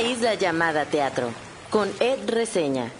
isla 0.00 0.34
llamada 0.34 0.84
teatro, 0.84 1.32
con 1.70 1.92
Ed 2.00 2.28
Reseña. 2.28 2.90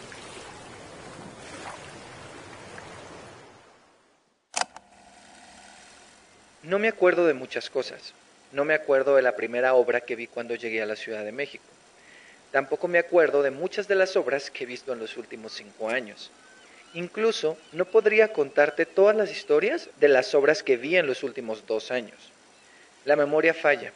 No 6.63 6.79
me 6.79 6.89
acuerdo 6.89 7.27
de 7.27 7.35
muchas 7.35 7.71
cosas. 7.71 8.13
No 8.53 8.65
me 8.65 8.75
acuerdo 8.75 9.17
de 9.17 9.23
la 9.23 9.37
primera 9.37 9.75
obra 9.75 10.01
que 10.01 10.17
vi 10.17 10.27
cuando 10.27 10.55
llegué 10.55 10.83
a 10.83 10.87
la 10.87 10.97
Ciudad 10.97 11.25
de 11.25 11.33
México. 11.33 11.65
Tampoco 12.51 12.89
me 12.89 12.99
acuerdo 12.99 13.43
de 13.43 13.51
muchas 13.51 13.89
de 13.89 13.95
las 13.95 14.17
obras 14.17 14.51
que 14.51 14.65
he 14.65 14.67
visto 14.67 14.93
en 14.93 14.99
los 14.99 15.17
últimos 15.17 15.53
cinco 15.53 15.89
años. 15.91 16.31
Incluso 16.95 17.59
no 17.73 17.85
podría 17.85 18.33
contarte 18.33 18.87
todas 18.87 19.15
las 19.15 19.31
historias 19.31 19.91
de 20.01 20.09
las 20.09 20.35
obras 20.35 20.63
que 20.63 20.77
vi 20.77 20.97
en 20.97 21.07
los 21.07 21.23
últimos 21.23 21.67
dos 21.67 21.91
años. 21.91 22.19
La 23.05 23.17
memoria 23.17 23.53
falla. 23.55 23.93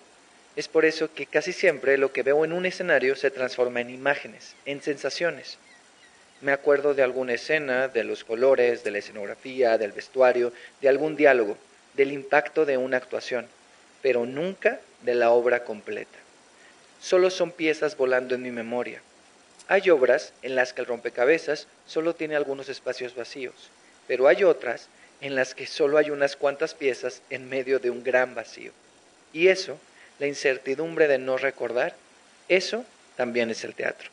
Es 0.55 0.69
por 0.69 0.85
eso 0.85 1.13
que 1.15 1.27
casi 1.27 1.53
siempre 1.53 1.97
lo 1.97 2.13
que 2.13 2.23
veo 2.23 2.45
en 2.45 2.53
un 2.53 2.67
escenario 2.67 3.17
se 3.17 3.31
transforma 3.31 3.81
en 3.81 3.89
imágenes, 3.89 4.55
en 4.67 4.83
sensaciones. 4.83 5.57
Me 6.43 6.53
acuerdo 6.53 6.93
de 6.93 7.03
alguna 7.03 7.35
escena, 7.35 7.89
de 7.89 8.05
los 8.05 8.25
colores, 8.25 8.85
de 8.85 8.91
la 8.91 8.99
escenografía, 8.99 9.79
del 9.79 9.93
vestuario, 9.93 10.53
de 10.81 10.89
algún 10.89 11.17
diálogo, 11.17 11.57
del 11.95 12.13
impacto 12.13 12.67
de 12.67 12.77
una 12.77 12.99
actuación, 12.99 13.47
pero 14.03 14.27
nunca 14.27 14.81
de 15.03 15.15
la 15.15 15.31
obra 15.31 15.65
completa. 15.65 16.19
Solo 17.01 17.31
son 17.31 17.51
piezas 17.51 17.97
volando 17.97 18.35
en 18.35 18.43
mi 18.43 18.51
memoria. 18.51 19.01
Hay 19.69 19.89
obras 19.89 20.33
en 20.43 20.55
las 20.55 20.73
que 20.73 20.83
el 20.83 20.87
rompecabezas 20.87 21.67
solo 21.87 22.15
tiene 22.15 22.37
algunos 22.37 22.69
espacios 22.69 23.15
vacíos, 23.15 23.71
pero 24.07 24.29
hay 24.29 24.45
otras 24.45 24.89
en 25.21 25.35
las 25.35 25.55
que 25.55 25.67
solo 25.67 25.99
hay 25.99 26.11
unas 26.11 26.37
cuantas 26.37 26.75
piezas 26.75 27.23
en 27.31 27.49
medio 27.49 27.79
de 27.79 27.91
un 27.91 28.03
gran 28.03 28.35
vacío. 28.35 28.73
Y 29.33 29.49
eso, 29.49 29.79
la 30.23 30.29
incertidumbre 30.29 31.09
de 31.09 31.19
no 31.19 31.37
recordar, 31.37 31.97
eso 32.49 32.85
también 33.17 33.51
es 33.51 33.65
el 33.65 33.75
teatro. 33.75 34.09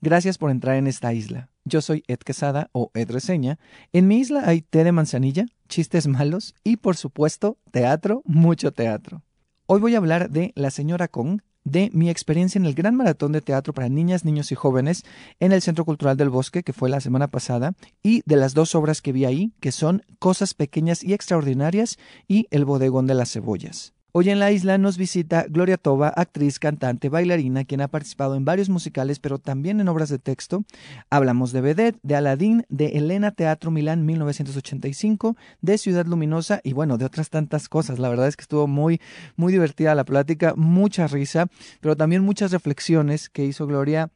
Gracias 0.00 0.38
por 0.38 0.50
entrar 0.50 0.74
en 0.74 0.88
esta 0.88 1.14
isla. 1.14 1.50
Yo 1.64 1.80
soy 1.80 2.02
Ed 2.08 2.18
Quesada 2.18 2.68
o 2.72 2.90
Ed 2.94 3.12
Reseña. 3.12 3.60
En 3.92 4.08
mi 4.08 4.18
isla 4.18 4.42
hay 4.44 4.62
té 4.62 4.82
de 4.82 4.90
manzanilla, 4.90 5.46
chistes 5.68 6.08
malos 6.08 6.56
y, 6.64 6.78
por 6.78 6.96
supuesto, 6.96 7.58
teatro, 7.70 8.22
mucho 8.24 8.72
teatro. 8.72 9.22
Hoy 9.66 9.78
voy 9.80 9.94
a 9.94 9.98
hablar 9.98 10.30
de 10.30 10.50
La 10.56 10.72
Señora 10.72 11.06
Kong, 11.06 11.42
de 11.62 11.88
mi 11.92 12.10
experiencia 12.10 12.58
en 12.58 12.66
el 12.66 12.74
Gran 12.74 12.96
Maratón 12.96 13.30
de 13.30 13.40
Teatro 13.40 13.72
para 13.72 13.88
Niñas, 13.88 14.24
Niños 14.24 14.50
y 14.50 14.56
Jóvenes 14.56 15.04
en 15.38 15.52
el 15.52 15.62
Centro 15.62 15.84
Cultural 15.84 16.16
del 16.16 16.30
Bosque, 16.30 16.64
que 16.64 16.72
fue 16.72 16.90
la 16.90 17.00
semana 17.00 17.28
pasada, 17.28 17.74
y 18.02 18.22
de 18.26 18.34
las 18.34 18.54
dos 18.54 18.74
obras 18.74 19.00
que 19.00 19.12
vi 19.12 19.26
ahí, 19.26 19.52
que 19.60 19.70
son 19.70 20.02
Cosas 20.18 20.54
Pequeñas 20.54 21.04
y 21.04 21.12
Extraordinarias 21.12 21.98
y 22.26 22.48
El 22.50 22.64
Bodegón 22.64 23.06
de 23.06 23.14
las 23.14 23.30
Cebollas. 23.30 23.92
Hoy 24.12 24.30
en 24.30 24.38
la 24.38 24.50
isla 24.50 24.78
nos 24.78 24.96
visita 24.96 25.44
Gloria 25.50 25.76
Toba, 25.76 26.08
actriz, 26.08 26.58
cantante, 26.58 27.10
bailarina, 27.10 27.66
quien 27.66 27.82
ha 27.82 27.88
participado 27.88 28.36
en 28.36 28.44
varios 28.46 28.70
musicales, 28.70 29.18
pero 29.18 29.38
también 29.38 29.80
en 29.80 29.88
obras 29.88 30.08
de 30.08 30.18
texto. 30.18 30.64
Hablamos 31.10 31.52
de 31.52 31.60
Vedette, 31.60 31.98
de 32.02 32.16
Aladín, 32.16 32.64
de 32.70 32.86
Elena 32.96 33.32
Teatro 33.32 33.70
Milán 33.70 34.06
1985, 34.06 35.36
de 35.60 35.76
Ciudad 35.76 36.06
Luminosa 36.06 36.62
y 36.64 36.72
bueno, 36.72 36.96
de 36.96 37.04
otras 37.04 37.28
tantas 37.28 37.68
cosas. 37.68 37.98
La 37.98 38.08
verdad 38.08 38.28
es 38.28 38.36
que 38.36 38.42
estuvo 38.42 38.66
muy, 38.66 38.98
muy 39.36 39.52
divertida 39.52 39.94
la 39.94 40.04
plática, 40.04 40.54
mucha 40.56 41.06
risa, 41.06 41.48
pero 41.82 41.94
también 41.94 42.24
muchas 42.24 42.50
reflexiones 42.50 43.28
que 43.28 43.44
hizo 43.44 43.66
Gloria 43.66 44.08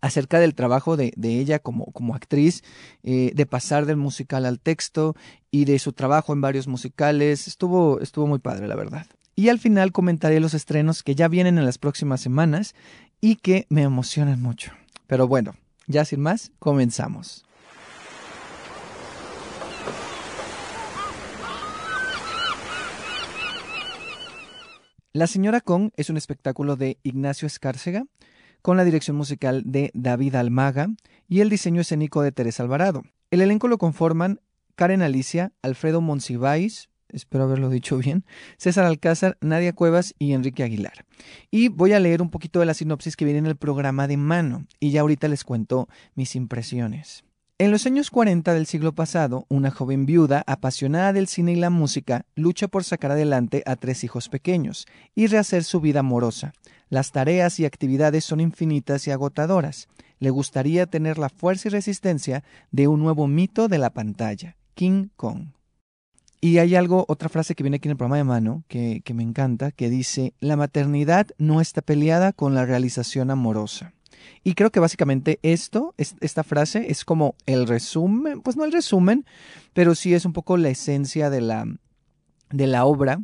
acerca 0.00 0.40
del 0.40 0.54
trabajo 0.54 0.96
de, 0.96 1.12
ella 1.22 1.58
como, 1.58 1.86
como 1.86 2.14
actriz, 2.14 2.62
eh, 3.02 3.32
de 3.34 3.46
pasar 3.46 3.86
del 3.86 3.96
musical 3.96 4.46
al 4.46 4.60
texto 4.60 5.14
y 5.50 5.64
de 5.64 5.78
su 5.78 5.92
trabajo 5.92 6.32
en 6.32 6.40
varios 6.40 6.66
musicales. 6.66 7.46
Estuvo, 7.46 8.00
estuvo 8.00 8.26
muy 8.26 8.38
padre, 8.38 8.66
la 8.66 8.76
verdad. 8.76 9.06
Y 9.34 9.48
al 9.48 9.58
final 9.58 9.92
comentaré 9.92 10.40
los 10.40 10.54
estrenos 10.54 11.02
que 11.02 11.14
ya 11.14 11.28
vienen 11.28 11.58
en 11.58 11.64
las 11.64 11.78
próximas 11.78 12.20
semanas 12.20 12.74
y 13.20 13.36
que 13.36 13.66
me 13.70 13.82
emocionan 13.82 14.42
mucho. 14.42 14.72
Pero 15.06 15.28
bueno, 15.28 15.54
ya 15.86 16.04
sin 16.04 16.20
más, 16.20 16.52
comenzamos. 16.58 17.44
La 25.14 25.26
señora 25.26 25.60
Kong 25.60 25.90
es 25.96 26.08
un 26.08 26.16
espectáculo 26.16 26.76
de 26.76 26.96
Ignacio 27.02 27.46
Escárcega, 27.46 28.06
con 28.62 28.76
la 28.76 28.84
dirección 28.84 29.16
musical 29.16 29.62
de 29.66 29.90
David 29.92 30.36
Almaga 30.36 30.88
y 31.28 31.40
el 31.40 31.50
diseño 31.50 31.80
escénico 31.80 32.22
de 32.22 32.32
Teresa 32.32 32.62
Alvarado. 32.62 33.02
El 33.30 33.40
elenco 33.40 33.68
lo 33.68 33.78
conforman 33.78 34.40
Karen 34.76 35.02
Alicia, 35.02 35.52
Alfredo 35.62 36.00
Monsiváis, 36.00 36.88
espero 37.08 37.44
haberlo 37.44 37.68
dicho 37.68 37.98
bien, 37.98 38.24
César 38.56 38.84
Alcázar, 38.84 39.36
Nadia 39.40 39.74
Cuevas 39.74 40.14
y 40.18 40.32
Enrique 40.32 40.62
Aguilar. 40.62 41.04
Y 41.50 41.68
voy 41.68 41.92
a 41.92 42.00
leer 42.00 42.22
un 42.22 42.30
poquito 42.30 42.60
de 42.60 42.66
la 42.66 42.74
sinopsis 42.74 43.16
que 43.16 43.24
viene 43.24 43.40
en 43.40 43.46
el 43.46 43.56
programa 43.56 44.08
de 44.08 44.16
mano 44.16 44.66
y 44.80 44.90
ya 44.90 45.02
ahorita 45.02 45.28
les 45.28 45.44
cuento 45.44 45.88
mis 46.14 46.36
impresiones. 46.36 47.24
En 47.58 47.70
los 47.70 47.86
años 47.86 48.10
40 48.10 48.54
del 48.54 48.66
siglo 48.66 48.92
pasado, 48.92 49.46
una 49.48 49.70
joven 49.70 50.04
viuda 50.04 50.42
apasionada 50.48 51.12
del 51.12 51.28
cine 51.28 51.52
y 51.52 51.56
la 51.56 51.70
música 51.70 52.26
lucha 52.34 52.66
por 52.66 52.82
sacar 52.82 53.12
adelante 53.12 53.62
a 53.66 53.76
tres 53.76 54.02
hijos 54.02 54.28
pequeños 54.28 54.86
y 55.14 55.28
rehacer 55.28 55.62
su 55.62 55.80
vida 55.80 56.00
amorosa. 56.00 56.54
Las 56.92 57.10
tareas 57.10 57.58
y 57.58 57.64
actividades 57.64 58.22
son 58.22 58.38
infinitas 58.38 59.06
y 59.06 59.12
agotadoras. 59.12 59.88
Le 60.18 60.28
gustaría 60.28 60.84
tener 60.84 61.16
la 61.16 61.30
fuerza 61.30 61.68
y 61.68 61.70
resistencia 61.70 62.44
de 62.70 62.86
un 62.86 63.00
nuevo 63.00 63.26
mito 63.28 63.68
de 63.68 63.78
la 63.78 63.94
pantalla, 63.94 64.58
King 64.74 65.08
Kong. 65.16 65.52
Y 66.42 66.58
hay 66.58 66.74
algo, 66.74 67.06
otra 67.08 67.30
frase 67.30 67.54
que 67.54 67.62
viene 67.62 67.76
aquí 67.78 67.88
en 67.88 67.92
el 67.92 67.96
programa 67.96 68.18
de 68.18 68.24
mano, 68.24 68.64
que, 68.68 69.02
me 69.14 69.22
encanta, 69.22 69.70
que 69.72 69.88
dice, 69.88 70.34
la 70.38 70.58
maternidad 70.58 71.28
no 71.38 71.62
está 71.62 71.80
peleada 71.80 72.34
con 72.34 72.54
la 72.54 72.66
realización 72.66 73.30
amorosa. 73.30 73.94
Y 74.44 74.52
creo 74.52 74.68
que 74.68 74.80
básicamente 74.80 75.38
esto, 75.40 75.94
esta 75.96 76.44
frase 76.44 76.90
es 76.90 77.06
como 77.06 77.36
el 77.46 77.66
resumen, 77.66 78.42
pues 78.42 78.58
no 78.58 78.66
el 78.66 78.72
resumen, 78.72 79.24
pero 79.72 79.94
sí 79.94 80.12
es 80.12 80.26
un 80.26 80.34
poco 80.34 80.58
la 80.58 80.68
esencia 80.68 81.30
de 81.30 81.40
la, 81.40 81.64
de 82.50 82.66
la 82.66 82.84
obra. 82.84 83.22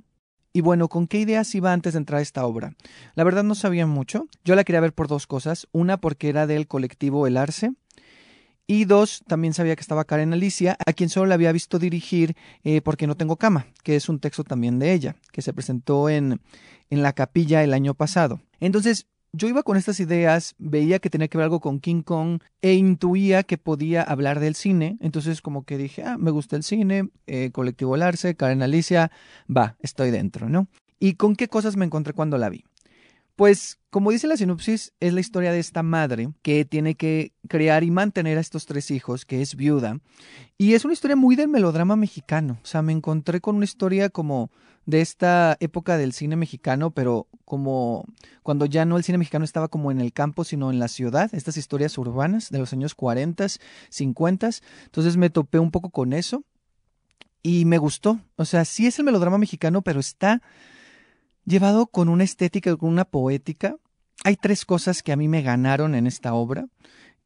Y 0.58 0.60
bueno, 0.60 0.88
¿con 0.88 1.06
qué 1.06 1.20
ideas 1.20 1.54
iba 1.54 1.72
antes 1.72 1.92
de 1.92 1.98
entrar 1.98 2.18
a 2.18 2.22
esta 2.22 2.44
obra? 2.44 2.74
La 3.14 3.22
verdad 3.22 3.44
no 3.44 3.54
sabía 3.54 3.86
mucho. 3.86 4.26
Yo 4.44 4.56
la 4.56 4.64
quería 4.64 4.80
ver 4.80 4.92
por 4.92 5.06
dos 5.06 5.28
cosas. 5.28 5.68
Una 5.70 5.98
porque 5.98 6.28
era 6.28 6.48
del 6.48 6.66
colectivo 6.66 7.28
El 7.28 7.36
Arce. 7.36 7.74
Y 8.66 8.84
dos, 8.84 9.22
también 9.28 9.54
sabía 9.54 9.76
que 9.76 9.82
estaba 9.82 10.04
Karen 10.04 10.32
Alicia, 10.32 10.76
a 10.84 10.92
quien 10.94 11.10
solo 11.10 11.26
la 11.26 11.36
había 11.36 11.52
visto 11.52 11.78
dirigir 11.78 12.34
eh, 12.64 12.80
Porque 12.80 13.06
no 13.06 13.16
tengo 13.16 13.36
cama, 13.36 13.68
que 13.84 13.94
es 13.94 14.08
un 14.08 14.18
texto 14.18 14.42
también 14.42 14.80
de 14.80 14.94
ella, 14.94 15.14
que 15.30 15.42
se 15.42 15.52
presentó 15.52 16.08
en, 16.08 16.40
en 16.90 17.02
la 17.02 17.12
capilla 17.12 17.62
el 17.62 17.72
año 17.72 17.94
pasado. 17.94 18.40
Entonces, 18.58 19.06
yo 19.32 19.48
iba 19.48 19.62
con 19.62 19.76
estas 19.76 20.00
ideas, 20.00 20.54
veía 20.58 20.98
que 20.98 21.10
tenía 21.10 21.28
que 21.28 21.38
ver 21.38 21.44
algo 21.44 21.60
con 21.60 21.80
King 21.80 22.02
Kong 22.02 22.40
e 22.62 22.74
intuía 22.74 23.42
que 23.42 23.58
podía 23.58 24.02
hablar 24.02 24.40
del 24.40 24.54
cine, 24.54 24.96
entonces 25.00 25.42
como 25.42 25.64
que 25.64 25.76
dije, 25.76 26.02
ah, 26.02 26.16
me 26.18 26.30
gusta 26.30 26.56
el 26.56 26.62
cine, 26.62 27.10
eh, 27.26 27.50
Colectivo 27.52 27.96
Larce, 27.96 28.34
Karen 28.34 28.62
Alicia, 28.62 29.10
va, 29.54 29.76
estoy 29.80 30.10
dentro, 30.10 30.48
¿no? 30.48 30.68
¿Y 30.98 31.14
con 31.14 31.36
qué 31.36 31.48
cosas 31.48 31.76
me 31.76 31.84
encontré 31.84 32.12
cuando 32.12 32.38
la 32.38 32.48
vi? 32.48 32.64
Pues, 33.38 33.78
como 33.90 34.10
dice 34.10 34.26
la 34.26 34.36
sinopsis, 34.36 34.92
es 34.98 35.12
la 35.12 35.20
historia 35.20 35.52
de 35.52 35.60
esta 35.60 35.84
madre 35.84 36.32
que 36.42 36.64
tiene 36.64 36.96
que 36.96 37.34
crear 37.48 37.84
y 37.84 37.90
mantener 37.92 38.36
a 38.36 38.40
estos 38.40 38.66
tres 38.66 38.90
hijos, 38.90 39.24
que 39.24 39.40
es 39.40 39.54
viuda. 39.54 40.00
Y 40.56 40.74
es 40.74 40.84
una 40.84 40.92
historia 40.92 41.14
muy 41.14 41.36
del 41.36 41.46
melodrama 41.46 41.94
mexicano. 41.94 42.58
O 42.64 42.66
sea, 42.66 42.82
me 42.82 42.92
encontré 42.92 43.40
con 43.40 43.54
una 43.54 43.64
historia 43.64 44.08
como 44.08 44.50
de 44.88 45.02
esta 45.02 45.58
época 45.60 45.98
del 45.98 46.14
cine 46.14 46.34
mexicano, 46.34 46.92
pero 46.92 47.26
como 47.44 48.06
cuando 48.42 48.64
ya 48.64 48.86
no 48.86 48.96
el 48.96 49.04
cine 49.04 49.18
mexicano 49.18 49.44
estaba 49.44 49.68
como 49.68 49.90
en 49.90 50.00
el 50.00 50.14
campo, 50.14 50.44
sino 50.44 50.70
en 50.70 50.78
la 50.78 50.88
ciudad, 50.88 51.28
estas 51.34 51.58
historias 51.58 51.98
urbanas 51.98 52.48
de 52.48 52.58
los 52.58 52.72
años 52.72 52.94
40, 52.94 53.48
50. 53.90 54.50
Entonces 54.86 55.18
me 55.18 55.28
topé 55.28 55.58
un 55.58 55.70
poco 55.72 55.90
con 55.90 56.14
eso 56.14 56.42
y 57.42 57.66
me 57.66 57.76
gustó. 57.76 58.18
O 58.36 58.46
sea, 58.46 58.64
sí 58.64 58.86
es 58.86 58.98
el 58.98 59.04
melodrama 59.04 59.36
mexicano, 59.36 59.82
pero 59.82 60.00
está 60.00 60.40
llevado 61.44 61.88
con 61.88 62.08
una 62.08 62.24
estética, 62.24 62.74
con 62.78 62.88
una 62.88 63.04
poética. 63.04 63.76
Hay 64.24 64.36
tres 64.36 64.64
cosas 64.64 65.02
que 65.02 65.12
a 65.12 65.16
mí 65.16 65.28
me 65.28 65.42
ganaron 65.42 65.94
en 65.96 66.06
esta 66.06 66.32
obra, 66.32 66.66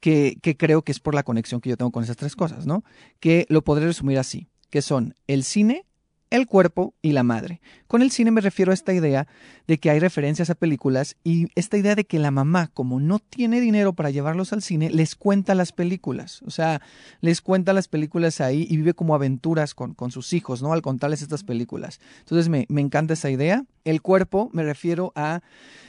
que, 0.01 0.37
que 0.43 0.57
creo 0.57 0.83
que 0.83 0.91
es 0.91 0.99
por 0.99 1.15
la 1.15 1.23
conexión 1.23 1.61
que 1.61 1.71
yo 1.71 1.77
tengo 1.77 1.93
con 1.93 2.03
esas 2.03 2.17
tres 2.17 2.35
cosas, 2.35 2.67
¿no? 2.67 2.83
Que 3.21 3.47
lo 3.49 3.63
podré 3.63 3.87
resumir 3.87 4.19
así, 4.19 4.49
que 4.69 4.83
son 4.83 5.15
el 5.29 5.45
cine, 5.45 5.87
el 6.33 6.47
cuerpo 6.47 6.95
y 7.03 7.13
la 7.13 7.23
madre. 7.23 7.61
Con 7.87 8.01
el 8.01 8.11
cine 8.11 8.31
me 8.31 8.41
refiero 8.41 8.71
a 8.71 8.75
esta 8.75 8.95
idea 8.95 9.29
de 9.67 9.79
que 9.79 9.91
hay 9.91 10.01
referencias 10.01 10.49
a 10.49 10.55
películas 10.55 11.17
y 11.23 11.49
esta 11.55 11.77
idea 11.77 11.95
de 11.95 12.05
que 12.05 12.19
la 12.19 12.31
mamá, 12.31 12.69
como 12.73 13.01
no 13.01 13.19
tiene 13.19 13.61
dinero 13.61 13.93
para 13.93 14.11
llevarlos 14.11 14.55
al 14.55 14.63
cine, 14.63 14.89
les 14.89 15.15
cuenta 15.15 15.55
las 15.55 15.73
películas. 15.73 16.41
O 16.47 16.51
sea, 16.51 16.81
les 17.21 17.43
cuenta 17.43 17.75
las 17.75 17.87
películas 17.87 18.41
ahí 18.41 18.67
y 18.69 18.79
vive 18.79 18.95
como 18.95 19.15
aventuras 19.15 19.75
con, 19.75 19.93
con 19.93 20.11
sus 20.11 20.33
hijos, 20.33 20.63
¿no? 20.63 20.73
Al 20.73 20.81
contarles 20.81 21.21
estas 21.21 21.45
películas. 21.45 22.01
Entonces 22.21 22.49
me, 22.49 22.65
me 22.71 22.81
encanta 22.81 23.13
esa 23.13 23.31
idea. 23.31 23.67
El 23.85 24.01
cuerpo 24.01 24.49
me 24.55 24.63
refiero 24.63 25.13
a 25.15 25.43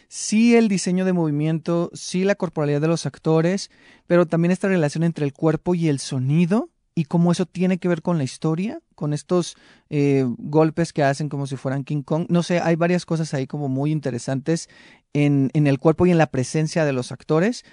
sí 0.09 0.57
el 0.57 0.67
diseño 0.67 1.05
de 1.05 1.13
movimiento, 1.13 1.89
sí 1.93 2.25
la 2.25 2.35
corporalidad 2.35 2.81
de 2.81 2.87
los 2.89 3.05
actores, 3.05 3.71
pero 4.07 4.25
también 4.25 4.51
esta 4.51 4.67
relación 4.67 5.05
entre 5.05 5.25
el 5.25 5.31
cuerpo 5.31 5.73
y 5.73 5.87
el 5.87 5.99
sonido 5.99 6.69
y 6.95 7.05
cómo 7.05 7.31
eso 7.31 7.45
tiene 7.45 7.77
que 7.77 7.87
ver 7.87 8.01
con 8.01 8.17
la 8.17 8.23
historia, 8.23 8.79
con 8.95 9.13
estos 9.13 9.55
eh, 9.89 10.25
golpes 10.37 10.93
que 10.93 11.03
hacen 11.03 11.29
como 11.29 11.47
si 11.47 11.55
fueran 11.55 11.83
King 11.83 12.03
Kong. 12.03 12.25
No 12.29 12.43
sé, 12.43 12.59
hay 12.59 12.75
varias 12.75 13.05
cosas 13.05 13.33
ahí 13.33 13.47
como 13.47 13.69
muy 13.69 13.91
interesantes 13.91 14.69
en, 15.13 15.49
en 15.53 15.67
el 15.67 15.79
cuerpo 15.79 16.05
y 16.05 16.11
en 16.11 16.17
la 16.17 16.27
presencia 16.27 16.85
de 16.85 16.93
los 16.93 17.11
actores 17.11 17.63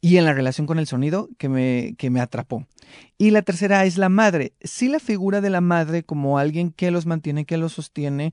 y 0.00 0.16
en 0.16 0.24
la 0.24 0.32
relación 0.32 0.66
con 0.66 0.78
el 0.78 0.86
sonido 0.86 1.28
que 1.38 1.48
me, 1.48 1.94
que 1.98 2.10
me 2.10 2.20
atrapó. 2.20 2.66
Y 3.18 3.30
la 3.30 3.42
tercera 3.42 3.84
es 3.84 3.98
la 3.98 4.08
madre. 4.08 4.54
Sí 4.62 4.88
la 4.88 4.98
figura 4.98 5.40
de 5.40 5.50
la 5.50 5.60
madre 5.60 6.02
como 6.02 6.38
alguien 6.38 6.70
que 6.70 6.90
los 6.90 7.06
mantiene, 7.06 7.44
que 7.44 7.58
los 7.58 7.74
sostiene, 7.74 8.32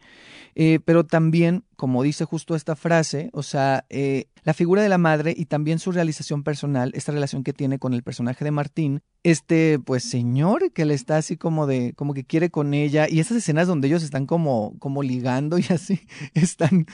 eh, 0.55 0.79
pero 0.83 1.05
también, 1.05 1.63
como 1.77 2.01
dice 2.01 2.25
justo 2.25 2.55
esta 2.55 2.75
frase, 2.75 3.29
o 3.33 3.43
sea, 3.43 3.85
eh, 3.89 4.25
la 4.43 4.55
figura 4.55 4.81
de 4.81 4.89
la 4.89 4.97
madre 4.97 5.33
y 5.37 5.45
también 5.45 5.77
su 5.77 5.91
realización 5.91 6.43
personal, 6.43 6.91
esta 6.95 7.11
relación 7.11 7.43
que 7.43 7.53
tiene 7.53 7.77
con 7.77 7.93
el 7.93 8.01
personaje 8.01 8.43
de 8.43 8.49
Martín, 8.51 9.01
este, 9.23 9.77
pues, 9.77 10.03
señor 10.03 10.71
que 10.73 10.85
le 10.85 10.95
está 10.95 11.17
así 11.17 11.37
como 11.37 11.67
de, 11.67 11.93
como 11.95 12.15
que 12.15 12.23
quiere 12.23 12.49
con 12.49 12.73
ella, 12.73 13.07
y 13.07 13.19
esas 13.19 13.37
escenas 13.37 13.67
donde 13.67 13.87
ellos 13.87 14.01
están 14.01 14.25
como, 14.25 14.73
como 14.79 15.03
ligando 15.03 15.59
y 15.59 15.65
así, 15.69 16.01
están, 16.33 16.87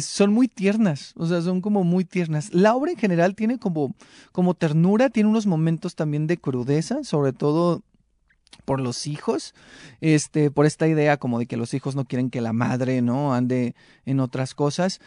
son 0.00 0.32
muy 0.32 0.46
tiernas, 0.46 1.14
o 1.16 1.26
sea, 1.26 1.40
son 1.40 1.62
como 1.62 1.82
muy 1.82 2.04
tiernas. 2.04 2.52
La 2.52 2.74
obra 2.74 2.92
en 2.92 2.98
general 2.98 3.34
tiene 3.34 3.58
como, 3.58 3.94
como 4.30 4.52
ternura, 4.52 5.08
tiene 5.08 5.30
unos 5.30 5.46
momentos 5.46 5.94
también 5.94 6.26
de 6.26 6.36
crudeza, 6.36 7.02
sobre 7.02 7.32
todo 7.32 7.82
por 8.64 8.80
los 8.80 9.06
hijos, 9.06 9.54
este, 10.00 10.50
por 10.50 10.66
esta 10.66 10.86
idea 10.86 11.16
como 11.16 11.38
de 11.38 11.46
que 11.46 11.56
los 11.56 11.74
hijos 11.74 11.96
no 11.96 12.04
quieren 12.04 12.30
que 12.30 12.40
la 12.40 12.52
madre, 12.52 13.02
¿no? 13.02 13.34
ande 13.34 13.74
en 14.04 14.20
otras 14.20 14.54
cosas. 14.54 15.00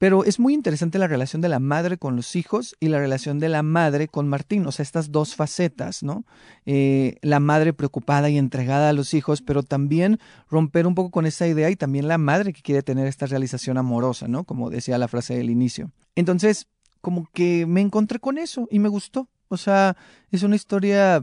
Pero 0.00 0.24
es 0.24 0.40
muy 0.40 0.54
interesante 0.54 0.98
la 0.98 1.08
relación 1.08 1.42
de 1.42 1.50
la 1.50 1.58
madre 1.58 1.98
con 1.98 2.16
los 2.16 2.34
hijos 2.34 2.74
y 2.80 2.88
la 2.88 2.98
relación 2.98 3.38
de 3.38 3.50
la 3.50 3.62
madre 3.62 4.08
con 4.08 4.28
Martín, 4.28 4.66
o 4.66 4.72
sea, 4.72 4.82
estas 4.82 5.12
dos 5.12 5.36
facetas, 5.36 6.02
¿no? 6.02 6.24
Eh, 6.64 7.16
la 7.20 7.38
madre 7.38 7.74
preocupada 7.74 8.30
y 8.30 8.38
entregada 8.38 8.88
a 8.88 8.94
los 8.94 9.12
hijos, 9.12 9.42
pero 9.42 9.62
también 9.62 10.18
romper 10.48 10.86
un 10.86 10.94
poco 10.94 11.10
con 11.10 11.26
esa 11.26 11.46
idea 11.46 11.68
y 11.68 11.76
también 11.76 12.08
la 12.08 12.16
madre 12.16 12.54
que 12.54 12.62
quiere 12.62 12.82
tener 12.82 13.06
esta 13.06 13.26
realización 13.26 13.76
amorosa, 13.76 14.26
¿no? 14.26 14.44
Como 14.44 14.70
decía 14.70 14.96
la 14.96 15.06
frase 15.06 15.34
del 15.36 15.50
inicio. 15.50 15.90
Entonces, 16.14 16.66
como 17.02 17.28
que 17.34 17.66
me 17.66 17.82
encontré 17.82 18.20
con 18.20 18.38
eso 18.38 18.68
y 18.70 18.78
me 18.78 18.88
gustó. 18.88 19.28
O 19.48 19.58
sea, 19.58 19.98
es 20.30 20.42
una 20.42 20.56
historia 20.56 21.22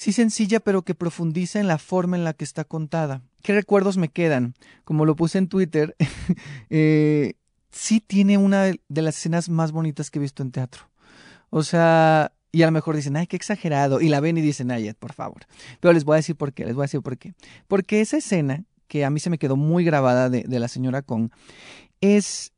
sí 0.00 0.14
sencilla, 0.14 0.60
pero 0.60 0.80
que 0.80 0.94
profundiza 0.94 1.60
en 1.60 1.68
la 1.68 1.76
forma 1.76 2.16
en 2.16 2.24
la 2.24 2.32
que 2.32 2.44
está 2.44 2.64
contada. 2.64 3.20
¿Qué 3.42 3.52
recuerdos 3.52 3.98
me 3.98 4.08
quedan? 4.08 4.54
Como 4.84 5.04
lo 5.04 5.14
puse 5.14 5.36
en 5.36 5.46
Twitter, 5.46 5.94
eh, 6.70 7.34
sí 7.70 8.00
tiene 8.00 8.38
una 8.38 8.62
de 8.64 9.02
las 9.02 9.18
escenas 9.18 9.50
más 9.50 9.72
bonitas 9.72 10.10
que 10.10 10.18
he 10.18 10.22
visto 10.22 10.42
en 10.42 10.52
teatro. 10.52 10.88
O 11.50 11.62
sea, 11.62 12.32
y 12.50 12.62
a 12.62 12.66
lo 12.66 12.72
mejor 12.72 12.96
dicen, 12.96 13.14
ay, 13.18 13.26
qué 13.26 13.36
exagerado. 13.36 14.00
Y 14.00 14.08
la 14.08 14.20
ven 14.20 14.38
y 14.38 14.40
dicen, 14.40 14.70
ay, 14.70 14.90
por 14.98 15.12
favor. 15.12 15.42
Pero 15.80 15.92
les 15.92 16.04
voy 16.04 16.14
a 16.14 16.16
decir 16.16 16.34
por 16.34 16.54
qué, 16.54 16.64
les 16.64 16.74
voy 16.74 16.84
a 16.84 16.88
decir 16.88 17.02
por 17.02 17.18
qué. 17.18 17.34
Porque 17.68 18.00
esa 18.00 18.16
escena, 18.16 18.64
que 18.88 19.04
a 19.04 19.10
mí 19.10 19.20
se 19.20 19.28
me 19.28 19.36
quedó 19.36 19.56
muy 19.56 19.84
grabada 19.84 20.30
de, 20.30 20.44
de 20.44 20.60
la 20.60 20.68
señora 20.68 21.02
Kong, 21.02 21.28
es, 22.00 22.54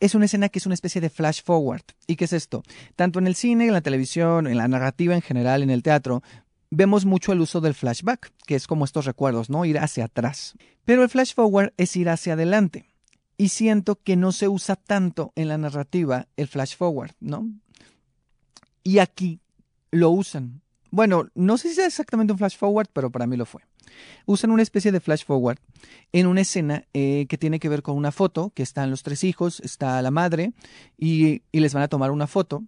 es 0.00 0.16
una 0.16 0.24
escena 0.24 0.48
que 0.48 0.58
es 0.58 0.66
una 0.66 0.74
especie 0.74 1.00
de 1.00 1.10
flash 1.10 1.44
forward. 1.44 1.84
¿Y 2.08 2.16
qué 2.16 2.24
es 2.24 2.32
esto? 2.32 2.64
Tanto 2.96 3.20
en 3.20 3.28
el 3.28 3.36
cine, 3.36 3.68
en 3.68 3.72
la 3.72 3.82
televisión, 3.82 4.48
en 4.48 4.58
la 4.58 4.66
narrativa 4.66 5.14
en 5.14 5.22
general, 5.22 5.62
en 5.62 5.70
el 5.70 5.84
teatro, 5.84 6.24
vemos 6.72 7.04
mucho 7.04 7.32
el 7.32 7.40
uso 7.40 7.60
del 7.60 7.74
flashback, 7.74 8.32
que 8.46 8.54
es 8.54 8.66
como 8.66 8.86
estos 8.86 9.04
recuerdos, 9.04 9.50
¿no? 9.50 9.64
Ir 9.66 9.78
hacia 9.78 10.06
atrás. 10.06 10.54
Pero 10.86 11.02
el 11.02 11.10
flash 11.10 11.34
forward 11.34 11.74
es 11.76 11.94
ir 11.96 12.08
hacia 12.08 12.32
adelante 12.32 12.86
y 13.36 13.50
siento 13.50 14.00
que 14.02 14.16
no 14.16 14.32
se 14.32 14.48
usa 14.48 14.76
tanto 14.76 15.32
en 15.36 15.48
la 15.48 15.58
narrativa 15.58 16.28
el 16.36 16.48
flash 16.48 16.76
forward, 16.76 17.12
¿no? 17.20 17.46
Y 18.82 18.98
aquí 18.98 19.40
lo 19.90 20.10
usan. 20.10 20.62
Bueno, 20.90 21.28
no 21.34 21.58
sé 21.58 21.74
si 21.74 21.80
es 21.80 21.86
exactamente 21.86 22.32
un 22.32 22.38
flash 22.38 22.56
forward, 22.56 22.88
pero 22.92 23.10
para 23.10 23.26
mí 23.26 23.36
lo 23.36 23.44
fue. 23.44 23.60
Usan 24.24 24.50
una 24.50 24.62
especie 24.62 24.92
de 24.92 25.00
flash 25.00 25.24
forward 25.26 25.58
en 26.12 26.26
una 26.26 26.40
escena 26.40 26.86
eh, 26.94 27.26
que 27.28 27.36
tiene 27.36 27.60
que 27.60 27.68
ver 27.68 27.82
con 27.82 27.96
una 27.96 28.12
foto, 28.12 28.50
que 28.54 28.62
están 28.62 28.90
los 28.90 29.02
tres 29.02 29.24
hijos, 29.24 29.60
está 29.60 30.00
la 30.00 30.10
madre, 30.10 30.54
y, 30.96 31.42
y 31.52 31.60
les 31.60 31.74
van 31.74 31.82
a 31.82 31.88
tomar 31.88 32.10
una 32.10 32.26
foto. 32.26 32.64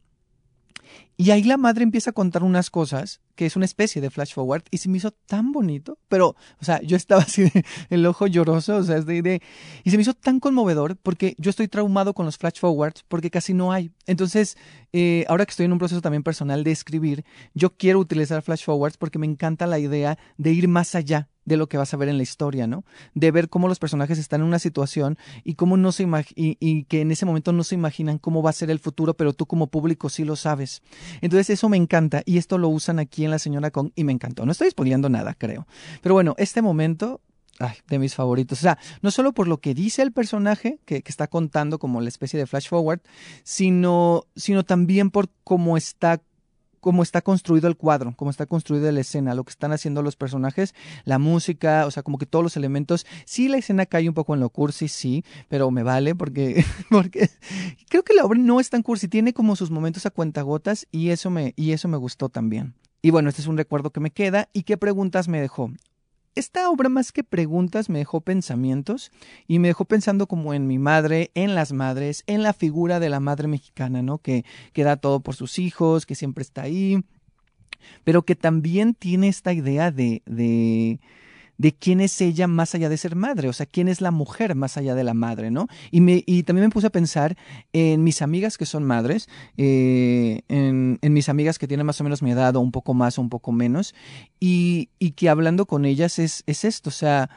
Y 1.17 1.31
ahí 1.31 1.45
la 1.45 1.57
madre 1.57 1.85
empieza 1.85 2.11
a 2.11 2.13
contar 2.13 2.43
unas 2.43 2.71
cosas 2.71 3.21
que 3.35 3.47
es 3.47 3.57
una 3.57 3.65
especie 3.65 4.01
de 4.01 4.11
flash 4.11 4.35
forward 4.35 4.65
y 4.71 4.79
se 4.79 4.89
me 4.89 4.99
hizo 4.99 5.11
tan 5.13 5.53
bonito, 5.53 5.99
pero, 6.09 6.37
o 6.61 6.65
sea, 6.65 6.81
yo 6.83 6.97
estaba 6.97 7.23
así 7.23 7.43
de, 7.43 7.65
el 7.91 8.07
ojo 8.07 8.27
lloroso, 8.27 8.77
o 8.77 8.83
sea, 8.83 8.97
es 8.97 9.07
de, 9.07 9.23
de, 9.23 9.43
y 9.83 9.91
se 9.91 9.97
me 9.97 10.03
hizo 10.03 10.15
tan 10.15 10.41
conmovedor 10.41 10.97
porque 10.97 11.35
yo 11.39 11.51
estoy 11.51 11.69
traumado 11.69 12.15
con 12.15 12.27
los 12.27 12.37
flash 12.37 12.59
forwards 12.59 13.05
porque 13.09 13.31
casi 13.31 13.55
no 13.55 13.73
hay. 13.73 13.93
Entonces, 14.07 14.57
eh, 14.93 15.25
ahora 15.29 15.47
que 15.47 15.51
estoy 15.51 15.67
en 15.67 15.73
un 15.73 15.79
proceso 15.79 16.01
también 16.01 16.23
personal 16.23 16.65
de 16.65 16.73
escribir, 16.73 17.25
yo 17.55 17.77
quiero 17.77 17.99
utilizar 17.99 18.43
flash 18.43 18.65
forwards 18.65 18.97
porque 18.97 19.19
me 19.19 19.27
encanta 19.27 19.67
la 19.67 19.79
idea 19.79 20.19
de 20.37 20.53
ir 20.53 20.69
más 20.69 20.95
allá 20.95 21.29
de 21.45 21.57
lo 21.57 21.69
que 21.69 21.77
vas 21.77 21.93
a 21.93 21.97
ver 21.97 22.09
en 22.09 22.17
la 22.17 22.23
historia, 22.23 22.67
¿no? 22.67 22.85
De 23.15 23.31
ver 23.31 23.49
cómo 23.49 23.69
los 23.69 23.79
personajes 23.79 24.19
están 24.19 24.41
en 24.41 24.47
una 24.47 24.59
situación 24.59 25.19
y 25.43 25.55
cómo 25.55 25.77
no 25.77 25.93
se 25.93 26.05
y, 26.35 26.57
y 26.61 26.85
que 26.85 27.01
en 27.01 27.11
ese 27.11 27.27
momento 27.27 27.53
no 27.53 27.65
se 27.65 27.75
imaginan 27.75 28.19
cómo 28.19 28.43
va 28.43 28.51
a 28.51 28.55
ser 28.55 28.71
el 28.71 28.79
futuro, 28.79 29.15
pero 29.15 29.33
tú 29.33 29.47
como 29.47 29.69
público 29.69 30.09
sí 30.09 30.25
lo 30.25 30.37
sabes. 30.37 30.83
Entonces 31.21 31.51
eso 31.51 31.69
me 31.69 31.77
encanta 31.77 32.23
y 32.25 32.39
esto 32.39 32.59
lo 32.59 32.69
usan 32.69 32.99
aquí 32.99 33.25
en 33.25 33.31
La 33.31 33.39
Señora 33.39 33.71
Kong 33.71 33.91
y 33.95 34.05
me 34.05 34.13
encantó. 34.13 34.47
No 34.47 34.53
estoy 34.53 34.69
exponiendo 34.69 35.09
nada, 35.09 35.35
creo. 35.35 35.67
Pero 36.03 36.15
bueno, 36.15 36.35
este 36.39 36.63
momento 36.63 37.21
de 37.89 37.99
mis 37.99 38.15
favoritos. 38.15 38.59
O 38.59 38.63
sea, 38.63 38.79
no 39.03 39.11
solo 39.11 39.33
por 39.33 39.49
lo 39.49 39.59
que 39.59 39.75
dice 39.75 40.03
el 40.03 40.13
personaje, 40.13 40.81
que, 40.85 41.03
que, 41.03 41.11
está 41.11 41.29
contando 41.29 41.79
como 41.79 42.01
la 42.01 42.09
especie 42.09 42.39
de 42.39 42.47
flash 42.47 42.69
forward, 42.69 43.01
sino, 43.45 44.25
sino 44.35 44.65
también 44.65 45.11
por 45.11 45.29
cómo 45.45 45.77
está 45.77 46.21
cómo 46.85 47.03
está 47.03 47.23
construido 47.23 47.67
el 47.67 47.79
cuadro, 47.79 48.13
cómo 48.15 48.31
está 48.31 48.45
construida 48.45 48.93
la 48.93 49.01
escena, 49.01 49.35
lo 49.35 49.43
que 49.45 49.53
están 49.53 49.73
haciendo 49.73 50.03
los 50.03 50.17
personajes, 50.17 50.75
la 51.07 51.19
música, 51.19 51.87
o 51.87 51.91
sea, 51.91 52.03
como 52.03 52.19
que 52.19 52.27
todos 52.27 52.43
los 52.43 52.59
elementos. 52.59 53.07
Sí, 53.25 53.49
la 53.49 53.57
escena 53.57 53.87
cae 53.87 54.07
un 54.07 54.15
poco 54.15 54.35
en 54.35 54.41
lo 54.41 54.51
cursi, 54.51 54.89
sí, 54.89 55.25
pero 55.49 55.71
me 55.71 55.83
vale 55.83 56.15
porque, 56.15 56.63
porque 56.91 57.31
creo 57.89 58.03
que 58.03 58.13
la 58.13 58.27
obra 58.27 58.39
no 58.39 58.61
es 58.61 58.69
tan 58.69 58.83
cursi, 58.83 59.09
tiene 59.09 59.33
como 59.33 59.57
sus 59.57 59.71
momentos 59.71 60.05
a 60.05 60.11
cuentagotas 60.11 60.87
y 60.93 61.09
eso 61.09 61.31
me, 61.31 61.55
y 61.57 61.73
eso 61.73 61.89
me 61.89 61.97
gustó 61.97 62.29
también. 62.29 62.75
Y 63.01 63.09
bueno, 63.09 63.31
este 63.31 63.41
es 63.41 63.49
un 63.49 63.57
recuerdo 63.57 63.89
que 63.89 64.01
me 64.01 64.11
queda. 64.11 64.51
¿Y 64.53 64.65
qué 64.65 64.77
preguntas 64.77 65.27
me 65.27 65.41
dejó? 65.41 65.71
Esta 66.35 66.69
obra 66.69 66.89
más 66.89 67.13
que 67.13 67.25
preguntas 67.25 67.89
me 67.89 67.99
dejó 67.99 68.21
pensamientos 68.21 69.13
y 69.47 69.59
me 69.59 69.69
dejó 69.69 69.85
pensando 69.85 70.27
como 70.27 70.55
en 70.55 70.67
mi 70.67 70.79
madre, 70.79 71.31
en 71.35 71.55
las 71.55 71.73
madres, 71.73 72.25
en 72.27 72.43
la 72.43 72.53
figura 72.53 73.01
de 73.01 73.09
la 73.09 73.21
madre 73.21 73.49
mexicana, 73.49 74.03
¿no? 74.03 74.19
Que, 74.19 74.45
que 74.73 74.85
da 74.85 74.97
todo 74.97 75.21
por 75.21 75.35
sus 75.35 75.59
hijos, 75.59 76.07
que 76.07 76.15
siempre 76.15 76.43
está 76.43 76.63
ahí, 76.63 77.05
pero 78.03 78.23
que 78.25 78.35
también 78.35 78.95
tiene 78.95 79.29
esta 79.29 79.53
idea 79.53 79.91
de, 79.91 80.23
de 80.27 81.01
de 81.59 81.73
quién 81.73 82.01
es 82.01 82.21
ella 82.21 82.47
más 82.47 82.75
allá 82.75 82.89
de 82.89 82.97
ser 82.97 83.17
madre, 83.17 83.49
o 83.49 83.53
sea, 83.53 83.67
quién 83.67 83.89
es 83.89 84.01
la 84.01 84.11
mujer 84.11 84.55
más 84.55 84.77
allá 84.77 84.95
de 84.95 85.05
la 85.05 85.15
madre, 85.15 85.51
¿no? 85.51 85.69
Y, 85.91 86.01
me, 86.01 86.23
y 86.27 86.43
también 86.43 86.67
me 86.67 86.71
puse 86.71 86.89
a 86.89 86.91
pensar 86.91 87.37
en 87.73 88.03
mis 88.03 88.23
amigas 88.23 88.59
que 88.59 88.67
son 88.67 88.85
madres, 88.85 89.29
eh, 89.57 90.43
en, 90.49 90.99
en, 91.01 91.13
mis 91.13 91.29
amigas 91.29 91.59
que 91.59 91.69
tienen 91.69 91.87
más 91.87 92.01
o 92.01 92.05
menos 92.05 92.23
mi 92.23 92.33
edad 92.33 92.57
o 92.57 92.61
un 92.61 92.73
poco 92.73 92.95
más 92.95 93.19
o 93.19 93.23
un 93.23 93.29
poco 93.29 93.53
menos, 93.53 93.95
y, 94.41 94.91
y 94.99 95.13
que 95.13 95.29
hablando 95.29 95.67
con 95.67 95.85
ellas 95.85 96.19
es, 96.19 96.43
es 96.47 96.65
esto, 96.65 96.91
o 96.91 96.93
sea, 96.93 97.31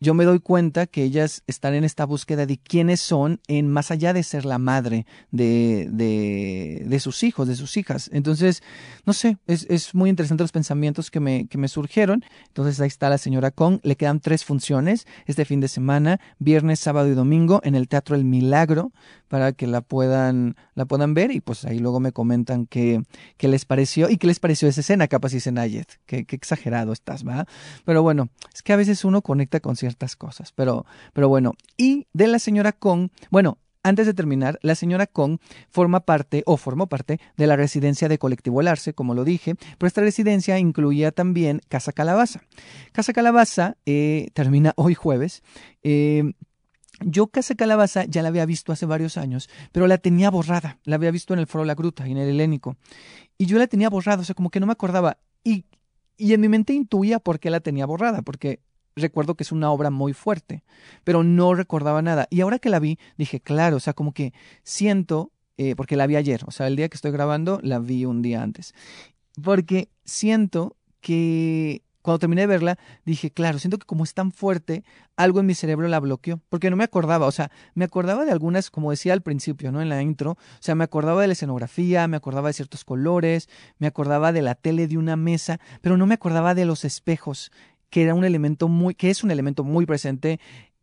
yo 0.00 0.14
me 0.14 0.24
doy 0.24 0.40
cuenta 0.40 0.86
que 0.86 1.02
ellas 1.02 1.42
están 1.46 1.74
en 1.74 1.84
esta 1.84 2.06
búsqueda 2.06 2.46
de 2.46 2.56
quiénes 2.56 3.00
son 3.00 3.38
en 3.48 3.68
más 3.68 3.90
allá 3.90 4.14
de 4.14 4.22
ser 4.22 4.46
la 4.46 4.56
madre 4.56 5.04
de, 5.30 5.88
de, 5.92 6.84
de 6.86 7.00
sus 7.00 7.22
hijos, 7.22 7.46
de 7.46 7.54
sus 7.54 7.76
hijas. 7.76 8.08
Entonces, 8.10 8.62
no 9.04 9.12
sé, 9.12 9.36
es, 9.46 9.66
es, 9.68 9.94
muy 9.94 10.08
interesante 10.08 10.42
los 10.42 10.52
pensamientos 10.52 11.10
que 11.10 11.20
me, 11.20 11.46
que 11.48 11.58
me 11.58 11.68
surgieron. 11.68 12.24
Entonces 12.48 12.80
ahí 12.80 12.88
está 12.88 13.10
la 13.10 13.18
señora 13.18 13.50
Kong. 13.50 13.80
Le 13.82 13.96
quedan 13.96 14.20
tres 14.20 14.46
funciones 14.46 15.06
este 15.26 15.44
fin 15.44 15.60
de 15.60 15.68
semana, 15.68 16.18
viernes, 16.38 16.80
sábado 16.80 17.08
y 17.08 17.14
domingo 17.14 17.60
en 17.62 17.74
el 17.74 17.86
Teatro 17.86 18.16
El 18.16 18.24
Milagro 18.24 18.92
para 19.28 19.52
que 19.52 19.66
la 19.66 19.82
puedan, 19.82 20.56
la 20.74 20.86
puedan 20.86 21.12
ver 21.12 21.30
y 21.30 21.40
pues 21.40 21.64
ahí 21.64 21.78
luego 21.78 22.00
me 22.00 22.10
comentan 22.10 22.66
qué, 22.66 23.02
qué 23.36 23.48
les 23.48 23.64
pareció 23.64 24.08
y 24.08 24.16
qué 24.16 24.26
les 24.26 24.40
pareció 24.40 24.66
esa 24.66 24.80
escena. 24.80 25.08
Capaz 25.08 25.32
dicen, 25.32 25.58
ay, 25.58 25.84
qué, 26.06 26.24
qué 26.24 26.36
exagerado 26.36 26.92
estás, 26.92 27.26
¿va? 27.26 27.46
Pero 27.84 28.02
bueno, 28.02 28.30
es 28.54 28.62
que 28.62 28.72
a 28.72 28.76
veces 28.76 29.04
uno 29.04 29.20
conecta 29.20 29.60
con 29.60 29.76
ciertas 29.76 29.89
cosas, 30.16 30.52
pero, 30.52 30.86
pero 31.12 31.28
bueno. 31.28 31.54
Y 31.76 32.06
de 32.12 32.26
la 32.26 32.38
señora 32.38 32.72
Kong, 32.72 33.10
bueno, 33.30 33.58
antes 33.82 34.06
de 34.06 34.14
terminar, 34.14 34.58
la 34.62 34.74
señora 34.74 35.06
Kong 35.06 35.38
forma 35.70 36.00
parte 36.00 36.42
o 36.46 36.56
formó 36.56 36.88
parte 36.88 37.18
de 37.36 37.46
la 37.46 37.56
residencia 37.56 38.08
de 38.08 38.18
Colectivo 38.18 38.60
El 38.60 38.68
como 38.94 39.14
lo 39.14 39.24
dije, 39.24 39.54
pero 39.78 39.86
esta 39.86 40.02
residencia 40.02 40.58
incluía 40.58 41.12
también 41.12 41.62
Casa 41.68 41.92
Calabaza. 41.92 42.42
Casa 42.92 43.12
Calabaza 43.12 43.76
eh, 43.86 44.28
termina 44.34 44.74
hoy 44.76 44.94
jueves. 44.94 45.42
Eh, 45.82 46.34
yo 47.02 47.28
Casa 47.28 47.54
Calabaza 47.54 48.04
ya 48.04 48.20
la 48.22 48.28
había 48.28 48.44
visto 48.44 48.72
hace 48.72 48.84
varios 48.84 49.16
años, 49.16 49.48
pero 49.72 49.86
la 49.86 49.96
tenía 49.96 50.30
borrada. 50.30 50.78
La 50.84 50.96
había 50.96 51.10
visto 51.10 51.32
en 51.32 51.40
el 51.40 51.46
Foro 51.46 51.64
La 51.64 51.74
Gruta 51.74 52.06
y 52.06 52.12
en 52.12 52.18
el 52.18 52.28
Helénico. 52.28 52.76
Y 53.38 53.46
yo 53.46 53.58
la 53.58 53.66
tenía 53.66 53.88
borrada, 53.88 54.20
o 54.20 54.24
sea, 54.24 54.34
como 54.34 54.50
que 54.50 54.60
no 54.60 54.66
me 54.66 54.72
acordaba. 54.72 55.16
Y, 55.42 55.64
y 56.18 56.34
en 56.34 56.42
mi 56.42 56.48
mente 56.48 56.74
intuía 56.74 57.18
por 57.18 57.40
qué 57.40 57.48
la 57.48 57.60
tenía 57.60 57.86
borrada, 57.86 58.20
porque 58.20 58.60
recuerdo 59.00 59.34
que 59.34 59.42
es 59.42 59.52
una 59.52 59.70
obra 59.70 59.90
muy 59.90 60.12
fuerte, 60.12 60.62
pero 61.04 61.22
no 61.22 61.54
recordaba 61.54 62.02
nada. 62.02 62.26
Y 62.30 62.40
ahora 62.40 62.58
que 62.58 62.70
la 62.70 62.78
vi, 62.78 62.98
dije, 63.16 63.40
claro, 63.40 63.76
o 63.76 63.80
sea, 63.80 63.92
como 63.92 64.12
que 64.12 64.32
siento, 64.62 65.32
eh, 65.56 65.74
porque 65.76 65.96
la 65.96 66.06
vi 66.06 66.16
ayer, 66.16 66.42
o 66.46 66.50
sea, 66.50 66.66
el 66.66 66.76
día 66.76 66.88
que 66.88 66.96
estoy 66.96 67.10
grabando, 67.10 67.60
la 67.62 67.78
vi 67.78 68.04
un 68.04 68.22
día 68.22 68.42
antes, 68.42 68.74
porque 69.42 69.88
siento 70.04 70.76
que 71.00 71.82
cuando 72.02 72.18
terminé 72.18 72.42
de 72.42 72.46
verla, 72.46 72.78
dije, 73.04 73.30
claro, 73.30 73.58
siento 73.58 73.78
que 73.78 73.86
como 73.86 74.04
es 74.04 74.14
tan 74.14 74.32
fuerte, 74.32 74.84
algo 75.16 75.40
en 75.40 75.46
mi 75.46 75.54
cerebro 75.54 75.86
la 75.88 76.00
bloqueó, 76.00 76.40
porque 76.48 76.70
no 76.70 76.76
me 76.76 76.84
acordaba, 76.84 77.26
o 77.26 77.32
sea, 77.32 77.50
me 77.74 77.84
acordaba 77.84 78.24
de 78.24 78.32
algunas, 78.32 78.70
como 78.70 78.90
decía 78.90 79.12
al 79.12 79.20
principio, 79.20 79.70
¿no? 79.70 79.82
En 79.82 79.90
la 79.90 80.02
intro, 80.02 80.32
o 80.32 80.38
sea, 80.60 80.74
me 80.74 80.84
acordaba 80.84 81.20
de 81.20 81.26
la 81.26 81.34
escenografía, 81.34 82.08
me 82.08 82.16
acordaba 82.16 82.48
de 82.48 82.54
ciertos 82.54 82.84
colores, 82.84 83.48
me 83.78 83.86
acordaba 83.86 84.32
de 84.32 84.42
la 84.42 84.54
tele 84.54 84.88
de 84.88 84.96
una 84.96 85.16
mesa, 85.16 85.60
pero 85.82 85.96
no 85.96 86.06
me 86.06 86.14
acordaba 86.14 86.54
de 86.54 86.64
los 86.64 86.84
espejos, 86.84 87.52
que 87.90 88.02
era 88.02 88.14
un 88.14 88.24
elemento 88.24 88.68
muy, 88.68 88.94
que 88.94 89.10
es 89.10 89.22
un 89.22 89.30
elemento 89.30 89.64
muy 89.64 89.86
presente 89.86 90.40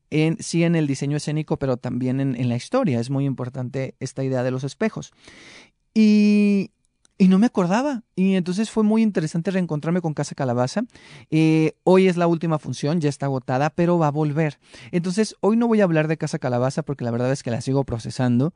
en, 0.10 0.38
sí 0.42 0.64
en 0.64 0.76
el 0.76 0.88
diseño 0.88 1.18
escénico, 1.18 1.58
pero 1.58 1.78
también 1.78 2.20
en, 2.20 2.36
en 2.36 2.50
la 2.50 2.56
historia. 2.56 3.00
Es 3.00 3.10
muy 3.10 3.26
importante 3.26 3.96
esta 4.00 4.24
idea 4.24 4.44
de 4.44 4.52
los 4.52 4.64
espejos. 4.64 5.12
Y, 5.94 6.72
y 7.18 7.28
no 7.28 7.40
me 7.40 7.48
acordaba. 7.48 8.04
Y 8.16 8.36
entonces 8.36 8.70
fue 8.70 8.84
muy 8.84 9.02
interesante 9.02 9.52
reencontrarme 9.52 10.02
con 10.02 10.14
Casa 10.14 10.36
Calabaza. 10.36 10.84
Eh, 11.30 11.74
hoy 11.84 12.08
es 12.08 12.18
la 12.18 12.28
última 12.28 12.60
función, 12.60 13.00
ya 13.00 13.10
está 13.10 13.28
agotada, 13.28 13.70
pero 13.70 13.98
va 13.98 14.08
a 14.08 14.12
volver. 14.12 14.60
Entonces, 14.92 15.36
hoy 15.42 15.58
no 15.58 15.68
voy 15.68 15.82
a 15.82 15.84
hablar 15.84 16.08
de 16.08 16.18
Casa 16.18 16.40
Calabaza 16.40 16.84
porque 16.84 17.06
la 17.06 17.12
verdad 17.12 17.32
es 17.32 17.44
que 17.44 17.52
la 17.52 17.62
sigo 17.62 17.84
procesando. 17.84 18.54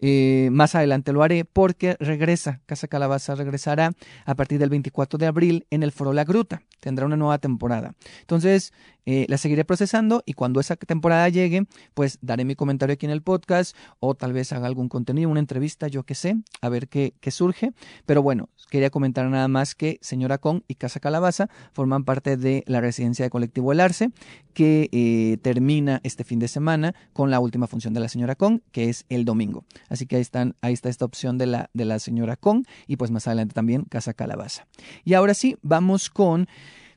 Eh, 0.00 0.48
más 0.52 0.74
adelante 0.74 1.12
lo 1.12 1.22
haré 1.22 1.44
porque 1.44 1.96
regresa. 2.00 2.60
Casa 2.66 2.88
Calabaza 2.88 3.34
regresará 3.34 3.92
a 4.24 4.34
partir 4.34 4.58
del 4.58 4.70
24 4.70 5.18
de 5.18 5.26
abril 5.26 5.66
en 5.70 5.82
el 5.82 5.92
Foro 5.92 6.12
La 6.12 6.24
Gruta. 6.24 6.62
Tendrá 6.80 7.06
una 7.06 7.16
nueva 7.16 7.38
temporada. 7.38 7.94
Entonces, 8.20 8.72
eh, 9.06 9.26
la 9.28 9.38
seguiré 9.38 9.64
procesando 9.64 10.22
y 10.24 10.32
cuando 10.32 10.60
esa 10.60 10.76
temporada 10.76 11.28
llegue, 11.28 11.66
pues 11.92 12.18
daré 12.22 12.44
mi 12.44 12.54
comentario 12.54 12.94
aquí 12.94 13.06
en 13.06 13.12
el 13.12 13.22
podcast 13.22 13.76
o 14.00 14.14
tal 14.14 14.32
vez 14.32 14.52
haga 14.52 14.66
algún 14.66 14.88
contenido, 14.88 15.28
una 15.28 15.40
entrevista, 15.40 15.88
yo 15.88 16.04
qué 16.04 16.14
sé, 16.14 16.36
a 16.62 16.68
ver 16.68 16.88
qué, 16.88 17.14
qué 17.20 17.30
surge. 17.30 17.72
Pero 18.06 18.22
bueno, 18.22 18.48
quería 18.70 18.90
comentar 18.90 19.26
nada 19.26 19.48
más 19.48 19.74
que 19.74 19.98
Señora 20.00 20.38
Kong 20.38 20.62
y 20.68 20.74
Casa 20.74 21.00
Calabaza 21.00 21.48
forman 21.72 22.04
parte 22.04 22.36
de 22.36 22.64
la 22.66 22.80
residencia 22.80 23.24
de 23.24 23.30
colectivo 23.30 23.72
El 23.72 23.80
Arce, 23.80 24.10
que 24.52 24.88
eh, 24.92 25.38
termina 25.42 26.00
este 26.02 26.24
fin 26.24 26.38
de 26.38 26.48
semana 26.48 26.94
con 27.12 27.30
la 27.30 27.40
última 27.40 27.66
función 27.66 27.94
de 27.94 28.00
la 28.00 28.08
Señora 28.08 28.34
Kong, 28.34 28.60
que 28.72 28.88
es 28.88 29.04
el 29.08 29.24
domingo. 29.24 29.64
Así 29.88 30.06
que 30.06 30.16
ahí, 30.16 30.22
están, 30.22 30.56
ahí 30.60 30.72
está 30.72 30.88
esta 30.88 31.04
opción 31.04 31.38
de 31.38 31.46
la, 31.46 31.70
de 31.72 31.84
la 31.84 31.98
Señora 31.98 32.36
Kong 32.36 32.64
y 32.86 32.96
pues 32.96 33.10
más 33.10 33.26
adelante 33.26 33.54
también 33.54 33.84
Casa 33.84 34.14
Calabaza. 34.14 34.66
Y 35.04 35.14
ahora 35.14 35.34
sí, 35.34 35.56
vamos 35.62 36.10
con 36.10 36.46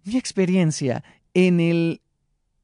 mi 0.03 0.17
experiencia 0.17 1.03
en 1.33 1.59
el, 1.59 2.01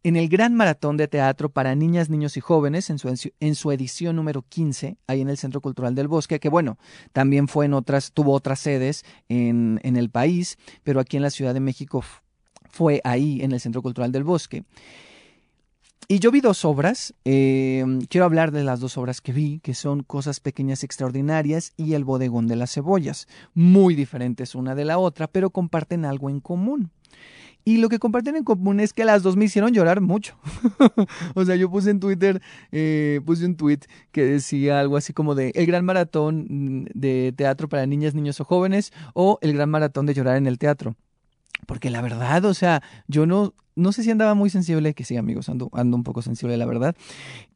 en 0.04 0.18
el 0.18 0.28
Gran 0.28 0.54
Maratón 0.54 0.98
de 0.98 1.08
Teatro 1.08 1.50
para 1.50 1.76
Niñas, 1.76 2.10
Niños 2.10 2.36
y 2.36 2.42
Jóvenes, 2.42 2.90
en 2.90 3.00
su, 3.00 3.32
en 3.40 3.56
su 3.56 3.72
edición 3.72 4.18
número 4.18 4.42
15, 4.42 4.98
ahí 5.08 5.22
en 5.22 5.30
el 5.30 5.38
Centro 5.38 5.62
Cultural 5.62 5.96
del 5.96 6.10
Bosque, 6.10 6.42
que 6.42 6.50
bueno, 6.50 6.78
también 7.14 7.48
fue 7.48 7.66
en 7.66 7.74
otras, 7.74 8.12
tuvo 8.12 8.34
otras 8.34 8.60
sedes 8.60 9.06
en, 9.30 9.80
el 9.84 10.10
país, 10.10 10.58
pero 10.84 11.00
aquí 11.00 11.16
en 11.18 11.24
la 11.24 11.30
Ciudad 11.30 11.54
de 11.54 11.62
México 11.62 12.04
fue 12.70 13.00
ahí, 13.06 13.42
en 13.42 13.54
el 13.54 13.62
Centro 13.62 13.82
Cultural 13.82 14.12
del 14.12 14.26
Bosque. 14.26 14.64
Y 16.10 16.20
yo 16.20 16.32
vi 16.32 16.42
dos 16.42 16.66
obras, 16.66 17.14
eh, 17.24 17.86
quiero 18.10 18.26
hablar 18.26 18.52
de 18.52 18.66
las 18.66 18.82
dos 18.82 18.98
obras 18.98 19.22
que 19.22 19.32
vi, 19.32 19.62
que 19.64 19.74
son 19.74 20.04
Cosas 20.04 20.42
Pequeñas 20.42 20.84
Extraordinarias 20.84 21.72
y 21.78 21.94
El 21.94 22.04
Bodegón 22.04 22.48
de 22.48 22.58
las 22.58 22.74
Cebollas, 22.74 23.28
muy 23.54 23.96
diferentes 23.96 24.54
una 24.54 24.76
de 24.76 24.84
la 24.84 24.98
otra, 24.98 25.28
pero 25.28 25.50
comparten 25.50 26.04
algo 26.04 26.30
en 26.30 26.42
común. 26.42 26.92
Y 27.66 27.78
lo 27.78 27.88
que 27.88 28.00
comparten 28.00 28.36
en 28.36 28.44
común 28.44 28.80
es 28.80 28.92
que 28.92 29.06
las 29.06 29.24
dos 29.24 29.38
me 29.38 29.46
hicieron 29.46 29.72
llorar 29.74 30.02
mucho. 30.02 30.36
o 31.36 31.46
sea, 31.46 31.56
yo 31.56 31.70
puse 31.70 31.92
en 31.92 32.00
Twitter, 32.00 32.42
eh, 32.72 33.22
puse 33.26 33.46
un 33.46 33.56
tweet 33.56 33.80
que 34.12 34.26
decía 34.26 34.80
algo 34.80 34.98
así 34.98 35.14
como 35.14 35.34
de 35.34 35.52
el 35.56 35.66
gran 35.66 35.86
maratón 35.86 36.90
de 36.94 37.34
teatro 37.36 37.70
para 37.70 37.86
niñas, 37.86 38.16
niños 38.16 38.42
o 38.42 38.44
jóvenes 38.44 38.92
o 39.14 39.40
el 39.42 39.54
gran 39.54 39.70
maratón 39.70 40.06
de 40.06 40.14
llorar 40.14 40.36
en 40.38 40.48
el 40.48 40.58
teatro. 40.58 40.96
Porque 41.66 41.90
la 41.90 42.02
verdad, 42.02 42.44
o 42.46 42.54
sea, 42.54 42.84
yo 43.08 43.26
no, 43.26 43.54
no 43.76 43.94
sé 43.94 44.04
si 44.04 44.12
andaba 44.12 44.34
muy 44.34 44.50
sensible, 44.50 44.94
que 44.94 45.06
sí, 45.06 45.16
amigos, 45.16 45.48
ando, 45.48 45.70
ando 45.74 45.96
un 45.96 46.04
poco 46.04 46.22
sensible, 46.22 46.58
la 46.58 46.66
verdad. 46.66 46.96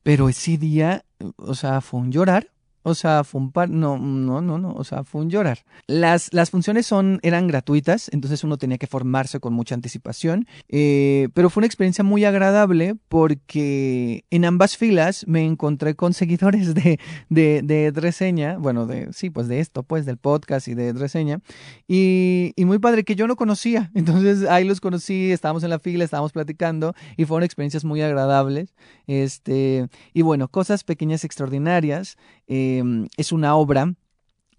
Pero 0.03 0.29
ese 0.29 0.57
día, 0.57 1.03
o 1.35 1.55
sea, 1.55 1.81
fue 1.81 1.99
un 1.99 2.11
llorar 2.11 2.49
o 2.87 2.95
sea, 2.95 3.25
fue 3.25 3.41
un 3.41 3.51
par, 3.51 3.69
no, 3.69 3.97
no, 3.97 4.41
no, 4.41 4.57
no, 4.57 4.71
o 4.71 4.83
sea, 4.85 5.03
fue 5.03 5.19
un 5.19 5.29
llorar. 5.29 5.65
Las, 5.87 6.33
las 6.33 6.51
funciones 6.51 6.85
son, 6.85 7.19
eran 7.21 7.45
gratuitas, 7.45 8.09
entonces 8.13 8.45
uno 8.45 8.57
tenía 8.57 8.77
que 8.77 8.87
formarse 8.87 9.41
con 9.41 9.51
mucha 9.51 9.75
anticipación, 9.75 10.47
eh, 10.69 11.27
pero 11.33 11.49
fue 11.49 11.59
una 11.59 11.67
experiencia 11.67 12.05
muy 12.05 12.23
agradable 12.23 12.95
porque 13.09 14.23
en 14.31 14.45
ambas 14.45 14.77
filas 14.77 15.27
me 15.27 15.43
encontré 15.43 15.95
con 15.95 16.13
seguidores 16.13 16.73
de, 16.73 16.97
de, 17.29 17.61
de 17.61 17.91
Reseña, 17.93 18.57
bueno, 18.57 18.85
de, 18.85 19.11
sí, 19.11 19.29
pues 19.29 19.49
de 19.49 19.59
esto, 19.59 19.83
pues 19.83 20.05
del 20.05 20.15
podcast 20.15 20.69
y 20.69 20.73
de 20.73 20.93
Reseña, 20.93 21.41
y, 21.89 22.53
y 22.55 22.63
muy 22.63 22.79
padre 22.79 23.03
que 23.03 23.17
yo 23.17 23.27
no 23.27 23.35
conocía, 23.35 23.91
entonces 23.95 24.47
ahí 24.47 24.63
los 24.63 24.79
conocí, 24.79 25.33
estábamos 25.33 25.61
en 25.63 25.71
la 25.71 25.79
fila, 25.79 26.05
estábamos 26.05 26.31
platicando 26.31 26.93
y 27.17 27.25
fueron 27.25 27.43
experiencias 27.43 27.83
muy 27.83 28.01
agradables, 28.01 28.73
este, 29.07 29.89
y 30.13 30.21
bueno, 30.21 30.47
cosas 30.47 30.85
pequeñas 30.85 31.25
extraordinarias. 31.25 32.17
Em, 32.47 33.07
es 33.17 33.31
una 33.31 33.55
obra 33.55 33.93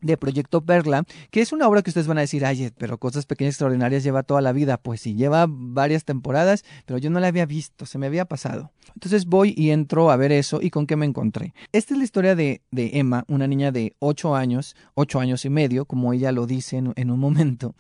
de 0.01 0.17
Proyecto 0.17 0.61
Perla, 0.65 1.05
que 1.31 1.41
es 1.41 1.53
una 1.53 1.67
obra 1.67 1.83
que 1.83 1.91
ustedes 1.91 2.07
van 2.07 2.19
a 2.19 2.23
decir, 2.23 2.45
ay, 2.45 2.71
pero 2.79 2.99
Cosas 2.99 3.27
Pequeñas 3.27 3.55
Extraordinarias 3.55 4.05
lleva 4.05 4.23
toda 4.23 4.41
la 4.41 4.53
vida. 4.53 4.77
Pues 4.77 5.01
sí, 5.01 5.15
lleva 5.15 5.47
varias 5.49 6.05
temporadas, 6.05 6.65
pero 6.87 6.99
yo 6.99 7.11
no 7.11 7.21
la 7.21 7.29
había 7.29 7.47
visto, 7.47 7.87
se 7.87 7.99
me 7.99 8.07
había 8.07 8.25
pasado. 8.25 8.71
Entonces 8.95 9.27
voy 9.27 9.55
y 9.57 9.71
entro 9.71 10.11
a 10.11 10.17
ver 10.17 10.33
eso 10.33 10.61
y 10.63 10.71
con 10.71 10.87
qué 10.87 10.97
me 10.97 11.07
encontré. 11.07 11.55
Esta 11.73 11.95
es 11.95 11.99
la 11.99 12.05
historia 12.05 12.35
de, 12.35 12.63
de 12.71 12.91
Emma, 12.95 13.25
una 13.29 13.47
niña 13.47 13.73
de 13.73 13.95
8 13.99 14.37
años, 14.37 14.77
8 14.95 15.21
años 15.21 15.45
y 15.45 15.51
medio, 15.51 15.85
como 15.85 16.13
ella 16.13 16.33
lo 16.33 16.47
dice 16.47 16.77
en, 16.77 16.93
en 16.97 17.11
un 17.11 17.19
momento. 17.19 17.75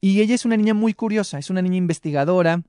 Y 0.00 0.20
ella 0.20 0.34
es 0.34 0.44
una 0.44 0.56
niña 0.56 0.74
muy 0.74 0.94
curiosa, 0.94 1.38
es 1.38 1.50
una 1.50 1.62
niña 1.62 1.76
investigadora, 1.76 2.62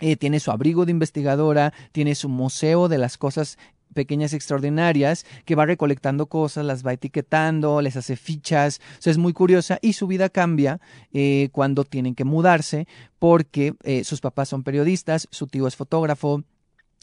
eh, 0.00 0.16
tiene 0.16 0.40
su 0.40 0.50
abrigo 0.50 0.84
de 0.84 0.90
investigadora, 0.90 1.72
tiene 1.92 2.16
su 2.16 2.28
museo 2.28 2.88
de 2.88 2.98
las 2.98 3.16
cosas 3.16 3.58
pequeñas 3.94 4.34
extraordinarias 4.34 5.24
que 5.44 5.54
va 5.54 5.64
recolectando 5.64 6.26
cosas, 6.26 6.66
las 6.66 6.84
va 6.84 6.92
etiquetando, 6.92 7.80
les 7.80 7.96
hace 7.96 8.16
fichas, 8.16 8.80
es 9.04 9.18
muy 9.18 9.32
curiosa 9.32 9.78
y 9.80 9.94
su 9.94 10.06
vida 10.06 10.28
cambia 10.28 10.80
eh, 11.12 11.48
cuando 11.52 11.84
tienen 11.84 12.14
que 12.14 12.24
mudarse 12.24 12.86
porque 13.18 13.74
eh, 13.84 14.04
sus 14.04 14.20
papás 14.20 14.48
son 14.48 14.62
periodistas, 14.62 15.28
su 15.30 15.46
tío 15.46 15.66
es 15.66 15.76
fotógrafo, 15.76 16.42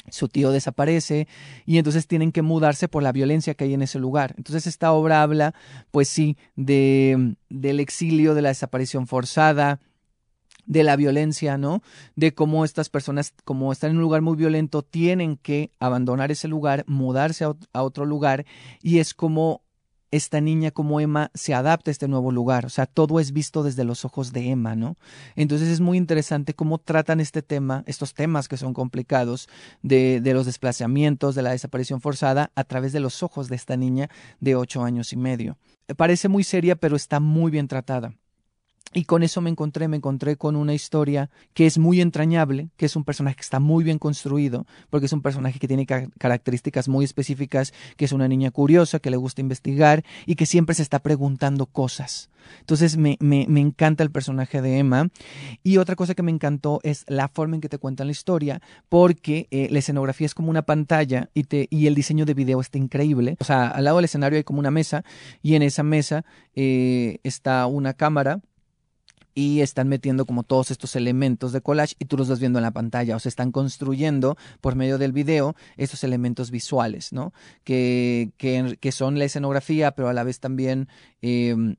su 0.10 0.27
tío 0.27 0.51
desaparece 0.51 1.27
y 1.65 1.77
entonces 1.77 2.07
tienen 2.07 2.31
que 2.31 2.41
mudarse 2.41 2.88
por 2.88 3.03
la 3.03 3.12
violencia 3.12 3.53
que 3.53 3.65
hay 3.65 3.74
en 3.74 3.81
ese 3.81 4.00
lugar. 4.00 4.33
Entonces 4.38 4.67
esta 4.67 4.91
obra 4.91 5.21
habla, 5.21 5.53
pues 5.91 6.07
sí, 6.07 6.38
de 6.55 7.36
del 7.50 7.79
exilio, 7.79 8.33
de 8.33 8.41
la 8.41 8.50
desaparición 8.50 9.07
forzada, 9.07 9.79
de 10.65 10.84
la 10.84 10.96
violencia, 10.96 11.58
¿no? 11.58 11.82
De 12.15 12.34
cómo 12.34 12.65
estas 12.65 12.89
personas, 12.89 13.34
como 13.44 13.72
están 13.72 13.91
en 13.91 13.98
un 13.98 14.03
lugar 14.03 14.22
muy 14.22 14.36
violento, 14.36 14.82
tienen 14.82 15.38
que 15.38 15.72
abandonar 15.80 16.32
ese 16.32 16.48
lugar, 16.48 16.84
mudarse 16.88 17.46
a, 17.46 17.84
otro 17.84 18.06
lugar, 18.06 18.46
y 18.82 19.00
es 19.00 19.13
como 19.13 19.62
esta 20.12 20.41
niña 20.41 20.72
como 20.72 21.00
Emma 21.00 21.32
se 21.34 21.53
adapta 21.53 21.89
a 21.89 21.94
este 21.94 22.10
nuevo 22.10 22.32
lugar, 22.32 22.65
o 22.65 22.70
sea, 22.70 22.86
todo 22.86 23.22
es 23.22 23.32
visto 23.32 23.63
desde 23.63 23.86
los 23.86 24.03
ojos 24.03 24.34
de 24.34 24.50
Emma, 24.50 24.75
¿no? 24.75 24.98
Entonces 25.38 25.70
es 25.70 25.80
muy 25.80 25.98
interesante 25.98 26.53
cómo 26.53 26.80
tratan 26.80 27.22
este 27.22 27.41
tema, 27.41 27.84
estos 27.88 28.13
temas 28.13 28.50
que 28.50 28.58
son 28.58 28.74
complicados, 28.74 29.48
de, 29.82 30.20
de 30.20 30.34
los 30.34 30.46
desplazamientos, 30.46 31.34
de 31.34 31.44
la 31.44 31.51
desaparición 31.51 32.01
forzada, 32.01 32.51
a 32.56 32.65
través 32.65 32.91
de 32.91 33.00
los 33.00 33.24
ojos 33.24 33.48
de 33.48 33.56
esta 33.56 33.77
niña 33.77 34.10
de 34.41 34.56
ocho 34.56 34.84
años 34.84 35.13
y 35.13 35.18
medio. 35.18 35.58
Parece 35.96 36.27
muy 36.27 36.44
seria, 36.44 36.75
pero 36.75 36.98
está 36.98 37.22
muy 37.22 37.50
bien 37.50 37.70
tratada. 37.70 38.13
Y 38.94 39.06
con 39.06 39.24
eso 39.24 39.40
me 39.40 39.50
encontré, 39.50 39.88
me 39.88 39.98
encontré 39.98 40.36
con 40.36 40.58
una 40.58 40.74
historia 40.74 41.30
que 41.54 41.66
es 41.66 41.78
muy 41.78 42.02
entrañable, 42.02 42.70
que 42.76 42.86
es 42.86 42.98
un 42.98 43.06
personaje 43.06 43.38
que 43.38 43.42
está 43.42 43.62
muy 43.62 43.86
bien 43.86 44.00
construido, 44.00 44.66
porque 44.90 45.06
es 45.06 45.14
un 45.14 45.22
personaje 45.22 45.60
que 45.60 45.68
tiene 45.68 45.86
características 45.86 46.90
muy 46.90 47.06
específicas, 47.06 47.74
que 47.96 48.04
es 48.04 48.12
una 48.12 48.28
niña 48.28 48.52
curiosa, 48.52 49.00
que 49.00 49.10
le 49.10 49.16
gusta 49.16 49.40
investigar 49.40 50.04
y 50.26 50.36
que 50.36 50.46
siempre 50.46 50.76
se 50.76 50.82
está 50.82 51.00
preguntando 51.00 51.68
cosas. 51.68 52.30
Entonces 52.60 52.98
me, 52.98 53.18
me, 53.22 53.46
me 53.48 53.62
encanta 53.62 54.04
el 54.04 54.12
personaje 54.12 54.62
de 54.62 54.80
Emma. 54.80 55.10
Y 55.64 55.78
otra 55.78 55.96
cosa 55.96 56.14
que 56.14 56.24
me 56.24 56.32
encantó 56.32 56.82
es 56.84 57.06
la 57.08 57.30
forma 57.30 57.56
en 57.56 57.62
que 57.62 57.70
te 57.70 57.78
cuentan 57.78 58.08
la 58.08 58.12
historia, 58.12 58.62
porque 58.90 59.48
eh, 59.52 59.70
la 59.72 59.80
escenografía 59.80 60.26
es 60.26 60.36
como 60.36 60.50
una 60.50 60.64
pantalla 60.64 61.30
y, 61.34 61.44
te, 61.44 61.68
y 61.70 61.88
el 61.88 61.96
diseño 61.96 62.26
de 62.26 62.34
video 62.34 62.60
está 62.60 62.78
increíble. 62.78 63.38
O 63.40 63.46
sea, 63.46 63.70
al 63.70 63.86
lado 63.86 63.98
del 63.98 64.06
escenario 64.06 64.36
hay 64.36 64.44
como 64.44 64.60
una 64.60 64.72
mesa 64.72 65.06
y 65.42 65.56
en 65.56 65.62
esa 65.62 65.84
mesa 65.84 66.26
eh, 66.56 67.20
está 67.24 67.66
una 67.68 67.94
cámara 67.94 68.42
y 69.34 69.62
están 69.62 69.88
metiendo 69.88 70.26
como 70.26 70.44
todos 70.44 70.72
estos 70.72 70.96
elementos 70.96 71.52
de 71.52 71.62
collage 71.62 71.96
y 72.00 72.06
tú 72.06 72.18
los 72.18 72.30
vas 72.30 72.40
viendo 72.40 72.60
en 72.60 72.64
la 72.64 72.72
pantalla 72.72 73.16
o 73.16 73.20
se 73.20 73.30
están 73.30 73.52
construyendo 73.52 74.38
por 74.60 74.76
medio 74.76 74.98
del 74.98 75.12
video 75.12 75.56
estos 75.78 76.04
elementos 76.04 76.52
visuales, 76.52 77.14
¿no? 77.14 77.34
Que, 77.64 78.32
que, 78.38 78.78
que 78.80 78.92
son 78.92 79.20
la 79.20 79.26
escenografía, 79.26 79.92
pero 79.92 80.10
a 80.10 80.14
la 80.14 80.24
vez 80.24 80.40
también... 80.40 80.88
Eh, 81.22 81.76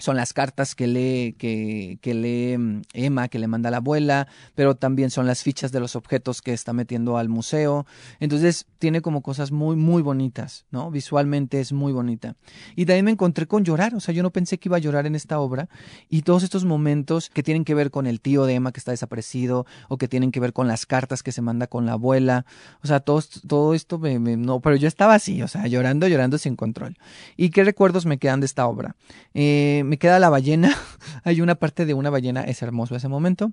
son 0.00 0.16
las 0.16 0.32
cartas 0.32 0.74
que 0.74 0.86
lee, 0.86 1.34
que, 1.38 1.98
que 2.00 2.14
lee 2.14 2.58
mm, 2.58 2.82
Emma, 2.92 3.28
que 3.28 3.38
le 3.38 3.46
manda 3.46 3.70
la 3.70 3.78
abuela, 3.78 4.26
pero 4.54 4.74
también 4.74 5.10
son 5.10 5.26
las 5.26 5.42
fichas 5.42 5.72
de 5.72 5.80
los 5.80 5.96
objetos 5.96 6.42
que 6.42 6.52
está 6.52 6.72
metiendo 6.72 7.16
al 7.16 7.28
museo. 7.28 7.86
Entonces 8.18 8.66
tiene 8.78 9.00
como 9.00 9.22
cosas 9.22 9.52
muy, 9.52 9.76
muy 9.76 10.02
bonitas, 10.02 10.64
¿no? 10.70 10.90
Visualmente 10.90 11.60
es 11.60 11.72
muy 11.72 11.92
bonita. 11.92 12.36
Y 12.76 12.86
también 12.86 13.04
me 13.04 13.10
encontré 13.12 13.46
con 13.46 13.64
llorar, 13.64 13.94
o 13.94 14.00
sea, 14.00 14.14
yo 14.14 14.22
no 14.22 14.30
pensé 14.30 14.58
que 14.58 14.68
iba 14.68 14.76
a 14.76 14.80
llorar 14.80 15.06
en 15.06 15.14
esta 15.14 15.38
obra. 15.38 15.68
Y 16.08 16.22
todos 16.22 16.42
estos 16.42 16.64
momentos 16.64 17.30
que 17.30 17.42
tienen 17.42 17.64
que 17.64 17.74
ver 17.74 17.90
con 17.90 18.06
el 18.06 18.20
tío 18.20 18.46
de 18.46 18.54
Emma 18.54 18.72
que 18.72 18.80
está 18.80 18.90
desaparecido, 18.90 19.66
o 19.88 19.98
que 19.98 20.08
tienen 20.08 20.32
que 20.32 20.40
ver 20.40 20.52
con 20.52 20.68
las 20.68 20.86
cartas 20.86 21.22
que 21.22 21.32
se 21.32 21.42
manda 21.42 21.66
con 21.66 21.86
la 21.86 21.92
abuela, 21.92 22.46
o 22.82 22.86
sea, 22.86 23.00
todo, 23.00 23.22
todo 23.46 23.74
esto 23.74 23.98
me, 23.98 24.18
no, 24.18 24.60
pero 24.60 24.76
yo 24.76 24.88
estaba 24.88 25.14
así, 25.14 25.42
o 25.42 25.48
sea, 25.48 25.66
llorando, 25.66 26.08
llorando 26.08 26.38
sin 26.38 26.56
control. 26.56 26.96
¿Y 27.36 27.50
qué 27.50 27.64
recuerdos 27.64 28.06
me 28.06 28.18
quedan 28.18 28.40
de 28.40 28.46
esta 28.46 28.66
obra? 28.66 28.96
Eh, 29.34 29.82
me 29.90 29.98
queda 29.98 30.20
la 30.20 30.30
ballena. 30.30 30.72
Hay 31.24 31.40
una 31.40 31.56
parte 31.56 31.84
de 31.84 31.94
una 31.94 32.10
ballena, 32.10 32.42
es 32.42 32.62
hermoso 32.62 32.94
ese 32.94 33.08
momento. 33.08 33.52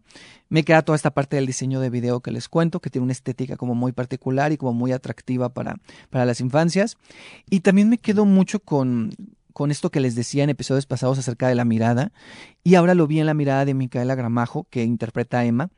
Me 0.50 0.64
queda 0.64 0.84
toda 0.84 0.96
esta 0.96 1.10
parte 1.10 1.36
del 1.36 1.48
diseño 1.48 1.80
de 1.80 1.90
video 1.90 2.22
que 2.22 2.30
les 2.30 2.48
cuento, 2.48 2.80
que 2.80 2.92
tiene 2.92 3.06
una 3.06 3.12
estética 3.12 3.58
como 3.58 3.74
muy 3.74 3.92
particular 3.92 4.52
y 4.52 4.58
como 4.58 4.74
muy 4.74 4.92
atractiva 4.92 5.50
para, 5.50 5.78
para 6.12 6.26
las 6.26 6.40
infancias. 6.40 6.96
Y 7.50 7.62
también 7.62 7.90
me 7.90 7.98
quedo 7.98 8.26
mucho 8.26 8.60
con, 8.60 9.16
con 9.52 9.72
esto 9.72 9.90
que 9.90 10.00
les 10.00 10.14
decía 10.14 10.44
en 10.44 10.52
episodios 10.52 10.86
pasados 10.86 11.18
acerca 11.18 11.48
de 11.48 11.56
la 11.56 11.66
mirada. 11.66 12.12
Y 12.64 12.76
ahora 12.76 12.94
lo 12.94 13.08
vi 13.08 13.20
en 13.20 13.26
la 13.26 13.34
mirada 13.34 13.66
de 13.66 13.74
Micaela 13.74 14.14
Gramajo, 14.14 14.68
que 14.70 14.84
interpreta 14.84 15.40
a 15.40 15.46
Emma 15.46 15.72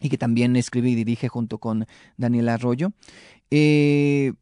y 0.00 0.08
que 0.08 0.16
también 0.16 0.56
escribe 0.56 0.88
y 0.88 0.94
dirige 0.94 1.28
junto 1.28 1.58
con 1.58 1.86
Daniela 2.16 2.54
Arroyo. 2.54 2.92
Eh, 3.50 4.32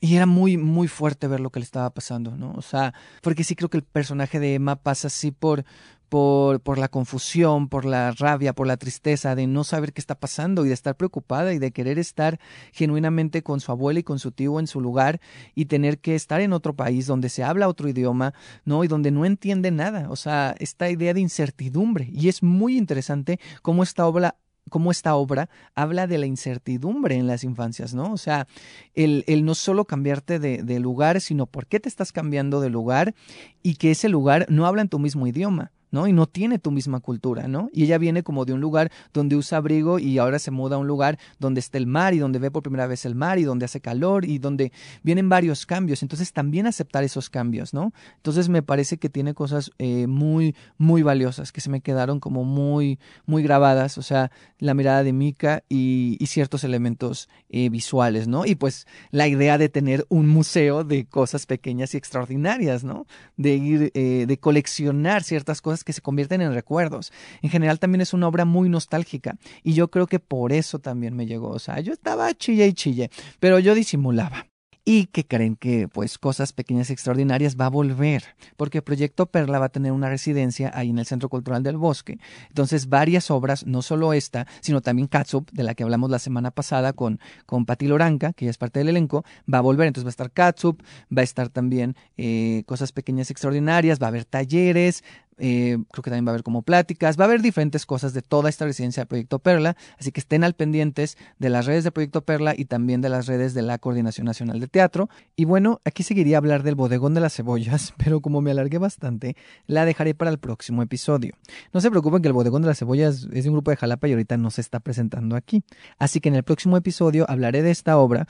y 0.00 0.16
era 0.16 0.26
muy, 0.26 0.56
muy 0.56 0.88
fuerte 0.88 1.26
ver 1.26 1.40
lo 1.40 1.50
que 1.50 1.60
le 1.60 1.64
estaba 1.64 1.90
pasando, 1.90 2.36
¿no? 2.36 2.52
O 2.56 2.62
sea, 2.62 2.94
porque 3.22 3.44
sí 3.44 3.54
creo 3.56 3.68
que 3.68 3.78
el 3.78 3.84
personaje 3.84 4.38
de 4.40 4.54
Emma 4.54 4.76
pasa 4.76 5.08
así 5.08 5.30
por, 5.32 5.64
por, 6.08 6.60
por 6.60 6.78
la 6.78 6.88
confusión, 6.88 7.68
por 7.68 7.84
la 7.84 8.12
rabia, 8.12 8.52
por 8.52 8.66
la 8.66 8.76
tristeza 8.76 9.34
de 9.34 9.46
no 9.46 9.64
saber 9.64 9.92
qué 9.92 10.00
está 10.00 10.14
pasando 10.14 10.64
y 10.64 10.68
de 10.68 10.74
estar 10.74 10.96
preocupada 10.96 11.52
y 11.52 11.58
de 11.58 11.72
querer 11.72 11.98
estar 11.98 12.38
genuinamente 12.72 13.42
con 13.42 13.60
su 13.60 13.72
abuela 13.72 14.00
y 14.00 14.04
con 14.04 14.18
su 14.18 14.30
tío 14.32 14.60
en 14.60 14.66
su 14.66 14.80
lugar 14.80 15.20
y 15.54 15.66
tener 15.66 15.98
que 15.98 16.14
estar 16.14 16.40
en 16.40 16.52
otro 16.52 16.74
país 16.74 17.06
donde 17.06 17.28
se 17.28 17.42
habla 17.42 17.68
otro 17.68 17.88
idioma, 17.88 18.34
¿no? 18.64 18.84
Y 18.84 18.88
donde 18.88 19.10
no 19.10 19.24
entiende 19.24 19.70
nada. 19.70 20.10
O 20.10 20.16
sea, 20.16 20.54
esta 20.58 20.90
idea 20.90 21.14
de 21.14 21.20
incertidumbre. 21.20 22.08
Y 22.12 22.28
es 22.28 22.42
muy 22.42 22.78
interesante 22.78 23.40
cómo 23.62 23.82
esta 23.82 24.06
obra 24.06 24.36
cómo 24.68 24.90
esta 24.90 25.14
obra 25.14 25.48
habla 25.74 26.06
de 26.06 26.18
la 26.18 26.26
incertidumbre 26.26 27.16
en 27.16 27.26
las 27.26 27.44
infancias, 27.44 27.94
¿no? 27.94 28.12
O 28.12 28.16
sea, 28.16 28.46
el, 28.94 29.24
el 29.26 29.44
no 29.44 29.54
solo 29.54 29.84
cambiarte 29.84 30.38
de, 30.38 30.62
de, 30.62 30.80
lugar, 30.80 31.20
sino 31.20 31.46
por 31.46 31.66
qué 31.66 31.80
te 31.80 31.88
estás 31.88 32.12
cambiando 32.12 32.60
de 32.60 32.70
lugar 32.70 33.14
y 33.62 33.74
que 33.76 33.90
ese 33.90 34.08
lugar 34.08 34.46
no 34.48 34.66
habla 34.66 34.82
en 34.82 34.88
tu 34.88 34.98
mismo 34.98 35.26
idioma. 35.26 35.72
¿No? 35.90 36.06
Y 36.06 36.12
no 36.12 36.26
tiene 36.26 36.58
tu 36.58 36.70
misma 36.70 37.00
cultura, 37.00 37.48
¿no? 37.48 37.70
Y 37.72 37.84
ella 37.84 37.98
viene 37.98 38.22
como 38.22 38.44
de 38.44 38.52
un 38.52 38.60
lugar 38.60 38.90
donde 39.12 39.36
usa 39.36 39.58
abrigo 39.58 39.98
y 39.98 40.18
ahora 40.18 40.38
se 40.38 40.50
muda 40.50 40.76
a 40.76 40.78
un 40.78 40.86
lugar 40.86 41.18
donde 41.38 41.60
está 41.60 41.78
el 41.78 41.86
mar 41.86 42.14
y 42.14 42.18
donde 42.18 42.38
ve 42.38 42.50
por 42.50 42.62
primera 42.62 42.86
vez 42.86 43.04
el 43.04 43.14
mar 43.14 43.38
y 43.38 43.44
donde 43.44 43.64
hace 43.64 43.80
calor 43.80 44.24
y 44.24 44.38
donde 44.38 44.72
vienen 45.02 45.28
varios 45.28 45.66
cambios. 45.66 46.02
Entonces 46.02 46.32
también 46.32 46.66
aceptar 46.66 47.04
esos 47.04 47.30
cambios, 47.30 47.74
¿no? 47.74 47.92
Entonces 48.16 48.48
me 48.48 48.62
parece 48.62 48.98
que 48.98 49.08
tiene 49.08 49.34
cosas 49.34 49.70
eh, 49.78 50.06
muy, 50.06 50.54
muy 50.76 51.02
valiosas 51.02 51.52
que 51.52 51.60
se 51.60 51.70
me 51.70 51.80
quedaron 51.80 52.20
como 52.20 52.44
muy, 52.44 52.98
muy 53.26 53.42
grabadas. 53.42 53.98
O 53.98 54.02
sea, 54.02 54.30
la 54.58 54.74
mirada 54.74 55.02
de 55.02 55.12
Mika 55.12 55.64
y, 55.68 56.16
ciertos 56.28 56.62
elementos 56.62 57.30
eh, 57.48 57.70
visuales, 57.70 58.28
¿no? 58.28 58.44
Y 58.44 58.54
pues 58.54 58.86
la 59.10 59.26
idea 59.28 59.56
de 59.56 59.70
tener 59.70 60.04
un 60.10 60.28
museo 60.28 60.84
de 60.84 61.06
cosas 61.06 61.46
pequeñas 61.46 61.94
y 61.94 61.96
extraordinarias, 61.96 62.84
¿no? 62.84 63.06
De 63.38 63.54
ir, 63.54 63.90
eh, 63.94 64.26
de 64.28 64.38
coleccionar 64.38 65.22
ciertas 65.22 65.62
cosas 65.62 65.77
que 65.84 65.92
se 65.92 66.00
convierten 66.00 66.40
en 66.40 66.54
recuerdos. 66.54 67.12
En 67.42 67.50
general 67.50 67.78
también 67.78 68.00
es 68.00 68.12
una 68.12 68.28
obra 68.28 68.44
muy 68.44 68.68
nostálgica 68.68 69.36
y 69.62 69.74
yo 69.74 69.90
creo 69.90 70.06
que 70.06 70.18
por 70.18 70.52
eso 70.52 70.78
también 70.78 71.14
me 71.14 71.26
llegó. 71.26 71.50
O 71.50 71.58
sea, 71.58 71.80
yo 71.80 71.92
estaba 71.92 72.32
chille 72.34 72.66
y 72.66 72.72
chille, 72.72 73.10
pero 73.40 73.58
yo 73.58 73.74
disimulaba 73.74 74.46
y 74.90 75.04
que 75.04 75.26
creen 75.26 75.54
que 75.54 75.86
pues 75.86 76.16
cosas 76.16 76.54
pequeñas 76.54 76.88
y 76.88 76.94
extraordinarias 76.94 77.58
va 77.60 77.66
a 77.66 77.68
volver, 77.68 78.24
porque 78.56 78.80
Proyecto 78.80 79.26
Perla 79.26 79.58
va 79.58 79.66
a 79.66 79.68
tener 79.68 79.92
una 79.92 80.08
residencia 80.08 80.70
ahí 80.72 80.88
en 80.88 80.98
el 80.98 81.04
Centro 81.04 81.28
Cultural 81.28 81.62
del 81.62 81.76
Bosque. 81.76 82.18
Entonces, 82.48 82.88
varias 82.88 83.30
obras, 83.30 83.66
no 83.66 83.82
solo 83.82 84.14
esta, 84.14 84.46
sino 84.62 84.80
también 84.80 85.06
Katsup, 85.06 85.50
de 85.50 85.62
la 85.62 85.74
que 85.74 85.82
hablamos 85.82 86.08
la 86.08 86.18
semana 86.18 86.52
pasada 86.52 86.94
con, 86.94 87.20
con 87.44 87.66
Pati 87.66 87.86
Loranca, 87.86 88.32
que 88.32 88.46
ya 88.46 88.50
es 88.50 88.56
parte 88.56 88.78
del 88.78 88.88
elenco, 88.88 89.26
va 89.52 89.58
a 89.58 89.60
volver. 89.60 89.88
Entonces 89.88 90.06
va 90.06 90.08
a 90.08 90.16
estar 90.16 90.30
Katsup, 90.30 90.82
va 91.14 91.20
a 91.20 91.24
estar 91.24 91.50
también 91.50 91.94
eh, 92.16 92.62
cosas 92.64 92.90
pequeñas 92.92 93.28
y 93.28 93.34
extraordinarias, 93.34 94.00
va 94.00 94.06
a 94.06 94.08
haber 94.08 94.24
talleres, 94.24 95.04
eh, 95.38 95.78
creo 95.90 96.02
que 96.02 96.10
también 96.10 96.26
va 96.26 96.30
a 96.30 96.34
haber 96.34 96.42
como 96.42 96.62
pláticas, 96.62 97.18
va 97.18 97.24
a 97.24 97.28
haber 97.28 97.42
diferentes 97.42 97.86
cosas 97.86 98.12
de 98.12 98.22
toda 98.22 98.48
esta 98.48 98.64
residencia 98.64 99.02
de 99.02 99.06
Proyecto 99.06 99.38
Perla, 99.38 99.76
así 99.98 100.12
que 100.12 100.20
estén 100.20 100.44
al 100.44 100.54
pendientes 100.54 101.16
de 101.38 101.48
las 101.48 101.66
redes 101.66 101.84
de 101.84 101.92
Proyecto 101.92 102.22
Perla 102.22 102.54
y 102.56 102.64
también 102.64 103.00
de 103.00 103.08
las 103.08 103.26
redes 103.26 103.54
de 103.54 103.62
la 103.62 103.78
Coordinación 103.78 104.26
Nacional 104.26 104.60
de 104.60 104.68
Teatro. 104.68 105.08
Y 105.36 105.44
bueno, 105.44 105.80
aquí 105.84 106.02
seguiría 106.02 106.38
hablar 106.38 106.62
del 106.62 106.74
bodegón 106.74 107.14
de 107.14 107.20
las 107.20 107.34
cebollas, 107.34 107.94
pero 107.98 108.20
como 108.20 108.40
me 108.40 108.50
alargué 108.50 108.78
bastante, 108.78 109.36
la 109.66 109.84
dejaré 109.84 110.14
para 110.14 110.30
el 110.30 110.38
próximo 110.38 110.82
episodio. 110.82 111.34
No 111.72 111.80
se 111.80 111.90
preocupen 111.90 112.22
que 112.22 112.28
el 112.28 112.34
bodegón 112.34 112.62
de 112.62 112.68
las 112.68 112.78
cebollas 112.78 113.28
es 113.32 113.46
un 113.46 113.52
grupo 113.52 113.70
de 113.70 113.76
Jalapa 113.76 114.08
y 114.08 114.12
ahorita 114.12 114.36
no 114.36 114.50
se 114.50 114.60
está 114.60 114.80
presentando 114.80 115.36
aquí. 115.36 115.62
Así 115.98 116.20
que 116.20 116.28
en 116.28 116.34
el 116.34 116.42
próximo 116.42 116.76
episodio 116.76 117.24
hablaré 117.28 117.62
de 117.62 117.70
esta 117.70 117.98
obra, 117.98 118.26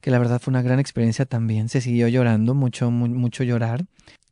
que 0.00 0.10
la 0.10 0.18
verdad 0.18 0.40
fue 0.40 0.52
una 0.52 0.62
gran 0.62 0.78
experiencia 0.78 1.26
también, 1.26 1.68
se 1.68 1.80
siguió 1.80 2.08
llorando, 2.08 2.54
mucho, 2.54 2.90
mucho 2.90 3.44
llorar. 3.44 3.86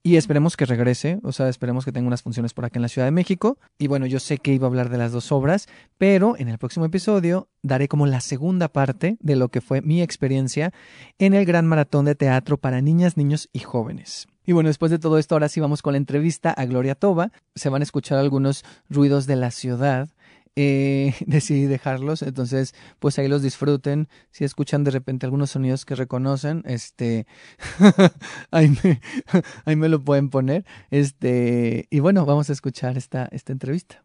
Y 0.07 0.17
esperemos 0.17 0.59
que 0.59 0.67
regrese, 0.67 1.19
o 1.23 1.33
sea, 1.33 1.49
esperemos 1.49 1.87
que 1.87 1.91
tenga 1.91 2.07
unas 2.07 2.21
funciones 2.21 2.53
por 2.53 2.67
acá 2.67 2.79
en 2.79 2.83
la 2.83 2.89
Ciudad 2.89 3.07
de 3.07 3.11
México. 3.11 3.57
Y 3.79 3.87
bueno, 3.87 4.05
yo 4.05 4.21
sé 4.21 4.37
que 4.37 4.53
iba 4.53 4.67
a 4.67 4.69
hablar 4.69 4.91
de 4.91 4.99
las 4.99 5.13
dos 5.13 5.33
obras, 5.33 5.67
pero 5.97 6.37
en 6.37 6.49
el 6.49 6.59
próximo 6.59 6.85
episodio 6.85 7.49
daré 7.63 7.89
como 7.89 8.07
la 8.07 8.21
segunda 8.21 8.69
parte 8.69 9.17
de 9.21 9.35
lo 9.35 9.49
que 9.49 9.63
fue 9.63 9.81
mi 9.81 10.03
experiencia 10.03 10.75
en 11.19 11.33
el 11.33 11.47
Gran 11.47 11.67
Maratón 11.67 12.05
de 12.05 12.15
Teatro 12.15 12.59
para 12.59 12.83
Niñas, 12.83 13.17
Niños 13.17 13.49
y 13.55 13.61
Jóvenes. 13.61 14.27
Y 14.45 14.53
bueno, 14.53 14.69
después 14.69 14.91
de 14.91 14.99
todo 14.99 15.17
esto, 15.17 15.37
ahora 15.37 15.49
sí 15.49 15.61
vamos 15.61 15.81
con 15.81 15.95
la 15.95 15.97
entrevista 15.97 16.51
a 16.51 16.67
Gloria 16.67 16.97
Toba. 16.97 17.33
Se 17.55 17.71
van 17.71 17.81
a 17.81 17.85
escuchar 17.85 18.19
algunos 18.19 18.63
ruidos 18.91 19.27
de 19.27 19.37
la 19.37 19.51
ciudad 19.51 20.11
eh, 20.57 21.15
decidí 21.27 21.67
dejarlos, 21.67 22.23
entonces 22.23 22.75
pues 22.99 23.19
ahí 23.19 23.29
los 23.29 23.43
disfruten. 23.43 24.09
Si 24.31 24.45
escuchan 24.45 24.85
de 24.85 24.91
repente 24.91 25.27
algunos 25.27 25.51
sonidos 25.51 25.85
que 25.85 25.95
reconocen, 25.95 26.63
este, 26.67 27.27
ahí, 28.51 28.69
me, 28.83 29.01
ahí 29.65 29.77
me 29.77 29.89
lo 29.89 30.03
pueden 30.03 30.31
poner. 30.31 30.65
Este, 30.91 31.87
y 31.91 32.01
bueno, 32.01 32.25
vamos 32.27 32.51
a 32.51 32.53
escuchar 32.53 32.97
esta, 32.97 33.29
esta 33.33 33.53
entrevista. 33.53 34.03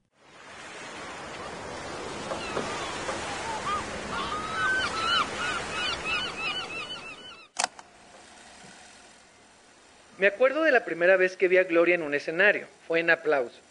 Me 10.18 10.28
acuerdo 10.28 10.64
de 10.64 10.74
la 10.74 10.84
primera 10.84 11.16
vez 11.16 11.38
que 11.38 11.48
vi 11.48 11.56
a 11.56 11.64
Gloria 11.64 11.96
en 11.96 12.02
un 12.02 12.14
escenario. 12.14 12.68
Fue 12.86 13.00
en 13.00 13.10
aplauso. 13.10 13.69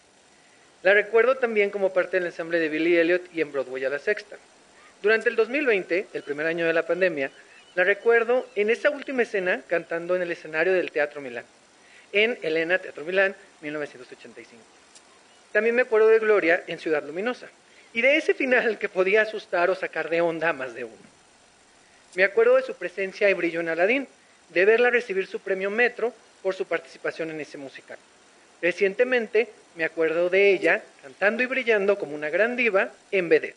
La 0.83 0.95
recuerdo 0.95 1.37
también 1.37 1.71
como 1.71 1.93
parte 1.93 2.19
del 2.19 2.27
ensamble 2.27 2.61
de 2.61 2.69
Billy 2.69 2.97
Elliot 2.97 3.35
y 3.35 3.41
en 3.41 3.51
Broadway 3.51 3.85
a 3.85 3.91
la 3.91 3.99
Sexta. 3.99 4.37
Durante 5.03 5.29
el 5.29 5.37
2020, 5.37 6.07
el 6.13 6.23
primer 6.23 6.47
año 6.47 6.67
de 6.67 6.73
la 6.73 6.87
pandemia, 6.87 7.31
la 7.75 7.85
recuerdo 7.85 8.47
en 8.55 8.71
esa 8.71 8.91
última 8.91 9.23
escena 9.23 9.63
cantando 9.67 10.15
en 10.17 10.23
el 10.23 10.31
escenario 10.31 10.73
del 10.73 10.91
Teatro 10.91 11.21
Milán, 11.21 11.45
en 12.13 12.39
Elena 12.43 12.79
Teatro 12.79 13.05
Milán, 13.05 13.35
1985. 13.61 14.63
También 15.53 15.75
me 15.75 15.83
acuerdo 15.83 16.09
de 16.09 16.19
Gloria 16.19 16.63
en 16.67 16.79
Ciudad 16.79 17.05
Luminosa 17.05 17.49
y 17.93 18.01
de 18.01 18.17
ese 18.17 18.35
final 18.35 18.79
que 18.79 18.89
podía 18.89 19.23
asustar 19.23 19.71
o 19.71 19.75
sacar 19.75 20.09
de 20.11 20.21
onda 20.21 20.53
más 20.53 20.75
de 20.75 20.85
uno. 20.85 20.97
Me 22.15 22.25
acuerdo 22.25 22.57
de 22.57 22.63
su 22.63 22.75
presencia 22.75 23.29
y 23.29 23.35
brillo 23.35 23.61
en 23.61 23.69
Aladín, 23.69 24.09
de 24.51 24.65
verla 24.65 24.91
recibir 24.91 25.27
su 25.27 25.41
premio 25.41 25.71
Metro 25.71 26.13
por 26.43 26.55
su 26.55 26.67
participación 26.67 27.31
en 27.31 27.41
ese 27.41 27.59
musical. 27.59 27.99
Recientemente 28.61 29.49
me 29.79 29.85
acuerdo 29.85 30.29
de 30.29 30.53
ella 30.53 30.83
cantando 31.05 31.41
y 31.45 31.47
brillando 31.47 32.01
como 32.01 32.17
una 32.17 32.31
gran 32.31 32.57
diva 32.57 32.91
en 33.13 33.29
Vedette. 33.29 33.55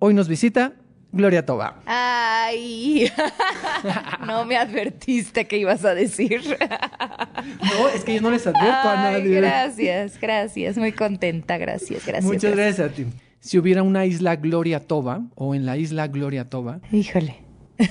Hoy 0.00 0.12
nos 0.12 0.26
visita 0.26 0.72
Gloria 1.12 1.46
Toba. 1.46 1.80
Ay, 1.86 3.12
no 4.26 4.44
me 4.44 4.56
advertiste 4.56 5.46
que 5.46 5.56
ibas 5.56 5.84
a 5.84 5.94
decir. 5.94 6.42
no, 7.62 7.88
es 7.94 8.02
que 8.02 8.16
yo 8.16 8.20
no 8.20 8.32
les 8.32 8.44
advierto 8.44 8.88
a 8.88 8.96
nadie. 8.96 9.36
Gracias, 9.36 10.20
gracias, 10.20 10.76
muy 10.76 10.90
contenta, 10.90 11.56
gracias, 11.56 12.04
gracias. 12.04 12.24
Muchas 12.24 12.52
gracias. 12.52 12.90
a 12.90 12.92
ti. 12.92 13.06
Si 13.38 13.56
hubiera 13.56 13.84
una 13.84 14.04
isla 14.04 14.34
Gloria 14.34 14.80
Toba 14.80 15.22
o 15.36 15.54
en 15.54 15.64
la 15.64 15.76
isla 15.76 16.08
Gloria 16.08 16.50
Toba, 16.50 16.80
híjole. 16.90 17.36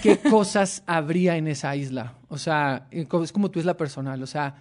¿Qué 0.03 0.17
cosas 0.17 0.83
habría 0.87 1.37
en 1.37 1.47
esa 1.47 1.73
isla? 1.77 2.15
O 2.27 2.37
sea, 2.37 2.87
es 2.91 3.07
como 3.07 3.49
tu 3.49 3.59
isla 3.59 3.77
personal, 3.77 4.21
o 4.21 4.27
sea, 4.27 4.55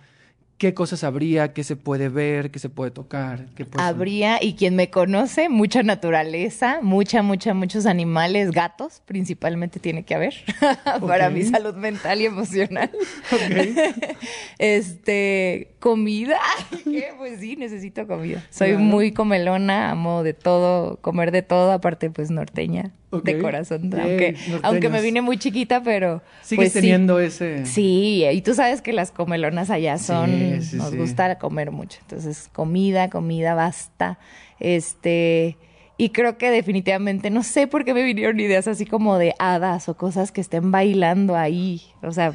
qué 0.58 0.74
cosas 0.74 1.04
habría, 1.04 1.52
qué 1.52 1.62
se 1.62 1.76
puede 1.76 2.08
ver, 2.08 2.50
qué 2.50 2.58
se 2.58 2.68
puede 2.68 2.90
tocar. 2.90 3.46
Qué 3.54 3.64
habría, 3.78 4.42
y 4.42 4.54
quien 4.54 4.74
me 4.74 4.90
conoce, 4.90 5.48
mucha 5.48 5.84
naturaleza, 5.84 6.80
mucha, 6.82 7.22
mucha, 7.22 7.54
muchos 7.54 7.86
animales, 7.86 8.50
gatos 8.50 9.00
principalmente 9.06 9.78
tiene 9.78 10.04
que 10.04 10.16
haber 10.16 10.34
para 11.06 11.30
mi 11.30 11.44
salud 11.44 11.74
mental 11.74 12.20
y 12.20 12.26
emocional. 12.26 12.90
este, 14.58 15.74
¿Comida? 15.78 16.40
¿Qué? 16.84 17.12
Pues 17.16 17.38
sí, 17.38 17.54
necesito 17.54 18.06
comida. 18.08 18.44
Soy 18.50 18.76
muy 18.76 19.12
comelona, 19.12 19.92
amo 19.92 20.24
de 20.24 20.34
todo, 20.34 20.96
comer 21.00 21.30
de 21.30 21.42
todo, 21.42 21.70
aparte 21.70 22.10
pues 22.10 22.30
norteña 22.30 22.92
de 23.10 23.38
corazón. 23.38 23.90
aunque, 23.92 24.36
aunque 24.62 24.88
me 24.88 25.00
vine 25.00 25.20
muy 25.20 25.38
chiquita, 25.38 25.82
pero... 25.82 26.22
Sigues 26.42 26.72
pues, 26.72 26.72
teniendo 26.74 27.20
ese... 27.20 27.66
Sí, 27.66 28.24
y 28.30 28.42
tú 28.42 28.54
sabes 28.54 28.82
que 28.82 28.92
las 28.92 29.10
comelonas 29.10 29.70
allá 29.70 29.98
son... 29.98 30.58
nos 30.76 30.94
gusta 30.94 31.38
comer 31.38 31.70
mucho. 31.70 31.98
Entonces, 32.02 32.48
comida, 32.52 33.10
comida, 33.10 33.54
basta. 33.54 34.18
Este... 34.60 35.56
Y 36.00 36.10
creo 36.10 36.38
que 36.38 36.52
definitivamente, 36.52 37.28
no 37.28 37.42
sé 37.42 37.66
por 37.66 37.84
qué 37.84 37.92
me 37.92 38.04
vinieron 38.04 38.38
ideas 38.38 38.68
así 38.68 38.86
como 38.86 39.18
de 39.18 39.34
hadas 39.40 39.88
o 39.88 39.96
cosas 39.96 40.30
que 40.30 40.40
estén 40.40 40.70
bailando 40.70 41.36
ahí. 41.36 41.82
O 42.02 42.12
sea, 42.12 42.32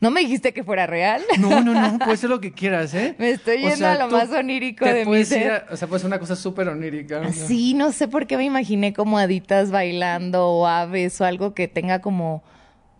no 0.00 0.10
me 0.10 0.20
dijiste 0.20 0.54
que 0.54 0.64
fuera 0.64 0.86
real. 0.86 1.20
No, 1.38 1.60
no, 1.60 1.74
no, 1.74 1.98
puede 2.04 2.16
ser 2.16 2.30
lo 2.30 2.40
que 2.40 2.52
quieras, 2.52 2.94
¿eh? 2.94 3.14
Me 3.18 3.30
estoy 3.30 3.58
yendo 3.58 3.86
a 3.86 3.96
lo 3.96 4.08
más 4.08 4.30
onírico 4.30 4.86
de 4.86 5.04
mi 5.04 5.26
ser. 5.26 5.66
o 5.70 5.76
sea, 5.76 5.88
puede 5.88 6.00
ser 6.00 6.06
una 6.08 6.18
cosa 6.18 6.36
súper 6.36 6.68
onírica. 6.68 7.30
Sí, 7.32 7.74
no 7.74 7.92
sé 7.92 8.08
por 8.08 8.26
qué 8.26 8.38
me 8.38 8.44
imaginé 8.44 8.94
como 8.94 9.18
haditas 9.18 9.70
bailando 9.70 10.48
o 10.48 10.66
aves 10.66 11.20
o 11.20 11.26
algo 11.26 11.52
que 11.52 11.68
tenga 11.68 12.00
como 12.00 12.42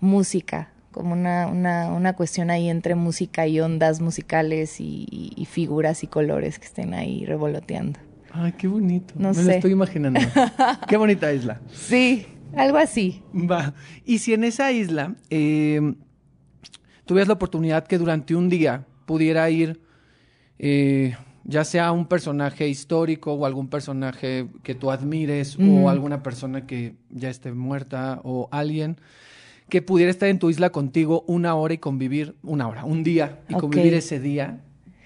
música 0.00 0.68
como 0.92 1.14
una, 1.14 1.46
una, 1.46 1.90
una, 1.90 2.12
cuestión 2.12 2.50
ahí 2.50 2.68
entre 2.68 2.94
música 2.94 3.46
y 3.46 3.58
ondas 3.60 4.00
musicales 4.00 4.76
y, 4.78 5.48
figuras 5.50 6.04
y 6.04 6.06
colores 6.06 6.58
que 6.58 6.66
estén 6.66 6.92
ahí 6.94 7.24
revoloteando. 7.24 7.98
Ay, 8.32 8.52
qué 8.52 8.66
bonito. 8.66 9.14
No 9.16 9.32
Me 9.32 9.42
lo 9.42 9.50
estoy 9.50 9.72
imaginando. 9.72 10.20
qué 10.88 10.96
bonita 10.96 11.32
isla. 11.32 11.60
Sí, 11.72 12.26
algo 12.56 12.78
así. 12.78 13.22
Va. 13.34 13.74
Y 14.04 14.18
si 14.18 14.32
en 14.32 14.44
esa 14.44 14.72
isla 14.72 15.16
eh, 15.30 15.94
tuvieras 17.04 17.28
la 17.28 17.34
oportunidad 17.34 17.86
que 17.86 17.98
durante 17.98 18.34
un 18.34 18.48
día 18.48 18.86
pudiera 19.04 19.48
ir, 19.50 19.80
eh, 20.58 21.14
ya 21.44 21.64
sea 21.64 21.92
un 21.92 22.06
personaje 22.06 22.68
histórico 22.68 23.32
o 23.34 23.46
algún 23.46 23.68
personaje 23.68 24.48
que 24.62 24.74
tú 24.74 24.90
admires 24.90 25.58
o 25.58 25.88
alguna 25.88 26.22
persona 26.22 26.66
que 26.66 26.94
ya 27.10 27.28
esté 27.28 27.52
muerta 27.52 28.20
o 28.22 28.48
alguien 28.52 28.96
que 29.68 29.82
pudiera 29.82 30.10
estar 30.10 30.28
en 30.28 30.38
tu 30.38 30.50
isla 30.50 30.70
contigo 30.70 31.24
una 31.26 31.54
hora 31.54 31.74
y 31.74 31.78
convivir, 31.78 32.36
una 32.42 32.68
hora, 32.68 32.84
un 32.84 33.02
día 33.02 33.40
y 33.48 33.54
convivir 33.54 33.94
ese 33.94 34.20
día, 34.20 34.60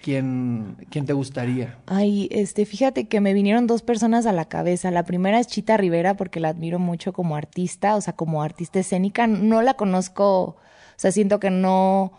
¿quién, 0.07 0.77
¿quién 0.88 1.05
te 1.05 1.14
gustaría? 1.14 1.79
Ay, 1.87 2.29
este, 2.31 2.64
fíjate 2.64 3.09
que 3.09 3.21
me 3.21 3.35
vinieron 3.35 3.66
dos 3.66 3.83
personas 3.83 4.25
a 4.27 4.33
la 4.33 4.45
cabeza. 4.45 4.92
La 4.92 5.03
primera 5.03 5.40
es 5.40 5.49
Chita 5.49 5.77
Rivera 5.77 6.16
porque 6.16 6.38
la 6.38 6.51
admiro 6.51 6.79
mucho 6.79 7.12
como 7.12 7.35
artista, 7.35 7.97
o 7.97 8.01
sea, 8.01 8.14
como 8.14 8.40
artista 8.40 8.79
escénica. 8.79 9.27
No 9.27 9.62
la 9.62 9.75
conozco 9.75 10.59
o 10.97 10.99
sea, 10.99 11.11
siento 11.11 11.40
que 11.40 11.51
no, 11.51 12.12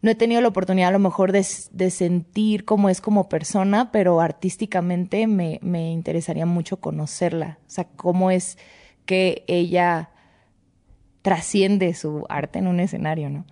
no 0.00 0.10
he 0.12 0.14
tenido 0.14 0.40
la 0.40 0.46
oportunidad 0.48 0.90
a 0.90 0.92
lo 0.92 1.00
mejor 1.00 1.32
de, 1.32 1.42
sentir 1.42 2.64
cómo 2.64 2.88
es 2.88 3.00
como 3.00 3.28
persona, 3.28 3.90
pero 3.90 4.20
artísticamente 4.20 5.26
me, 5.26 5.58
me 5.60 5.90
interesaría 5.90 6.46
mucho 6.46 6.78
conocerla. 6.78 7.58
O 7.66 7.70
sea, 7.70 7.88
cómo 7.96 8.30
es 8.30 8.58
que 9.06 9.44
ella 9.48 10.10
trasciende 11.22 11.92
su 11.94 12.24
arte 12.28 12.60
en 12.60 12.68
un 12.68 12.78
escenario, 12.78 13.28
¿no? 13.28 13.44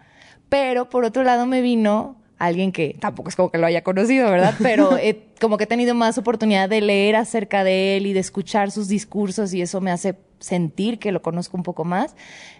Pero 0.48 0.88
por 0.88 1.04
otro 1.04 1.24
lado 1.24 1.46
me 1.46 1.60
vino 1.62 2.22
alguien 2.46 2.72
que 2.72 2.96
tampoco 3.00 3.28
es 3.28 3.36
como 3.36 3.50
que 3.50 3.58
lo 3.58 3.66
haya 3.66 3.82
conocido, 3.82 4.30
¿verdad? 4.30 4.54
Pero 4.60 4.98
como 5.40 5.56
que 5.56 5.64
he 5.64 5.66
tenido 5.66 5.94
más 5.94 6.18
oportunidad 6.18 6.68
de 6.68 6.80
leer 6.80 7.16
acerca 7.16 7.64
de 7.64 7.96
él 7.96 8.06
y 8.06 8.12
de 8.12 8.20
escuchar 8.20 8.70
sus 8.70 8.88
discursos 8.88 9.54
y 9.54 9.62
eso 9.62 9.80
me 9.80 9.90
hace 9.90 10.16
sentir 10.38 10.98
que 10.98 11.12
lo 11.12 11.22
conozco 11.22 11.56
un 11.56 11.62
poco 11.62 11.84
más, 11.84 12.14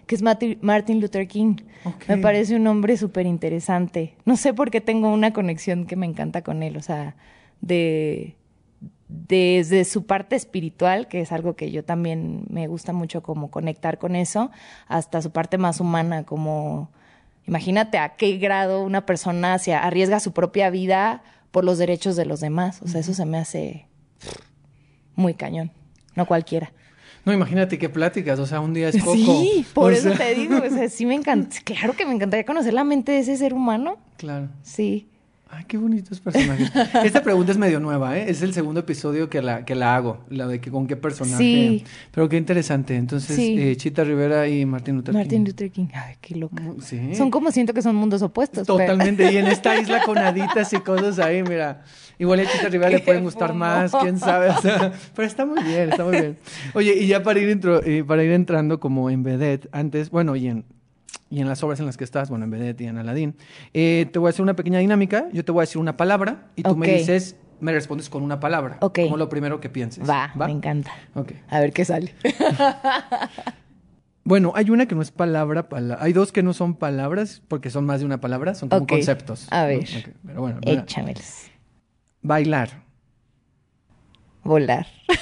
que 0.07 0.15
es 0.15 0.21
Martin 0.21 1.01
Luther 1.01 1.27
King. 1.27 1.57
Me 2.07 2.17
parece 2.17 2.55
un 2.55 2.65
hombre 2.67 2.97
súper 2.97 3.25
interesante. 3.25 4.15
No 4.25 4.37
sé 4.37 4.53
por 4.53 4.71
qué 4.71 4.81
tengo 4.81 5.11
una 5.11 5.33
conexión 5.33 5.85
que 5.85 5.95
me 5.95 6.05
encanta 6.05 6.41
con 6.41 6.63
él, 6.63 6.77
o 6.77 6.81
sea, 6.81 7.15
de 7.61 8.35
desde 9.07 9.85
su 9.85 10.05
parte 10.05 10.35
espiritual, 10.35 11.07
que 11.07 11.21
es 11.21 11.31
algo 11.31 11.55
que 11.55 11.71
yo 11.71 11.83
también 11.83 12.45
me 12.49 12.67
gusta 12.67 12.91
mucho 12.91 13.21
como 13.21 13.51
conectar 13.51 13.97
con 13.97 14.15
eso, 14.15 14.51
hasta 14.87 15.21
su 15.21 15.31
parte 15.31 15.57
más 15.57 15.79
humana, 15.79 16.23
como 16.23 16.89
Imagínate 17.47 17.97
a 17.97 18.15
qué 18.15 18.37
grado 18.37 18.83
una 18.83 19.05
persona 19.05 19.57
se 19.59 19.73
arriesga 19.73 20.19
su 20.19 20.33
propia 20.33 20.69
vida 20.69 21.23
por 21.51 21.63
los 21.63 21.77
derechos 21.77 22.15
de 22.15 22.25
los 22.25 22.39
demás. 22.39 22.81
O 22.81 22.87
sea, 22.87 23.01
eso 23.01 23.13
se 23.13 23.25
me 23.25 23.37
hace 23.37 23.87
muy 25.15 25.33
cañón. 25.33 25.71
No 26.15 26.25
cualquiera. 26.25 26.71
No, 27.25 27.33
imagínate 27.33 27.79
qué 27.79 27.89
pláticas, 27.89 28.37
o 28.39 28.45
sea, 28.45 28.59
un 28.59 28.73
día 28.73 28.89
es 28.89 28.97
poco. 28.97 29.15
Sí, 29.15 29.65
por 29.73 29.93
eso 29.93 30.11
te 30.11 30.35
digo, 30.35 30.57
o 30.57 30.69
sea, 30.69 30.89
sí 30.89 31.07
me 31.07 31.15
encanta, 31.15 31.57
claro 31.63 31.93
que 31.93 32.05
me 32.05 32.13
encantaría 32.13 32.45
conocer 32.45 32.73
la 32.73 32.83
mente 32.83 33.13
de 33.13 33.19
ese 33.19 33.35
ser 33.35 33.53
humano. 33.53 33.97
Claro. 34.17 34.49
Sí. 34.61 35.09
Ay, 35.55 35.63
qué 35.67 35.77
bonitos 35.77 36.19
personajes. 36.19 36.69
Esta 37.05 37.23
pregunta 37.23 37.51
es 37.51 37.57
medio 37.57 37.79
nueva, 37.79 38.17
¿eh? 38.17 38.25
Es 38.27 38.41
el 38.41 38.53
segundo 38.53 38.81
episodio 38.81 39.29
que 39.29 39.41
la, 39.41 39.63
que 39.63 39.73
la 39.73 39.95
hago, 39.95 40.25
la 40.29 40.47
de 40.47 40.59
que 40.59 40.69
con 40.69 40.85
qué 40.85 40.97
personaje. 40.97 41.37
Sí. 41.37 41.83
Pero 42.11 42.27
qué 42.27 42.35
interesante. 42.35 42.95
Entonces, 42.95 43.37
eh, 43.39 43.73
Chita 43.77 44.03
Rivera 44.03 44.49
y 44.49 44.65
Martin 44.65 44.97
Luther 44.97 45.13
King. 45.13 45.19
Martin 45.19 45.45
Luther 45.45 45.71
King. 45.71 45.87
Ay, 45.93 46.15
qué 46.19 46.35
loca. 46.35 46.61
Mm, 46.61 46.81
sí. 46.81 47.15
Son 47.15 47.31
como 47.31 47.51
siento 47.51 47.73
que 47.73 47.81
son 47.81 47.95
mundos 47.95 48.21
opuestos. 48.21 48.67
Totalmente. 48.67 49.31
Y 49.31 49.37
en 49.37 49.47
esta 49.47 49.75
isla 49.79 50.01
con 50.03 50.17
haditas 50.17 50.73
y 50.73 50.79
cosas 50.79 51.19
ahí, 51.19 51.41
mira. 51.41 51.83
Igual 52.19 52.41
a 52.41 52.45
Chita 52.45 52.67
Rivera 52.67 52.89
le 52.89 52.99
pueden 52.99 53.23
gustar 53.23 53.53
más, 53.53 53.93
quién 54.01 54.19
sabe. 54.19 54.49
O 54.49 54.61
sea, 54.61 54.91
pero 55.15 55.27
está 55.27 55.45
muy 55.45 55.63
bien, 55.63 55.89
está 55.89 56.03
muy 56.03 56.17
bien. 56.17 56.37
Oye, 56.73 56.95
y 56.95 57.07
ya 57.07 57.23
para 57.23 57.39
ir, 57.39 57.61
eh, 57.85 58.03
para 58.05 58.23
ir 58.23 58.31
entrando 58.31 58.79
como 58.79 59.09
en 59.09 59.23
vedette, 59.23 59.69
antes, 59.71 60.09
bueno, 60.09 60.35
y 60.35 60.47
en 60.47 60.65
y 61.29 61.41
en 61.41 61.47
las 61.47 61.63
obras 61.63 61.79
en 61.79 61.85
las 61.85 61.97
que 61.97 62.03
estás, 62.03 62.29
bueno, 62.29 62.45
en 62.45 62.51
Vedette 62.51 62.81
y 62.81 62.85
en 62.85 62.97
Aladdin, 62.97 63.35
eh, 63.73 64.07
te 64.11 64.19
voy 64.19 64.27
a 64.27 64.29
hacer 64.29 64.41
una 64.41 64.55
pequeña 64.55 64.79
dinámica. 64.79 65.27
Yo 65.33 65.43
te 65.43 65.51
voy 65.51 65.61
a 65.61 65.63
decir 65.63 65.79
una 65.79 65.97
palabra 65.97 66.51
y 66.55 66.63
tú 66.63 66.75
me 66.75 66.87
dices, 66.87 67.37
me 67.59 67.71
respondes 67.71 68.09
con 68.09 68.23
una 68.23 68.39
palabra. 68.39 68.79
Como 68.79 69.17
lo 69.17 69.29
primero 69.29 69.59
que 69.59 69.69
pienses. 69.69 70.07
Va, 70.09 70.31
me 70.35 70.51
encanta. 70.51 70.91
A 71.49 71.59
ver 71.59 71.73
qué 71.73 71.85
sale. 71.85 72.13
bueno, 74.23 74.53
hay 74.55 74.69
una 74.69 74.87
que 74.87 74.95
no 74.95 75.01
es 75.01 75.11
palabra, 75.11 75.67
hay 75.99 76.13
dos 76.13 76.31
que 76.31 76.43
no 76.43 76.53
son 76.53 76.75
palabras 76.75 77.41
porque 77.47 77.69
son 77.69 77.85
más 77.85 77.99
de 77.99 78.05
una 78.05 78.21
palabra, 78.21 78.55
son 78.55 78.69
como 78.69 78.87
conceptos. 78.87 79.47
A 79.51 79.65
ver. 79.65 80.13
Pero 80.25 80.41
bueno, 80.41 80.59
Échamelos. 80.61 81.49
Bailar. 82.21 82.83
Volar. 84.43 84.87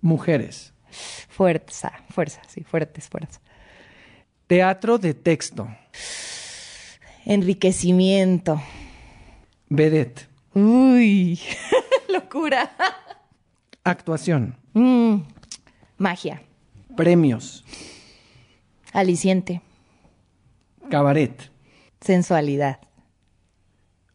Mujeres. 0.00 0.72
Fuerza, 1.28 1.92
fuerza, 2.10 2.40
sí, 2.46 2.62
fuertes, 2.62 3.08
fuerza. 3.08 3.40
Teatro 4.48 4.96
de 4.96 5.12
texto. 5.12 5.68
Enriquecimiento. 7.26 8.58
Vedette. 9.68 10.26
Uy, 10.54 11.38
locura. 12.08 12.70
Actuación. 13.84 14.56
Mm, 14.72 15.16
magia. 15.98 16.42
Premios. 16.96 17.62
Aliciente. 18.94 19.60
Cabaret. 20.90 21.50
Sensualidad. 22.00 22.78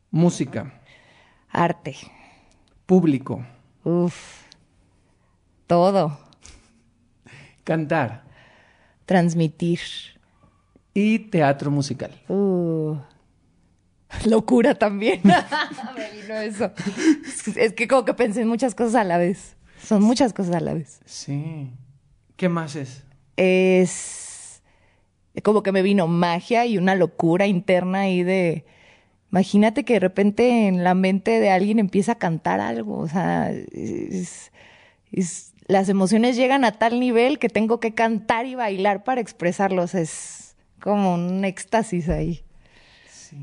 Música. 0.09 0.81
Arte. 1.49 1.95
Público. 2.87 3.45
Uf. 3.83 4.45
Todo. 5.67 6.17
Cantar. 7.63 8.23
Transmitir 9.05 9.79
y 10.93 11.19
teatro 11.19 11.71
musical. 11.71 12.11
Uh, 12.27 12.95
locura 14.25 14.75
también. 14.75 15.21
Me 15.23 16.21
vino 16.21 16.35
eso. 16.35 16.71
Es 17.55 17.73
que 17.73 17.87
como 17.87 18.05
que 18.05 18.13
pensé 18.13 18.41
en 18.41 18.47
muchas 18.47 18.75
cosas 18.75 18.95
a 18.95 19.03
la 19.03 19.17
vez. 19.17 19.55
Son 19.83 20.01
muchas 20.01 20.33
cosas 20.33 20.55
a 20.55 20.59
la 20.59 20.73
vez. 20.73 21.01
Sí. 21.05 21.71
¿Qué 22.35 22.49
más 22.49 22.75
es? 22.75 23.03
Es 23.35 24.61
como 25.41 25.63
que 25.63 25.71
me 25.71 25.81
vino 25.81 26.07
magia 26.07 26.65
y 26.65 26.77
una 26.77 26.95
locura 26.95 27.47
interna 27.47 28.01
ahí 28.01 28.23
de... 28.23 28.65
Imagínate 29.31 29.83
que 29.83 29.93
de 29.93 29.99
repente 29.99 30.67
en 30.67 30.83
la 30.83 30.93
mente 30.93 31.39
de 31.39 31.49
alguien 31.49 31.79
empieza 31.79 32.13
a 32.13 32.19
cantar 32.19 32.59
algo. 32.59 32.99
O 32.99 33.07
sea, 33.07 33.51
las 35.67 35.89
emociones 35.89 36.35
llegan 36.35 36.63
a 36.63 36.73
tal 36.73 36.99
nivel 36.99 37.39
que 37.39 37.49
tengo 37.49 37.79
que 37.79 37.95
cantar 37.95 38.45
y 38.45 38.53
bailar 38.53 39.03
para 39.03 39.21
expresarlos. 39.21 39.95
Es 39.95 40.52
como 40.83 41.13
un 41.13 41.45
éxtasis 41.45 42.09
ahí. 42.09 42.43
Sí. 43.09 43.37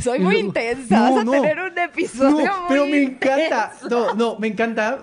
Soy 0.00 0.20
muy 0.20 0.36
intensa, 0.36 1.10
vas 1.10 1.26
a 1.26 1.30
tener 1.30 1.58
un 1.58 1.76
episodio 1.76 2.46
no, 2.46 2.66
pero 2.68 2.86
me 2.86 3.02
encanta. 3.02 3.72
No, 3.90 4.14
no, 4.14 4.38
me 4.38 4.46
encanta. 4.46 5.00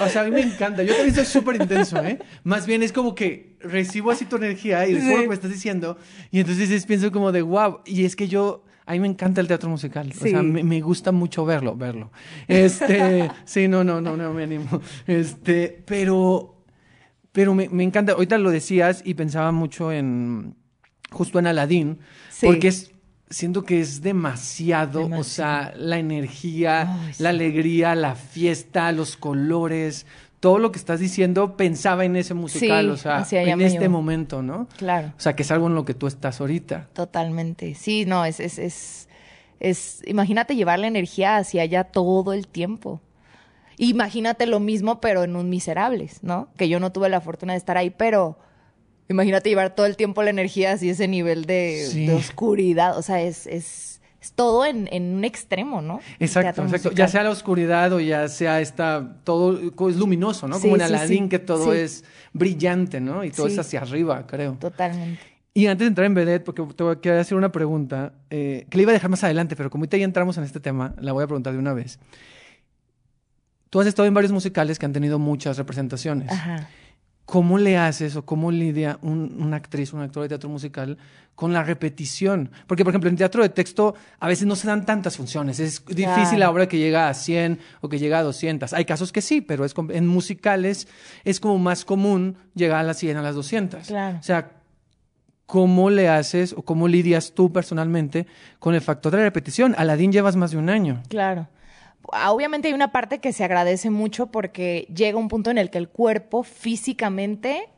o 0.00 0.08
sea, 0.08 0.22
a 0.22 0.24
mí 0.24 0.30
me 0.30 0.42
encanta. 0.42 0.84
Yo 0.84 0.94
también 0.94 1.14
soy 1.14 1.24
súper 1.24 1.60
intenso, 1.60 2.02
¿eh? 2.04 2.20
Más 2.44 2.64
bien 2.64 2.84
es 2.84 2.92
como 2.92 3.16
que 3.16 3.56
recibo 3.60 4.12
así 4.12 4.24
tu 4.24 4.36
energía 4.36 4.86
y 4.86 4.94
recibo 4.94 5.16
lo 5.16 5.22
que 5.22 5.28
me 5.28 5.34
estás 5.34 5.50
diciendo. 5.50 5.98
Y 6.30 6.38
entonces 6.38 6.86
pienso 6.86 7.10
como 7.10 7.32
de, 7.32 7.42
wow. 7.42 7.80
Y 7.84 8.04
es 8.04 8.14
que 8.14 8.28
yo... 8.28 8.64
A 8.84 8.92
mí 8.92 9.00
me 9.00 9.06
encanta 9.08 9.40
el 9.40 9.46
teatro 9.46 9.70
musical. 9.70 10.10
O 10.10 10.20
sea, 10.20 10.42
me, 10.42 10.62
me, 10.64 10.80
gusta 10.80 11.12
mucho 11.12 11.44
verlo, 11.44 11.76
verlo. 11.76 12.10
Este, 12.48 13.30
sí, 13.44 13.68
no, 13.68 13.84
no, 13.84 14.00
no, 14.00 14.16
no 14.16 14.32
me 14.32 14.42
animo. 14.42 14.80
Este, 15.06 15.82
pero, 15.86 16.64
pero 17.30 17.54
me, 17.54 17.68
me 17.68 17.84
encanta. 17.84 18.12
Ahorita 18.12 18.38
lo 18.38 18.50
decías 18.50 19.00
y 19.04 19.14
pensaba 19.14 19.52
mucho 19.52 19.92
en, 19.92 20.56
justo 21.12 21.38
en 21.38 21.46
Aladdin, 21.46 21.98
porque 22.40 22.68
es 22.68 22.92
siento 23.32 23.64
que 23.64 23.80
es 23.80 24.02
demasiado, 24.02 25.08
o 25.16 25.24
sea, 25.24 25.72
la 25.76 25.98
energía, 25.98 27.12
la 27.18 27.30
alegría, 27.30 27.94
la 27.94 28.14
fiesta, 28.14 28.92
los 28.92 29.16
colores, 29.16 30.06
todo 30.40 30.58
lo 30.58 30.72
que 30.72 30.78
estás 30.78 31.00
diciendo 31.00 31.56
pensaba 31.56 32.04
en 32.04 32.16
ese 32.16 32.34
musical, 32.34 32.90
o 32.90 32.96
sea, 32.96 33.24
en 33.30 33.60
este 33.60 33.88
momento, 33.88 34.42
¿no? 34.42 34.68
Claro. 34.76 35.12
O 35.16 35.20
sea, 35.20 35.34
que 35.34 35.42
es 35.42 35.50
algo 35.50 35.68
en 35.68 35.74
lo 35.74 35.84
que 35.84 35.94
tú 35.94 36.06
estás 36.06 36.40
ahorita. 36.40 36.88
Totalmente. 36.92 37.74
Sí, 37.74 38.04
no, 38.06 38.24
es, 38.24 38.40
es, 38.40 38.58
es, 38.58 39.08
es, 39.60 40.02
imagínate 40.06 40.56
llevar 40.56 40.78
la 40.78 40.88
energía 40.88 41.36
hacia 41.36 41.62
allá 41.62 41.84
todo 41.84 42.32
el 42.32 42.48
tiempo. 42.48 43.00
Imagínate 43.78 44.46
lo 44.46 44.60
mismo, 44.60 45.00
pero 45.00 45.24
en 45.24 45.36
un 45.36 45.48
Miserables, 45.48 46.22
¿no? 46.22 46.48
Que 46.56 46.68
yo 46.68 46.80
no 46.80 46.92
tuve 46.92 47.08
la 47.08 47.20
fortuna 47.20 47.54
de 47.54 47.58
estar 47.58 47.78
ahí, 47.78 47.90
pero 47.90 48.38
imagínate 49.08 49.48
llevar 49.48 49.74
todo 49.74 49.86
el 49.86 49.96
tiempo 49.96 50.22
la 50.22 50.30
energía 50.30 50.72
así, 50.72 50.90
ese 50.90 51.08
nivel 51.08 51.44
de, 51.44 52.12
oscuridad. 52.16 52.98
O 52.98 53.02
sea, 53.02 53.22
es, 53.22 53.46
es, 53.46 54.00
es 54.20 54.32
todo 54.32 54.64
en, 54.64 54.88
en, 54.92 55.14
un 55.14 55.24
extremo, 55.24 55.82
¿no? 55.82 56.00
Exacto, 56.18 56.62
exacto. 56.62 56.92
Ya 56.92 57.08
sea 57.08 57.22
la 57.22 57.30
oscuridad 57.30 57.92
o 57.92 58.00
ya 58.00 58.28
sea 58.28 58.60
esta, 58.60 59.16
todo 59.24 59.58
es 59.88 59.96
luminoso, 59.96 60.48
¿no? 60.48 60.60
Como 60.60 60.76
en 60.76 60.82
Aladdin, 60.82 61.28
que 61.28 61.38
todo 61.38 61.72
es 61.72 62.04
brillante, 62.32 63.00
¿no? 63.00 63.24
Y 63.24 63.30
todo 63.30 63.46
es 63.46 63.58
hacia 63.58 63.80
arriba, 63.80 64.26
creo. 64.26 64.56
Totalmente. 64.60 65.32
Y 65.54 65.66
antes 65.66 65.84
de 65.84 65.88
entrar 65.88 66.06
en 66.06 66.14
Vedette, 66.14 66.44
porque 66.44 66.62
te 66.74 66.82
voy 66.82 66.96
a 67.04 67.20
hacer 67.20 67.36
una 67.36 67.52
pregunta, 67.52 68.14
eh, 68.30 68.66
que 68.70 68.78
le 68.78 68.82
iba 68.84 68.92
a 68.92 68.94
dejar 68.94 69.10
más 69.10 69.22
adelante, 69.22 69.54
pero 69.54 69.68
como 69.68 69.82
ahorita 69.82 69.98
ya 69.98 70.04
entramos 70.04 70.38
en 70.38 70.44
este 70.44 70.60
tema, 70.60 70.94
la 70.98 71.12
voy 71.12 71.24
a 71.24 71.26
preguntar 71.26 71.52
de 71.52 71.58
una 71.58 71.74
vez. 71.74 71.98
Tú 73.68 73.80
has 73.80 73.86
estado 73.86 74.08
en 74.08 74.14
varios 74.14 74.32
musicales 74.32 74.78
que 74.78 74.86
han 74.86 74.94
tenido 74.94 75.18
muchas 75.18 75.58
representaciones. 75.58 76.30
Ajá. 76.30 76.68
¿Cómo 77.24 77.56
le 77.56 77.78
haces 77.78 78.16
o 78.16 78.24
cómo 78.24 78.50
lidia 78.50 78.98
una 79.02 79.56
actriz, 79.56 79.92
un 79.92 80.02
actor 80.02 80.24
de 80.24 80.28
teatro 80.28 80.48
musical 80.48 80.98
con 81.34 81.52
la 81.52 81.62
repetición? 81.62 82.50
Porque, 82.66 82.84
por 82.84 82.90
ejemplo, 82.92 83.08
en 83.08 83.16
teatro 83.16 83.42
de 83.42 83.48
texto 83.48 83.94
a 84.18 84.28
veces 84.28 84.46
no 84.46 84.56
se 84.56 84.66
dan 84.66 84.84
tantas 84.84 85.16
funciones. 85.16 85.60
Es 85.60 85.84
difícil 85.86 86.40
la 86.40 86.50
obra 86.50 86.66
que 86.66 86.78
llega 86.78 87.08
a 87.08 87.14
100 87.14 87.58
o 87.80 87.88
que 87.88 87.98
llega 87.98 88.18
a 88.18 88.22
200. 88.22 88.72
Hay 88.72 88.84
casos 88.84 89.12
que 89.12 89.22
sí, 89.22 89.40
pero 89.40 89.64
es, 89.64 89.74
en 89.90 90.06
musicales 90.06 90.88
es 91.24 91.38
como 91.38 91.58
más 91.58 91.84
común 91.84 92.36
llegar 92.54 92.80
a 92.80 92.82
las 92.82 92.98
100, 92.98 93.16
a 93.16 93.22
las 93.22 93.34
200. 93.36 93.86
Claro. 93.86 94.18
O 94.18 94.22
sea, 94.22 94.50
¿cómo 95.46 95.90
le 95.90 96.08
haces 96.08 96.52
o 96.52 96.62
cómo 96.62 96.88
lidias 96.88 97.32
tú 97.34 97.52
personalmente 97.52 98.26
con 98.58 98.74
el 98.74 98.80
factor 98.80 99.12
de 99.12 99.18
la 99.18 99.24
repetición? 99.24 99.74
Aladín 99.78 100.10
llevas 100.10 100.34
más 100.34 100.50
de 100.50 100.58
un 100.58 100.68
año. 100.68 101.02
Claro. 101.08 101.46
Ah, 102.10 102.32
obviamente 102.32 102.68
hay 102.68 102.74
una 102.74 102.90
parte 102.90 103.20
que 103.20 103.32
se 103.32 103.44
agradece 103.44 103.90
mucho 103.90 104.26
porque 104.26 104.88
llega 104.94 105.18
un 105.18 105.28
punto 105.28 105.50
en 105.50 105.58
el 105.58 105.70
que 105.70 105.78
el 105.78 105.88
cuerpo 105.88 106.42
físicamente 106.42 107.68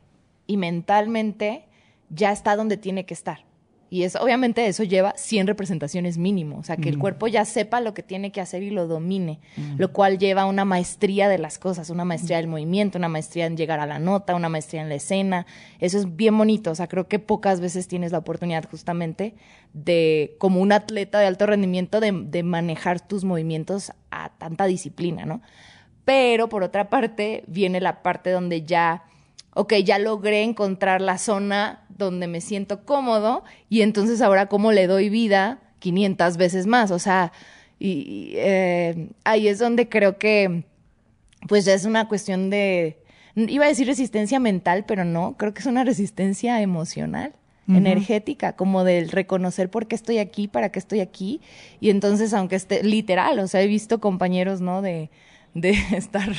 y 0.47 0.57
mentalmente 0.57 1.65
ya 2.09 2.31
está 2.31 2.55
donde 2.55 2.77
tiene 2.77 3.05
que 3.05 3.13
estar. 3.13 3.44
Y 3.89 4.03
es, 4.03 4.15
obviamente 4.15 4.65
eso 4.65 4.83
lleva 4.83 5.13
100 5.15 5.47
representaciones 5.47 6.17
mínimo, 6.17 6.57
o 6.57 6.63
sea, 6.63 6.75
que 6.75 6.89
el 6.89 6.97
cuerpo 6.97 7.27
ya 7.27 7.45
sepa 7.45 7.81
lo 7.81 7.93
que 7.93 8.01
tiene 8.01 8.31
que 8.31 8.41
hacer 8.41 8.63
y 8.63 8.71
lo 8.71 8.87
domine, 8.87 9.39
lo 9.77 9.93
cual 9.93 10.17
lleva 10.17 10.45
una 10.45 10.65
maestría 10.65 11.29
de 11.29 11.37
las 11.37 11.59
cosas, 11.59 11.91
una 11.91 12.03
maestría 12.03 12.37
del 12.37 12.47
movimiento, 12.47 12.97
una 12.97 13.09
maestría 13.09 13.45
en 13.45 13.57
llegar 13.57 13.79
a 13.79 13.85
la 13.85 13.99
nota, 13.99 14.35
una 14.35 14.49
maestría 14.49 14.81
en 14.81 14.89
la 14.89 14.95
escena. 14.95 15.45
Eso 15.79 15.99
es 15.99 16.15
bien 16.15 16.35
bonito, 16.37 16.71
o 16.71 16.75
sea, 16.75 16.87
creo 16.87 17.07
que 17.07 17.19
pocas 17.19 17.61
veces 17.61 17.87
tienes 17.87 18.11
la 18.11 18.17
oportunidad 18.17 18.67
justamente 18.69 19.35
de, 19.73 20.35
como 20.39 20.61
un 20.61 20.71
atleta 20.71 21.19
de 21.19 21.27
alto 21.27 21.45
rendimiento, 21.45 21.99
de, 21.99 22.11
de 22.11 22.43
manejar 22.43 22.99
tus 22.99 23.23
movimientos 23.23 23.93
a 24.09 24.29
tanta 24.37 24.65
disciplina, 24.65 25.25
¿no? 25.25 25.41
Pero 26.05 26.49
por 26.49 26.63
otra 26.63 26.89
parte, 26.89 27.43
viene 27.47 27.81
la 27.81 28.01
parte 28.01 28.31
donde 28.31 28.63
ya 28.63 29.03
ok, 29.55 29.73
ya 29.83 29.97
logré 29.97 30.43
encontrar 30.43 31.01
la 31.01 31.17
zona 31.17 31.85
donde 31.89 32.27
me 32.27 32.41
siento 32.41 32.85
cómodo 32.85 33.43
y 33.69 33.81
entonces 33.81 34.21
ahora 34.21 34.47
cómo 34.47 34.71
le 34.71 34.85
doy 34.85 35.09
vida 35.09 35.59
500 35.79 36.37
veces 36.37 36.67
más. 36.67 36.91
O 36.91 36.99
sea, 36.99 37.31
y, 37.79 38.33
eh, 38.35 39.09
ahí 39.23 39.47
es 39.47 39.57
donde 39.59 39.89
creo 39.89 40.17
que 40.17 40.65
pues 41.47 41.65
ya 41.65 41.73
es 41.73 41.85
una 41.85 42.07
cuestión 42.07 42.49
de, 42.49 42.97
iba 43.35 43.65
a 43.65 43.69
decir 43.69 43.87
resistencia 43.87 44.39
mental, 44.39 44.83
pero 44.85 45.05
no, 45.05 45.35
creo 45.37 45.53
que 45.53 45.61
es 45.61 45.67
una 45.67 45.83
resistencia 45.83 46.61
emocional. 46.61 47.33
energética, 47.67 48.53
como 48.55 48.83
del 48.83 49.09
reconocer 49.09 49.71
por 49.71 49.87
qué 49.87 49.95
estoy 49.95 50.19
aquí, 50.19 50.47
para 50.47 50.69
qué 50.69 50.77
estoy 50.77 50.99
aquí. 50.99 51.41
Y 51.79 51.89
entonces, 51.89 52.31
aunque 52.35 52.55
esté 52.55 52.83
literal, 52.83 53.39
o 53.39 53.47
sea, 53.47 53.63
he 53.63 53.67
visto 53.67 53.99
compañeros, 53.99 54.61
¿no? 54.61 54.83
De, 54.83 55.09
de 55.55 55.71
estar 55.97 56.29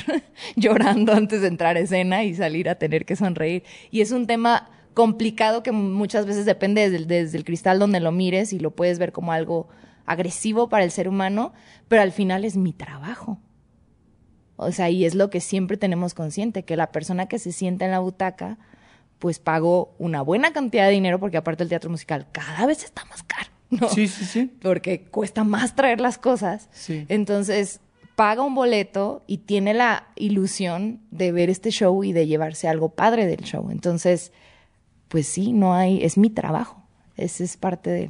llorando 0.55 1.13
antes 1.13 1.41
de 1.41 1.47
entrar 1.47 1.75
a 1.75 1.81
escena 1.81 2.23
y 2.23 2.33
salir 2.33 2.69
a 2.69 2.75
tener 2.75 3.05
que 3.05 3.17
sonreír. 3.17 3.63
Y 3.91 3.99
es 3.99 4.11
un 4.11 4.25
tema 4.27 4.69
complicado 4.93 5.61
que 5.61 5.73
muchas 5.73 6.25
veces 6.25 6.45
depende 6.45 6.89
desde, 6.89 7.37
el 7.37 7.43
cristal 7.43 7.79
donde 7.79 7.99
lo 7.99 8.11
mires 8.13 8.53
y 8.53 8.59
lo 8.59 8.71
puedes 8.71 8.97
ver 8.97 9.11
como 9.11 9.33
algo 9.33 9.67
agresivo 10.05 10.69
para 10.69 10.85
el 10.85 10.91
ser 10.91 11.09
humano, 11.09 11.53
pero 11.89 12.01
al 12.01 12.13
final 12.13 12.45
es 12.45 12.55
mi 12.55 12.71
trabajo. 12.71 13.39
O 14.55 14.71
sea, 14.71 14.89
y 14.89 15.05
es 15.05 15.13
lo 15.13 15.29
que 15.29 15.41
siempre 15.41 15.77
tenemos 15.77 16.13
consciente, 16.13 16.63
que 16.63 16.77
la 16.77 16.91
persona 16.91 17.27
que 17.27 17.37
se 17.37 17.51
sienta 17.51 17.85
en 17.85 17.91
la 17.91 17.99
butaca, 17.99 18.57
pues 19.19 19.39
pagó 19.39 19.95
una 19.99 20.21
buena 20.21 20.53
cantidad 20.53 20.85
de 20.85 20.93
dinero, 20.93 21.19
porque 21.19 21.37
aparte 21.37 21.63
el 21.63 21.69
teatro 21.69 21.89
musical 21.89 22.27
cada 22.31 22.65
vez 22.65 22.83
está 22.83 23.03
más 23.05 23.21
caro. 23.23 23.49
¿no? 23.69 23.89
Sí, 23.89 24.07
sí, 24.07 24.25
sí. 24.25 24.45
Porque 24.61 25.01
cuesta 25.01 25.43
más 25.43 25.75
traer 25.75 25.99
las 25.99 26.17
cosas. 26.17 26.69
Sí. 26.71 27.05
Entonces, 27.09 27.81
paga 28.17 28.41
un 28.41 28.55
boleto 28.55 29.23
y 29.27 29.37
tiene 29.37 29.75
la 29.75 30.07
ilusión 30.15 31.01
de 31.11 31.31
ver 31.31 31.51
este 31.51 31.69
show 31.69 32.03
y 32.03 32.13
de 32.13 32.25
llevarse 32.25 32.67
algo 32.67 32.89
padre 32.89 33.27
del 33.27 33.43
show. 33.43 33.69
Entonces, 33.69 34.31
pues 35.07 35.27
sí, 35.27 35.53
no 35.53 35.75
hay, 35.75 36.03
es 36.03 36.17
mi 36.17 36.31
trabajo. 36.31 36.81
Ese 37.15 37.43
es 37.43 37.57
parte 37.57 37.91
de... 37.91 38.09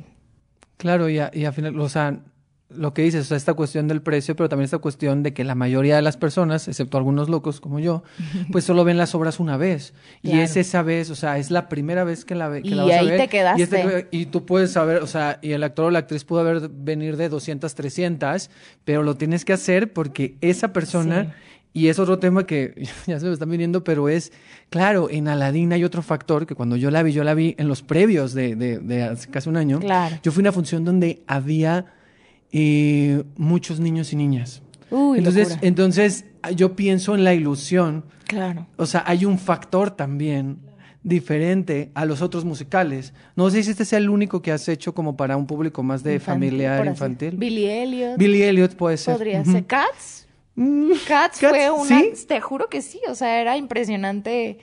Claro, 0.78 1.10
y, 1.10 1.20
a, 1.20 1.30
y 1.34 1.44
al 1.44 1.52
final, 1.52 1.78
o 1.78 1.90
sea, 1.90 2.22
lo 2.70 2.94
que 2.94 3.02
dices, 3.02 3.22
o 3.22 3.24
sea, 3.26 3.38
esta 3.38 3.54
cuestión 3.54 3.88
del 3.88 4.02
precio, 4.02 4.36
pero 4.36 4.50
también 4.50 4.66
esta 4.66 4.80
cuestión 4.80 5.24
de 5.24 5.34
que 5.34 5.44
la 5.46 5.56
mayoría 5.56 5.96
de 5.96 6.02
las 6.02 6.18
personas, 6.18 6.68
excepto 6.68 6.98
algunos 6.98 7.30
locos 7.30 7.62
como 7.62 7.80
yo, 7.80 8.04
pues 8.52 8.66
solo 8.66 8.84
ven 8.84 8.98
las 8.98 9.16
obras 9.16 9.40
una 9.40 9.56
vez. 9.58 9.94
Y 10.22 10.40
es 10.40 10.58
esa 10.58 10.82
vez, 10.82 11.10
o 11.10 11.16
sea, 11.16 11.38
es 11.38 11.50
la 11.50 11.70
primera 11.70 12.04
vez 12.04 12.26
que 12.26 12.36
la, 12.36 12.62
que 12.62 12.70
la 12.72 12.84
vas 12.84 12.98
a 13.00 13.04
ver. 13.04 13.18
te 13.18 13.28
quedaste. 13.30 13.60
Y, 13.60 13.64
este, 13.64 14.08
y, 14.12 14.26
tú 14.26 14.46
puedes 14.46 14.72
saber, 14.72 15.02
o 15.02 15.08
sea, 15.08 15.40
y 15.42 15.52
el 15.52 15.64
actor 15.64 15.86
o 15.86 15.92
la 15.92 16.00
actriz 16.00 16.26
pudo 16.26 16.42
haber 16.42 16.68
venir 16.70 17.16
de 17.16 17.30
200, 17.30 17.74
300, 17.74 18.50
pero 18.84 19.02
lo 19.04 19.16
tienes 19.16 19.46
que 19.46 19.54
hacer 19.54 19.94
porque 19.94 20.36
esa 20.42 20.74
persona... 20.74 21.36
Y 21.74 21.90
es 21.90 22.00
otro 22.00 22.18
tema 22.18 22.48
que 22.48 22.74
ya 23.06 23.20
se 23.20 23.28
me 23.28 23.34
están 23.34 23.52
viniendo, 23.52 23.84
pero 23.84 24.10
es, 24.10 24.32
claro, 24.72 25.10
en 25.12 25.28
Aladín 25.28 25.74
hay 25.74 25.84
otro 25.84 26.02
factor 26.02 26.48
que 26.48 26.56
cuando 26.56 26.76
yo 26.76 26.90
la 26.90 27.04
vi, 27.04 27.12
yo 27.12 27.24
la 27.24 27.36
vi 27.36 27.54
en 27.60 27.68
los 27.68 27.84
previos 27.84 28.34
de, 28.34 28.56
de, 28.56 28.80
de 28.80 29.04
hace 29.04 29.30
casi 29.30 29.48
un 29.48 29.58
año. 29.58 29.80
Claro. 29.80 30.16
Yo 30.24 30.32
fui 30.32 30.42
a 30.42 30.46
una 30.46 30.52
función 30.54 30.84
donde 30.84 31.22
había 31.28 31.86
y 32.52 33.16
muchos 33.36 33.80
niños 33.80 34.14
y 34.14 34.16
niñas. 34.16 34.62
Uy, 34.90 35.20
entonces, 35.20 35.58
entonces 35.62 36.26
yo 36.56 36.76
pienso 36.76 37.16
en 37.16 37.24
la 37.24 37.34
ilusión. 37.34 38.06
Claro. 38.26 38.68
O 38.78 38.86
sea, 38.86 39.04
hay 39.06 39.26
un 39.26 39.38
factor 39.38 39.92
también 39.92 40.60
diferente 41.04 41.92
a 41.94 42.06
los 42.06 42.22
otros 42.22 42.44
musicales. 42.44 43.14
No 43.36 43.50
sé 43.50 43.64
si 43.64 43.72
este 43.72 43.86
sea 43.86 44.00
el 44.00 44.10
único 44.10 44.42
que 44.42 44.52
has 44.52 44.68
hecho 44.68 44.94
como 44.94 45.16
para 45.16 45.38
un 45.38 45.48
público 45.48 45.82
más 45.82 46.04
de 46.04 46.20
familiar, 46.20 46.86
infantil. 46.86 47.38
Billy 47.38 47.66
Elliot. 47.66 48.18
Billy 48.18 48.44
Elliot 48.44 48.76
puede 48.76 48.98
ser. 48.98 49.16
Podría 49.16 49.46
ser. 49.46 49.66
Cats. 49.66 50.28
Mm, 50.56 50.92
Cats, 51.08 51.40
fue 51.40 51.72
una. 51.72 52.02
Te 52.28 52.42
juro 52.42 52.68
que 52.68 52.82
sí. 52.82 53.00
O 53.10 53.16
sea, 53.16 53.40
era 53.40 53.56
impresionante. 53.58 54.60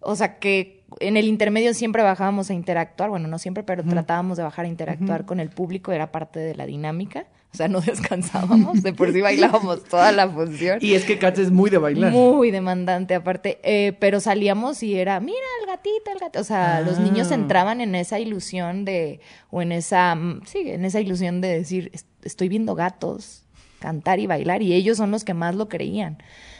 O 0.00 0.16
sea, 0.16 0.38
que 0.38 0.84
en 1.00 1.16
el 1.16 1.26
intermedio 1.26 1.74
siempre 1.74 2.02
bajábamos 2.02 2.50
a 2.50 2.54
interactuar, 2.54 3.10
bueno, 3.10 3.28
no 3.28 3.38
siempre, 3.38 3.62
pero 3.62 3.84
tratábamos 3.84 4.36
de 4.36 4.42
bajar 4.42 4.64
a 4.64 4.68
interactuar 4.68 5.24
con 5.24 5.40
el 5.40 5.50
público, 5.50 5.92
era 5.92 6.10
parte 6.12 6.40
de 6.40 6.54
la 6.54 6.66
dinámica. 6.66 7.26
O 7.52 7.56
sea, 7.56 7.68
no 7.68 7.80
descansábamos, 7.82 8.82
de 8.82 8.92
por 8.92 9.12
sí 9.12 9.22
bailábamos 9.22 9.84
toda 9.84 10.12
la 10.12 10.28
función. 10.28 10.78
Y 10.82 10.92
es 10.92 11.04
que 11.04 11.18
Cats 11.18 11.38
es 11.38 11.50
muy 11.50 11.70
de 11.70 11.78
bailar. 11.78 12.12
Muy 12.12 12.50
demandante, 12.50 13.14
aparte. 13.14 13.60
Eh, 13.62 13.94
pero 13.98 14.20
salíamos 14.20 14.82
y 14.82 14.94
era, 14.94 15.20
mira 15.20 15.38
el 15.62 15.66
gatito, 15.66 16.10
el 16.12 16.18
gatito. 16.18 16.40
O 16.40 16.44
sea, 16.44 16.82
los 16.82 16.98
niños 16.98 17.30
ah. 17.30 17.34
entraban 17.34 17.80
en 17.80 17.94
esa 17.94 18.18
ilusión 18.18 18.84
de, 18.84 19.20
o 19.50 19.62
en 19.62 19.72
esa, 19.72 20.14
mm, 20.14 20.42
sí, 20.44 20.64
en 20.66 20.84
esa 20.84 21.00
ilusión 21.00 21.40
de 21.40 21.48
decir, 21.48 21.92
estoy 22.22 22.48
viendo 22.48 22.74
gatos 22.74 23.46
cantar 23.78 24.18
y 24.18 24.26
bailar, 24.26 24.62
y 24.62 24.72
ellos 24.72 24.96
son 24.96 25.10
los 25.10 25.24
que 25.24 25.32
más 25.32 25.54
lo 25.54 25.68
creían. 25.68 26.18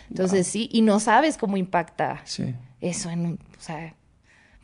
Entonces, 0.09 0.47
sí, 0.47 0.69
y 0.73 0.83
no 0.83 1.01
sabes 1.01 1.37
cómo 1.37 1.57
impacta 1.57 2.23
eso 2.81 3.11
en, 3.11 3.39
o 3.59 3.61
sea, 3.61 3.96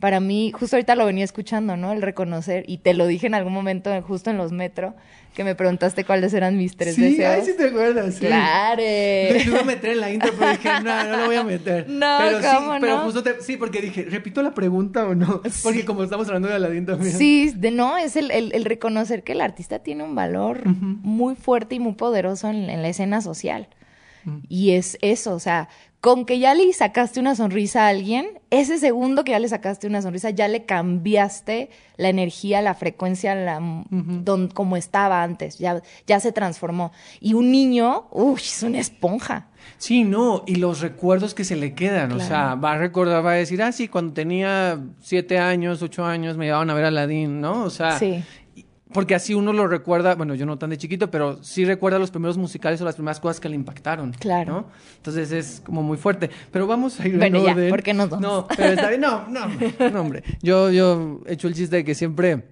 para 0.03 0.19
mí, 0.19 0.51
justo 0.51 0.75
ahorita 0.75 0.95
lo 0.95 1.05
venía 1.05 1.23
escuchando, 1.23 1.77
¿no? 1.77 1.93
El 1.93 2.01
reconocer, 2.01 2.65
y 2.67 2.79
te 2.79 2.93
lo 2.93 3.07
dije 3.07 3.25
en 3.25 3.35
algún 3.35 3.53
momento, 3.53 3.89
justo 4.01 4.29
en 4.29 4.35
los 4.35 4.51
metro, 4.51 4.95
que 5.33 5.45
me 5.45 5.55
preguntaste 5.55 6.03
cuáles 6.03 6.33
eran 6.33 6.57
mis 6.57 6.75
tres 6.75 6.95
sí, 6.95 7.03
deseos. 7.03 7.45
Sí, 7.45 7.51
sí 7.51 7.57
te 7.57 7.67
acuerdas, 7.69 8.15
sí. 8.15 8.25
Claro. 8.25 8.81
Lo 8.81 9.39
iba 9.39 9.61
a 9.61 9.63
meter 9.63 9.91
en 9.91 10.01
la 10.01 10.11
intro, 10.11 10.33
pero 10.37 10.51
dije, 10.51 10.69
no, 10.83 11.03
no 11.05 11.17
lo 11.19 11.25
voy 11.27 11.37
a 11.37 11.43
meter. 11.45 11.85
No, 11.87 12.17
pero 12.19 12.39
¿cómo 12.41 12.73
sí, 12.73 12.79
Pero 12.81 12.97
justo 12.99 13.23
te, 13.23 13.41
sí, 13.41 13.55
porque 13.55 13.79
dije, 13.79 14.03
¿repito 14.03 14.43
la 14.43 14.53
pregunta 14.53 15.07
o 15.07 15.15
no? 15.15 15.41
Porque 15.63 15.85
como 15.85 16.03
estamos 16.03 16.27
hablando 16.27 16.49
de 16.49 16.55
Aladdin 16.55 16.85
también. 16.85 17.17
Sí, 17.17 17.53
de, 17.55 17.71
no, 17.71 17.97
es 17.97 18.17
el, 18.17 18.29
el, 18.29 18.65
reconocer 18.65 19.23
que 19.23 19.31
el 19.31 19.39
artista 19.39 19.79
tiene 19.79 20.03
un 20.03 20.15
valor 20.15 20.65
muy 20.65 21.35
fuerte 21.35 21.75
y 21.75 21.79
muy 21.79 21.93
poderoso 21.93 22.49
en, 22.49 22.69
en 22.69 22.81
la 22.81 22.89
escena 22.89 23.21
social. 23.21 23.69
Y 24.49 24.71
es 24.71 24.97
eso, 25.01 25.33
o 25.33 25.39
sea, 25.39 25.69
con 26.03 26.25
que 26.25 26.37
ya 26.37 26.53
le 26.53 26.73
sacaste 26.73 27.21
una 27.21 27.33
sonrisa 27.33 27.85
a 27.85 27.87
alguien, 27.87 28.27
ese 28.49 28.77
segundo 28.77 29.23
que 29.23 29.31
ya 29.31 29.39
le 29.39 29.47
sacaste 29.47 29.87
una 29.87 30.01
sonrisa, 30.01 30.31
ya 30.31 30.49
le 30.49 30.65
cambiaste 30.65 31.69
la 31.95 32.09
energía, 32.09 32.61
la 32.61 32.73
frecuencia, 32.73 33.35
la, 33.35 33.61
don, 33.89 34.49
como 34.49 34.75
estaba 34.75 35.23
antes, 35.23 35.59
ya, 35.59 35.81
ya 36.05 36.19
se 36.19 36.33
transformó. 36.33 36.91
Y 37.21 37.35
un 37.35 37.53
niño, 37.53 38.09
uff, 38.11 38.41
es 38.41 38.63
una 38.63 38.79
esponja. 38.79 39.47
Sí, 39.77 40.03
no, 40.03 40.43
y 40.45 40.57
los 40.57 40.81
recuerdos 40.81 41.33
que 41.33 41.45
se 41.45 41.55
le 41.55 41.73
quedan, 41.73 42.11
o 42.11 42.19
sea, 42.19 42.55
va 42.55 42.73
a 42.73 42.77
recordar, 42.77 43.25
va 43.25 43.31
a 43.31 43.35
decir, 43.35 43.63
ah, 43.63 43.71
sí, 43.71 43.87
cuando 43.87 44.11
tenía 44.11 44.83
siete 44.99 45.39
años, 45.39 45.81
ocho 45.81 46.03
años, 46.03 46.35
me 46.35 46.47
llevaban 46.47 46.69
a 46.69 46.73
ver 46.73 46.83
a 46.83 46.87
Aladdin, 46.89 47.39
¿no? 47.39 47.63
O 47.63 47.69
sea, 47.69 47.97
Sí. 47.97 48.21
Porque 48.93 49.15
así 49.15 49.33
uno 49.33 49.51
lo 49.53 49.67
recuerda, 49.67 50.15
bueno, 50.15 50.35
yo 50.35 50.45
no 50.45 50.57
tan 50.57 50.69
de 50.69 50.77
chiquito, 50.77 51.09
pero 51.11 51.43
sí 51.43 51.65
recuerda 51.65 51.99
los 51.99 52.11
primeros 52.11 52.37
musicales 52.37 52.79
o 52.81 52.85
las 52.85 52.95
primeras 52.95 53.19
cosas 53.19 53.39
que 53.39 53.49
le 53.49 53.55
impactaron. 53.55 54.13
Claro. 54.13 54.53
¿no? 54.53 54.65
Entonces 54.97 55.31
es 55.31 55.61
como 55.65 55.83
muy 55.83 55.97
fuerte. 55.97 56.29
Pero 56.51 56.67
vamos 56.67 56.99
a 56.99 57.07
ir 57.07 57.17
Bueno, 57.17 57.39
en 57.39 57.45
ya, 57.45 57.51
orden. 57.51 57.69
¿por 57.69 57.83
qué 57.83 57.93
nos 57.93 58.09
vamos? 58.09 58.21
No, 58.21 58.47
pero 58.55 58.69
está 58.69 58.89
bien. 58.89 59.01
No, 59.01 59.27
no, 59.27 59.47
no, 59.91 60.01
hombre. 60.01 60.23
Yo, 60.41 60.71
yo 60.71 61.21
he 61.27 61.33
hecho 61.33 61.47
el 61.47 61.53
chiste 61.55 61.77
de 61.77 61.83
que 61.83 61.95
siempre 61.95 62.43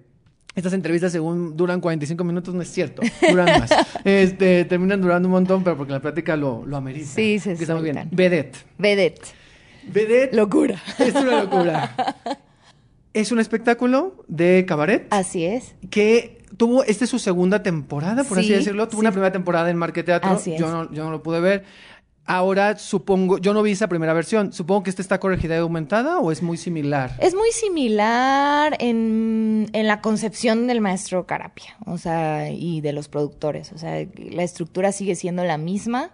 estas 0.54 0.74
entrevistas 0.74 1.12
según 1.12 1.56
duran 1.56 1.80
45 1.80 2.24
minutos, 2.24 2.54
no 2.54 2.60
es 2.60 2.68
cierto, 2.70 3.00
duran 3.28 3.60
más. 3.60 3.70
Este, 4.04 4.64
terminan 4.66 5.00
durando 5.00 5.28
un 5.28 5.32
montón, 5.32 5.64
pero 5.64 5.76
porque 5.76 5.92
la 5.92 6.00
plática 6.00 6.36
lo, 6.36 6.66
lo 6.66 6.76
amerita. 6.76 7.06
Sí, 7.06 7.38
se 7.38 7.54
Que 7.56 7.62
está 7.62 7.74
muy 7.74 7.84
bien. 7.84 8.08
Vedette. 8.10 8.58
Vedette. 8.78 9.28
Vedette 9.84 10.34
Locura. 10.34 10.76
es 10.98 11.14
una 11.14 11.42
locura. 11.44 11.94
es 13.14 13.32
un 13.32 13.40
espectáculo 13.40 14.24
de 14.28 14.64
cabaret 14.66 15.06
Así 15.10 15.44
es. 15.44 15.74
que 15.90 16.38
tuvo, 16.56 16.84
esta 16.84 17.04
es 17.04 17.10
su 17.10 17.18
segunda 17.18 17.62
temporada, 17.62 18.24
por 18.24 18.38
así 18.38 18.48
Sí, 18.48 18.54
decirlo. 18.54 18.86
Tuvo 18.88 19.00
sí. 19.00 19.06
una 19.06 19.10
primera 19.12 19.32
temporada 19.32 19.70
en 19.70 19.76
Marqueteatro. 19.76 20.30
Así 20.30 20.54
es. 20.54 20.60
Yo 20.60 20.70
no, 20.70 20.92
yo 20.92 21.04
no 21.04 21.10
lo 21.10 21.22
pude 21.22 21.40
ver. 21.40 21.64
Ahora 22.24 22.78
supongo, 22.78 23.38
yo 23.38 23.52
no 23.52 23.62
vi 23.64 23.72
esa 23.72 23.88
primera 23.88 24.12
versión. 24.12 24.52
Supongo 24.52 24.84
que 24.84 24.90
esta 24.90 25.02
está 25.02 25.18
corregida 25.18 25.56
y 25.56 25.58
aumentada 25.58 26.20
o 26.20 26.30
es 26.30 26.40
muy 26.40 26.56
similar. 26.56 27.16
Es 27.18 27.34
muy 27.34 27.50
similar 27.50 28.76
en, 28.78 29.68
en 29.72 29.86
la 29.88 30.00
concepción 30.00 30.68
del 30.68 30.80
maestro 30.80 31.26
Carapia, 31.26 31.76
o 31.84 31.98
sea, 31.98 32.48
y 32.50 32.80
de 32.80 32.92
los 32.92 33.08
productores. 33.08 33.72
O 33.72 33.78
sea, 33.78 34.06
la 34.16 34.42
estructura 34.44 34.92
sigue 34.92 35.16
siendo 35.16 35.42
la 35.42 35.58
misma, 35.58 36.12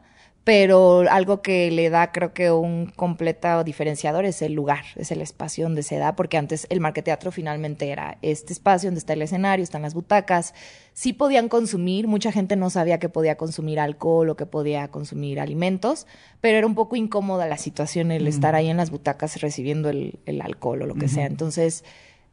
pero 0.49 1.05
algo 1.11 1.43
que 1.43 1.71
le 1.71 1.91
da, 1.91 2.11
creo 2.11 2.33
que 2.33 2.51
un 2.51 2.87
completo 2.87 3.63
diferenciador 3.65 4.25
es 4.25 4.41
el 4.41 4.55
lugar, 4.55 4.83
es 4.97 5.13
el 5.13 5.21
espacio 5.21 5.65
donde 5.65 5.83
se 5.83 5.99
da, 5.99 6.17
porque 6.17 6.39
antes 6.39 6.67
el 6.71 6.81
marqueteatro 6.81 7.31
finalmente 7.31 7.91
era 7.91 8.17
este 8.23 8.55
espacio 8.55 8.89
donde 8.89 9.01
está 9.01 9.13
el 9.13 9.21
escenario, 9.21 9.63
están 9.63 9.83
las 9.83 9.93
butacas. 9.93 10.55
Sí 10.95 11.13
podían 11.13 11.51
consumir, 11.51 12.09
mucha 12.09 12.33
gente 12.33 12.57
no 12.57 12.71
sabía 12.71 12.99
que 12.99 13.11
podía 13.11 13.37
consumir 13.37 13.79
alcohol 13.79 14.31
o 14.31 14.37
que 14.37 14.47
podía 14.47 14.89
consumir 14.89 15.39
alimentos, 15.39 16.07
pero 16.41 16.57
era 16.57 16.67
un 16.67 16.75
poco 16.75 16.97
incómoda 16.97 17.47
la 17.47 17.59
situación 17.59 18.11
el 18.11 18.27
estar 18.27 18.55
ahí 18.55 18.71
en 18.71 18.79
las 18.79 18.91
butacas 18.91 19.43
recibiendo 19.43 19.91
el, 19.91 20.19
el 20.25 20.41
alcohol 20.41 20.81
o 20.81 20.87
lo 20.87 20.95
que 20.95 21.09
sea. 21.09 21.27
Entonces, 21.27 21.85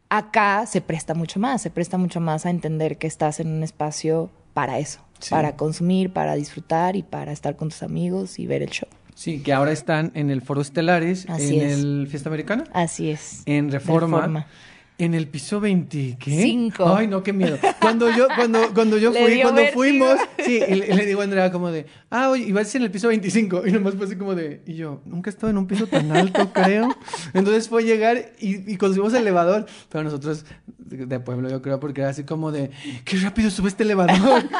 acá 0.08 0.65
se 0.67 0.80
presta 0.80 1.15
mucho 1.15 1.41
más, 1.41 1.62
se 1.62 1.69
presta 1.69 1.97
mucho 1.97 2.21
más 2.21 2.45
a 2.45 2.49
entender 2.49 2.97
que 2.97 3.08
estás 3.08 3.41
en 3.41 3.49
un 3.49 3.62
espacio 3.62 4.30
para 4.54 4.80
eso, 4.80 5.01
Sí. 5.19 5.30
para 5.32 5.56
consumir, 5.56 6.12
para 6.12 6.36
disfrutar 6.36 6.95
y 6.95 7.04
para 7.04 7.32
estar 7.32 7.56
con 7.56 7.69
tus 7.69 7.84
amigos 7.84 8.38
y 8.39 8.47
ver 8.47 8.62
el 8.63 8.69
show. 8.69 8.88
Sí, 9.15 9.39
que 9.41 9.54
ahora 9.54 9.71
están 9.71 10.12
en 10.13 10.30
el 10.30 10.41
Foro 10.41 10.62
Estelares, 10.62 11.25
Así 11.30 11.60
en 11.60 11.67
es. 11.67 11.80
el 11.80 12.08
Fiesta 12.10 12.30
Americana, 12.30 12.65
Así 12.73 13.10
es. 13.10 13.43
en 13.45 13.71
Reforma. 13.71 14.17
Reforma. 14.17 14.47
En 14.97 15.13
el 15.13 15.28
piso 15.28 15.60
20, 15.60 16.15
¿qué? 16.17 16.41
Cinco. 16.41 16.95
Ay, 16.95 17.08
no, 17.08 17.21
qué 17.21 17.34
miedo. 17.34 17.58
Cuando 17.82 18.10
yo, 18.15 18.28
cuando, 18.34 18.73
cuando 18.73 18.97
yo 18.97 19.12
fui, 19.13 19.41
cuando 19.41 19.60
vértigo. 19.62 19.73
fuimos, 19.73 20.17
sí, 20.45 20.62
y 20.65 20.73
le, 20.73 21.06
digo 21.06 21.19
a 21.19 21.25
Andrea 21.25 21.51
como 21.51 21.69
de, 21.69 21.86
ah, 22.10 22.30
oye, 22.30 22.45
ibas 22.45 22.67
a 22.67 22.69
ser 22.71 22.80
en 22.82 22.86
el 22.86 22.91
piso 22.91 23.10
25. 23.10 23.67
Y 23.67 23.73
nomás 23.73 23.95
fue 23.95 24.06
así 24.06 24.15
como 24.15 24.36
de, 24.36 24.62
y 24.65 24.75
yo, 24.75 25.01
nunca 25.06 25.30
he 25.30 25.34
estado 25.34 25.49
en 25.49 25.58
un 25.58 25.67
piso 25.67 25.86
tan 25.88 26.10
alto, 26.13 26.49
creo. 26.54 26.95
Entonces 27.34 27.67
fue 27.67 27.84
llegar 27.84 28.32
y, 28.39 28.71
y 28.71 28.78
conseguimos 28.78 29.13
el 29.15 29.21
elevador. 29.23 29.65
Pero 29.89 30.06
nosotros, 30.06 30.45
de 30.86 31.06
de 31.06 31.19
pueblo, 31.19 31.50
yo 31.50 31.62
creo, 31.62 31.80
porque 31.80 32.02
era 32.02 32.12
así 32.12 32.24
como 32.24 32.52
de, 32.52 32.71
qué 33.04 33.17
rápido 33.17 33.50
sube 33.50 33.69
este 33.69 33.84
elevador. 33.84 34.43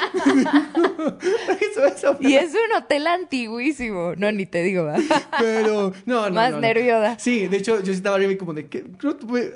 Y 2.20 2.36
es 2.36 2.52
un 2.52 2.78
hotel 2.78 3.08
antiguísimo. 3.08 4.14
No, 4.18 4.32
ni 4.32 4.46
te 4.46 4.64
digo. 4.64 4.86
¿verdad? 4.86 5.02
pero, 5.40 5.94
no, 6.06 6.30
no. 6.30 6.36
Más 6.36 6.52
no, 6.52 6.58
no. 6.58 6.62
nervio 6.62 7.00
da. 7.00 7.18
Sí, 7.20 7.48
de 7.48 7.58
hecho, 7.58 7.82
yo 7.84 7.92
estaba 7.92 8.16
arriba 8.16 8.32
y 8.32 8.38
como 8.38 8.54
de, 8.54 8.68
¿qué? 8.68 8.86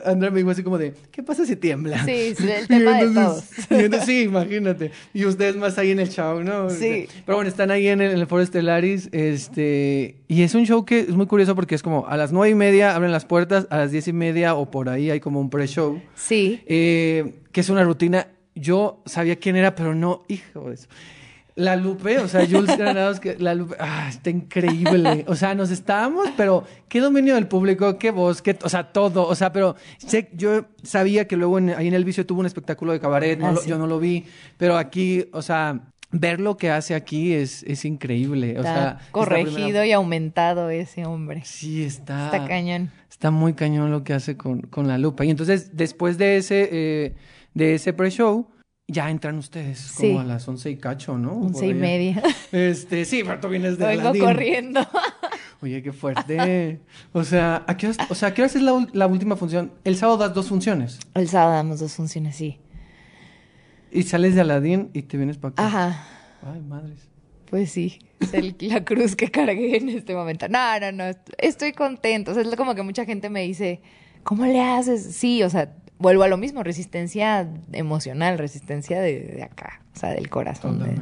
Andrea 0.05 0.31
me 0.31 0.39
dijo 0.39 0.49
así 0.49 0.63
como 0.63 0.77
de, 0.77 0.93
¿qué 1.11 1.23
pasa 1.23 1.45
si 1.45 1.55
tiembla? 1.55 2.03
Sí, 2.05 2.11
es 2.11 2.39
el 2.39 2.67
tema 2.67 3.01
de 3.01 3.13
todos. 3.13 3.43
y 3.69 3.75
entonces, 3.75 4.05
sí, 4.05 4.23
imagínate. 4.23 4.91
Y 5.13 5.25
ustedes 5.25 5.55
más 5.55 5.77
ahí 5.77 5.91
en 5.91 5.99
el 5.99 6.09
show, 6.09 6.43
¿no? 6.43 6.69
Sí. 6.69 7.07
Pero 7.25 7.37
bueno, 7.37 7.49
están 7.49 7.71
ahí 7.71 7.87
en 7.87 8.01
el, 8.01 8.11
en 8.11 8.19
el 8.19 8.27
Foro 8.27 8.41
Estelaris, 8.41 9.09
este, 9.11 10.15
y 10.27 10.43
es 10.43 10.55
un 10.55 10.65
show 10.65 10.85
que 10.85 10.99
es 10.99 11.15
muy 11.15 11.27
curioso 11.27 11.55
porque 11.55 11.75
es 11.75 11.83
como 11.83 12.07
a 12.07 12.17
las 12.17 12.31
nueve 12.31 12.49
y 12.51 12.55
media 12.55 12.95
abren 12.95 13.11
las 13.11 13.25
puertas, 13.25 13.67
a 13.69 13.77
las 13.77 13.91
diez 13.91 14.07
y 14.07 14.13
media 14.13 14.55
o 14.55 14.69
por 14.69 14.89
ahí 14.89 15.09
hay 15.09 15.19
como 15.19 15.39
un 15.39 15.49
pre-show, 15.49 16.01
Sí. 16.15 16.58
Eh, 16.65 17.41
que 17.51 17.61
es 17.61 17.69
una 17.69 17.83
rutina. 17.83 18.27
Yo 18.55 19.01
sabía 19.05 19.37
quién 19.37 19.55
era, 19.55 19.75
pero 19.75 19.95
no, 19.95 20.23
hijo 20.27 20.69
de 20.69 20.75
eso. 20.75 20.87
La 21.55 21.75
Lupe, 21.75 22.19
o 22.19 22.27
sea, 22.29 22.45
Jules 22.49 22.77
Granados, 22.77 23.19
que 23.19 23.35
la 23.37 23.53
Lupe, 23.53 23.75
ah, 23.79 24.07
está 24.09 24.29
increíble. 24.29 25.25
O 25.27 25.35
sea, 25.35 25.55
nos 25.55 25.71
estábamos, 25.71 26.29
pero 26.37 26.63
qué 26.87 27.01
dominio 27.01 27.35
del 27.35 27.47
público, 27.47 27.97
qué 27.97 28.11
voz, 28.11 28.41
qué, 28.41 28.57
o 28.63 28.69
sea, 28.69 28.91
todo. 28.93 29.27
O 29.27 29.35
sea, 29.35 29.51
pero 29.51 29.75
sé, 29.97 30.29
yo 30.33 30.65
sabía 30.83 31.27
que 31.27 31.35
luego 31.35 31.57
en- 31.57 31.71
ahí 31.71 31.87
en 31.89 31.93
el 31.95 32.05
vicio 32.05 32.25
tuvo 32.25 32.39
un 32.39 32.45
espectáculo 32.45 32.93
de 32.93 32.99
cabaret, 33.01 33.37
no 33.37 33.47
Ah, 33.47 33.51
lo- 33.53 33.65
yo 33.65 33.77
no 33.77 33.87
lo 33.87 33.99
vi, 33.99 34.25
pero 34.57 34.77
aquí, 34.77 35.25
o 35.33 35.41
sea, 35.41 35.81
ver 36.11 36.39
lo 36.39 36.55
que 36.55 36.71
hace 36.71 36.95
aquí 36.95 37.33
es, 37.33 37.63
es 37.63 37.83
increíble. 37.83 38.53
O 38.55 38.61
Está 38.61 38.73
sea, 38.73 38.99
corregido 39.11 39.53
primera- 39.55 39.85
y 39.85 39.91
aumentado 39.91 40.69
ese 40.69 41.05
hombre. 41.05 41.41
Sí, 41.43 41.83
está. 41.83 42.25
Está 42.27 42.47
cañón. 42.47 42.89
Está 43.19 43.31
muy 43.31 43.51
cañón 43.53 43.91
lo 43.91 44.05
que 44.05 44.13
hace 44.13 44.37
con, 44.37 44.61
con 44.61 44.87
la 44.87 44.97
lupa. 44.97 45.25
Y 45.25 45.29
entonces, 45.29 45.75
después 45.75 46.17
de 46.17 46.37
ese, 46.37 46.69
eh, 46.71 47.15
de 47.53 47.75
ese 47.75 47.91
pre-show, 47.91 48.47
ya 48.87 49.09
entran 49.11 49.37
ustedes 49.37 49.77
Sí. 49.77 50.07
como 50.07 50.21
a 50.21 50.23
las 50.23 50.47
once 50.47 50.69
y 50.71 50.77
cacho, 50.77 51.17
¿no? 51.17 51.33
Once 51.33 51.67
y 51.67 51.73
media. 51.73 52.23
Este, 52.53 53.03
sí, 53.03 53.23
pero 53.25 53.41
tú 53.41 53.49
vienes 53.49 53.77
de 53.77 53.87
Vengo 53.87 54.13
corriendo. 54.17 54.79
Oye, 55.61 55.83
qué 55.83 55.91
fuerte. 55.91 56.79
o 57.11 57.25
sea, 57.25 57.65
¿a 57.67 57.75
qué 57.75 57.87
horas, 57.87 57.97
o 58.09 58.15
sea, 58.15 58.29
¿a 58.29 58.33
qué 58.33 58.41
horas 58.43 58.55
es 58.55 58.61
la, 58.61 58.87
la 58.93 59.07
última 59.07 59.35
función? 59.35 59.73
El 59.83 59.97
sábado 59.97 60.17
das 60.19 60.33
dos 60.33 60.47
funciones. 60.47 60.97
El 61.13 61.27
sábado 61.27 61.55
damos 61.55 61.81
dos 61.81 61.91
funciones, 61.95 62.37
sí. 62.37 62.57
Y 63.91 64.03
sales 64.03 64.33
de 64.33 64.39
Aladdin 64.39 64.91
y 64.93 65.01
te 65.01 65.17
vienes 65.17 65.37
para 65.37 65.51
acá. 65.51 65.67
Ajá. 65.67 66.07
Ay, 66.53 66.61
madres. 66.61 67.08
Pues 67.49 67.71
sí, 67.71 67.99
es 68.19 68.33
el- 68.33 68.55
la 68.61 68.83
cruz 68.85 69.15
que 69.15 69.29
cargué 69.31 69.77
en 69.77 69.89
este 69.89 70.13
momento. 70.15 70.47
No, 70.49 70.79
no, 70.79 70.91
no, 70.91 71.03
est- 71.05 71.29
estoy 71.37 71.71
contento. 71.73 72.31
O 72.31 72.33
sea, 72.33 72.43
es 72.43 72.55
como 72.55 72.75
que 72.75 72.83
mucha 72.83 73.05
gente 73.05 73.29
me 73.29 73.41
dice, 73.41 73.81
¿cómo 74.23 74.45
le 74.45 74.61
haces? 74.61 75.15
Sí, 75.15 75.41
o 75.43 75.49
sea, 75.49 75.73
vuelvo 75.97 76.23
a 76.23 76.27
lo 76.27 76.37
mismo, 76.37 76.61
resistencia 76.63 77.47
emocional, 77.71 78.37
resistencia 78.37 79.01
de, 79.01 79.19
de 79.21 79.43
acá, 79.43 79.81
o 79.95 79.99
sea, 79.99 80.11
del 80.11 80.29
corazón. 80.29 80.79
de- 80.79 80.93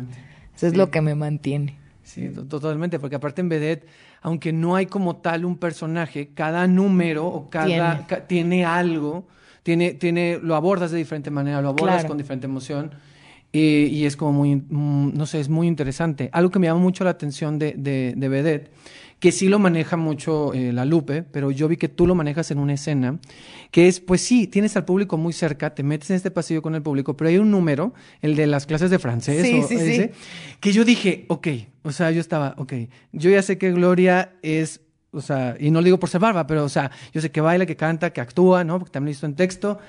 eso 0.56 0.68
es 0.68 0.72
Sí. 0.72 0.78
lo 0.78 0.90
que 0.90 1.02
me 1.02 1.16
mantiene. 1.16 1.78
Sí, 2.04 2.30
to- 2.30 2.46
totalmente, 2.48 2.98
porque 3.00 3.18
aparte 3.18 3.42
en 3.42 3.50
Vedette, 3.50 3.86
aunque 4.22 4.54
no 4.54 4.76
hay 4.76 4.86
como 4.86 5.18
tal 5.18 5.44
un 5.46 5.58
personaje, 5.58 6.30
cada 6.34 6.66
número 6.68 7.28
o 7.28 7.50
cada 7.50 7.66
Tiene. 7.66 8.08
ca- 8.08 8.26
tiene 8.28 8.66
algo, 8.66 9.28
tiene, 9.64 9.92
tiene, 9.94 10.40
lo 10.42 10.56
abordas 10.56 10.92
de 10.92 10.98
diferente 10.98 11.30
manera, 11.30 11.62
lo 11.62 11.68
abordas 11.70 11.96
Claro. 11.98 12.08
con 12.08 12.18
diferente 12.18 12.46
emoción. 12.48 12.92
Y 13.54 14.06
es 14.06 14.16
como 14.16 14.34
muy, 14.34 14.56
mm, 14.58 15.14
no 15.16 15.26
sé, 15.26 15.40
es 15.40 15.50
muy 15.50 15.68
interesante. 15.68 16.30
Algo 16.34 16.52
que 16.52 16.60
me 16.60 16.68
llama 16.68 16.82
mucho 16.82 17.04
la 17.04 17.12
atención 17.12 17.58
de, 17.58 17.74
de, 17.78 18.14
de 18.16 18.30
Vedette, 18.30 18.72
que 19.20 19.32
sí 19.32 19.48
lo 19.48 19.58
maneja 19.58 19.98
mucho 19.98 20.54
eh, 20.54 20.72
la 20.72 20.86
Lupe, 20.86 21.24
pero 21.24 21.50
yo 21.50 21.68
vi 21.68 21.78
que 21.78 21.90
tú 21.90 22.06
lo 22.06 22.14
manejas 22.14 22.52
en 22.52 22.60
una 22.60 22.74
escena, 22.74 23.20
que 23.72 23.88
es, 23.88 24.00
pues 24.00 24.22
sí, 24.22 24.46
tienes 24.46 24.78
al 24.78 24.86
público 24.86 25.18
muy 25.18 25.34
cerca, 25.34 25.74
te 25.74 25.82
metes 25.82 26.12
en 26.12 26.18
este 26.18 26.30
pasillo 26.30 26.62
con 26.62 26.76
el 26.76 26.84
público, 26.84 27.18
pero 27.18 27.30
hay 27.30 27.38
un 27.38 27.50
número, 27.50 27.94
el 28.22 28.36
de 28.36 28.46
las 28.46 28.68
clases 28.68 28.92
de 28.92 29.00
francés, 29.00 29.44
Sí, 29.44 29.60
o 29.60 29.68
sí, 29.68 29.80
sí. 29.80 30.10
que 30.60 30.72
yo 30.72 30.86
dije, 30.86 31.26
ok, 31.30 31.48
o 31.82 31.92
sea, 31.92 32.12
yo 32.12 32.22
estaba, 32.22 32.54
ok, 32.58 32.74
yo 33.12 33.32
ya 33.32 33.42
sé 33.42 33.58
que 33.58 33.72
Gloria 33.72 34.34
es, 34.44 34.82
o 35.10 35.22
sea, 35.22 35.56
y 35.60 35.72
no 35.72 35.80
lo 35.80 35.86
digo 35.86 36.00
por 36.00 36.10
ser 36.10 36.22
barba, 36.22 36.46
pero, 36.46 36.64
o 36.64 36.70
sea, 36.70 36.92
yo 37.12 37.20
sé 37.20 37.32
que 37.32 37.42
baila, 37.42 37.66
que 37.66 37.76
canta, 37.76 38.12
que 38.12 38.22
actúa, 38.22 38.64
¿no? 38.64 38.78
Porque 38.78 38.92
también 38.92 39.16
lo 39.16 39.18
hizo 39.18 39.26
en 39.26 39.36
texto, 39.36 39.80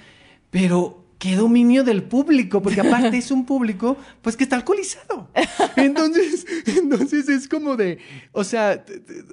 pero 0.51 1.05
qué 1.19 1.35
dominio 1.35 1.83
del 1.83 2.05
público, 2.05 2.63
porque 2.63 2.81
aparte 2.81 3.17
es 3.19 3.31
un 3.31 3.45
público, 3.45 3.97
pues 4.23 4.37
que 4.37 4.45
está 4.45 4.57
alcoholizado. 4.57 5.29
Entonces, 5.77 6.47
entonces 6.67 7.29
es 7.29 7.49
como 7.49 7.77
de, 7.77 7.99
o 8.33 8.45
sea, 8.45 8.85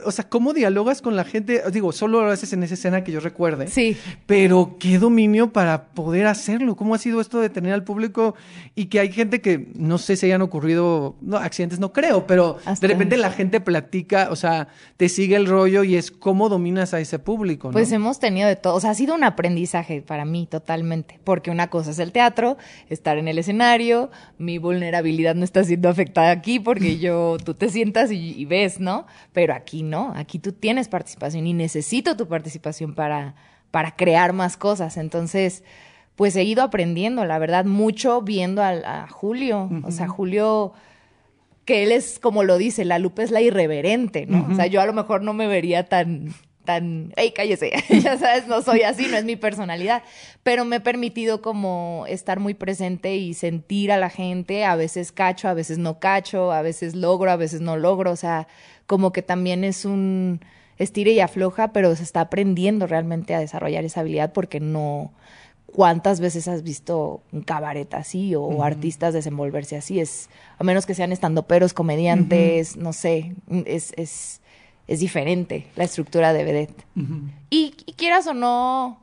o 0.05 0.11
sea, 0.11 0.27
¿cómo 0.27 0.53
dialogas 0.53 1.01
con 1.01 1.15
la 1.15 1.23
gente? 1.23 1.61
Digo, 1.71 1.91
solo 1.91 2.21
lo 2.23 2.31
haces 2.31 2.53
en 2.53 2.63
esa 2.63 2.73
escena 2.75 3.03
que 3.03 3.11
yo 3.11 3.19
recuerde. 3.19 3.67
Sí. 3.67 3.97
Pero 4.25 4.77
qué 4.79 4.99
dominio 4.99 5.51
para 5.53 5.87
poder 5.87 6.27
hacerlo. 6.27 6.75
¿Cómo 6.75 6.95
ha 6.95 6.97
sido 6.97 7.21
esto 7.21 7.39
de 7.39 7.49
tener 7.49 7.73
al 7.73 7.83
público 7.83 8.35
y 8.75 8.85
que 8.85 8.99
hay 8.99 9.11
gente 9.11 9.41
que 9.41 9.69
no 9.75 9.97
sé 9.97 10.15
si 10.17 10.25
hayan 10.27 10.41
ocurrido, 10.41 11.15
no, 11.21 11.37
accidentes 11.37 11.79
no 11.79 11.93
creo, 11.93 12.27
pero 12.27 12.57
Hasta- 12.65 12.87
de 12.87 12.93
repente 12.93 13.17
la 13.17 13.31
gente 13.31 13.59
platica, 13.59 14.29
o 14.31 14.35
sea, 14.35 14.67
te 14.97 15.09
sigue 15.09 15.35
el 15.35 15.47
rollo 15.47 15.83
y 15.83 15.95
es 15.95 16.11
cómo 16.11 16.49
dominas 16.49 16.93
a 16.93 16.99
ese 16.99 17.19
público, 17.19 17.69
¿no? 17.69 17.73
Pues 17.73 17.91
hemos 17.91 18.19
tenido 18.19 18.47
de 18.47 18.55
todo. 18.55 18.75
O 18.75 18.79
sea, 18.79 18.91
ha 18.91 18.95
sido 18.95 19.15
un 19.15 19.23
aprendizaje 19.23 20.01
para 20.01 20.25
mí 20.25 20.47
totalmente. 20.49 21.19
Porque 21.23 21.51
una 21.51 21.69
cosa 21.75 21.91
es 21.91 21.99
el 21.99 22.11
teatro, 22.11 22.57
estar 22.89 23.17
en 23.17 23.27
el 23.27 23.37
escenario, 23.37 24.09
mi 24.37 24.57
vulnerabilidad 24.57 25.35
no 25.35 25.43
está 25.43 25.63
siendo 25.63 25.89
afectada 25.89 26.31
aquí 26.31 26.59
porque 26.59 26.99
yo, 26.99 27.37
tú 27.43 27.53
te 27.53 27.69
sientas 27.69 28.11
y, 28.11 28.33
y 28.39 28.45
ves, 28.45 28.79
¿no? 28.79 29.05
Pero 29.33 29.53
aquí 29.53 29.83
no, 29.83 30.13
aquí 30.15 30.39
tú 30.39 30.53
tienes 30.53 30.87
participación 30.87 31.45
y 31.47 31.53
necesito 31.53 32.15
tu 32.15 32.27
participación 32.27 32.95
para, 32.95 33.35
para 33.71 33.91
crear 33.91 34.31
más 34.31 34.55
cosas. 34.55 34.95
Entonces, 34.95 35.63
pues 36.15 36.35
he 36.37 36.43
ido 36.43 36.63
aprendiendo, 36.63 37.25
la 37.25 37.39
verdad, 37.39 37.65
mucho 37.65 38.21
viendo 38.21 38.63
a, 38.63 39.07
Julio. 39.09 39.69
O 39.83 39.91
sea, 39.91 40.07
Julio, 40.07 40.71
que 41.65 41.83
él 41.83 41.91
es, 41.91 42.19
como 42.19 42.43
lo 42.43 42.57
dice, 42.57 42.85
la 42.85 42.99
Lupe 42.99 43.23
es 43.23 43.31
la 43.31 43.41
irreverente, 43.41 44.25
¿no? 44.25 44.47
O 44.49 44.55
sea, 44.55 44.67
yo 44.67 44.79
a 44.79 44.85
lo 44.85 44.93
mejor 44.93 45.23
no 45.23 45.33
me 45.33 45.47
vería 45.47 45.89
tan, 45.89 46.33
tan, 46.65 47.13
¡ey, 47.15 47.31
cállese! 47.31 47.71
ya 48.03 48.17
sabes, 48.17 48.47
no 48.47 48.61
soy 48.61 48.81
así, 48.81 49.07
no 49.07 49.17
es 49.17 49.23
mi 49.23 49.35
personalidad. 49.35 50.03
Pero 50.43 50.65
me 50.65 50.77
he 50.77 50.79
permitido 50.81 51.41
como 51.41 52.05
estar 52.07 52.39
muy 52.39 52.53
presente 52.53 53.15
y 53.15 53.33
sentir 53.33 53.91
a 53.91 53.97
la 53.97 54.09
gente. 54.09 54.65
A 54.65 54.75
veces 54.75 55.11
cacho, 55.11 55.47
a 55.47 55.53
veces 55.53 55.77
no 55.77 55.99
cacho, 55.99 56.51
a 56.51 56.61
veces 56.61 56.95
logro, 56.95 57.31
a 57.31 57.37
veces 57.37 57.61
no 57.61 57.77
logro. 57.77 58.11
O 58.11 58.15
sea, 58.17 58.47
como 58.87 59.13
que 59.13 59.21
también 59.21 59.63
es 59.63 59.85
un 59.85 60.41
estire 60.77 61.11
y 61.11 61.21
afloja, 61.21 61.71
pero 61.71 61.95
se 61.95 62.03
está 62.03 62.21
aprendiendo 62.21 62.87
realmente 62.87 63.33
a 63.33 63.39
desarrollar 63.39 63.85
esa 63.85 64.01
habilidad 64.01 64.33
porque 64.33 64.59
no 64.59 65.13
¿Cuántas 65.75 66.21
veces 66.21 66.47
has 66.47 66.63
visto 66.63 67.21
un 67.33 67.41
cabaret 67.41 67.93
así 67.95 68.33
o 68.33 68.63
artistas 68.63 69.13
desenvolverse 69.13 69.75
así? 69.75 69.99
Es, 69.99 70.29
a 70.57 70.63
menos 70.63 70.85
que 70.85 70.93
sean 70.93 71.11
estandoperos, 71.11 71.73
comediantes, 71.73 72.77
no 72.77 72.93
sé, 72.93 73.35
es, 73.65 73.91
es, 73.97 74.41
es, 74.87 74.99
diferente 74.99 75.67
la 75.75 75.83
estructura 75.83 76.33
de 76.33 76.43
vedette. 76.43 76.85
y, 77.49 77.71
quieras 77.97 78.27
o 78.27 78.33
no, 78.33 78.99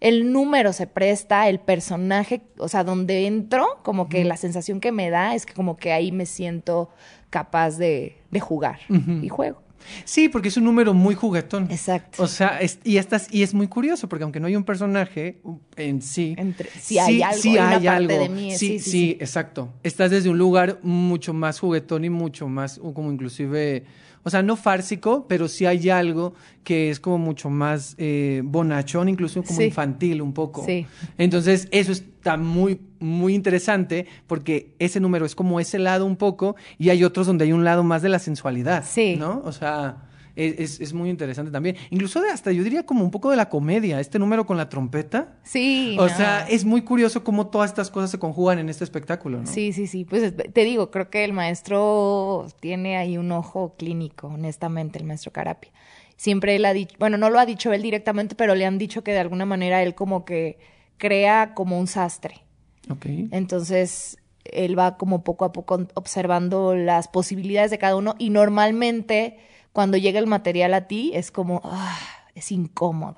el 0.00 0.32
número 0.32 0.72
se 0.72 0.86
presta, 0.86 1.48
el 1.48 1.60
personaje, 1.60 2.42
o 2.58 2.68
sea, 2.68 2.84
donde 2.84 3.26
entro, 3.26 3.66
como 3.82 4.08
que 4.08 4.24
la 4.24 4.36
sensación 4.36 4.80
que 4.80 4.92
me 4.92 5.10
da 5.10 5.34
es 5.34 5.46
que 5.46 5.54
como 5.54 5.76
que 5.76 5.92
ahí 5.92 6.12
me 6.12 6.26
siento 6.26 6.90
capaz 7.30 7.78
de, 7.78 8.18
de 8.30 8.40
jugar 8.40 8.80
y 9.22 9.28
juego. 9.28 9.64
Sí, 10.04 10.28
porque 10.28 10.48
es 10.48 10.56
un 10.56 10.64
número 10.64 10.94
muy 10.94 11.14
juguetón. 11.14 11.68
Exacto. 11.70 12.22
O 12.22 12.26
sea, 12.26 12.60
y 12.84 12.96
estás 12.96 13.28
y 13.32 13.42
es 13.42 13.54
muy 13.54 13.68
curioso 13.68 14.08
porque 14.08 14.24
aunque 14.24 14.40
no 14.40 14.46
hay 14.46 14.56
un 14.56 14.64
personaje 14.64 15.40
en 15.76 16.02
sí, 16.02 16.34
Entre, 16.38 16.70
sí 16.70 16.98
hay 16.98 17.22
algo, 17.22 17.40
sí 17.40 17.58
hay, 17.58 17.86
algo. 17.86 18.18
De 18.18 18.28
mí, 18.28 18.56
sí, 18.56 18.78
sí, 18.78 19.16
exacto. 19.20 19.72
Estás 19.82 20.10
desde 20.10 20.30
un 20.30 20.38
lugar 20.38 20.78
mucho 20.82 21.32
más 21.32 21.60
juguetón 21.60 22.04
y 22.04 22.10
mucho 22.10 22.48
más 22.48 22.78
como 22.78 23.12
inclusive 23.12 23.84
o 24.24 24.30
sea, 24.30 24.42
no 24.42 24.56
fársico, 24.56 25.26
pero 25.28 25.48
sí 25.48 25.66
hay 25.66 25.90
algo 25.90 26.34
que 26.64 26.90
es 26.90 26.98
como 26.98 27.18
mucho 27.18 27.50
más 27.50 27.94
eh, 27.98 28.42
bonachón, 28.44 29.08
incluso 29.08 29.42
como 29.42 29.60
infantil 29.60 30.22
un 30.22 30.32
poco. 30.32 30.64
Sí. 30.64 30.86
Entonces, 31.18 31.68
eso 31.70 31.92
está 31.92 32.36
muy, 32.36 32.80
muy 32.98 33.34
interesante 33.34 34.06
porque 34.26 34.74
ese 34.78 34.98
número 34.98 35.26
es 35.26 35.34
como 35.34 35.60
ese 35.60 35.78
lado 35.78 36.06
un 36.06 36.16
poco 36.16 36.56
y 36.78 36.88
hay 36.88 37.04
otros 37.04 37.26
donde 37.26 37.44
hay 37.44 37.52
un 37.52 37.64
lado 37.64 37.84
más 37.84 38.02
de 38.02 38.08
la 38.08 38.18
sensualidad. 38.18 38.84
Sí. 38.84 39.16
¿No? 39.16 39.42
O 39.44 39.52
sea 39.52 40.08
es, 40.36 40.80
es, 40.80 40.92
muy 40.92 41.10
interesante 41.10 41.50
también. 41.50 41.76
Incluso 41.90 42.20
de 42.20 42.30
hasta, 42.30 42.50
yo 42.50 42.64
diría 42.64 42.84
como 42.84 43.04
un 43.04 43.10
poco 43.10 43.30
de 43.30 43.36
la 43.36 43.48
comedia, 43.48 44.00
este 44.00 44.18
número 44.18 44.46
con 44.46 44.56
la 44.56 44.68
trompeta. 44.68 45.36
Sí. 45.44 45.96
O 45.98 46.08
sea, 46.08 46.46
es 46.48 46.64
muy 46.64 46.82
curioso 46.82 47.22
cómo 47.22 47.46
todas 47.46 47.70
estas 47.70 47.90
cosas 47.90 48.10
se 48.10 48.18
conjugan 48.18 48.58
en 48.58 48.68
este 48.68 48.84
espectáculo, 48.84 49.40
¿no? 49.40 49.46
Sí, 49.46 49.72
sí, 49.72 49.86
sí. 49.86 50.04
Pues 50.04 50.34
te 50.36 50.64
digo, 50.64 50.90
creo 50.90 51.08
que 51.08 51.24
el 51.24 51.32
maestro 51.32 52.46
tiene 52.60 52.96
ahí 52.96 53.16
un 53.16 53.30
ojo 53.32 53.74
clínico, 53.78 54.28
honestamente, 54.28 54.98
el 54.98 55.04
maestro 55.04 55.32
Carapia. 55.32 55.70
Siempre 56.16 56.56
él 56.56 56.64
ha 56.64 56.72
dicho, 56.72 56.96
bueno, 56.98 57.16
no 57.16 57.30
lo 57.30 57.38
ha 57.38 57.46
dicho 57.46 57.72
él 57.72 57.82
directamente, 57.82 58.34
pero 58.34 58.54
le 58.54 58.66
han 58.66 58.78
dicho 58.78 59.04
que 59.04 59.12
de 59.12 59.18
alguna 59.18 59.46
manera 59.46 59.82
él 59.82 59.94
como 59.94 60.24
que 60.24 60.58
crea 60.96 61.54
como 61.54 61.78
un 61.78 61.86
sastre. 61.86 62.44
Ok. 62.90 63.06
Entonces, 63.30 64.18
él 64.44 64.78
va 64.78 64.96
como 64.96 65.24
poco 65.24 65.44
a 65.44 65.52
poco 65.52 65.86
observando 65.94 66.74
las 66.74 67.08
posibilidades 67.08 67.70
de 67.70 67.78
cada 67.78 67.96
uno 67.96 68.14
y 68.18 68.30
normalmente 68.30 69.38
cuando 69.74 69.96
llega 69.96 70.20
el 70.20 70.28
material 70.28 70.72
a 70.72 70.86
ti 70.86 71.10
es 71.14 71.32
como, 71.32 71.60
ah, 71.64 71.98
es 72.36 72.52
incómodo. 72.52 73.16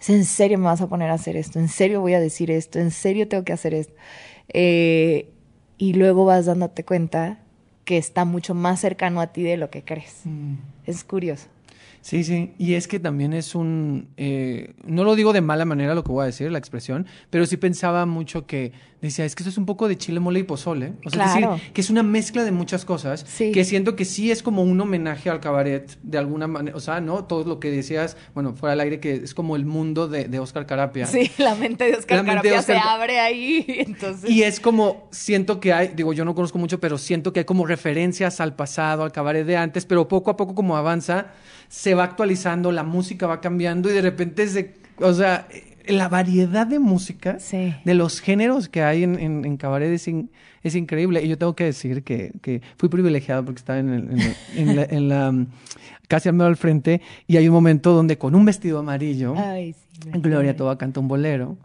Es 0.00 0.10
en 0.10 0.24
serio 0.24 0.58
me 0.58 0.64
vas 0.64 0.80
a 0.80 0.88
poner 0.88 1.10
a 1.10 1.14
hacer 1.14 1.36
esto, 1.36 1.60
en 1.60 1.68
serio 1.68 2.00
voy 2.00 2.14
a 2.14 2.20
decir 2.20 2.50
esto, 2.50 2.80
en 2.80 2.90
serio 2.90 3.28
tengo 3.28 3.44
que 3.44 3.52
hacer 3.52 3.72
esto. 3.72 3.94
Eh, 4.48 5.32
y 5.78 5.94
luego 5.94 6.24
vas 6.24 6.46
dándote 6.46 6.84
cuenta 6.84 7.38
que 7.84 7.98
está 7.98 8.24
mucho 8.24 8.52
más 8.52 8.80
cercano 8.80 9.20
a 9.20 9.28
ti 9.28 9.44
de 9.44 9.56
lo 9.56 9.70
que 9.70 9.84
crees. 9.84 10.22
Mm. 10.24 10.54
Es 10.86 11.04
curioso. 11.04 11.46
Sí, 12.02 12.24
sí, 12.24 12.52
y 12.58 12.74
es 12.74 12.88
que 12.88 12.98
también 12.98 13.32
es 13.32 13.54
un, 13.54 14.08
eh, 14.16 14.74
no 14.84 15.04
lo 15.04 15.14
digo 15.14 15.32
de 15.32 15.40
mala 15.40 15.64
manera 15.64 15.94
lo 15.94 16.02
que 16.02 16.10
voy 16.10 16.24
a 16.24 16.26
decir, 16.26 16.50
la 16.50 16.58
expresión, 16.58 17.06
pero 17.30 17.46
sí 17.46 17.56
pensaba 17.56 18.06
mucho 18.06 18.44
que 18.44 18.72
decía, 19.00 19.24
es 19.24 19.36
que 19.36 19.42
eso 19.42 19.50
es 19.50 19.58
un 19.58 19.66
poco 19.66 19.86
de 19.86 19.96
chile, 19.96 20.20
mole 20.20 20.40
y 20.40 20.42
pozole, 20.42 20.94
o 21.04 21.10
sea, 21.10 21.26
es 21.26 21.34
decir, 21.34 21.48
que 21.72 21.80
es 21.80 21.90
una 21.90 22.02
mezcla 22.02 22.44
de 22.44 22.50
muchas 22.50 22.84
cosas, 22.84 23.24
que 23.24 23.64
siento 23.64 23.94
que 23.94 24.04
sí 24.04 24.32
es 24.32 24.42
como 24.42 24.62
un 24.62 24.80
homenaje 24.80 25.30
al 25.30 25.40
cabaret, 25.40 25.96
de 26.02 26.18
alguna 26.18 26.48
manera, 26.48 26.76
o 26.76 26.80
sea, 26.80 27.00
¿no? 27.00 27.24
Todo 27.24 27.44
lo 27.44 27.60
que 27.60 27.70
decías, 27.70 28.16
bueno, 28.34 28.54
fuera 28.54 28.72
al 28.72 28.80
aire, 28.80 29.00
que 29.00 29.14
es 29.14 29.34
como 29.34 29.54
el 29.54 29.64
mundo 29.64 30.08
de, 30.08 30.24
de 30.24 30.38
Oscar 30.40 30.66
Carapia. 30.66 31.06
Sí, 31.06 31.30
la 31.38 31.54
mente 31.54 31.84
de 31.84 31.96
Oscar 31.96 32.24
Carapia 32.24 32.62
se 32.62 32.76
abre 32.76 33.20
ahí, 33.20 33.64
entonces. 33.86 34.28
Y 34.28 34.42
es 34.42 34.58
como, 34.60 35.08
siento 35.10 35.60
que 35.60 35.72
hay, 35.72 35.88
digo, 35.88 36.12
yo 36.12 36.24
no 36.24 36.34
conozco 36.34 36.58
mucho, 36.58 36.80
pero 36.80 36.98
siento 36.98 37.32
que 37.32 37.40
hay 37.40 37.44
como 37.44 37.66
referencias 37.66 38.40
al 38.40 38.54
pasado, 38.54 39.04
al 39.04 39.12
cabaret 39.12 39.46
de 39.46 39.56
antes, 39.56 39.84
pero 39.84 40.06
poco 40.06 40.30
a 40.30 40.36
poco 40.36 40.54
como 40.54 40.76
avanza, 40.76 41.32
se 41.68 41.91
va 41.94 42.04
actualizando, 42.04 42.72
la 42.72 42.82
música 42.82 43.26
va 43.26 43.40
cambiando 43.40 43.90
y 43.90 43.94
de 43.94 44.02
repente 44.02 44.46
se, 44.46 44.74
o 44.98 45.12
sea, 45.12 45.46
la 45.86 46.08
variedad 46.08 46.66
de 46.66 46.78
música, 46.78 47.38
de 47.84 47.94
los 47.94 48.20
géneros 48.20 48.68
que 48.68 48.82
hay 48.82 49.02
en, 49.02 49.18
en, 49.44 49.56
cabaret 49.56 49.90
es, 49.92 50.74
increíble. 50.74 51.22
Y 51.24 51.28
yo 51.28 51.38
tengo 51.38 51.56
que 51.56 51.64
decir 51.64 52.02
que, 52.02 52.32
que 52.40 52.62
fui 52.76 52.88
privilegiado 52.88 53.44
porque 53.44 53.58
estaba 53.58 53.78
en, 53.78 54.16
en 54.54 55.08
la, 55.08 55.34
casi 56.08 56.28
al 56.28 56.34
medio 56.34 56.48
al 56.48 56.56
frente 56.56 57.00
y 57.26 57.36
hay 57.36 57.48
un 57.48 57.54
momento 57.54 57.92
donde 57.92 58.18
con 58.18 58.34
un 58.34 58.44
vestido 58.44 58.78
amarillo, 58.78 59.34
Gloria 60.14 60.56
Toba 60.56 60.78
canta 60.78 61.00
un 61.00 61.08
bolero 61.08 61.56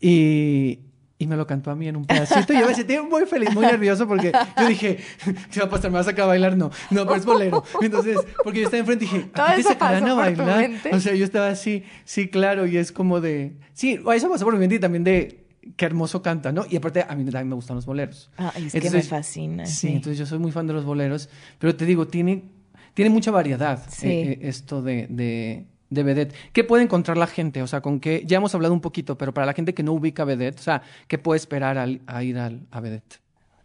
y, 0.00 0.78
y 1.24 1.26
me 1.26 1.36
lo 1.36 1.46
cantó 1.46 1.70
a 1.70 1.74
mí 1.74 1.88
en 1.88 1.96
un 1.96 2.04
pedacito. 2.04 2.52
Y 2.52 2.60
yo 2.60 2.66
me 2.66 2.74
sentí 2.74 2.98
muy 2.98 3.24
feliz, 3.24 3.52
muy 3.54 3.64
nervioso 3.64 4.06
porque 4.06 4.30
yo 4.58 4.68
dije, 4.68 4.98
¿qué 5.50 5.60
va 5.60 5.66
a 5.66 5.70
pasar? 5.70 5.90
¿Me 5.90 5.96
vas 5.96 6.06
a 6.06 6.10
sacar 6.10 6.24
a 6.24 6.28
bailar? 6.28 6.56
No, 6.56 6.70
no, 6.90 7.04
pero 7.04 7.16
es 7.16 7.24
bolero. 7.24 7.64
Entonces, 7.80 8.18
porque 8.42 8.60
yo 8.60 8.66
estaba 8.66 8.80
enfrente 8.80 9.06
y 9.06 9.08
dije, 9.08 9.30
¿a 9.32 9.56
ti 9.56 9.62
te 9.62 9.68
sacarán 9.68 10.06
a 10.06 10.14
bailar? 10.14 10.70
O 10.92 11.00
sea, 11.00 11.14
yo 11.14 11.24
estaba 11.24 11.48
así, 11.48 11.82
sí, 12.04 12.28
claro, 12.28 12.66
y 12.66 12.76
es 12.76 12.92
como 12.92 13.22
de, 13.22 13.56
sí, 13.72 13.98
eso 14.14 14.28
pasó 14.28 14.44
por 14.44 14.52
mi 14.52 14.60
mente 14.60 14.74
y 14.74 14.78
también 14.78 15.02
de, 15.02 15.46
qué 15.76 15.86
hermoso 15.86 16.20
canta, 16.20 16.52
¿no? 16.52 16.66
Y 16.68 16.76
aparte, 16.76 17.02
a 17.02 17.14
mí 17.14 17.24
también 17.24 17.48
me 17.48 17.54
gustan 17.54 17.76
los 17.76 17.86
boleros. 17.86 18.30
Ah, 18.36 18.52
es 18.56 18.72
que 18.72 18.90
me 18.90 19.02
fascina. 19.02 19.64
Sí, 19.64 19.88
entonces 19.88 20.18
yo 20.18 20.26
soy 20.26 20.38
muy 20.38 20.52
fan 20.52 20.66
de 20.66 20.74
los 20.74 20.84
boleros, 20.84 21.30
pero 21.58 21.74
te 21.74 21.86
digo, 21.86 22.06
tiene, 22.06 22.44
tiene 22.92 23.10
mucha 23.10 23.30
variedad 23.30 23.82
eh, 24.02 24.08
eh, 24.10 24.38
esto 24.42 24.82
de, 24.82 25.06
de 25.08 25.64
de 25.94 26.02
vedette. 26.02 26.34
¿Qué 26.52 26.64
puede 26.64 26.82
encontrar 26.82 27.16
la 27.16 27.26
gente? 27.26 27.62
O 27.62 27.66
sea, 27.66 27.80
con 27.80 28.00
qué, 28.00 28.22
ya 28.26 28.36
hemos 28.38 28.54
hablado 28.54 28.74
un 28.74 28.80
poquito, 28.80 29.16
pero 29.16 29.32
para 29.32 29.46
la 29.46 29.52
gente 29.52 29.74
que 29.74 29.82
no 29.82 29.92
ubica 29.92 30.24
vedette, 30.24 30.58
o 30.58 30.62
sea, 30.62 30.82
¿qué 31.08 31.18
puede 31.18 31.38
esperar 31.38 31.78
al, 31.78 32.02
a 32.06 32.22
ir 32.22 32.38
al, 32.38 32.66
a 32.70 32.80
vedette? 32.80 33.20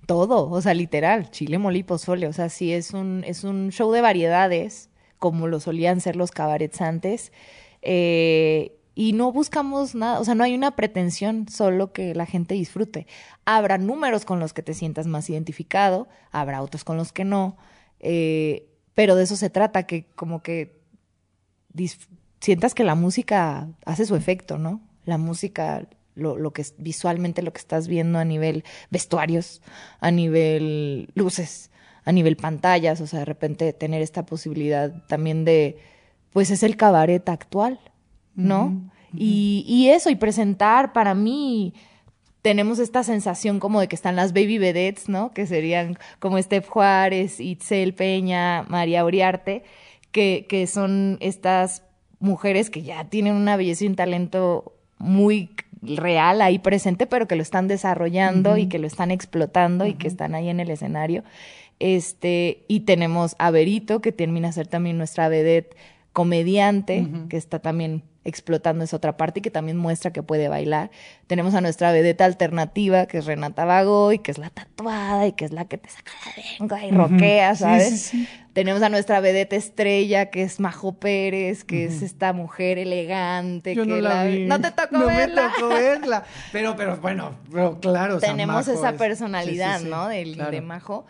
Todo, 0.06 0.50
o 0.50 0.62
sea, 0.62 0.74
literal, 0.74 1.30
chile, 1.30 1.58
mole 1.58 1.84
pozole, 1.84 2.28
o 2.28 2.34
sea, 2.34 2.50
sí 2.50 2.74
es 2.74 2.94
un, 2.94 3.24
es 3.28 3.44
un 3.44 3.72
show 3.72 3.92
de 3.92 4.02
variedades, 4.02 4.90
como 5.20 5.48
lo 5.48 5.60
solían 5.60 6.02
ser 6.02 6.16
los 6.16 6.32
cabarets 6.32 6.82
antes, 6.82 7.32
eh, 7.82 8.76
y 8.96 9.14
no 9.14 9.32
buscamos 9.32 9.96
nada, 9.96 10.20
o 10.20 10.26
sea, 10.26 10.36
no 10.36 10.44
hay 10.44 10.56
una 10.56 10.76
pretensión, 10.76 11.48
solo 11.48 11.94
que 11.94 12.16
la 12.16 12.26
gente 12.26 12.56
disfrute. 12.56 13.08
Habrá 13.46 13.78
números 13.78 14.26
con 14.26 14.40
los 14.40 14.52
que 14.52 14.64
te 14.64 14.74
sientas 14.74 15.08
más 15.08 15.30
identificado, 15.30 16.08
habrá 16.32 16.62
otros 16.62 16.84
con 16.84 16.98
los 16.98 17.14
que 17.14 17.24
no, 17.24 17.56
eh, 18.00 18.68
pero 18.96 19.16
de 19.16 19.24
eso 19.24 19.36
se 19.36 19.50
trata, 19.50 19.84
que 19.84 20.06
como 20.16 20.42
que 20.42 20.82
sientas 22.40 22.74
que 22.74 22.84
la 22.84 22.96
música 22.96 23.68
hace 23.86 24.06
su 24.06 24.16
efecto, 24.16 24.58
¿no? 24.58 24.82
La 25.06 25.18
música, 25.18 25.88
lo, 26.16 26.38
lo 26.38 26.52
que 26.52 26.62
es 26.62 26.76
visualmente 26.78 27.42
lo 27.42 27.54
que 27.54 27.60
estás 27.60 27.88
viendo 27.88 28.20
a 28.20 28.26
nivel 28.26 28.64
vestuarios, 28.90 29.62
a 30.00 30.12
nivel 30.12 31.10
luces, 31.16 31.72
a 32.06 32.12
nivel 32.12 32.38
pantallas, 32.38 33.02
o 33.02 33.08
sea, 33.08 33.20
de 33.20 33.26
repente 33.26 33.74
tener 33.74 34.02
esta 34.02 34.26
posibilidad 34.26 35.06
también 35.08 35.46
de, 35.46 35.78
pues 36.32 36.52
es 36.52 36.64
el 36.64 36.78
cabaret 36.78 37.28
actual, 37.30 37.80
¿no? 38.36 38.90
Y, 39.14 39.66
y 39.68 39.90
eso, 39.90 40.10
y 40.10 40.16
presentar 40.16 40.94
para 40.94 41.16
mí 41.16 41.74
tenemos 42.42 42.80
esta 42.80 43.04
sensación 43.04 43.60
como 43.60 43.82
de 43.82 43.88
que 43.88 43.96
están 43.96 44.16
las 44.16 44.34
baby 44.34 44.58
vedettes, 44.58 45.10
¿no? 45.10 45.32
Que 45.32 45.46
serían 45.46 45.98
como 46.20 46.42
Steph 46.42 46.68
Juárez, 46.68 47.40
Itzel 47.40 47.94
Peña, 47.94 48.64
María 48.64 49.04
Uriarte, 49.04 49.64
que, 50.12 50.46
que 50.48 50.68
son 50.68 51.18
estas 51.20 51.84
mujeres 52.20 52.70
que 52.70 52.82
ya 52.82 53.06
tienen 53.06 53.36
una 53.36 53.58
belleza 53.58 53.86
y 53.86 53.88
un 53.88 53.96
talento 53.96 54.74
muy 54.98 55.50
real 55.82 56.42
ahí 56.42 56.60
presente, 56.60 57.08
pero 57.08 57.28
que 57.28 57.36
lo 57.36 57.42
están 57.42 57.68
desarrollando 57.68 58.58
y 58.58 58.68
que 58.68 58.80
lo 58.80 58.88
están 58.88 59.12
explotando 59.12 59.86
y 59.86 59.94
que 59.94 60.08
están 60.08 60.36
ahí 60.36 60.50
en 60.50 60.60
el 60.60 60.70
escenario. 60.70 61.24
Este, 61.80 62.66
y 62.68 62.82
tenemos 62.82 63.36
a 63.40 63.52
Berito, 63.52 64.02
que 64.02 64.12
termina 64.12 64.50
a 64.50 64.52
ser 64.52 64.68
también 64.68 64.98
nuestra 64.98 65.30
vedette 65.30 65.76
comediante, 66.12 67.08
que 67.30 67.38
está 67.38 67.60
también 67.60 68.04
explotando 68.30 68.84
esa 68.84 68.96
otra 68.98 69.18
parte 69.18 69.40
y 69.40 69.42
que 69.42 69.52
también 69.52 69.78
muestra 69.78 70.12
que 70.12 70.24
puede 70.24 70.48
bailar. 70.48 70.92
Tenemos 71.28 71.54
a 71.56 71.62
nuestra 71.62 71.92
vedeta 71.92 72.26
alternativa, 72.26 73.06
que 73.08 73.18
es 73.20 73.26
Renata 73.26 73.66
Vago, 73.66 74.12
y 74.12 74.20
que 74.20 74.32
es 74.32 74.38
la 74.38 74.50
tatuada, 74.50 75.28
y 75.28 75.34
que 75.34 75.46
es 75.46 75.52
la 75.52 75.66
que 75.66 75.78
te 75.78 75.90
saca 75.90 76.12
la 76.26 76.44
lengua 76.60 76.86
y 76.86 76.92
roquea, 76.92 77.56
¿sabes? 77.56 78.14
Tenemos 78.54 78.82
a 78.82 78.90
nuestra 78.90 79.20
vedeta 79.20 79.56
estrella, 79.56 80.28
que 80.32 80.42
es 80.44 80.60
Majo 80.60 80.94
Pérez, 80.94 81.64
que 81.64 81.86
es 81.86 82.02
esta 82.02 82.34
mujer 82.34 82.78
elegante. 82.80 83.76
Yo 83.76 83.84
que 83.84 83.90
no 83.90 83.98
la 83.98 84.24
vi. 84.26 84.46
No 84.46 84.60
te 84.60 84.72
tocó 84.72 84.98
no 84.98 85.06
verla. 85.08 85.50
me 85.50 85.54
tocó 85.62 85.70
verla. 85.70 86.24
Pero, 86.52 86.76
pero 86.76 86.98
bueno, 86.98 87.36
pero 87.52 87.80
claro. 87.80 88.18
o 88.18 88.20
sea, 88.20 88.32
Tenemos 88.32 88.68
Majo 88.68 88.72
esa 88.80 88.90
es- 88.90 88.96
personalidad, 88.98 89.82
¿no? 89.82 90.08
Del- 90.08 90.34
claro. 90.36 90.52
De 90.52 90.62
Majo. 90.62 91.06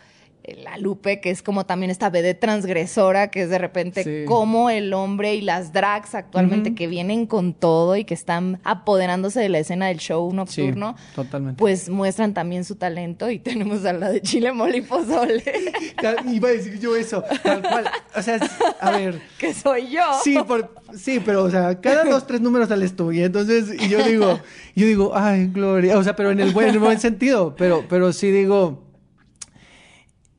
La 0.56 0.76
Lupe, 0.78 1.20
que 1.20 1.30
es 1.30 1.42
como 1.42 1.66
también 1.66 1.90
esta 1.90 2.10
vedette 2.10 2.40
transgresora, 2.40 3.30
que 3.30 3.42
es 3.42 3.50
de 3.50 3.58
repente 3.58 4.04
Sí. 4.04 4.24
como 4.26 4.70
el 4.70 4.92
hombre 4.94 5.34
y 5.34 5.40
las 5.40 5.72
drags 5.72 6.14
actualmente 6.14 6.74
que 6.74 6.86
vienen 6.86 7.26
con 7.26 7.54
todo 7.54 7.96
y 7.96 8.04
que 8.04 8.14
están 8.14 8.60
apoderándose 8.64 9.40
de 9.40 9.48
la 9.48 9.58
escena 9.58 9.86
del 9.88 9.98
show 9.98 10.30
Sí, 10.30 10.36
nocturno, 10.36 10.96
totalmente. 11.14 11.58
pues 11.58 11.88
muestran 11.88 12.34
también 12.34 12.64
su 12.64 12.76
talento 12.76 13.30
y 13.30 13.38
tenemos 13.50 13.84
a 13.84 13.92
la 13.92 14.10
de 14.10 14.20
Chile 14.22 14.52
Mole 14.52 14.78
y 14.78 14.80
Pozole, 14.82 15.42
Iba 16.32 16.48
a 16.48 16.52
decir 16.52 16.78
yo 16.78 16.96
eso, 16.96 17.22
tal 17.42 17.62
cual. 17.62 17.84
O 18.16 18.22
sea, 18.22 18.38
a 18.80 18.90
ver. 18.92 19.20
que 19.38 19.52
soy 19.54 19.90
yo. 19.90 20.02
Sí, 20.22 20.36
por, 20.46 20.72
sí, 20.96 21.20
pero, 21.24 21.44
o 21.44 21.50
sea, 21.50 21.80
cada 21.80 22.04
dos, 22.04 22.26
tres 22.26 22.40
números 22.40 22.68
sales 22.68 22.94
tú. 22.96 23.12
Y 23.12 23.22
entonces, 23.22 23.70
y 23.80 23.88
yo 23.88 24.02
digo, 24.02 24.40
yo 24.74 24.86
digo, 24.86 25.12
ay, 25.14 25.46
Gloria. 25.48 25.98
O 25.98 26.02
sea, 26.04 26.16
pero 26.16 26.30
en 26.30 26.40
el 26.40 26.52
buen, 26.52 26.68
en 26.68 26.74
el 26.74 26.80
buen 26.80 26.98
sentido. 27.00 27.54
Pero, 27.56 27.84
pero 27.88 28.12
sí 28.12 28.30
digo, 28.30 28.82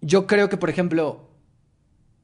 yo 0.02 0.28
creo 0.28 0.50
que, 0.50 0.58
por 0.58 0.70
ejemplo, 0.70 1.28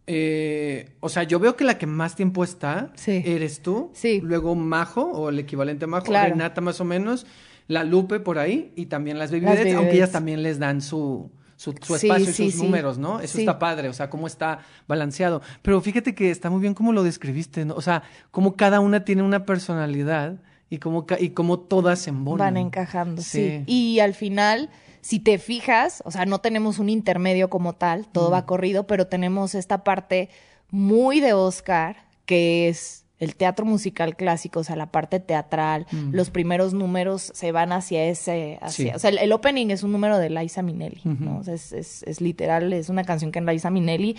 eh, 0.07 0.91
o 1.01 1.09
sea, 1.09 1.23
yo 1.23 1.39
veo 1.39 1.55
que 1.55 1.63
la 1.63 1.78
que 1.78 1.86
más 1.86 2.15
tiempo 2.15 2.43
está 2.43 2.91
Sí. 2.95 3.21
eres 3.25 3.61
tú. 3.61 3.91
Sí. 3.93 4.21
Luego 4.23 4.55
Majo, 4.55 5.01
o 5.03 5.30
el 5.30 5.39
equivalente 5.39 5.86
a 5.86 5.88
Majo, 5.88 6.05
Claro. 6.05 6.30
Renata 6.32 6.61
más 6.61 6.80
o 6.80 6.86
menos, 6.86 7.25
la 7.67 7.84
Lupe 7.84 8.19
por 8.19 8.39
ahí, 8.39 8.71
y 8.75 8.86
también 8.86 9.19
las 9.19 9.32
Baby 9.32 9.41
Las 9.45 9.53
Vedettes, 9.55 9.73
Baby 9.73 9.84
aunque 9.84 9.95
ellas 9.97 10.11
también 10.11 10.43
les 10.43 10.59
dan 10.59 10.82
su, 10.82 11.30
su, 11.57 11.73
su 11.82 11.97
Sí, 11.97 12.07
espacio 12.07 12.30
y 12.45 12.51
sus 12.51 12.63
números, 12.63 12.97
¿no? 12.97 13.19
Eso 13.19 13.38
está 13.39 13.59
padre, 13.59 13.89
o 13.89 13.93
sea, 13.93 14.09
cómo 14.09 14.28
está 14.28 14.59
balanceado. 14.88 15.41
Pero 15.61 15.82
fíjate 15.82 16.15
que 16.15 16.32
está 16.32 16.49
muy 16.49 16.61
bien 16.61 16.73
cómo 16.73 16.93
lo 16.93 17.03
describiste, 17.03 17.65
¿no? 17.65 17.73
O 17.75 17.82
sea, 17.82 18.03
cómo 18.32 18.55
cada 18.55 18.80
una 18.80 19.03
tiene 19.03 19.23
una 19.23 19.45
personalidad 19.45 20.38
y 20.69 20.78
cómo, 20.78 21.05
y 21.19 21.32
cómo 21.32 21.59
todas 21.59 21.99
se 21.99 22.11
embonan. 22.11 22.53
Van 22.53 22.57
encajando. 22.57 23.21
Sí. 23.21 23.63
Y 23.65 23.99
al 23.99 24.13
final, 24.13 24.69
si 25.02 25.20
te 25.20 25.38
fijas, 25.38 26.02
o 26.06 26.12
sea, 26.12 26.26
no 26.26 26.39
tenemos 26.39 26.80
un 26.80 26.89
intermedio 26.89 27.50
como 27.50 27.74
tal, 27.74 28.08
todo 28.08 28.30
Mm. 28.30 28.34
va 28.34 28.45
corrido, 28.45 28.88
pero 28.88 29.08
tenemos 29.08 29.56
esta 29.56 29.84
parte 29.84 30.30
muy 30.72 31.20
de 31.20 31.34
Oscar, 31.34 31.95
que 32.26 32.68
es 32.68 33.06
el 33.20 33.36
teatro 33.36 33.66
musical 33.66 34.16
clásico, 34.16 34.60
o 34.60 34.64
sea, 34.64 34.76
la 34.76 34.91
parte 34.91 35.20
teatral, 35.20 35.88
Mm. 35.91 36.14
los 36.14 36.30
primeros 36.30 36.74
números 36.74 37.32
se 37.34 37.52
van 37.52 37.72
hacia 37.72 38.04
ese, 38.06 38.60
hacia, 38.62 38.91
Sí. 38.91 38.95
o 38.95 39.00
sea, 39.00 39.10
el, 39.10 39.18
el 39.18 39.32
opening 39.32 39.68
es 39.72 39.82
un 39.82 39.91
número 39.91 40.18
de 40.20 40.30
Liza 40.30 40.62
Minnelli, 40.62 41.02
¿no? 41.04 41.39
O 41.39 41.43
sea, 41.43 41.56
es, 41.56 41.72
es- 41.72 42.04
es 42.04 42.22
literal, 42.22 42.72
es 42.74 42.89
una 42.89 43.04
canción 43.04 43.32
que 43.32 43.39
en 43.39 43.45
Liza 43.48 43.72
Minnelli, 43.72 44.16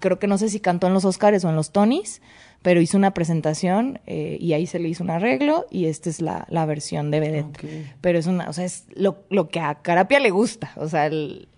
creo 0.00 0.18
que 0.18 0.26
no 0.26 0.36
sé 0.36 0.48
si 0.50 0.60
cantó 0.60 0.88
en 0.88 0.92
los 0.94 1.04
Oscars 1.06 1.44
o 1.44 1.48
en 1.48 1.56
los 1.56 1.70
Tonys, 1.70 2.20
pero 2.62 2.80
hizo 2.80 2.96
una 2.96 3.14
presentación 3.14 4.00
eh, 4.06 4.36
y 4.40 4.52
ahí 4.52 4.66
se 4.66 4.78
le 4.78 4.88
hizo 4.88 5.04
un 5.04 5.10
arreglo 5.10 5.66
y 5.70 5.86
esta 5.86 6.10
es 6.10 6.20
la, 6.20 6.46
la 6.50 6.66
versión 6.66 7.10
de 7.10 7.20
Vedette. 7.20 7.86
Pero 8.00 8.18
es 8.18 8.26
una, 8.26 8.48
o 8.48 8.52
sea, 8.52 8.64
es 8.64 8.86
lo, 8.94 9.24
lo 9.30 9.48
que 9.48 9.60
a 9.60 9.76
Carapia 9.76 10.20
le 10.20 10.30
gusta, 10.30 10.72
o 10.76 10.88
sea, 10.88 11.06
el 11.06 11.48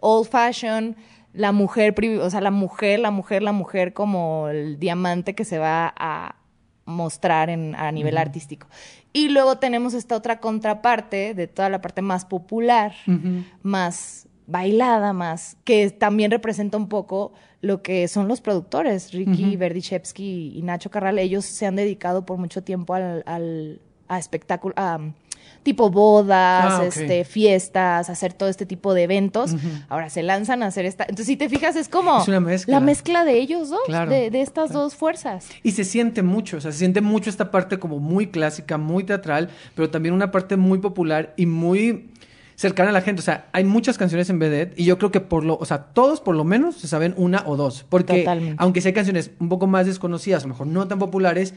old 0.00 0.28
fashion, 0.28 0.96
la 1.32 1.52
mujer, 1.52 1.94
o 2.20 2.30
sea, 2.30 2.40
la 2.40 2.50
mujer, 2.50 3.00
la 3.00 3.10
mujer, 3.10 3.42
la 3.42 3.52
mujer 3.52 3.92
como 3.92 4.48
el 4.48 4.78
diamante 4.78 5.34
que 5.34 5.44
se 5.44 5.58
va 5.58 5.92
a 5.96 6.36
mostrar 6.84 7.50
en, 7.50 7.74
a 7.74 7.92
nivel 7.92 8.16
artístico. 8.16 8.66
Y 9.12 9.28
luego 9.28 9.58
tenemos 9.58 9.94
esta 9.94 10.16
otra 10.16 10.40
contraparte 10.40 11.34
de 11.34 11.46
toda 11.46 11.68
la 11.68 11.80
parte 11.80 12.02
más 12.02 12.24
popular, 12.24 12.94
más 13.62 14.27
bailada, 14.48 15.12
más, 15.12 15.56
que 15.64 15.90
también 15.90 16.30
representa 16.32 16.76
un 16.76 16.88
poco 16.88 17.32
lo 17.60 17.82
que 17.82 18.08
son 18.08 18.26
los 18.28 18.40
productores, 18.40 19.12
Ricky 19.12 19.50
Ujú. 19.50 19.58
Verdichevsky 19.58 20.56
y 20.56 20.62
Nacho 20.62 20.90
Carral. 20.90 21.18
Ellos 21.18 21.44
se 21.44 21.66
han 21.66 21.76
dedicado 21.76 22.24
por 22.26 22.38
mucho 22.38 22.62
tiempo 22.62 22.94
al, 22.94 23.22
al 23.26 23.80
a 24.08 24.18
espectáculo, 24.18 24.72
a, 24.78 24.98
tipo 25.64 25.90
bodas, 25.90 26.80
Ah, 26.80 26.84
este, 26.86 27.24
fiestas, 27.24 28.08
hacer 28.08 28.32
todo 28.32 28.48
este 28.48 28.64
tipo 28.64 28.94
de 28.94 29.02
eventos. 29.02 29.54
Ahora 29.90 30.08
se 30.08 30.22
lanzan 30.22 30.62
a 30.62 30.66
hacer 30.66 30.86
esta. 30.86 31.02
Entonces, 31.04 31.26
si 31.26 31.36
te 31.36 31.48
fijas, 31.50 31.76
es 31.76 31.88
como 31.90 32.22
Es 32.22 32.28
una 32.28 32.40
mezcla. 32.40 32.74
la 32.74 32.80
mezcla 32.80 33.24
de 33.26 33.38
ellos 33.38 33.68
dos, 33.68 33.80
Claro, 33.86 34.10
de, 34.10 34.30
de 34.30 34.40
estas 34.40 34.70
claro. 34.70 34.84
dos 34.84 34.94
fuerzas. 34.94 35.48
Y 35.62 35.72
se 35.72 35.84
siente 35.84 36.22
mucho, 36.22 36.56
o 36.56 36.60
sea, 36.60 36.72
se 36.72 36.78
siente 36.78 37.02
mucho 37.02 37.28
esta 37.28 37.50
parte 37.50 37.78
como 37.78 37.98
muy 37.98 38.28
clásica, 38.28 38.78
muy 38.78 39.04
teatral, 39.04 39.50
pero 39.74 39.90
también 39.90 40.14
una 40.14 40.30
parte 40.30 40.56
muy 40.56 40.78
popular 40.78 41.34
y 41.36 41.44
muy 41.44 42.10
cercana 42.58 42.90
a 42.90 42.92
la 42.92 43.00
gente. 43.02 43.20
O 43.20 43.24
sea, 43.24 43.48
hay 43.52 43.62
muchas 43.62 43.96
canciones 43.96 44.28
en 44.30 44.38
Vedette 44.40 44.74
y 44.78 44.84
yo 44.84 44.98
creo 44.98 45.12
que 45.12 45.20
por 45.20 45.44
lo, 45.44 45.56
o 45.56 45.64
sea, 45.64 45.84
todos 45.94 46.20
por 46.20 46.34
lo 46.34 46.42
menos 46.44 46.74
se 46.76 46.88
saben 46.88 47.14
una 47.16 47.44
o 47.46 47.56
dos. 47.56 47.86
Porque 47.88 48.18
Totalmente. 48.18 48.56
aunque 48.58 48.80
sea 48.80 48.92
canciones 48.92 49.30
un 49.38 49.48
poco 49.48 49.66
más 49.68 49.86
desconocidas, 49.86 50.42
a 50.42 50.46
lo 50.46 50.54
mejor 50.54 50.66
no 50.66 50.88
tan 50.88 50.98
populares, 50.98 51.54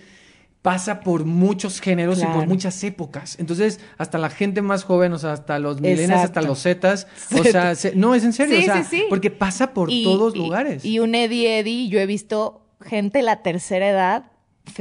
pasa 0.61 0.99
por 0.99 1.25
muchos 1.25 1.81
géneros 1.81 2.21
y 2.21 2.25
por 2.27 2.45
muchas 2.47 2.83
épocas. 2.83 3.35
Entonces, 3.39 3.79
hasta 3.97 4.19
la 4.19 4.29
gente 4.29 4.61
más 4.61 4.83
joven, 4.83 5.11
o 5.11 5.17
sea, 5.17 5.33
hasta 5.33 5.57
los 5.57 5.81
millennials, 5.81 6.21
hasta 6.25 6.43
los 6.43 6.61
zetas, 6.61 7.07
o 7.35 7.43
sea, 7.43 7.73
se- 7.73 7.95
no, 7.95 8.13
es 8.13 8.23
en 8.23 8.31
serio, 8.33 8.57
Sí, 8.57 8.61
o 8.61 8.65
sea, 8.65 8.83
sí, 8.83 8.97
sí. 8.97 9.03
porque 9.09 9.31
pasa 9.31 9.73
por 9.73 9.89
Y- 9.89 10.03
todos 10.03 10.35
y- 10.35 10.37
lugares. 10.37 10.85
Y 10.85 10.99
un 10.99 11.15
Eddie 11.15 11.57
Eddie, 11.59 11.87
yo 11.89 11.99
he 11.99 12.05
visto 12.05 12.61
gente 12.79 13.17
de 13.19 13.23
la 13.23 13.41
tercera 13.41 13.89
edad 13.89 14.25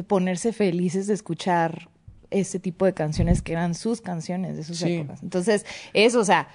ponerse 0.06 0.52
felices 0.52 1.06
de 1.06 1.14
escuchar 1.14 1.88
ese 2.30 2.58
tipo 2.60 2.84
de 2.84 2.94
canciones 2.94 3.42
que 3.42 3.52
eran 3.52 3.74
sus 3.74 4.00
canciones 4.00 4.56
de 4.56 4.64
sus 4.64 4.78
Sí. 4.78 4.94
épocas. 4.96 5.22
Entonces, 5.22 5.66
eso, 5.92 6.20
o 6.20 6.24
sea, 6.24 6.48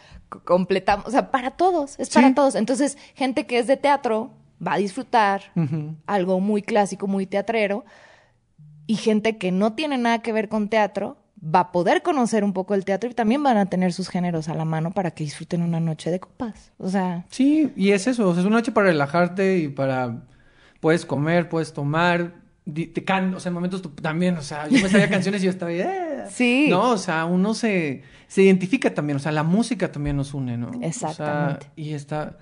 completamos, 0.46 1.06
o 1.08 1.12
sea, 1.12 1.32
para 1.32 1.52
todos, 1.52 2.00
es 2.00 2.08
Sí. 2.08 2.14
para 2.16 2.34
todos. 2.34 2.56
Entonces, 2.56 2.98
gente 3.14 3.46
que 3.46 3.60
es 3.60 3.68
de 3.68 3.78
teatro 3.78 4.32
va 4.66 4.74
a 4.74 4.78
disfrutar 4.78 5.42
algo 6.06 6.40
muy 6.40 6.62
clásico, 6.62 7.08
muy 7.08 7.26
teatrero, 7.26 7.84
y 8.88 8.96
gente 8.96 9.38
que 9.38 9.52
no 9.52 9.74
tiene 9.74 9.98
nada 9.98 10.20
que 10.20 10.32
ver 10.32 10.48
con 10.48 10.70
teatro 10.70 11.18
va 11.44 11.60
a 11.60 11.72
poder 11.72 12.02
conocer 12.02 12.44
un 12.44 12.54
poco 12.54 12.74
el 12.74 12.86
teatro 12.86 13.10
y 13.10 13.14
también 13.14 13.44
van 13.44 13.58
a 13.58 13.66
tener 13.68 13.94
sus 13.94 14.10
géneros 14.10 14.48
a 14.48 14.56
la 14.56 14.66
mano 14.66 14.92
para 14.92 15.12
que 15.12 15.24
disfruten 15.24 15.62
una 15.62 15.80
noche 15.80 16.10
de 16.10 16.20
copas. 16.20 16.72
O 16.78 16.90
sea, 16.90 17.26
Sí, 17.30 17.72
y 17.76 17.92
es 17.92 18.08
eso, 18.08 18.28
o 18.30 18.34
sea, 18.34 18.42
es 18.42 18.48
una 18.48 18.58
noche 18.58 18.72
para 18.72 18.88
relajarte 18.88 19.58
y 19.58 19.68
para... 19.68 20.24
Puedes 20.80 21.06
comer, 21.06 21.50
puedes 21.50 21.74
tomar, 21.74 22.34
te 22.72 23.04
can... 23.04 23.34
o 23.36 23.40
sea, 23.40 23.50
en 23.50 23.54
momentos 23.54 23.82
tú 23.82 23.90
también, 23.90 24.36
o 24.38 24.42
sea, 24.42 24.68
yo 24.68 24.82
me 24.82 24.90
sabía 24.90 25.10
canciones 25.10 25.42
y 25.42 25.46
yo 25.46 25.52
estaba... 25.52 25.72
"Eh". 25.72 26.26
Sí. 26.32 26.68
No, 26.70 26.92
o 26.92 26.98
sea, 26.98 27.26
uno 27.26 27.54
se, 27.54 28.02
se 28.28 28.42
identifica 28.42 28.94
también, 28.94 29.18
o 29.18 29.20
sea, 29.20 29.32
la 29.32 29.44
música 29.44 29.92
también 29.92 30.18
nos 30.18 30.34
une, 30.34 30.58
¿no? 30.58 30.70
O 30.70 30.72
sea, 30.80 30.88
Exactamente. 30.88 31.68
y 31.76 31.94
está... 31.94 32.38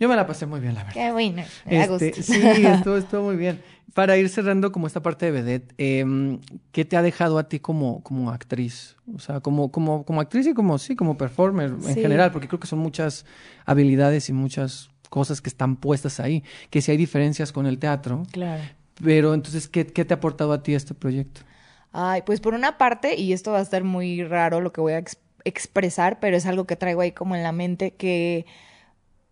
Yo 0.00 0.08
me 0.08 0.16
la 0.16 0.26
pasé 0.26 0.46
muy 0.46 0.58
bien, 0.60 0.74
la 0.74 0.82
verdad. 0.84 0.94
qué 0.94 1.12
bueno, 1.12 1.42
me 1.66 1.76
da 1.76 1.84
Este, 1.96 2.10
gusto. 2.12 2.22
sí, 2.32 2.66
estuvo, 2.66 2.96
estuvo 2.96 3.22
muy 3.24 3.36
bien. 3.36 3.60
Para 3.94 4.16
ir 4.16 4.28
cerrando 4.28 4.72
como 4.72 4.88
esta 4.88 5.00
parte 5.02 5.26
de 5.26 5.30
Vedette, 5.32 5.72
em, 5.78 6.40
¿qué 6.72 6.84
te 6.84 6.96
ha 6.96 7.02
dejado 7.02 7.38
a 7.38 7.48
ti 7.48 7.60
como, 7.60 8.02
como 8.02 8.32
actriz? 8.32 8.96
O 9.14 9.20
sea, 9.20 9.38
como, 9.38 9.70
como, 9.70 10.04
como 10.04 10.20
actriz 10.20 10.48
y 10.48 10.54
como, 10.54 10.78
sí, 10.78 10.96
como 10.96 11.16
performer 11.16 11.70
en 11.70 11.82
Sí. 11.82 12.00
general, 12.00 12.32
porque 12.32 12.48
creo 12.48 12.58
que 12.58 12.66
son 12.66 12.80
muchas 12.80 13.24
habilidades 13.66 14.28
y 14.28 14.32
muchas 14.32 14.90
cosas 15.10 15.40
que 15.40 15.48
están 15.48 15.76
puestas 15.76 16.18
ahí, 16.18 16.42
que 16.70 16.82
sí 16.82 16.90
hay 16.90 16.96
diferencias 16.96 17.52
con 17.52 17.66
el 17.66 17.78
teatro, 17.78 18.24
Claro. 18.32 18.62
Pero 19.02 19.34
entonces, 19.34 19.68
¿qué, 19.68 19.86
qué 19.86 20.04
te 20.04 20.14
ha 20.14 20.16
aportado 20.18 20.52
a 20.52 20.62
ti 20.62 20.74
este 20.74 20.94
proyecto? 20.94 21.42
Ay, 21.92 22.22
pues 22.26 22.40
por 22.40 22.54
una 22.54 22.76
parte, 22.78 23.16
y 23.16 23.32
esto 23.32 23.52
va 23.52 23.58
a 23.58 23.62
estar 23.62 23.84
muy 23.84 24.24
raro 24.24 24.60
lo 24.60 24.72
que 24.72 24.80
voy 24.80 24.94
a 24.94 24.98
ex- 24.98 25.18
expresar, 25.44 26.18
pero 26.20 26.36
es 26.36 26.46
algo 26.46 26.64
que 26.64 26.76
traigo 26.76 27.00
ahí 27.00 27.12
como 27.12 27.36
en 27.36 27.42
la 27.42 27.52
mente, 27.52 27.92
que 27.92 28.46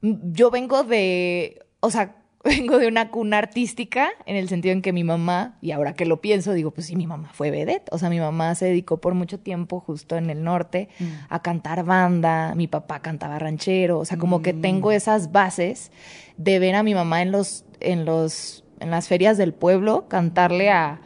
mm, 0.01 0.33
yo 0.33 0.51
vengo 0.51 0.85
de, 0.85 1.61
o 1.81 1.91
sea, 1.91 2.17
vengo 2.45 2.79
de 2.79 2.89
una 2.89 3.11
cuna 3.11 3.39
artística 3.39 4.11
en 4.27 4.35
el 4.37 4.49
sentido 4.49 4.73
en 4.73 4.83
que 4.83 4.93
mi 4.93 5.05
mamá, 5.05 5.59
y 5.61 5.71
ahora 5.71 5.95
que 5.95 6.05
lo 6.07 6.21
pienso, 6.21 6.53
digo, 6.53 6.71
pues 6.73 6.89
sí, 6.89 6.97
mi 6.97 7.07
mamá 7.07 7.31
fue 7.33 7.51
vedette, 7.51 7.89
o 7.93 7.99
sea, 7.99 8.11
mi 8.11 8.19
mamá 8.21 8.55
se 8.57 8.67
dedicó 8.67 9.01
por 9.01 9.15
mucho 9.15 9.39
tiempo 9.39 9.79
justo 9.81 10.17
en 10.17 10.29
el 10.31 10.43
norte 10.45 10.89
a 11.29 11.41
cantar 11.43 11.85
banda, 11.85 12.55
mi 12.57 12.67
papá 12.67 13.01
cantaba 13.01 13.39
ranchero, 13.39 13.99
o 14.01 14.05
sea, 14.05 14.19
como 14.19 14.43
que 14.43 14.53
tengo 14.53 14.91
esas 14.93 15.31
bases 15.33 15.91
de 16.37 16.59
ver 16.59 16.75
a 16.75 16.83
mi 16.83 16.95
mamá 16.95 17.23
en 17.23 17.31
los, 17.33 17.65
en 17.79 18.05
los, 18.05 18.62
en 18.83 18.91
las 18.91 19.09
ferias 19.09 19.39
del 19.39 19.55
pueblo 19.55 20.07
cantarle 20.09 20.71
a 20.71 21.01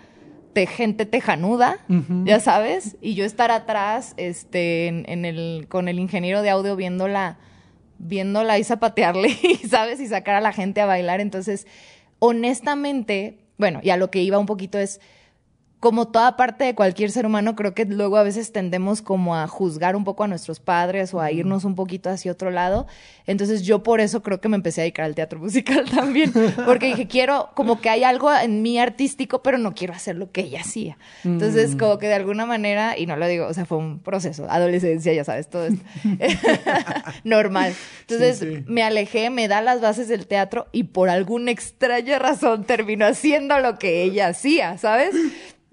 te- 0.52 0.66
gente 0.66 1.04
tejanuda, 1.06 1.78
ya 2.24 2.40
sabes, 2.40 2.96
y 3.00 3.14
yo 3.14 3.24
estar 3.24 3.50
atrás, 3.50 4.14
este, 4.16 4.86
en, 4.88 5.04
en 5.08 5.24
el, 5.24 5.66
con 5.68 5.86
el 5.88 5.98
ingeniero 5.98 6.42
de 6.42 6.50
audio 6.50 6.74
viéndola, 6.76 7.36
viéndola 7.98 8.58
y 8.58 8.64
zapatearle, 8.64 9.30
¿sabes? 9.68 10.00
Y 10.00 10.06
sacar 10.06 10.34
a 10.34 10.40
la 10.40 10.52
gente 10.52 10.80
a 10.80 10.86
bailar. 10.86 11.20
Entonces, 11.20 11.66
honestamente, 12.18 13.38
bueno, 13.58 13.80
y 13.82 13.90
a 13.90 13.96
lo 13.96 14.10
que 14.10 14.22
iba 14.22 14.38
un 14.38 14.46
poquito 14.46 14.78
es, 14.78 15.00
como 15.80 16.08
toda 16.08 16.36
parte 16.36 16.64
de 16.64 16.74
cualquier 16.74 17.10
ser 17.10 17.26
humano, 17.26 17.54
creo 17.54 17.74
que 17.74 17.84
luego 17.84 18.16
a 18.16 18.22
veces 18.22 18.50
tendemos 18.50 19.02
como 19.02 19.36
a 19.36 19.46
juzgar 19.46 19.94
un 19.94 20.04
poco 20.04 20.24
a 20.24 20.28
nuestros 20.28 20.58
padres 20.58 21.12
o 21.12 21.20
a 21.20 21.30
irnos 21.30 21.64
un 21.64 21.74
poquito 21.74 22.08
hacia 22.08 22.32
otro 22.32 22.50
lado. 22.50 22.86
Entonces 23.26 23.62
yo 23.62 23.82
por 23.82 24.00
eso 24.00 24.22
creo 24.22 24.40
que 24.40 24.48
me 24.48 24.56
empecé 24.56 24.80
a 24.80 24.84
dedicar 24.84 25.04
al 25.04 25.14
teatro 25.14 25.38
musical 25.40 25.84
también, 25.88 26.32
porque 26.64 26.86
dije, 26.86 27.06
quiero, 27.06 27.50
como 27.54 27.80
que 27.80 27.90
hay 27.90 28.04
algo 28.04 28.32
en 28.34 28.62
mí 28.62 28.78
artístico, 28.78 29.42
pero 29.42 29.58
no 29.58 29.74
quiero 29.74 29.92
hacer 29.92 30.16
lo 30.16 30.32
que 30.32 30.42
ella 30.42 30.60
hacía. 30.60 30.96
Entonces, 31.24 31.76
como 31.76 31.98
que 31.98 32.08
de 32.08 32.14
alguna 32.14 32.46
manera, 32.46 32.98
y 32.98 33.06
no 33.06 33.16
lo 33.16 33.26
digo, 33.26 33.46
o 33.46 33.54
sea, 33.54 33.66
fue 33.66 33.78
un 33.78 33.98
proceso, 34.00 34.50
adolescencia, 34.50 35.12
ya 35.12 35.24
sabes, 35.24 35.48
todo 35.48 35.66
esto. 35.66 35.84
Normal. 37.24 37.74
Entonces 38.00 38.66
me 38.66 38.82
alejé, 38.82 39.30
me 39.30 39.48
da 39.48 39.60
las 39.60 39.80
bases 39.80 40.08
del 40.08 40.26
teatro 40.26 40.68
y 40.72 40.84
por 40.84 41.10
alguna 41.10 41.50
extraña 41.50 42.18
razón 42.18 42.64
terminó 42.64 43.06
haciendo 43.06 43.58
lo 43.58 43.78
que 43.78 44.02
ella 44.02 44.28
hacía, 44.28 44.78
¿sabes? 44.78 45.14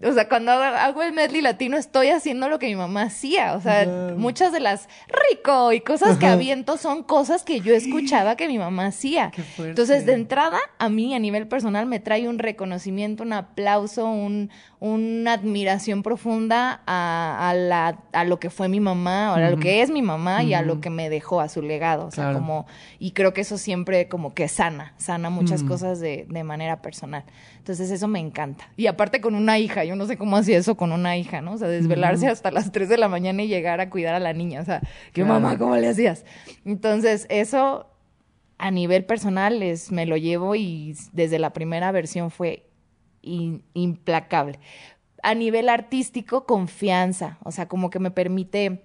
O 0.06 0.14
sea, 0.14 0.28
cuando 0.28 0.52
hago 0.52 1.02
el 1.04 1.14
medley 1.14 1.42
latino 1.42 1.78
estoy 1.78 2.10
haciendo 2.10 2.50
lo 2.50 2.60
que 2.60 2.68
mi 2.68 2.76
mamá 2.76 3.04
hacía. 3.04 3.54
O 3.54 3.62
sea, 3.62 4.14
muchas 4.18 4.52
de 4.52 4.60
las 4.60 4.90
rico 5.30 5.72
y 5.72 5.82
cosas 5.82 6.18
que 6.18 6.28
aviento 6.28 6.78
son 6.78 7.04
cosas 7.04 7.44
que 7.44 7.62
yo 7.62 7.74
escuchaba 7.74 8.36
que 8.36 8.48
mi 8.48 8.58
mamá 8.58 8.88
hacía. 8.88 9.32
Entonces, 9.58 10.06
de 10.06 10.14
entrada, 10.14 10.60
a 10.80 10.90
mí 10.90 11.14
a 11.16 11.20
nivel 11.20 11.48
personal 11.48 11.86
me 11.86 12.00
trae 12.00 12.28
un 12.28 12.40
reconocimiento, 12.40 13.24
un 13.24 13.34
aplauso, 13.34 14.06
un, 14.06 14.50
una 14.80 15.34
admiración 15.34 16.04
profunda 16.04 16.82
a, 16.86 17.54
la, 17.56 18.00
a 18.12 18.24
lo 18.26 18.40
que 18.40 18.50
fue 18.50 18.68
mi 18.68 18.80
mamá, 18.80 19.32
o 19.32 19.36
a 19.36 19.50
lo 19.50 19.58
que 19.58 19.82
es 19.82 19.90
mi 19.90 20.02
mamá 20.02 20.44
y 20.44 20.54
a 20.54 20.62
lo 20.62 20.82
que 20.82 20.90
me 20.90 21.10
dejó, 21.10 21.40
a 21.40 21.50
su 21.50 21.62
legado. 21.62 22.08
O 22.08 22.12
sea, 22.12 22.34
como, 22.34 22.66
y 23.00 23.12
creo 23.12 23.34
que 23.34 23.42
eso 23.42 23.58
siempre 23.58 24.08
como 24.08 24.34
que 24.34 24.48
sana, 24.48 24.94
sana 24.98 25.30
muchas 25.30 25.64
cosas 25.64 26.00
de, 26.00 26.26
de 26.30 26.44
manera 26.44 26.82
personal. 26.82 27.24
Entonces 27.64 27.92
eso 27.92 28.10
me 28.10 28.20
encanta. 28.20 28.70
Y 28.76 28.88
aparte 28.88 29.22
con 29.22 29.36
una 29.36 29.58
hija, 29.58 29.86
yo 29.86 29.96
no 29.96 30.06
sé 30.06 30.18
cómo 30.18 30.36
hacía 30.36 30.58
eso 30.58 30.76
con 30.76 30.92
una 30.92 31.16
hija, 31.16 31.40
¿no? 31.40 31.54
O 31.54 31.58
sea, 31.58 31.70
desvelarse 31.70 32.28
hasta 32.28 32.52
las 32.52 32.74
3 32.74 32.90
de 32.90 32.98
la 32.98 33.08
mañana 33.08 33.42
y 33.42 33.48
llegar 33.48 33.80
a 33.80 33.90
cuidar 33.90 34.16
a 34.16 34.20
la 34.20 34.34
niña. 34.34 34.60
O 34.60 34.66
sea, 34.66 34.82
¿qué 35.14 35.24
mamá, 35.24 35.58
¿cómo 35.58 35.78
le 35.78 35.88
hacías? 35.88 36.26
Entonces 36.66 37.26
eso 37.30 37.88
a 38.58 38.70
nivel 38.70 39.06
personal 39.06 39.64
es, 39.64 39.94
me 39.94 40.06
lo 40.06 40.18
llevo 40.18 40.56
y 40.56 40.94
desde 41.14 41.40
la 41.40 41.54
primera 41.54 41.94
versión 41.94 42.32
fue 42.32 42.68
implacable. 43.22 44.60
A 45.22 45.34
nivel 45.34 45.70
artístico, 45.70 46.46
confianza, 46.46 47.38
o 47.44 47.52
sea, 47.52 47.70
como 47.70 47.90
que 47.90 48.00
me 48.00 48.12
permite 48.12 48.84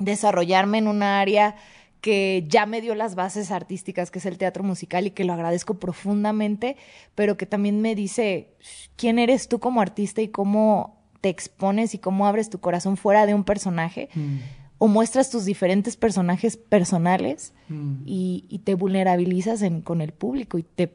desarrollarme 0.00 0.78
en 0.78 0.88
un 0.88 1.04
área 1.04 1.54
que 2.00 2.44
ya 2.48 2.66
me 2.66 2.80
dio 2.80 2.94
las 2.94 3.14
bases 3.14 3.50
artísticas, 3.50 4.10
que 4.10 4.18
es 4.18 4.26
el 4.26 4.38
teatro 4.38 4.62
musical, 4.64 5.06
y 5.06 5.10
que 5.10 5.24
lo 5.24 5.32
agradezco 5.32 5.74
profundamente, 5.74 6.76
pero 7.14 7.36
que 7.36 7.46
también 7.46 7.80
me 7.80 7.94
dice 7.94 8.54
quién 8.96 9.18
eres 9.18 9.48
tú 9.48 9.58
como 9.58 9.80
artista 9.80 10.22
y 10.22 10.28
cómo 10.28 10.96
te 11.20 11.28
expones 11.28 11.94
y 11.94 11.98
cómo 11.98 12.26
abres 12.26 12.50
tu 12.50 12.60
corazón 12.60 12.96
fuera 12.96 13.26
de 13.26 13.34
un 13.34 13.44
personaje. 13.44 14.08
Mm 14.14 14.38
o 14.78 14.86
muestras 14.86 15.30
tus 15.30 15.44
diferentes 15.44 15.96
personajes 15.96 16.56
personales 16.56 17.52
mm. 17.68 18.02
y, 18.06 18.60
te 18.64 18.74
vulnerabilizas 18.74 19.62
con 19.82 20.00
el 20.00 20.12
público 20.12 20.58
y 20.58 20.62
te, 20.62 20.90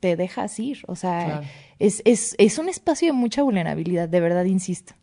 te 0.00 0.16
dejas 0.16 0.58
ir. 0.58 0.78
O 0.86 0.96
sea, 0.96 1.42
es, 1.78 2.00
es, 2.04 2.34
es, 2.38 2.58
un 2.58 2.68
espacio 2.68 3.08
de 3.08 3.12
mucha 3.12 3.42
vulnerabilidad, 3.42 4.08
de 4.08 4.20
verdad, 4.20 4.44
insisto. 4.44 4.94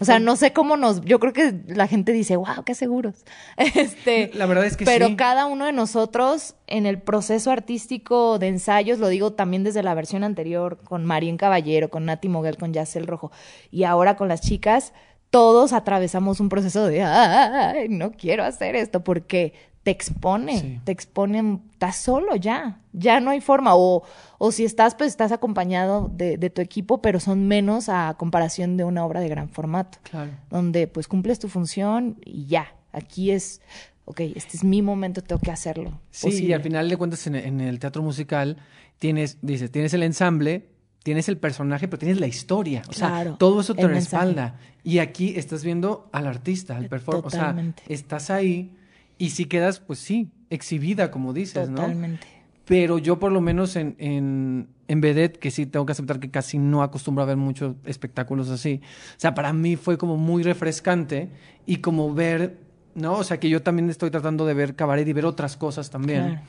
O 0.00 0.04
sea, 0.04 0.18
no 0.18 0.36
sé 0.36 0.52
cómo 0.52 0.76
nos, 0.76 1.02
yo 1.02 1.20
creo 1.20 1.32
que 1.32 1.54
la 1.66 1.86
gente 1.86 2.12
dice, 2.12 2.36
wow, 2.36 2.64
qué 2.64 2.74
seguros. 2.74 3.24
Este, 3.56 4.30
la 4.34 4.46
verdad 4.46 4.66
es 4.66 4.76
que 4.76 4.84
pero 4.84 5.16
cada 5.16 5.46
uno 5.46 5.66
de 5.66 5.72
nosotros 5.72 6.54
en 6.66 6.86
el 6.86 7.00
proceso 7.00 7.50
artístico 7.50 8.38
de 8.38 8.48
ensayos, 8.48 8.98
lo 8.98 9.08
digo 9.08 9.32
también 9.32 9.64
desde 9.64 9.82
la 9.82 9.94
versión 9.94 10.24
anterior 10.24 10.78
con 10.84 11.04
Marien 11.04 11.36
Caballero, 11.36 11.90
con 11.90 12.06
Nati 12.06 12.28
Moguel, 12.28 12.56
con 12.56 12.72
Yacel 12.72 13.06
Rojo 13.06 13.30
y 13.70 13.84
ahora 13.84 14.16
con 14.16 14.28
las 14.28 14.40
chicas, 14.40 14.92
todos 15.30 15.72
atravesamos 15.72 16.40
un 16.40 16.48
proceso 16.48 16.86
de, 16.86 17.02
ay, 17.02 17.88
no 17.88 18.12
quiero 18.12 18.44
hacer 18.44 18.74
esto 18.76 19.04
porque 19.04 19.52
te 19.88 19.92
expone, 19.92 20.82
te 20.84 20.92
expone, 20.92 21.60
estás 21.72 21.96
solo 21.96 22.36
ya, 22.36 22.82
ya 22.92 23.20
no 23.20 23.30
hay 23.30 23.40
forma. 23.40 23.74
O, 23.74 24.02
o 24.36 24.52
si 24.52 24.66
estás, 24.66 24.94
pues 24.94 25.08
estás 25.08 25.32
acompañado 25.32 26.10
de, 26.14 26.36
de, 26.36 26.50
tu 26.50 26.60
equipo, 26.60 27.00
pero 27.00 27.20
son 27.20 27.48
menos 27.48 27.88
a 27.88 28.14
comparación 28.18 28.76
de 28.76 28.84
una 28.84 29.06
obra 29.06 29.20
de 29.20 29.30
gran 29.30 29.48
formato. 29.48 29.96
Claro. 30.02 30.32
Donde 30.50 30.88
pues 30.88 31.08
cumples 31.08 31.38
tu 31.38 31.48
función 31.48 32.18
y 32.22 32.44
ya. 32.44 32.74
Aquí 32.92 33.30
es, 33.30 33.62
ok, 34.04 34.20
este 34.20 34.58
es 34.58 34.64
mi 34.64 34.82
momento, 34.82 35.22
tengo 35.22 35.40
que 35.40 35.52
hacerlo. 35.52 35.98
Sí, 36.10 36.44
y 36.44 36.52
al 36.52 36.60
final 36.60 36.90
de 36.90 36.98
cuentas 36.98 37.26
en, 37.26 37.36
en 37.36 37.62
el 37.62 37.78
teatro 37.78 38.02
musical 38.02 38.58
tienes, 38.98 39.38
dices, 39.40 39.70
tienes 39.70 39.94
el 39.94 40.02
ensamble, 40.02 40.68
tienes 41.02 41.30
el 41.30 41.38
personaje, 41.38 41.88
pero 41.88 41.98
tienes 41.98 42.20
la 42.20 42.26
historia. 42.26 42.82
O 42.90 42.92
sea, 42.92 43.36
todo 43.38 43.62
eso 43.62 43.74
te 43.74 43.88
respalda. 43.88 44.58
Y 44.84 44.98
aquí 44.98 45.32
estás 45.36 45.64
viendo 45.64 46.10
al 46.12 46.26
artista, 46.26 46.76
al 46.76 46.90
performer. 46.90 47.24
O 47.24 47.30
sea, 47.30 47.56
estás 47.88 48.28
ahí 48.28 48.74
y 49.18 49.30
si 49.30 49.44
quedas, 49.46 49.80
pues 49.80 49.98
sí, 49.98 50.30
exhibida, 50.50 51.10
como 51.10 51.32
dices, 51.32 51.68
Totalmente. 51.68 52.26
Pero 52.64 52.98
yo 52.98 53.18
por 53.18 53.32
lo 53.32 53.40
menos 53.40 53.76
en, 53.76 53.96
en, 53.98 54.68
en 54.88 55.00
Vedette, 55.00 55.38
que 55.38 55.50
sí 55.50 55.64
tengo 55.64 55.86
que 55.86 55.92
aceptar 55.92 56.20
que 56.20 56.30
casi 56.30 56.58
no 56.58 56.82
acostumbro 56.82 57.22
a 57.22 57.26
ver 57.26 57.38
muchos 57.38 57.76
espectáculos 57.86 58.50
así. 58.50 58.82
O 58.84 59.20
sea, 59.20 59.34
para 59.34 59.54
mí 59.54 59.76
fue 59.76 59.96
como 59.96 60.18
muy 60.18 60.42
refrescante 60.42 61.30
y 61.64 61.76
como 61.76 62.12
ver, 62.12 62.58
¿no? 62.98 63.14
O 63.14 63.24
sea, 63.24 63.40
que 63.40 63.48
yo 63.48 63.62
también 63.62 63.88
estoy 63.90 64.10
tratando 64.10 64.46
de 64.46 64.54
ver 64.54 64.74
cabaret 64.74 65.06
y 65.06 65.12
ver 65.12 65.26
otras 65.26 65.56
cosas 65.56 65.90
también 65.90 66.40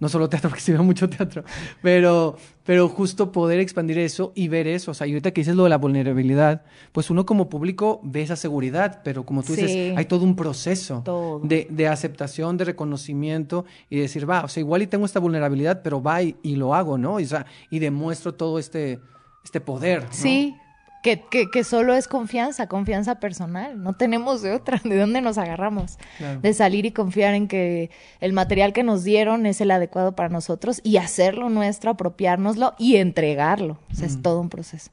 no 0.00 0.08
solo 0.08 0.28
teatro, 0.28 0.48
porque 0.50 0.62
se 0.62 0.72
ve 0.72 0.78
mucho 0.78 1.08
teatro, 1.08 1.44
pero, 1.82 2.36
pero 2.64 2.88
justo 2.88 3.32
poder 3.32 3.60
expandir 3.60 3.98
eso 3.98 4.32
y 4.34 4.48
ver 4.48 4.66
eso. 4.66 4.92
O 4.92 4.94
sea, 4.94 5.06
y 5.06 5.12
ahorita 5.12 5.32
que 5.32 5.40
dices 5.40 5.56
lo 5.56 5.64
de 5.64 5.70
la 5.70 5.78
vulnerabilidad, 5.78 6.62
pues 6.92 7.10
uno 7.10 7.26
como 7.26 7.48
público 7.48 8.00
ve 8.02 8.22
esa 8.22 8.36
seguridad, 8.36 9.00
pero 9.04 9.24
como 9.24 9.42
tú 9.42 9.54
dices, 9.54 9.96
hay 9.96 10.04
todo 10.04 10.24
un 10.24 10.36
proceso 10.36 11.02
De, 11.42 11.66
de, 11.70 11.88
aceptación, 11.88 12.56
de 12.56 12.64
reconocimiento 12.64 13.64
y 13.90 13.98
decir, 13.98 14.28
va, 14.28 14.44
o 14.44 14.48
sea, 14.48 14.60
igual 14.60 14.82
y 14.82 14.86
tengo 14.86 15.06
esta 15.06 15.20
vulnerabilidad, 15.20 15.82
pero 15.82 16.02
va 16.02 16.22
y, 16.22 16.34
lo 16.58 16.74
hago, 16.74 16.98
¿no? 16.98 17.20
Y, 17.20 17.24
o 17.24 17.28
sea, 17.28 17.46
y 17.70 17.78
demuestro 17.78 18.34
todo 18.34 18.58
este, 18.58 19.00
este 19.44 19.60
poder. 19.60 20.02
¿no? 20.02 20.08
Sí, 20.10 20.56
que, 21.02 21.22
que, 21.30 21.50
que, 21.50 21.64
solo 21.64 21.94
es 21.94 22.08
confianza, 22.08 22.66
confianza 22.66 23.20
personal. 23.20 23.82
No 23.82 23.94
tenemos 23.94 24.42
de 24.42 24.52
otra. 24.52 24.80
¿De 24.84 24.98
dónde 24.98 25.20
nos 25.20 25.38
agarramos? 25.38 25.98
De 26.42 26.52
salir 26.54 26.86
y 26.86 26.92
confiar 26.92 27.34
en 27.34 27.48
que 27.48 27.90
el 28.20 28.32
material 28.32 28.72
que 28.72 28.82
nos 28.82 29.04
dieron 29.04 29.46
es 29.46 29.60
el 29.60 29.70
adecuado 29.70 30.14
para 30.16 30.28
nosotros 30.28 30.80
y 30.82 30.96
hacerlo 30.96 31.48
nuestro, 31.48 31.90
apropiárnoslo 31.90 32.74
y 32.78 32.96
entregarlo. 32.96 33.78
O 33.90 33.94
sea, 33.94 34.06
es 34.06 34.20
todo 34.22 34.40
un 34.40 34.48
proceso. 34.48 34.90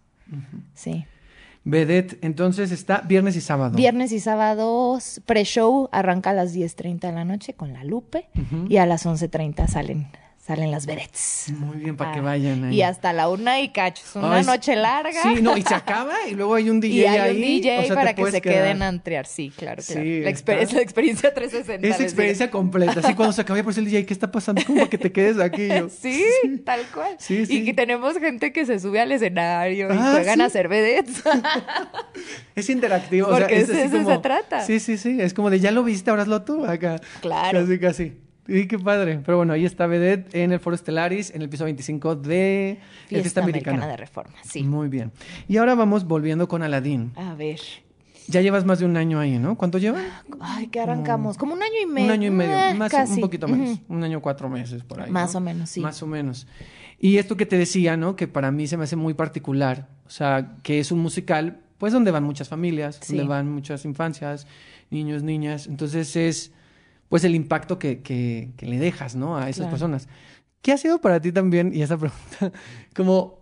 Sí. 0.74 1.06
Vedette, 1.64 2.20
entonces 2.22 2.72
está 2.72 3.02
viernes 3.02 3.36
y 3.36 3.42
sábado. 3.42 3.76
Viernes 3.76 4.12
y 4.12 4.20
sábados, 4.20 5.22
pre-show 5.26 5.90
arranca 5.92 6.30
a 6.30 6.34
las 6.34 6.56
10.30 6.56 7.00
de 7.00 7.12
la 7.12 7.26
noche 7.26 7.54
con 7.54 7.74
la 7.74 7.84
Lupe 7.84 8.28
y 8.70 8.78
a 8.78 8.86
las 8.86 9.06
11.30 9.08 9.68
salen 9.68 10.08
salen 10.46 10.70
las 10.70 10.86
vedettes. 10.86 11.52
Muy 11.58 11.78
bien, 11.78 11.98
para 11.98 12.12
que 12.12 12.20
ah, 12.20 12.24
vayan 12.24 12.66
ahí. 12.66 12.76
Y 12.76 12.82
hasta 12.84 13.14
la 13.14 13.30
una 13.30 13.62
y 13.62 13.70
cacho. 13.70 14.04
Es 14.06 14.16
una 14.16 14.44
noche 14.44 14.76
larga. 14.76 15.24
Sí, 15.24 15.42
no, 15.42 15.58
y 15.58 15.64
se 15.64 15.74
acaba 15.74 16.14
y 16.30 16.36
luego 16.36 16.54
hay 16.54 16.70
un 16.70 16.80
DJ 16.80 16.96
y 16.98 17.06
hay 17.06 17.36
un 17.36 17.42
DJ 17.42 17.96
para 17.96 18.14
que 18.14 18.30
se 18.30 18.42
queden 18.42 18.84
a 18.84 18.90
antrear. 18.90 19.26
Sí, 19.26 19.52
claro, 19.56 19.82
claro. 19.82 20.02
Sí, 20.04 20.22
la, 20.22 20.30
experiencia, 20.30 20.78
la 20.78 20.84
experiencia 20.84 21.34
360. 21.34 21.88
Es 21.88 22.00
experiencia 22.00 22.52
completa. 22.52 23.00
Así 23.00 23.16
cuando 23.16 23.34
se 23.34 23.42
acaba, 23.42 23.62
por 23.64 23.76
el 23.76 23.86
DJ, 23.86 24.06
¿qué 24.06 24.14
está 24.14 24.32
pasando? 24.32 24.62
Como 24.66 24.88
que 24.88 25.00
te 25.00 25.12
quedes 25.12 25.40
aquí. 25.40 25.68
sí, 26.00 26.24
tal 26.64 26.82
cual. 26.94 27.16
Sí, 27.18 27.48
sí. 27.48 27.62
Y 27.62 27.66
que 27.66 27.74
tenemos 27.74 28.16
gente 28.20 28.54
que 28.54 28.68
se 28.68 28.80
sube 28.80 29.02
al 29.02 29.12
escenario 29.12 29.92
y 29.92 29.98
ah, 29.98 30.12
juegan 30.12 30.42
a 30.42 30.46
hacer 30.46 30.68
vedettes. 30.68 31.24
es 32.56 32.70
interactivo. 32.70 33.30
Porque 33.30 33.64
o 33.64 33.66
sea, 33.66 33.84
es 33.84 33.94
eso 33.94 34.06
se 34.06 34.18
trata. 34.20 34.62
Sí, 34.62 34.80
sí, 34.80 34.98
sí. 35.00 35.20
Es 35.20 35.34
como 35.34 35.50
de 35.50 35.60
ya 35.60 35.72
lo 35.72 35.84
viste, 35.84 36.12
ahora 36.12 36.22
hazlo 36.22 36.44
tú 36.44 36.66
acá. 36.66 37.02
Claro. 37.22 37.62
Casi, 37.62 37.80
casi. 37.80 38.25
Sí, 38.48 38.68
qué 38.68 38.78
padre. 38.78 39.22
Pero 39.26 39.38
bueno, 39.38 39.54
ahí 39.54 39.66
está 39.66 39.88
Vedette 39.88 40.36
en 40.36 40.52
el 40.52 40.60
Foro 40.60 40.78
Stellaris, 40.78 41.34
en 41.34 41.42
el 41.42 41.50
piso 41.50 41.64
25 41.64 42.16
de 42.16 42.80
Fiesta, 43.08 43.24
Fiesta 43.24 43.44
Americana. 43.44 43.88
de 43.88 43.98
Reforma, 43.98 44.36
sí. 44.44 44.64
Muy 44.64 44.88
bien. 44.88 45.12
Y 45.48 45.58
ahora 45.58 45.76
vamos 45.76 46.06
volviendo 46.06 46.48
con 46.48 46.62
Aladín. 46.62 47.12
A 47.16 47.34
ver. 47.34 47.60
Ya 48.28 48.42
llevas 48.42 48.66
más 48.66 48.80
de 48.80 48.86
un 48.86 48.98
año 48.98 49.20
ahí, 49.20 49.38
¿no? 49.38 49.56
¿Cuánto 49.56 49.78
lleva? 49.78 50.02
Ay, 50.40 50.68
que 50.68 50.80
arrancamos. 50.80 51.38
Como 51.38 51.54
un 51.54 51.62
año 51.62 51.76
y 51.84 51.86
medio. 51.86 52.08
Un 52.08 52.12
año 52.12 52.28
y 52.28 52.32
medio. 52.32 52.58
Eh, 52.58 52.74
más, 52.74 52.92
Un 53.10 53.22
poquito 53.22 53.48
menos. 53.48 53.80
Un 53.88 54.04
año 54.04 54.22
cuatro 54.22 54.50
meses 54.50 54.84
por 54.84 55.02
ahí. 55.02 55.12
Más 55.12 55.36
o 55.36 55.40
menos, 55.40 55.70
sí. 55.70 55.82
Más 55.82 56.02
o 56.02 56.08
menos. 56.08 56.48
Y 57.00 57.18
esto 57.18 57.38
que 57.38 57.46
te 57.46 57.58
decía, 57.58 57.98
¿no? 57.98 58.16
Que 58.16 58.28
para 58.28 58.52
mí 58.52 58.68
se 58.68 58.78
me 58.78 58.86
hace 58.86 58.96
muy 58.96 59.14
particular. 59.14 59.90
O 60.08 60.10
sea, 60.10 60.56
que 60.64 60.80
es 60.80 60.92
un 60.92 61.00
musical, 61.00 61.62
pues 61.78 61.94
donde 61.94 62.10
van 62.12 62.24
muchas 62.24 62.50
familias, 62.50 63.00
donde 63.08 63.26
van 63.26 63.52
muchas 63.52 63.86
infancias, 63.86 64.48
niños, 64.90 65.22
niñas. 65.22 65.68
Entonces 65.68 66.16
es 66.16 66.52
pues 67.10 67.24
el 67.24 67.36
impacto 67.36 67.80
que, 67.80 68.02
que, 68.02 68.52
le 68.60 68.78
dejas, 68.78 69.16
¿no? 69.16 69.38
A 69.38 69.50
esas 69.50 69.68
personas. 69.68 70.08
¿Qué 70.62 70.72
ha 70.72 70.78
sido 70.78 71.00
para 71.00 71.20
ti 71.20 71.32
también, 71.32 71.72
y 71.74 71.82
esa 71.82 71.98
pregunta, 71.98 72.52
como 72.96 73.40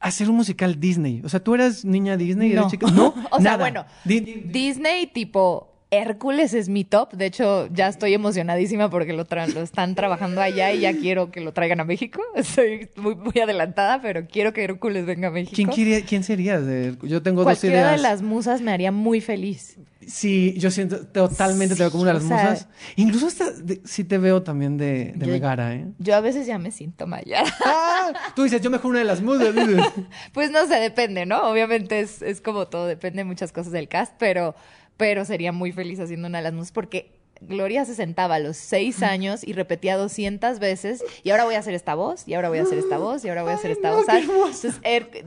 hacer 0.00 0.30
un 0.30 0.36
musical 0.36 0.80
Disney? 0.80 1.20
O 1.24 1.28
sea, 1.28 1.40
¿tú 1.40 1.54
eras 1.54 1.84
niña 1.84 2.16
Disney? 2.16 2.52
No. 2.54 2.70
Chica? 2.70 2.90
¿No? 2.90 3.14
o 3.30 3.40
sea, 3.40 3.56
bueno, 3.56 3.84
Disney 4.04 5.08
tipo 5.08 5.67
Hércules 5.90 6.52
es 6.52 6.68
mi 6.68 6.84
top. 6.84 7.12
De 7.12 7.26
hecho, 7.26 7.68
ya 7.72 7.88
estoy 7.88 8.12
emocionadísima 8.12 8.90
porque 8.90 9.12
lo, 9.12 9.24
lo 9.54 9.62
están 9.62 9.94
trabajando 9.94 10.40
allá 10.40 10.72
y 10.72 10.80
ya 10.80 10.92
quiero 10.94 11.30
que 11.30 11.40
lo 11.40 11.52
traigan 11.52 11.80
a 11.80 11.84
México. 11.84 12.20
Estoy 12.34 12.90
muy, 12.96 13.14
muy 13.14 13.40
adelantada, 13.40 14.02
pero 14.02 14.26
quiero 14.26 14.52
que 14.52 14.64
Hércules 14.64 15.06
venga 15.06 15.28
a 15.28 15.30
México. 15.30 15.72
¿Quién, 15.74 16.02
quién 16.02 16.24
sería? 16.24 16.60
Yo 17.02 17.22
tengo 17.22 17.44
dos 17.44 17.64
ideas. 17.64 17.92
de 17.92 18.02
las 18.02 18.22
musas 18.22 18.60
me 18.60 18.72
haría 18.72 18.92
muy 18.92 19.20
feliz. 19.20 19.78
Sí, 20.06 20.54
yo 20.56 20.70
siento 20.70 21.06
totalmente 21.06 21.74
te 21.74 21.82
veo 21.82 21.90
como 21.90 22.02
una 22.02 22.12
de 22.14 22.18
las 22.18 22.24
musas. 22.24 22.68
Incluso 22.96 23.26
hasta 23.26 23.44
sí 23.84 24.04
te 24.04 24.16
veo 24.16 24.42
también 24.42 24.78
de, 24.78 25.12
de 25.14 25.26
Megara, 25.26 25.74
¿eh? 25.74 25.86
Yo 25.98 26.14
a 26.16 26.20
veces 26.20 26.46
ya 26.46 26.58
me 26.58 26.70
siento 26.70 27.06
Mayara. 27.06 27.52
Ah, 27.64 28.12
tú 28.34 28.44
dices, 28.44 28.62
yo 28.62 28.70
mejor 28.70 28.92
una 28.92 29.00
de 29.00 29.04
las 29.04 29.20
musas. 29.20 29.54
pues 30.32 30.50
no 30.50 30.66
sé, 30.66 30.76
depende, 30.76 31.26
¿no? 31.26 31.42
Obviamente 31.50 32.00
es, 32.00 32.22
es 32.22 32.40
como 32.40 32.68
todo, 32.68 32.86
depende 32.86 33.18
de 33.18 33.24
muchas 33.24 33.52
cosas 33.52 33.70
del 33.70 33.88
cast, 33.88 34.14
pero 34.18 34.54
pero 34.98 35.24
sería 35.24 35.52
muy 35.52 35.72
feliz 35.72 35.98
haciendo 36.00 36.28
una 36.28 36.38
de 36.38 36.44
las 36.44 36.52
musas 36.52 36.72
porque 36.72 37.18
Gloria 37.40 37.84
se 37.84 37.94
sentaba 37.94 38.36
a 38.36 38.38
los 38.40 38.56
seis 38.56 39.02
años 39.02 39.46
y 39.46 39.52
repetía 39.52 39.96
200 39.96 40.58
veces 40.58 41.04
y 41.22 41.30
ahora 41.30 41.44
voy 41.44 41.54
a 41.54 41.60
hacer 41.60 41.72
esta 41.74 41.94
voz 41.94 42.26
y 42.26 42.34
ahora 42.34 42.48
voy 42.48 42.58
a 42.58 42.62
hacer 42.62 42.78
esta 42.78 42.98
voz 42.98 43.24
y 43.24 43.28
ahora 43.28 43.42
voy 43.42 43.52
a 43.52 43.54
hacer 43.54 43.70
esta 43.70 43.92
voz. 43.92 44.06
Entonces, 44.08 44.80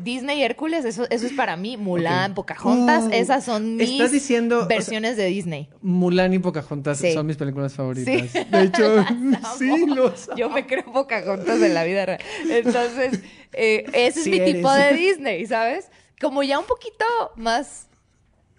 Disney 0.03 0.43
Hércules, 0.43 0.83
eso, 0.83 1.07
eso 1.09 1.25
es 1.25 1.33
para 1.33 1.55
mí. 1.55 1.77
Mulan, 1.77 2.33
Pocahontas, 2.33 3.05
uh, 3.05 3.11
esas 3.13 3.45
son 3.45 3.77
mis 3.77 3.97
versiones 4.67 5.15
de 5.15 5.25
Disney. 5.25 5.69
Mulan 5.81 6.33
y 6.33 6.39
Pocahontas 6.39 7.01
son 7.13 7.25
mis 7.25 7.37
películas 7.37 7.73
favoritas. 7.73 8.33
De 8.33 8.61
hecho, 8.61 9.05
sí, 9.57 9.85
los... 9.85 10.29
Yo 10.35 10.49
me 10.49 10.67
creo 10.67 10.91
Pocahontas 10.91 11.61
en 11.61 11.73
la 11.73 11.85
vida 11.85 12.05
real. 12.05 12.19
Entonces, 12.49 13.21
eh, 13.53 13.85
ese 13.93 14.19
es 14.19 14.27
mi 14.27 14.41
tipo 14.41 14.71
de 14.73 14.93
Disney, 14.93 15.45
¿sabes? 15.45 15.89
Como 16.19 16.43
ya 16.43 16.59
un 16.59 16.65
poquito 16.65 17.05
más 17.37 17.87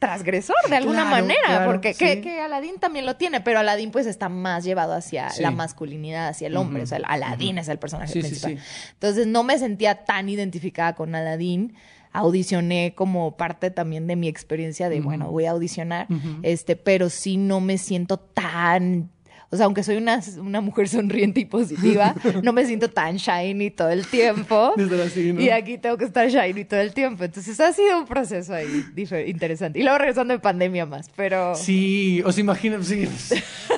transgresor 0.02 0.56
de 0.68 0.74
alguna 0.74 1.04
manera, 1.04 1.64
porque 1.64 1.94
que, 1.94 2.40
Aladín 2.40 2.80
también 2.80 3.06
lo 3.06 3.14
tiene, 3.14 3.40
pero 3.40 3.60
Aladín 3.60 3.92
pues 3.92 4.06
está 4.06 4.28
más 4.28 4.64
llevado 4.64 4.94
hacia 4.94 5.28
la 5.38 5.52
masculinidad, 5.52 6.26
hacia 6.26 6.48
el 6.48 6.56
hombre, 6.56 6.82
o 6.82 6.86
sea, 6.86 6.98
Aladín 7.04 7.58
es 7.58 7.68
el 7.68 7.78
personaje 7.78 8.18
principal. 8.18 8.58
Entonces 8.94 9.28
no 9.28 9.44
me 9.44 9.56
sentía 9.58 10.04
tan 10.04 10.28
identificada 10.28 10.96
con 10.96 11.14
Aladín 11.14 11.74
audicioné 12.10 12.94
como 12.96 13.36
parte 13.36 13.70
también 13.70 14.08
de 14.08 14.16
mi 14.16 14.26
experiencia 14.26 14.88
de, 14.88 15.00
bueno, 15.00 15.30
voy 15.30 15.46
a 15.46 15.52
audicionar, 15.52 16.08
este, 16.42 16.74
pero 16.74 17.08
sí 17.08 17.36
no 17.36 17.60
me 17.60 17.78
siento 17.78 18.18
tan 18.18 19.11
o 19.52 19.56
sea, 19.56 19.66
aunque 19.66 19.82
soy 19.82 19.98
una, 19.98 20.18
una 20.38 20.62
mujer 20.62 20.88
sonriente 20.88 21.40
y 21.40 21.44
positiva, 21.44 22.14
no 22.42 22.54
me 22.54 22.64
siento 22.64 22.88
tan 22.88 23.16
shiny 23.18 23.70
todo 23.70 23.90
el 23.90 24.06
tiempo. 24.06 24.72
Y 25.38 25.50
aquí 25.50 25.76
tengo 25.76 25.98
que 25.98 26.06
estar 26.06 26.26
shiny 26.28 26.64
todo 26.64 26.80
el 26.80 26.94
tiempo. 26.94 27.24
Entonces 27.24 27.58
ha 27.60 27.70
sido 27.72 27.98
un 27.98 28.06
proceso 28.06 28.54
ahí 28.54 28.86
interesante. 29.26 29.78
Y 29.78 29.82
luego 29.82 29.98
regresando 29.98 30.32
de 30.32 30.40
pandemia 30.40 30.86
más, 30.86 31.10
pero... 31.14 31.54
Sí, 31.54 32.22
os 32.24 32.38
imagino, 32.38 32.82
sí. 32.82 33.06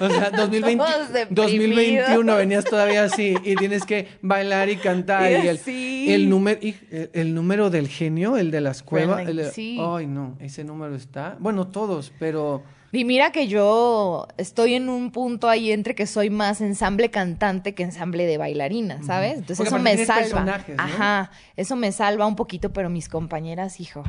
O 0.01 0.09
sea, 0.09 0.31
2020, 0.37 0.85
2021 1.31 2.37
venías 2.37 2.65
todavía 2.65 3.05
así 3.05 3.35
y 3.43 3.57
tienes 3.57 3.85
que 3.85 4.07
bailar 4.23 4.69
y 4.69 4.77
cantar. 4.77 5.31
Y 5.33 5.49
el, 5.49 5.61
el, 5.67 6.29
número, 6.29 6.61
el, 6.91 7.35
número 7.35 7.71
del 7.71 7.89
genio, 7.89 8.37
el 8.37 8.53
de 8.53 8.61
las 8.61 8.85
cuevas. 8.85 9.27
sí. 9.53 9.79
Ay, 9.81 10.07
no, 10.07 10.37
ese 10.39 10.63
número 10.63 10.95
está... 10.95 11.37
Bueno, 11.41 11.67
todos, 11.67 12.13
pero... 12.21 12.63
Y 12.95 13.05
mira 13.05 13.33
que 13.33 13.49
yo 13.49 14.29
estoy 14.37 14.75
en 14.75 14.89
un 14.89 15.11
punto 15.11 15.49
ahí 15.49 15.73
entre 15.73 15.95
que 15.95 16.07
soy 16.07 16.31
más 16.31 16.61
ensamble 16.61 17.11
cantante 17.11 17.75
que 17.75 17.83
ensamble 17.83 18.27
de 18.27 18.39
bailarina, 18.39 19.03
¿sabes? 19.03 19.39
Entonces 19.39 19.67
eso 19.67 19.79
me 19.79 20.05
salva. 20.07 20.65
Ajá, 20.79 21.31
eso 21.57 21.75
me 21.77 21.91
salva 21.91 22.27
un 22.27 22.37
poquito, 22.37 22.73
pero 22.73 22.91
mis 22.91 23.09
compañeras, 23.09 23.81
hijo, 23.81 24.05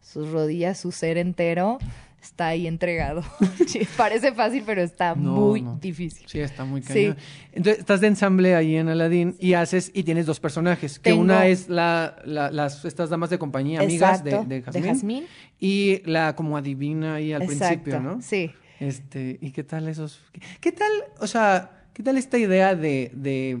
sus 0.00 0.30
rodillas, 0.30 0.78
su 0.78 0.92
ser 0.92 1.18
entero 1.18 1.78
está 2.22 2.48
ahí 2.48 2.66
entregado. 2.66 3.22
Parece 3.96 4.32
fácil, 4.32 4.62
pero 4.66 4.82
está 4.82 5.14
muy 5.14 5.64
difícil. 5.80 6.26
Sí, 6.28 6.40
está 6.40 6.64
muy 6.64 6.82
cañón. 6.82 7.16
Entonces, 7.52 7.80
estás 7.80 8.00
de 8.00 8.08
ensamble 8.08 8.54
ahí 8.54 8.76
en 8.76 8.88
Aladdin 8.88 9.36
y 9.38 9.54
haces, 9.54 9.90
y 9.94 10.02
tienes 10.02 10.26
dos 10.26 10.40
personajes, 10.40 10.98
que 10.98 11.12
una 11.12 11.46
es 11.46 11.68
la, 11.68 12.16
las, 12.24 12.84
estas 12.84 13.10
damas 13.10 13.30
de 13.30 13.38
compañía, 13.38 13.80
amigas 13.80 14.24
de, 14.24 14.44
de, 14.44 14.62
Jazmín, 14.62 15.24
y 15.58 16.02
la 16.04 16.34
como 16.34 16.56
adivina 16.56 17.14
ahí 17.16 17.32
al 17.32 17.46
principio, 17.46 18.00
¿no? 18.00 18.20
Sí. 18.22 18.50
Este, 18.80 19.38
¿y 19.40 19.50
qué 19.50 19.64
tal 19.64 19.88
esos? 19.88 20.22
¿Qué, 20.60 20.70
tal, 20.72 20.90
o 21.18 21.26
sea, 21.26 21.82
qué 21.92 22.02
tal 22.02 22.16
esta 22.16 22.38
idea 22.38 22.76
de, 22.76 23.10
de, 23.12 23.60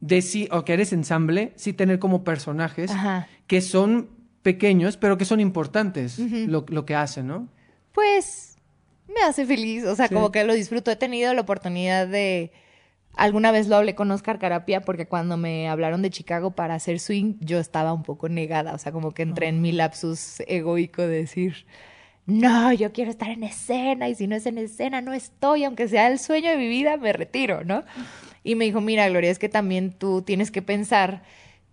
de 0.00 0.22
sí, 0.22 0.48
o 0.50 0.64
que 0.64 0.74
eres 0.74 0.92
ensamble, 0.92 1.52
sí 1.56 1.72
tener 1.72 1.98
como 1.98 2.22
personajes 2.22 2.90
que 3.46 3.62
son 3.62 4.17
pequeños, 4.48 4.96
pero 4.96 5.18
que 5.18 5.26
son 5.26 5.40
importantes 5.40 6.18
lo, 6.18 6.64
que 6.86 6.94
hacen, 6.94 7.26
¿no? 7.26 7.48
Pues 7.92 8.56
me 9.06 9.20
hace 9.20 9.44
feliz, 9.44 9.84
o 9.84 9.94
sea, 9.94 10.08
como 10.08 10.32
que 10.32 10.42
lo 10.44 10.54
disfruto. 10.54 10.90
He 10.90 10.96
tenido 10.96 11.34
la 11.34 11.42
oportunidad 11.42 12.08
de... 12.08 12.50
Alguna 13.14 13.50
vez 13.50 13.68
lo 13.68 13.76
hablé 13.76 13.94
con 13.94 14.10
Oscar 14.10 14.38
Carapia 14.38 14.80
porque 14.80 15.06
cuando 15.06 15.36
me 15.36 15.68
hablaron 15.68 16.00
de 16.00 16.08
Chicago 16.08 16.52
para 16.52 16.76
hacer 16.76 16.98
swing, 16.98 17.34
yo 17.40 17.58
estaba 17.58 17.92
un 17.92 18.04
poco 18.04 18.30
negada, 18.30 18.72
o 18.72 18.78
sea, 18.78 18.90
como 18.90 19.12
que 19.12 19.20
entré 19.20 19.48
en 19.48 19.60
mi 19.60 19.70
lapsus 19.70 20.40
egoico 20.46 21.02
de 21.02 21.08
decir, 21.08 21.66
no, 22.24 22.72
yo 22.72 22.90
quiero 22.90 23.10
estar 23.10 23.28
en 23.28 23.42
escena 23.42 24.08
y 24.08 24.14
si 24.14 24.28
no 24.28 24.36
es 24.36 24.46
en 24.46 24.56
escena 24.56 25.02
no 25.02 25.12
estoy, 25.12 25.64
aunque 25.64 25.88
sea 25.88 26.08
el 26.08 26.18
sueño 26.18 26.50
de 26.50 26.56
mi 26.56 26.68
vida, 26.68 26.96
me 26.96 27.12
retiro, 27.12 27.64
¿no? 27.64 27.84
Y 28.44 28.54
me 28.54 28.64
dijo, 28.64 28.80
mira, 28.80 29.06
Gloria, 29.10 29.30
es 29.30 29.38
que 29.38 29.50
también 29.50 29.92
tú 29.92 30.22
tienes 30.22 30.50
que 30.50 30.62
pensar 30.62 31.22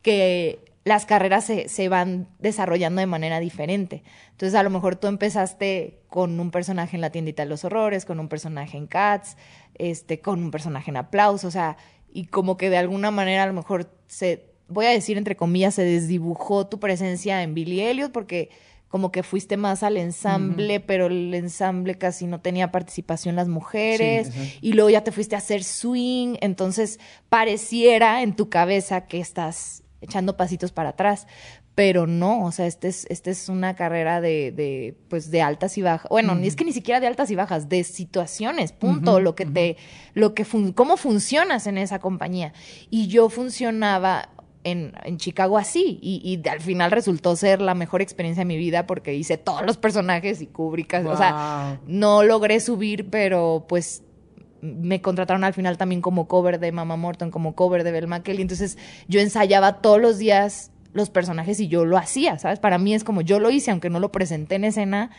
que 0.01 0.74
las 0.85 1.07
carreras 1.07 1.43
se, 1.43 1.67
se, 1.67 1.89
van 1.89 2.29
desarrollando 2.39 3.01
de 3.01 3.07
manera 3.07 3.39
diferente. 3.39 4.03
Entonces, 4.31 4.53
a 4.53 4.61
lo 4.61 4.69
mejor 4.69 4.95
tú 4.95 5.07
empezaste 5.07 5.99
con 6.09 6.39
un 6.39 6.51
personaje 6.51 6.95
en 6.95 7.01
La 7.01 7.09
tiendita 7.09 7.43
de 7.43 7.49
los 7.49 7.65
horrores, 7.65 8.05
con 8.05 8.19
un 8.19 8.29
personaje 8.29 8.77
en 8.77 8.85
Cats, 8.85 9.35
este, 9.73 10.21
con 10.21 10.43
un 10.43 10.51
personaje 10.51 10.91
en 10.91 10.97
Aplausos, 10.97 11.45
o 11.45 11.51
sea, 11.51 11.77
y 12.13 12.27
como 12.27 12.55
que 12.55 12.69
de 12.69 12.77
alguna 12.77 13.09
manera 13.09 13.43
a 13.43 13.47
lo 13.47 13.53
mejor 13.53 13.91
se, 14.07 14.45
voy 14.67 14.85
a 14.85 14.91
decir 14.91 15.17
entre 15.17 15.35
comillas, 15.35 15.73
se 15.73 15.83
desdibujó 15.83 16.67
tu 16.67 16.79
presencia 16.79 17.41
en 17.41 17.55
Billy 17.55 17.81
Elliot 17.81 18.11
porque 18.11 18.49
como 18.87 19.11
que 19.11 19.23
fuiste 19.23 19.57
más 19.57 19.83
al 19.83 19.97
ensamble, 19.97 20.79
pero 20.79 21.07
el 21.07 21.33
ensamble 21.33 21.95
casi 21.95 22.27
no 22.27 22.39
tenía 22.39 22.71
participación 22.71 23.35
las 23.35 23.49
mujeres, 23.49 24.31
y 24.61 24.71
luego 24.71 24.89
ya 24.89 25.03
te 25.03 25.11
fuiste 25.11 25.35
a 25.35 25.39
hacer 25.39 25.65
swing, 25.65 26.37
entonces 26.39 26.99
pareciera 27.27 28.21
en 28.21 28.35
tu 28.35 28.49
cabeza 28.49 29.07
que 29.07 29.19
estás 29.19 29.83
echando 30.01 30.37
pasitos 30.37 30.71
para 30.71 30.89
atrás. 30.89 31.27
Pero 31.73 32.07
no, 32.07 32.45
o 32.45 32.51
sea, 32.51 32.67
este 32.67 32.87
es, 32.87 33.05
este 33.09 33.31
es 33.31 33.49
una 33.49 33.75
carrera 33.75 34.21
de, 34.21 34.51
de, 34.51 34.97
pues, 35.09 35.29
de 35.29 35.41
altas 35.41 35.77
y 35.77 35.81
bajas. 35.81 36.07
Bueno, 36.09 36.33
ni 36.35 36.47
es 36.47 36.55
que 36.55 36.63
ni 36.63 36.71
siquiera 36.71 36.99
de 36.99 37.07
altas 37.07 37.29
y 37.31 37.35
bajas, 37.35 37.67
de 37.67 37.83
situaciones, 37.83 38.71
punto. 38.71 39.19
lo 39.19 39.35
que 39.35 39.45
te, 39.45 39.77
lo 40.13 40.33
que, 40.33 40.45
cómo 40.73 40.95
funcionas 40.95 41.67
en 41.67 41.77
esa 41.77 41.99
compañía. 41.99 42.53
Y 42.89 43.07
yo 43.07 43.29
funcionaba 43.29 44.29
en, 44.63 44.93
en, 45.03 45.17
Chicago 45.17 45.57
así 45.57 45.99
y, 46.01 46.21
y, 46.23 46.49
al 46.49 46.59
final 46.59 46.91
resultó 46.91 47.35
ser 47.35 47.61
la 47.61 47.75
mejor 47.75 48.01
experiencia 48.01 48.41
de 48.41 48.45
mi 48.45 48.57
vida 48.57 48.87
porque 48.87 49.13
hice 49.13 49.37
todos 49.37 49.63
los 49.63 49.77
personajes 49.77 50.41
y 50.41 50.47
cubrí 50.47 50.87
o 51.05 51.17
sea, 51.17 51.79
no 51.85 52.23
logré 52.23 52.59
subir, 52.59 53.09
pero 53.09 53.65
pues 53.69 54.04
me 54.65 55.01
contrataron 55.01 55.43
al 55.43 55.53
final 55.53 55.77
también 55.77 56.01
como 56.01 56.27
cover 56.27 56.59
de 56.59 56.71
Mama 56.71 56.95
Morton, 56.95 57.31
como 57.31 57.55
cover 57.55 57.83
de 57.83 57.91
Belle 57.91 58.07
McKelly. 58.07 58.41
Entonces 58.41 58.77
yo 59.07 59.19
ensayaba 59.19 59.81
todos 59.81 60.01
los 60.01 60.17
días 60.17 60.71
los 60.93 61.09
personajes 61.09 61.59
y 61.59 61.67
yo 61.67 61.85
lo 61.85 61.97
hacía, 61.97 62.39
¿sabes? 62.39 62.59
Para 62.59 62.77
mí 62.77 62.93
es 62.93 63.03
como 63.03 63.21
yo 63.21 63.39
lo 63.39 63.49
hice, 63.49 63.71
aunque 63.71 63.89
no 63.89 63.99
lo 63.99 64.11
presenté 64.11 64.55
en 64.55 64.63
escena, 64.63 65.11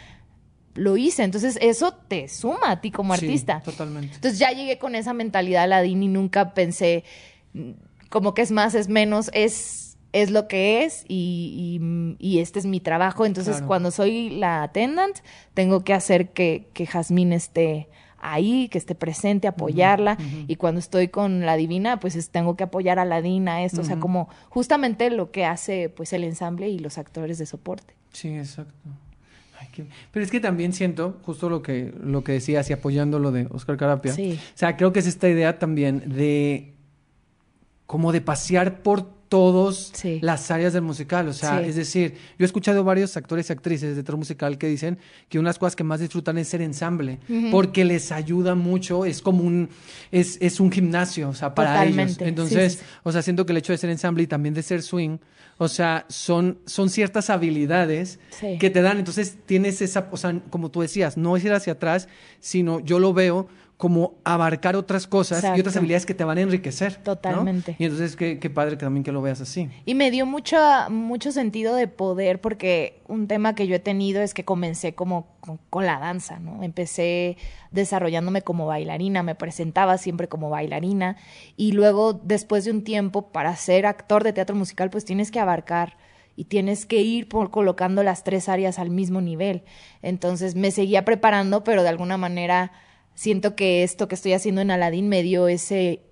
lo 0.74 0.97
hice. 0.97 1.22
Entonces 1.22 1.59
eso 1.61 1.92
te 1.92 2.28
suma 2.28 2.70
a 2.70 2.80
ti 2.80 2.90
como 2.90 3.12
artista. 3.12 3.61
totalmente. 3.61 4.14
Entonces 4.14 4.38
ya 4.38 4.53
llegué 4.53 4.78
con 4.78 4.94
esa 4.94 5.12
mentalidad 5.12 5.64
a 5.64 5.66
la 5.66 5.84
y 5.84 5.94
nunca 5.94 6.55
pensé 6.55 7.05
como 8.09 8.34
que 8.34 8.42
es 8.42 8.53
más, 8.53 8.74
es 8.74 8.88
menos, 8.88 9.30
es 9.32 9.86
es 10.12 10.30
lo 10.30 10.49
que 10.49 10.84
es 10.84 11.05
y, 11.09 11.78
y, 12.18 12.38
este 12.38 12.59
es 12.59 12.64
mi 12.64 12.80
trabajo. 12.80 13.26
Entonces, 13.26 13.61
cuando 13.61 13.90
soy 13.90 14.30
la 14.30 14.62
attendant, 14.62 15.18
tengo 15.53 15.84
que 15.84 15.92
hacer 15.92 16.30
que, 16.30 16.70
que 16.72 16.86
Jazmín 16.86 17.34
esté 17.34 17.90
ahí, 18.19 18.69
que 18.69 18.79
esté 18.79 18.95
presente, 18.95 19.49
apoyarla. 19.49 20.19
Y 20.47 20.57
cuando 20.57 20.79
estoy 20.81 21.09
con 21.09 21.47
la 21.47 21.57
divina, 21.57 22.01
pues 22.01 22.31
tengo 22.31 22.57
que 22.57 22.64
apoyar 22.64 22.99
a 22.99 23.05
la 23.05 23.23
Dina, 23.23 23.62
esto, 23.64 23.83
o 23.83 23.85
sea, 23.85 23.99
como 23.99 24.29
justamente 24.49 25.11
lo 25.11 25.31
que 25.31 25.45
hace 25.45 25.89
pues 25.89 26.12
el 26.12 26.25
ensamble 26.25 26.69
y 26.69 26.79
los 26.79 26.99
actores 26.99 27.39
de 27.39 27.47
soporte. 27.47 27.95
Sí, 28.12 28.37
exacto. 28.37 28.73
Pero 30.11 30.25
es 30.25 30.31
que 30.31 30.41
también 30.41 30.73
siento, 30.73 31.19
justo 31.23 31.51
lo 31.51 31.62
que, 31.62 31.93
lo 32.03 32.25
que 32.25 32.33
decías 32.33 32.71
y 32.71 32.73
apoyando 32.73 33.19
lo 33.19 33.31
de 33.31 33.47
Oscar 33.51 33.77
Carapia, 33.77 34.12
o 34.12 34.37
sea, 34.55 34.77
creo 34.77 34.93
que 34.93 35.01
es 35.01 35.07
esta 35.07 35.29
idea 35.29 35.59
también 35.59 36.03
de 36.07 36.73
como 37.87 38.12
de 38.12 38.21
pasear 38.21 38.83
por 38.83 39.16
todas 39.29 39.91
Sí. 39.95 40.18
las 40.22 40.51
áreas 40.51 40.72
del 40.72 40.83
musical. 40.83 41.29
O 41.29 41.33
sea, 41.33 41.61
Sí. 41.62 41.68
es 41.70 41.77
decir, 41.77 42.14
yo 42.39 42.45
he 42.45 42.47
escuchado 42.47 42.85
varios 42.85 43.16
actores 43.16 43.49
y 43.49 43.53
actrices 43.53 43.89
de 43.91 43.95
teatro 43.97 44.16
musical 44.16 44.59
que 44.59 44.66
dicen 44.68 44.99
que 45.29 45.39
unas 45.39 45.59
cosas 45.59 45.77
que 45.77 45.85
más 45.85 46.01
disfrutan 46.01 46.39
es 46.39 46.49
ser 46.49 46.62
ensamble, 46.62 47.18
porque 47.51 47.85
les 47.85 48.12
ayuda 48.12 48.55
mucho, 48.55 49.05
es 49.05 49.20
como 49.22 49.43
un, 49.43 49.68
es, 50.12 50.39
es 50.41 50.61
un 50.61 50.70
gimnasio, 50.70 51.29
o 51.29 51.35
sea, 51.35 51.55
para 51.55 51.72
Totalmente. 51.74 52.12
ellos. 52.24 52.29
Entonces, 52.29 52.72
Sí, 52.74 52.79
o 53.03 53.12
sea, 53.12 53.22
siento 53.22 53.47
que 53.47 53.53
el 53.53 53.59
hecho 53.59 53.72
de 53.72 53.79
ser 53.79 53.91
ensamble 53.91 54.22
y 54.22 54.27
también 54.27 54.55
de 54.55 54.62
ser 54.62 54.83
swing, 54.83 55.18
o 55.59 55.68
sea, 55.68 56.05
son, 56.09 56.59
son 56.66 56.91
ciertas 56.91 57.31
habilidades 57.31 58.18
que 58.61 58.68
te 58.70 58.83
dan. 58.83 58.99
Entonces, 58.99 59.39
tienes 59.47 59.81
esa, 59.81 60.09
o 60.11 60.16
sea, 60.16 60.39
como 60.51 60.70
tú 60.70 60.83
decías, 60.83 61.16
no 61.16 61.37
es 61.37 61.45
ir 61.45 61.53
hacia 61.53 61.72
atrás, 61.74 62.09
sino 62.41 62.81
yo 62.81 62.99
lo 62.99 63.14
veo 63.14 63.49
como 63.77 64.14
abarcar 64.24 64.74
otras 64.74 65.07
cosas 65.07 65.45
y 65.55 65.61
otras 65.61 65.77
habilidades 65.77 66.07
que 66.07 66.14
te 66.14 66.24
van 66.24 66.39
a 66.39 66.41
enriquecer. 66.41 66.95
¿no? 66.99 67.05
Totalmente. 67.05 67.77
Y 67.79 67.85
entonces, 67.85 68.16
qué, 68.16 68.39
qué 68.39 68.49
padre 68.49 68.79
que 68.79 68.85
también 68.85 69.05
que 69.05 69.12
lo 69.12 69.20
veas 69.20 69.43
así. 69.43 69.68
Y 69.85 69.95
me 69.95 70.11
dio 70.11 70.24
mucho, 70.24 70.57
mucho 70.89 71.31
sentido 71.31 71.74
de 71.74 71.87
poder 71.87 72.41
porque 72.41 73.03
un 73.07 73.29
tema 73.29 73.55
que 73.55 73.66
yo 73.66 73.77
he 73.77 73.79
tenido 73.79 74.22
es 74.22 74.33
que 74.33 74.47
comencé 74.47 74.95
como 74.95 75.27
con, 75.41 75.59
con 75.68 75.85
la 75.85 75.99
danza, 75.99 76.39
¿no? 76.39 76.62
Empecé 76.62 77.37
desarrollándome 77.70 78.41
como 78.41 78.64
bailarina, 78.64 79.22
me 79.22 79.35
presentaba 79.35 79.99
siempre 79.99 80.27
como 80.27 80.49
bailarina 80.49 81.16
y 81.57 81.72
luego 81.72 82.14
después 82.14 82.64
de 82.64 82.70
un 82.70 82.83
tiempo 82.83 83.31
para 83.31 83.55
ser 83.57 83.85
actor 83.85 84.24
de 84.24 84.33
teatro 84.33 84.57
musical 84.57 84.89
pues 84.89 85.05
tienes 85.05 85.31
que 85.31 85.39
abarcar 85.39 85.99
y 86.35 86.45
tienes 86.45 86.87
que 86.87 87.03
ir 87.03 87.29
por 87.29 87.51
colocando 87.51 88.03
las 88.03 88.24
tres 88.24 88.49
áreas 88.49 88.79
al 88.79 88.89
mismo 88.89 89.20
nivel. 89.20 89.64
Entonces 90.01 90.55
me 90.55 90.70
seguía 90.70 91.05
preparando, 91.05 91.62
pero 91.62 91.83
de 91.83 91.91
alguna 91.91 92.16
manera 92.16 92.72
siento 93.17 93.57
que 93.57 93.83
esto 93.83 94.07
que 94.07 94.14
estoy 94.14 94.33
haciendo 94.35 94.61
en 94.61 94.71
Aladdin 94.71 95.09
me 95.09 95.25
dio 95.25 95.49
ese 95.49 96.03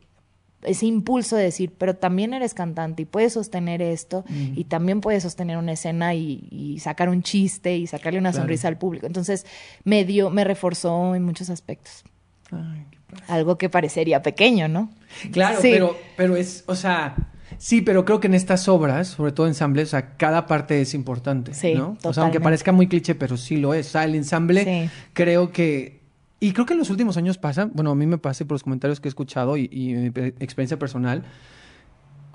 ese 0.63 0.87
impulso 0.87 1.37
de 1.37 1.43
decir, 1.45 1.75
pero 1.77 1.95
también 1.95 2.33
eres 2.33 2.55
cantante 2.55 3.03
y 3.03 3.05
puedes 3.05 3.35
sostener 3.35 3.83
esto 3.83 4.25
y 4.31 4.65
también 4.65 5.03
puedes 5.03 5.23
sostener 5.23 5.59
una 5.59 5.73
escena 5.73 6.15
y, 6.15 6.49
y 6.51 6.79
sacar 6.81 7.11
un 7.11 7.23
chiste 7.23 7.77
y 7.77 7.87
sacarle 7.87 8.19
una 8.19 8.31
Claro. 8.31 8.45
sonrisa 8.45 8.69
al 8.69 8.79
público. 8.79 9.07
Entonces 9.07 9.45
me 9.85 10.07
dio, 10.07 10.31
me 10.31 10.43
reforzó 10.43 11.15
en 11.15 11.23
muchos 11.23 11.51
aspectos. 11.51 12.03
Ay. 12.51 12.87
Algo 13.29 13.59
que 13.59 13.69
parecería 13.69 14.23
pequeño, 14.23 14.67
¿no? 14.69 14.91
Claro, 15.33 15.61
Sí. 15.61 15.69
pero, 15.71 15.97
pero 16.17 16.35
es, 16.35 16.65
o 16.67 16.75
sea, 16.75 17.15
sí, 17.59 17.83
pero 17.83 18.07
creo 18.07 18.19
que 18.21 18.29
en 18.29 18.35
estas 18.35 18.67
obras, 18.67 19.09
sobre 19.09 19.33
todo 19.33 19.47
ensambles, 19.47 19.89
o 19.89 19.91
sea, 19.91 20.17
cada 20.17 20.47
parte 20.47 20.81
es 20.81 20.95
importante, 20.95 21.53
Sí, 21.53 21.75
¿no? 21.75 21.99
O 22.05 22.15
sea, 22.15 22.23
aunque 22.23 22.41
parezca 22.41 22.73
muy 22.73 22.89
cliché, 22.89 23.15
pero 23.15 23.37
sí 23.37 23.59
lo 23.59 23.75
es. 23.75 23.89
O 23.89 23.91
sea, 23.91 24.05
el 24.05 24.15
ensamble, 24.15 24.65
Sí. 24.65 24.91
creo 25.13 25.53
que, 25.53 26.01
y 26.47 26.53
creo 26.53 26.67
que 26.67 26.73
en 26.75 26.79
los 26.79 26.91
últimos 26.91 27.17
años 27.17 27.39
pasa, 27.39 27.71
bueno, 27.73 27.91
a 27.91 27.95
mí 27.95 28.07
me 28.07 28.19
pasa 28.19 28.45
por 28.45 28.53
los 28.55 28.63
comentarios 28.63 29.01
que 29.01 29.09
he 29.09 29.11
escuchado 29.11 29.57
y, 29.57 29.69
y 29.73 29.95
mi 29.95 30.11
pe- 30.11 30.35
experiencia 30.41 30.79
personal, 30.79 31.25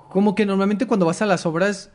como 0.08 0.34
que 0.34 0.46
normalmente 0.46 0.86
cuando 0.86 1.06
vas 1.06 1.22
a 1.22 1.26
las 1.26 1.46
obras 1.46 1.90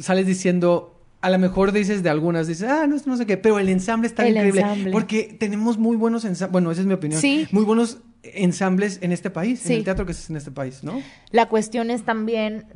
sales 0.00 0.26
diciendo, 0.26 1.00
a 1.20 1.30
lo 1.30 1.38
mejor 1.38 1.72
dices 1.72 2.02
de 2.02 2.10
algunas, 2.10 2.46
dices, 2.46 2.68
ah, 2.70 2.86
no, 2.86 2.96
no 3.04 3.16
sé 3.16 3.26
qué, 3.26 3.36
pero 3.36 3.58
el 3.58 3.68
ensamble 3.68 4.06
está 4.06 4.24
El 4.26 4.36
increíble. 4.36 4.60
ensamble. 4.60 4.90
Porque 4.92 5.36
tenemos 5.38 5.78
muy 5.78 5.96
buenos 5.96 6.24
ensambles, 6.24 6.52
bueno, 6.52 6.70
esa 6.70 6.82
es 6.82 6.86
mi 6.86 6.94
opinión, 6.94 7.20
Sí. 7.20 7.46
muy 7.50 7.64
buenos 7.64 7.98
ensambles 8.22 8.98
en 9.02 9.12
este 9.12 9.30
país, 9.30 9.64
en 9.66 9.76
el 9.76 9.84
teatro 9.84 10.04
que 10.06 10.12
se 10.12 10.20
hace 10.22 10.32
en 10.32 10.36
este 10.36 10.50
país, 10.50 10.82
¿no? 10.84 11.00
La 11.30 11.48
cuestión 11.48 11.90
es 11.90 12.02
también, 12.04 12.66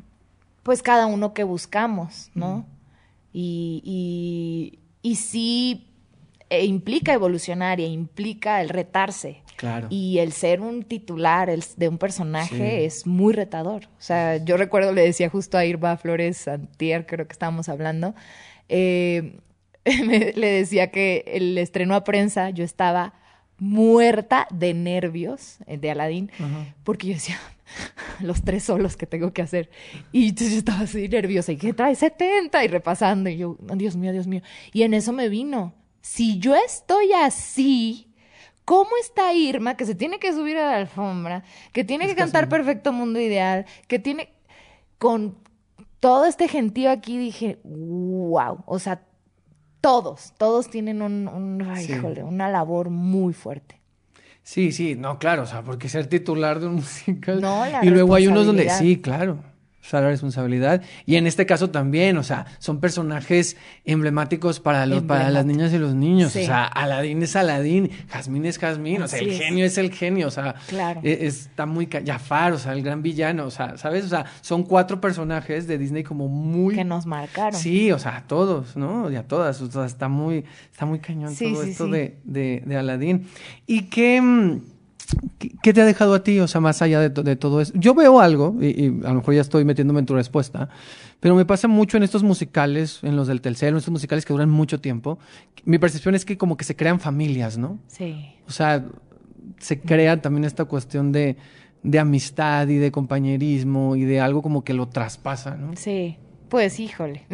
pues, 0.63 0.83
cada 0.83 1.07
uno 1.07 1.35
que 1.35 1.45
buscamos, 1.45 2.31
¿no? 2.35 2.67
Y, 3.33 3.83
y, 3.85 4.79
y 5.09 5.17
sí 5.17 5.87
eh, 6.51 6.65
implica 6.65 7.13
evolucionar 7.15 7.81
y 7.81 7.85
implica 7.85 8.61
el 8.61 8.69
retarse. 8.69 9.43
Claro. 9.57 9.87
Y 9.91 10.19
el 10.19 10.33
ser 10.33 10.61
un 10.61 10.83
titular 10.83 11.49
el- 11.51 11.65
de 11.77 11.89
un 11.89 11.99
personaje 11.99 12.57
Sí. 12.57 12.85
es 12.85 13.07
muy 13.07 13.33
retador. 13.33 13.85
O 13.87 14.01
sea, 14.03 14.37
yo 14.39 14.57
recuerdo, 14.57 14.93
le 14.93 15.03
decía 15.03 15.29
justo 15.29 15.57
a 15.59 15.65
Irma 15.65 15.97
Flores 15.97 16.49
Antier, 16.49 17.07
creo 17.07 17.27
que 17.27 17.33
estábamos 17.33 17.69
hablando, 17.69 18.15
eh, 18.69 19.39
me- 20.07 20.33
le 20.35 20.47
decía 20.49 20.91
que 20.91 21.25
el 21.27 21.57
estreno 21.59 21.95
a 21.95 22.05
prensa 22.05 22.51
yo 22.51 22.65
estaba 22.65 23.15
muerta 23.59 24.47
de 24.51 24.73
nervios 24.75 25.59
eh, 25.67 25.77
de 25.79 25.91
Aladdin, 25.91 26.31
porque 26.83 27.09
yo 27.09 27.15
decía, 27.15 27.39
los 28.21 28.43
tres 28.43 28.65
solos 28.65 28.97
que 28.97 29.07
tengo 29.07 29.33
que 29.33 29.43
hacer. 29.43 29.71
Y 30.13 30.29
entonces 30.31 30.53
yo 30.55 30.59
estaba 30.59 30.81
así 30.81 31.09
nerviosa, 31.09 31.53
y 31.53 31.57
que 31.57 31.73
trae 31.75 31.95
70 31.95 32.65
y 32.65 32.69
repasando, 32.69 33.29
y 33.31 33.37
yo, 33.37 33.57
Dios 33.77 33.97
mío, 33.97 34.13
Dios 34.13 34.27
mío. 34.27 34.41
Y 34.73 34.83
en 34.83 34.95
eso 34.95 35.13
me 35.13 35.29
vino, 35.29 35.75
si 36.01 36.39
yo 36.39 36.55
estoy 36.57 37.13
así, 37.13 38.13
¿cómo 38.65 38.91
está 39.01 39.33
Irma 39.35 39.77
que 39.77 39.85
se 39.87 39.95
tiene 39.95 40.19
que 40.19 40.33
subir 40.33 40.57
a 40.59 40.67
la 40.71 40.77
alfombra, 40.77 41.43
que 41.73 41.85
tiene 41.85 42.05
Es 42.05 42.11
que 42.11 42.17
cantar 42.17 42.49
Perfecto 42.49 42.93
Mundo 42.93 43.21
Ideal, 43.21 43.67
que 43.89 43.99
tiene 43.99 44.33
con 44.99 45.37
todo 46.01 46.25
este 46.27 46.49
gentío 46.49 46.91
aquí, 46.91 47.19
dije, 47.19 47.59
wow, 47.65 48.63
o 48.67 48.79
sea, 48.79 49.03
todos, 49.81 50.33
todos 50.39 50.69
tienen 50.71 51.03
un, 51.03 51.27
un- 51.29 51.63
ay, 51.63 51.85
Sí. 51.85 51.93
híjole, 51.93 52.23
una 52.23 52.49
labor 52.49 52.91
muy 52.91 53.33
fuerte. 53.33 53.81
Sí, 54.43 54.73
sí, 54.73 54.95
no, 54.95 55.19
claro, 55.19 55.43
o 55.43 55.47
sea, 55.47 55.63
porque 55.63 55.89
ser 55.89 56.07
titular 56.07 56.61
de 56.61 56.67
un 56.67 56.75
musical. 56.77 57.41
No, 57.41 57.65
la 57.67 57.85
y 57.85 57.91
luego 57.91 58.15
hay 58.15 58.27
unos 58.27 58.47
donde 58.47 58.69
sí, 58.71 59.01
claro. 59.01 59.39
Sea, 59.91 60.01
la 60.03 60.09
responsabilidad. 60.09 60.83
Y 61.05 61.17
en 61.17 61.27
este 61.27 61.47
caso 61.47 61.71
también, 61.71 62.17
o 62.17 62.23
sea, 62.23 62.47
son 62.61 62.79
personajes 62.79 63.57
emblemáticos 63.85 64.61
para 64.61 64.87
los, 64.87 65.03
para 65.03 65.31
las 65.31 65.45
niñas 65.45 65.73
y 65.73 65.79
los 65.79 65.95
niños. 65.95 66.31
Sí. 66.33 66.43
O 66.43 66.47
sea, 66.47 66.65
Aladín 66.65 67.23
es 67.25 67.35
Aladín, 67.35 67.91
Jazmín 68.09 68.45
es 68.47 68.59
Jazmín, 68.59 69.03
o 69.03 69.09
sea, 69.09 69.19
Así 69.19 69.25
el 69.29 69.33
es. 69.33 69.41
genio 69.41 69.65
es 69.65 69.79
el 69.79 69.93
genio, 69.93 70.29
o 70.29 70.31
sea, 70.31 70.55
Claro. 70.69 71.01
e- 71.03 71.27
está 71.27 71.67
muy 71.67 71.89
Jafar, 72.07 72.53
o 72.53 72.59
sea, 72.59 72.73
el 72.73 72.83
gran 72.83 73.03
villano, 73.03 73.47
o 73.47 73.51
sea, 73.51 73.77
¿sabes? 73.79 74.05
O 74.05 74.09
sea, 74.09 74.27
son 74.43 74.63
cuatro 74.63 75.01
personajes 75.01 75.67
de 75.67 75.77
Disney 75.77 76.05
como 76.05 76.29
muy 76.29 76.77
Que 76.77 76.85
nos 76.85 77.05
marcaron. 77.07 77.59
Sí, 77.59 77.91
o 77.91 77.99
sea, 77.99 78.19
a 78.19 78.27
todos, 78.29 78.77
¿no? 78.77 79.11
Y 79.11 79.17
a 79.17 79.25
todas. 79.27 79.61
O 79.61 79.71
sea, 79.71 79.87
está 79.87 80.09
muy, 80.09 80.45
está 80.71 80.87
muy 80.87 81.01
cañón 81.01 81.35
Sí, 81.35 81.53
todo 81.53 81.65
sí, 81.65 81.71
esto 81.71 81.89
de, 81.89 82.19
de, 82.23 82.63
de 82.65 82.77
Aladdin. 82.77 83.27
¿Y 83.67 83.83
qué, 83.87 84.21
mm, 84.21 84.61
qué, 85.63 85.73
te 85.73 85.81
ha 85.83 85.85
dejado 85.85 86.15
a 86.15 86.23
ti? 86.23 86.41
O 86.41 86.49
sea, 86.49 86.61
más 86.61 86.83
allá 86.83 87.01
de, 87.01 87.11
to- 87.11 87.23
de 87.23 87.37
todo 87.37 87.61
eso. 87.61 87.73
Yo 87.77 87.95
veo 87.95 88.21
algo, 88.21 88.57
y, 88.61 88.67
y 88.69 88.87
a 89.05 89.09
lo 89.11 89.15
mejor 89.17 89.35
ya 89.35 89.41
estoy 89.41 89.65
metiéndome 89.65 90.01
en 90.01 90.07
tu 90.07 90.15
respuesta, 90.15 90.69
pero 91.21 91.35
me 91.35 91.45
pasa 91.45 91.69
mucho 91.69 91.97
en 91.97 92.03
estos 92.03 92.23
musicales, 92.23 93.01
en 93.03 93.17
los 93.17 93.27
del 93.29 93.41
Telcel, 93.41 93.71
en 93.71 93.77
estos 93.77 93.93
musicales 93.93 94.25
que 94.25 94.33
duran 94.33 94.51
mucho 94.51 94.81
tiempo. 94.81 95.19
Mi 95.65 95.79
percepción 95.79 96.15
es 96.15 96.25
que 96.25 96.39
como 96.39 96.57
que 96.57 96.65
se 96.65 96.77
crean 96.77 97.01
familias, 97.01 97.59
¿no? 97.59 97.79
Sí. 97.89 98.33
O 98.49 98.51
sea, 98.53 98.85
se 99.59 99.81
crea 99.81 100.21
también 100.23 100.45
esta 100.45 100.65
cuestión 100.65 101.13
de, 101.13 101.37
de 101.83 101.99
amistad 101.99 102.69
y 102.69 102.77
de 102.77 102.91
compañerismo 102.91 103.97
y 103.97 104.05
de 104.05 104.21
algo 104.21 104.41
como 104.43 104.65
que 104.65 104.73
lo 104.75 104.89
traspasa, 104.89 105.57
¿no? 105.57 105.73
Sí, 105.77 106.17
pues 106.49 106.81
híjole. 106.81 107.27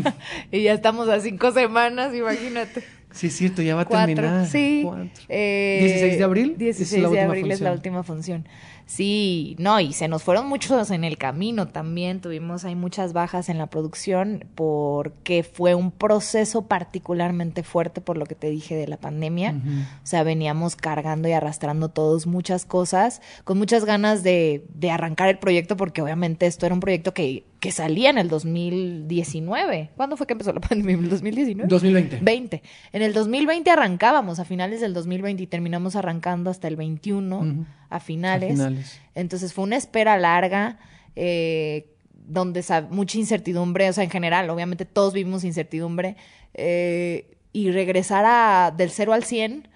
y 0.52 0.62
ya 0.62 0.72
estamos 0.72 1.08
a 1.08 1.20
cinco 1.20 1.50
semanas, 1.52 2.14
imagínate. 2.14 2.82
Sí, 3.12 3.26
es 3.28 3.36
cierto, 3.36 3.62
ya 3.62 3.74
va 3.74 3.82
a 3.82 3.84
Cuatro, 3.84 4.14
terminar. 4.14 4.46
sí. 4.46 4.82
Cuatro. 4.84 5.08
Eh, 5.28 5.78
16 5.82 6.18
de 6.18 6.24
abril, 6.24 6.54
16 6.58 6.92
es 6.92 7.02
la 7.02 7.08
de 7.08 7.20
abril 7.20 7.50
es 7.50 7.60
la 7.60 7.72
última 7.72 8.02
función. 8.02 8.46
Sí, 8.84 9.54
no, 9.58 9.80
y 9.80 9.92
se 9.92 10.08
nos 10.08 10.22
fueron 10.22 10.48
muchos 10.48 10.90
en 10.90 11.04
el 11.04 11.16
camino 11.16 11.68
también. 11.68 12.20
Tuvimos 12.20 12.64
ahí 12.64 12.74
muchas 12.74 13.12
bajas 13.12 13.48
en 13.48 13.56
la 13.56 13.68
producción 13.68 14.44
porque 14.54 15.44
fue 15.44 15.74
un 15.74 15.90
proceso 15.92 16.66
particularmente 16.66 17.62
fuerte 17.62 18.00
por 18.00 18.18
lo 18.18 18.26
que 18.26 18.34
te 18.34 18.50
dije 18.50 18.74
de 18.74 18.88
la 18.88 18.96
pandemia. 18.98 19.54
O 20.02 20.06
sea, 20.06 20.24
veníamos 20.24 20.76
cargando 20.76 21.28
y 21.28 21.32
arrastrando 21.32 21.88
todos 21.90 22.26
muchas 22.26 22.64
cosas, 22.66 23.22
con 23.44 23.56
muchas 23.56 23.84
ganas 23.84 24.22
de, 24.22 24.64
de 24.74 24.90
arrancar 24.90 25.28
el 25.28 25.38
proyecto, 25.38 25.76
porque 25.76 26.02
obviamente 26.02 26.46
esto 26.46 26.66
era 26.66 26.74
un 26.74 26.80
proyecto 26.80 27.14
que, 27.14 27.44
que 27.62 27.70
salía 27.70 28.10
en 28.10 28.18
el 28.18 28.28
2019. 28.28 29.90
¿Cuándo 29.96 30.16
fue 30.16 30.26
que 30.26 30.32
empezó 30.32 30.52
la 30.52 30.58
pandemia? 30.68 30.94
¿En 30.94 31.04
el 31.04 31.10
2019? 31.10 31.68
2020. 31.68 32.18
20. 32.20 32.62
En 32.92 33.02
el 33.02 33.12
2020 33.14 33.70
arrancábamos, 33.70 34.40
a 34.40 34.44
finales 34.44 34.80
del 34.80 34.92
2020, 34.92 35.44
y 35.44 35.46
terminamos 35.46 35.94
arrancando 35.94 36.50
hasta 36.50 36.66
el 36.66 36.74
21, 36.74 37.38
Ujú. 37.38 37.64
a, 37.88 38.00
finales. 38.00 38.50
A 38.50 38.54
finales. 38.54 39.00
Entonces 39.14 39.54
fue 39.54 39.62
una 39.62 39.76
espera 39.76 40.18
larga, 40.18 40.80
eh, 41.14 41.86
donde 42.26 42.64
mucha 42.90 43.18
incertidumbre, 43.18 43.88
o 43.88 43.92
sea, 43.92 44.02
en 44.02 44.10
general, 44.10 44.50
obviamente 44.50 44.84
todos 44.84 45.12
vivimos 45.12 45.44
incertidumbre, 45.44 46.16
eh, 46.54 47.36
y 47.52 47.70
regresar 47.70 48.24
a, 48.26 48.74
del 48.76 48.90
0 48.90 49.12
al 49.12 49.22
100 49.22 49.68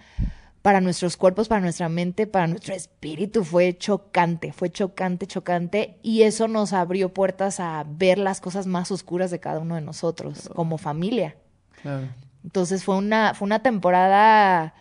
para 0.66 0.80
nuestros 0.80 1.16
cuerpos, 1.16 1.46
para 1.46 1.60
nuestra 1.60 1.88
mente, 1.88 2.26
para 2.26 2.48
nuestro 2.48 2.74
espíritu. 2.74 3.44
Fue 3.44 3.78
chocante, 3.78 4.52
fue 4.52 4.68
chocante, 4.68 5.28
chocante, 5.28 5.96
y 6.02 6.22
eso 6.22 6.48
nos 6.48 6.72
abrió 6.72 7.14
puertas 7.14 7.60
a 7.60 7.84
ver 7.88 8.18
las 8.18 8.40
cosas 8.40 8.66
más 8.66 8.90
oscuras 8.90 9.30
de 9.30 9.38
cada 9.38 9.60
uno 9.60 9.76
de 9.76 9.80
nosotros, 9.80 10.50
como 10.56 10.76
familia. 10.76 11.36
Claro. 11.82 12.08
Entonces 12.42 12.82
fue 12.82 12.96
una, 12.96 13.32
fue 13.34 13.46
una 13.46 13.62
temporada 13.62 14.74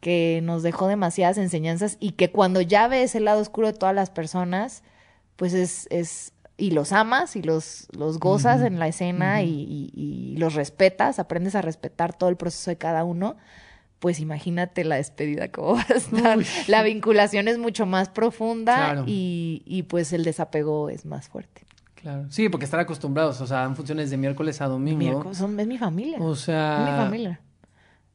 que 0.00 0.40
nos 0.42 0.62
dejó 0.62 0.88
demasiadas 0.88 1.36
enseñanzas 1.36 1.98
y 2.00 2.12
que 2.12 2.30
cuando 2.32 2.62
ya 2.62 2.88
ves 2.88 3.14
el 3.14 3.26
lado 3.26 3.42
oscuro 3.42 3.66
de 3.66 3.74
todas 3.74 3.94
las 3.94 4.08
personas, 4.08 4.82
pues 5.36 5.52
es, 5.52 5.86
es 5.90 6.32
y 6.56 6.70
los 6.70 6.92
amas 6.92 7.36
y 7.36 7.42
los, 7.42 7.88
los 7.92 8.18
gozas 8.18 8.62
en 8.62 8.78
la 8.78 8.88
escena 8.88 9.42
y, 9.42 9.50
y- 9.50 9.90
y 9.94 10.36
los 10.38 10.54
respetas, 10.54 11.18
aprendes 11.18 11.54
a 11.54 11.60
respetar 11.60 12.14
todo 12.16 12.30
el 12.30 12.36
proceso 12.38 12.70
de 12.70 12.78
cada 12.78 13.04
uno, 13.04 13.36
pues 13.98 14.20
imagínate 14.20 14.84
la 14.84 14.96
despedida 14.96 15.48
cómo 15.50 15.74
va 15.76 15.86
a 15.88 15.94
estar. 15.96 16.38
Uy. 16.38 16.46
La 16.68 16.82
vinculación 16.82 17.48
es 17.48 17.58
mucho 17.58 17.86
más 17.86 18.08
profunda 18.08 18.74
Claro. 18.76 19.04
y, 19.06 19.62
y 19.66 19.84
pues 19.84 20.12
el 20.12 20.24
desapego 20.24 20.90
es 20.90 21.04
más 21.06 21.28
fuerte. 21.28 21.62
Claro. 21.94 22.26
Sí, 22.30 22.48
porque 22.48 22.64
están 22.66 22.80
acostumbrados, 22.80 23.40
o 23.40 23.46
sea, 23.46 23.58
dan 23.58 23.74
funciones 23.74 24.10
de 24.10 24.16
miércoles 24.16 24.60
a 24.60 24.66
domingo. 24.66 24.98
Miércoles, 24.98 25.38
son- 25.38 25.58
es 25.58 25.66
mi 25.66 25.78
familia. 25.78 26.18
O 26.20 26.36
sea, 26.36 26.84
es 26.84 26.90
mi 26.92 26.96
familia. 26.96 27.40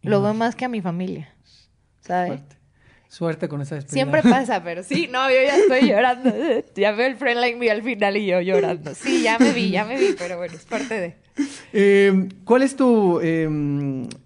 Lo 0.04 0.22
veo 0.22 0.34
más 0.34 0.56
que 0.56 0.66
a 0.66 0.70
mi 0.70 0.82
familia. 0.82 1.34
¿Sabes? 2.00 2.30
Suerte. 2.40 2.56
Suerte 3.10 3.50
con 3.50 3.62
esa 3.62 3.76
despedida. 3.76 3.94
Siempre 3.96 4.24
pasa, 4.24 4.64
pero 4.64 4.84
sí, 4.84 5.10
no, 5.12 5.30
yo 5.30 5.36
ya 5.46 5.58
estoy 5.58 5.90
llorando. 5.90 6.34
Ya 6.76 6.94
veo 6.94 7.08
el 7.08 7.18
friend 7.18 7.42
like 7.42 7.58
me 7.58 7.70
al 7.70 7.84
final 7.84 8.16
y 8.16 8.26
yo 8.28 8.40
llorando. 8.40 8.96
Sí, 8.96 9.22
ya 9.24 9.38
me 9.38 9.52
vi, 9.52 9.70
ya 9.72 9.84
me 9.84 9.98
vi, 10.00 10.16
pero 10.18 10.38
bueno, 10.38 10.54
es 10.56 10.64
parte 10.66 11.00
de. 11.00 11.16
Eh, 11.74 12.28
¿Cuál 12.44 12.62
es 12.64 12.76
tu, 12.76 13.20
eh, 13.24 13.48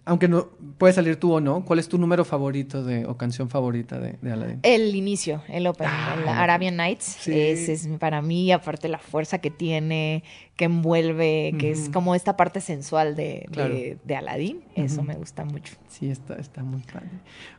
aunque 0.06 0.28
no 0.28 0.48
puede 0.78 0.94
salir 0.94 1.16
tú 1.18 1.34
o 1.34 1.42
no, 1.42 1.66
cuál 1.66 1.80
es 1.80 1.90
tu 1.90 1.98
número 1.98 2.24
favorito 2.26 2.84
de, 2.84 3.06
o 3.06 3.18
canción 3.18 3.50
favorita 3.50 4.00
de, 4.00 4.18
de 4.22 4.32
Aladdin? 4.32 4.60
El 4.64 4.96
inicio, 4.96 5.42
el 5.50 5.68
opening, 5.68 5.90
el 6.24 6.28
Arabian 6.30 6.78
Nights. 6.78 7.16
Ah, 7.18 7.22
Sí. 7.24 7.40
Ese 7.40 7.74
es 7.74 7.88
para 8.00 8.22
mí, 8.22 8.52
aparte 8.52 8.88
la 8.88 9.00
fuerza 9.00 9.40
que 9.40 9.50
tiene, 9.52 10.24
que 10.56 10.66
envuelve, 10.66 11.54
que 11.60 11.72
es 11.72 11.90
como 11.90 12.14
esta 12.16 12.38
parte 12.38 12.62
sensual 12.62 13.16
de, 13.16 13.48
Claro. 13.52 13.74
de, 13.74 13.98
de 14.04 14.16
Aladdin. 14.16 14.64
Eso 14.76 15.02
me 15.04 15.16
gusta 15.16 15.44
mucho. 15.44 15.74
Sí, 15.88 16.10
está, 16.10 16.36
está 16.36 16.62
muy 16.62 16.82
padre. 16.82 17.08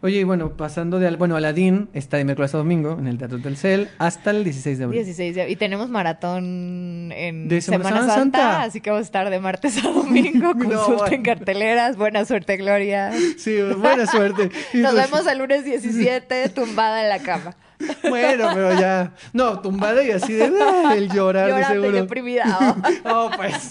Oye, 0.03 0.21
y 0.21 0.25
bueno, 0.25 0.57
pasando 0.57 0.99
de, 0.99 1.17
bueno, 1.17 1.37
Aladdin 1.37 1.89
está 1.95 2.17
de 2.19 2.25
miércoles 2.25 2.55
a 2.55 2.59
domingo 2.59 2.97
en 2.99 3.07
el 3.07 3.19
Teatro 3.19 3.41
Telcel 3.41 3.89
hasta 3.99 4.31
el 4.31 4.45
16 4.45 4.79
de 4.79 4.85
abril. 4.85 4.99
16 5.05 5.35
de- 5.35 5.51
y 5.51 5.57
tenemos 5.57 5.89
maratón 5.89 7.13
en 7.13 7.49
De 7.49 7.61
Semana, 7.61 7.85
Semana 7.89 8.07
Santa, 8.07 8.39
Santa. 8.39 8.63
así 8.63 8.81
que 8.81 8.91
vamos 8.91 9.05
a 9.05 9.07
estar 9.07 9.31
de 9.31 9.41
martes 9.41 9.83
a 9.85 9.89
domingo. 9.91 10.53
No, 10.57 10.65
Consulten 10.65 11.23
bueno. 11.23 11.23
carteleras. 11.25 11.97
Buena 11.97 12.25
suerte, 12.25 12.36
Gloria. 12.45 13.13
Sí, 13.39 13.61
buena 13.77 14.07
suerte. 14.07 14.51
Y 14.73 14.79
Nos 14.83 14.93
pues- 14.93 15.11
vemos 15.11 15.27
el 15.27 15.39
lunes 15.39 15.65
17 15.65 16.49
tumbada 16.51 17.03
en 17.03 17.09
la 17.09 17.19
cama. 17.21 17.57
Bueno, 18.09 18.49
pero 18.55 18.73
ya. 18.79 19.13
No, 19.33 19.61
tumbada 19.61 20.03
y 20.03 20.11
así 20.11 20.33
de 20.33 20.51
ah, 20.61 20.95
el 20.97 21.11
llorar, 21.11 21.55
de 21.55 21.61
y 21.61 21.65
seguro. 21.65 21.93
deprimida. 21.93 22.77
Oh, 23.05 23.31
pues. 23.37 23.69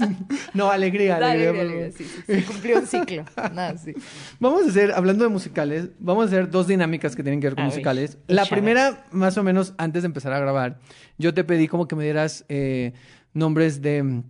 No, 0.53 0.69
alegría, 0.69 1.15
alegría. 1.17 1.53
por 1.53 1.91
sí, 1.97 2.03
sí, 2.05 2.21
sí, 2.27 2.41
cumplió 2.43 2.79
un 2.79 2.87
ciclo. 2.87 3.25
Nada, 3.53 3.77
sí. 3.77 3.93
Vamos 4.39 4.65
a 4.65 4.69
hacer, 4.69 4.91
hablando 4.91 5.23
de 5.23 5.29
musicales, 5.29 5.89
vamos 5.99 6.25
a 6.25 6.27
hacer 6.27 6.49
dos 6.49 6.67
dinámicas 6.67 7.15
que 7.15 7.23
tienen 7.23 7.41
que 7.41 7.47
ver 7.47 7.55
con 7.55 7.63
A 7.63 7.67
ver, 7.67 7.73
musicales. 7.73 8.17
La 8.27 8.45
primera, 8.45 9.05
más 9.11 9.37
o 9.37 9.43
menos 9.43 9.73
antes 9.77 10.03
de 10.03 10.07
empezar 10.07 10.33
a 10.33 10.39
grabar, 10.39 10.79
yo 11.17 11.33
te 11.33 11.43
pedí 11.43 11.67
como 11.67 11.87
que 11.87 11.95
me 11.95 12.03
dieras 12.03 12.45
eh, 12.49 12.93
nombres 13.33 13.81
de, 13.81 14.21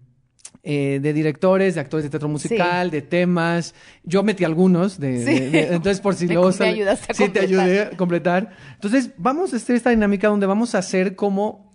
eh, 0.68 1.00
de 1.00 1.14
directores, 1.14 1.76
de 1.76 1.82
actores 1.82 2.04
de 2.04 2.10
teatro 2.10 2.28
musical, 2.28 2.90
de 2.90 3.04
temas. 3.04 3.76
Yo 4.04 4.24
metí 4.24 4.44
algunos, 4.44 5.00
de, 5.00 5.20
Sí. 5.20 5.26
de- 5.40 5.50
de- 5.52 5.68
entonces 5.76 6.02
por 6.02 6.16
si 6.16 6.26
Me- 6.28 6.34
ayudaste 6.36 7.12
a 7.12 7.14
Sí, 7.16 7.30
te 7.30 7.40
ayudé 7.40 7.82
a 7.84 7.90
completar. 7.92 8.50
Entonces 8.74 9.12
vamos 9.18 9.54
a 9.54 9.58
hacer 9.58 9.76
esta 9.76 9.92
dinámica 9.92 10.28
donde 10.28 10.48
vamos 10.48 10.74
a 10.74 10.80
hacer 10.80 11.16
como 11.16 11.72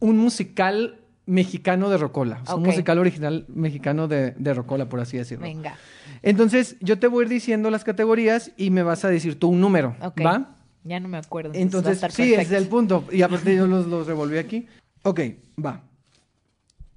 un 0.00 0.18
musical 0.18 0.96
mexicano 1.26 1.90
de 1.90 1.98
Rocola. 1.98 2.40
O 2.42 2.46
sea, 2.46 2.54
Un 2.56 2.64
musical 2.64 2.98
original 2.98 3.44
mexicano 3.48 4.08
de, 4.08 4.32
de 4.32 4.52
Rocola, 4.54 4.88
por 4.88 4.98
así 4.98 5.16
decirlo. 5.16 5.44
Venga. 5.44 5.76
Entonces, 6.22 6.76
yo 6.80 6.98
te 6.98 7.06
voy 7.06 7.22
a 7.22 7.26
ir 7.26 7.28
diciendo 7.28 7.70
las 7.70 7.84
categorías 7.84 8.50
y 8.56 8.70
me 8.70 8.82
vas 8.82 9.04
a 9.04 9.08
decir 9.10 9.38
tú 9.38 9.48
un 9.50 9.60
número, 9.60 9.94
Ok. 10.00 10.20
¿va? 10.26 10.56
Ya 10.84 10.98
no 10.98 11.06
me 11.08 11.18
acuerdo. 11.18 11.50
Entonces, 11.54 11.92
estar 11.94 12.10
sí, 12.10 12.32
ese 12.32 12.42
es 12.42 12.52
el 12.52 12.66
punto. 12.66 13.04
Y 13.12 13.22
aparte 13.22 13.54
yo 13.54 13.66
los, 13.66 13.86
los 13.86 14.06
revolví 14.06 14.38
aquí. 14.38 14.66
Ok, 15.02 15.20
va. 15.64 15.82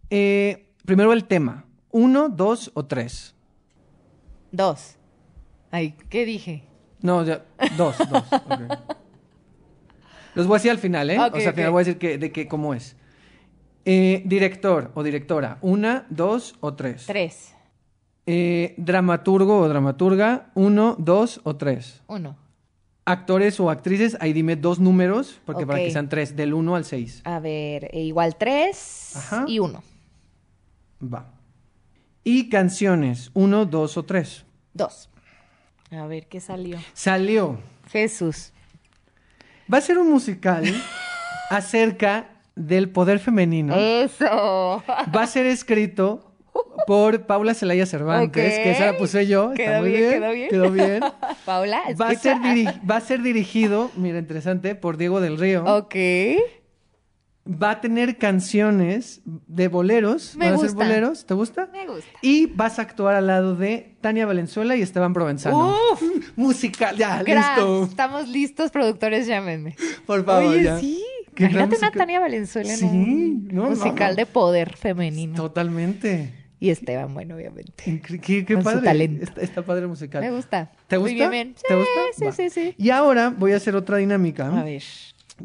Eh, 0.09 0.70
primero 0.86 1.13
el 1.13 1.25
tema. 1.25 1.65
¿Uno, 1.91 2.29
dos 2.29 2.71
o 2.73 2.86
tres? 2.86 3.36
Dos. 4.51 4.95
Ay, 5.71 5.95
¿qué 6.09 6.25
dije? 6.25 6.63
No, 7.01 7.23
ya, 7.23 7.45
dos, 7.77 7.97
dos. 7.97 8.23
ok. 8.32 8.61
Los 10.36 10.47
voy 10.47 10.55
a 10.55 10.57
decir 10.59 10.71
al 10.71 10.77
final, 10.77 11.09
¿eh? 11.09 11.19
O 11.19 11.39
sea, 11.39 11.49
al 11.49 11.55
final 11.55 11.71
voy 11.71 11.82
a 11.82 11.86
decir 11.86 11.97
que, 11.97 12.17
de 12.17 12.32
que, 12.32 12.47
cómo 12.47 12.73
es. 12.73 12.95
Eh, 13.84 14.21
director 14.25 14.91
o 14.93 15.03
directora. 15.03 15.57
¿Una, 15.61 16.05
dos 16.09 16.55
o 16.59 16.73
tres? 16.75 17.05
Tres. 17.05 17.53
Eh, 18.25 18.75
dramaturgo 18.77 19.59
o 19.59 19.67
dramaturga. 19.67 20.51
¿Uno, 20.53 20.95
dos 20.99 21.41
o 21.43 21.55
tres? 21.55 22.01
Uno. 22.07 22.38
Actores 23.03 23.59
o 23.59 23.69
actrices, 23.69 24.15
ahí 24.21 24.32
dime 24.32 24.55
dos 24.55 24.79
números, 24.79 25.41
porque 25.45 25.65
para 25.65 25.79
que 25.79 25.89
sean 25.89 26.07
tres, 26.07 26.36
del 26.36 26.53
1 26.53 26.75
al 26.75 26.86
6. 26.86 27.21
A 27.25 27.39
ver, 27.39 27.89
e 27.91 28.01
igual 28.01 28.36
tres 28.38 29.13
Ajá. 29.15 29.45
y 29.47 29.57
uno. 29.57 29.84
Va. 31.01 31.31
Y 32.23 32.49
canciones, 32.49 33.31
uno, 33.33 33.65
dos 33.65 33.97
o 33.97 34.03
tres. 34.03 34.45
Dos. 34.73 35.09
A 35.91 36.05
ver, 36.05 36.27
¿qué 36.27 36.39
salió? 36.39 36.77
Salió. 36.93 37.59
Jesús. 37.91 38.51
Va 39.71 39.79
a 39.79 39.81
ser 39.81 39.97
un 39.97 40.09
musical 40.11 40.63
acerca 41.49 42.29
del 42.55 42.89
poder 42.89 43.19
femenino. 43.19 43.73
Eso. 43.75 44.83
Va 44.87 45.23
a 45.23 45.27
ser 45.27 45.45
escrito 45.45 46.31
por 46.85 47.25
Paula 47.25 47.53
Celaya 47.53 47.85
Cervantes, 47.85 48.57
Ok. 48.57 48.63
que 48.63 48.71
esa 48.71 48.85
la 48.87 48.97
puse 48.97 49.25
yo. 49.25 49.51
Está 49.53 49.63
Quedó 49.63 49.81
muy 49.81 49.89
bien, 49.91 50.01
bien, 50.01 50.19
quedó 50.21 50.31
bien. 50.31 50.49
Quedó 50.49 50.71
bien. 50.71 50.99
Paula, 51.45 51.81
Va 51.99 52.09
a, 52.09 52.15
ser 52.15 52.37
va 52.89 52.97
a 52.97 53.01
ser 53.01 53.21
dirigido, 53.21 53.89
mira, 53.95 54.19
interesante, 54.19 54.75
por 54.75 54.97
Diego 54.97 55.21
del 55.21 55.37
Río. 55.37 55.63
Ok. 55.65 55.95
Va 57.51 57.71
a 57.71 57.81
tener 57.81 58.17
canciones 58.17 59.21
de 59.25 59.67
boleros. 59.67 60.35
Me 60.35 60.45
Van 60.45 60.53
a 60.55 60.57
ser 60.57 60.69
gusta. 60.69 60.83
boleros. 60.85 61.25
¿Te 61.25 61.33
gusta? 61.33 61.69
Me 61.71 61.87
gusta. 61.87 62.09
Y 62.21 62.45
vas 62.47 62.79
a 62.79 62.83
actuar 62.83 63.15
al 63.15 63.27
lado 63.27 63.55
de 63.55 63.95
Tania 64.01 64.25
Valenzuela 64.25 64.75
y 64.75 64.81
Esteban 64.81 65.13
Provenzano. 65.13 65.75
Uf. 65.93 66.01
Musical, 66.35 66.95
ya, 66.97 67.21
listo. 67.23 67.83
Estamos 67.85 68.27
listos, 68.29 68.71
productores, 68.71 69.27
llámenme. 69.27 69.75
Por 70.05 70.23
favor, 70.25 70.45
Oye, 70.53 70.63
ya. 70.63 70.79
sí. 70.79 71.03
Imagínate 71.37 71.77
una. 71.77 71.91
Tania 71.91 72.19
Valenzuela 72.19 72.73
en 72.73 72.77
Sí, 72.79 72.85
un 72.85 73.47
no, 73.51 73.69
musical 73.69 74.11
no. 74.11 74.15
de 74.17 74.25
poder 74.25 74.75
femenino. 74.75 75.35
Totalmente. 75.35 76.33
Y 76.59 76.69
Esteban, 76.69 77.11
bueno, 77.13 77.35
obviamente. 77.35 77.73
Qué, 78.05 78.43
qué 78.45 78.53
Con 78.53 78.57
su 78.57 78.63
padre. 78.63 78.81
talento. 78.85 79.23
Está, 79.23 79.41
está 79.41 79.61
padre 79.63 79.87
musical. 79.87 80.21
Me 80.21 80.29
gusta. 80.29 80.71
¿Te 80.87 80.99
Muy 80.99 81.11
gusta? 81.13 81.29
bien, 81.29 81.47
bien. 81.47 81.55
¿Te 81.55 81.67
Sí, 81.67 81.73
gusta? 81.73 82.01
Sí, 82.15 82.25
Va. 82.25 82.31
sí, 82.33 82.49
sí. 82.51 82.75
Y 82.77 82.89
ahora 82.91 83.29
voy 83.35 83.53
a 83.53 83.55
hacer 83.55 83.75
otra 83.75 83.97
dinámica. 83.97 84.45
A 84.47 84.63
ver. 84.63 84.83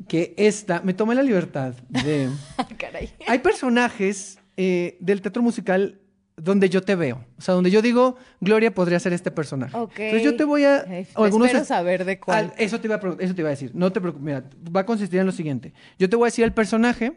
Que 0.09 0.35
esta, 0.37 0.81
me 0.83 0.95
tomé 0.95 1.15
la 1.15 1.23
libertad 1.23 1.75
de... 1.89 2.29
Caray. 2.79 3.11
Hay 3.27 3.39
personajes 3.41 4.39
eh, 4.57 4.97
del 5.01 5.21
teatro 5.23 5.43
musical 5.43 6.01
donde 6.37 6.69
yo 6.69 6.83
te 6.83 6.95
veo. 6.95 7.25
O 7.39 7.41
sea, 7.41 7.55
donde 7.55 7.71
yo 7.71 7.81
digo, 7.81 8.17
Gloria 8.41 8.75
podría 8.75 9.01
ser 9.01 9.13
este 9.15 9.31
personaje. 9.31 9.77
Ok. 9.77 9.99
Entonces 9.99 10.23
yo 10.23 10.37
te 10.37 10.45
voy 10.45 10.65
a... 10.65 10.85
O 11.15 11.25
algunos 11.25 11.47
espero 11.49 11.63
es- 11.63 11.69
saber 11.69 12.05
de 12.05 12.21
cuál. 12.21 12.39
Al- 12.39 12.53
eso, 12.59 12.79
te 12.81 12.87
iba 12.89 12.97
a, 12.97 13.01
eso 13.21 13.35
te 13.35 13.41
iba 13.41 13.49
a 13.49 13.51
decir. 13.51 13.71
No 13.75 13.91
te 13.93 14.01
preocupes. 14.01 14.25
Mira, 14.25 14.45
va 14.75 14.81
a 14.81 14.87
consistir 14.87 15.19
en 15.21 15.27
lo 15.27 15.33
siguiente. 15.33 15.73
Yo 15.99 16.09
te 16.11 16.17
voy 16.17 16.27
a 16.27 16.29
decir 16.29 16.45
el 16.45 16.53
personaje 16.53 17.15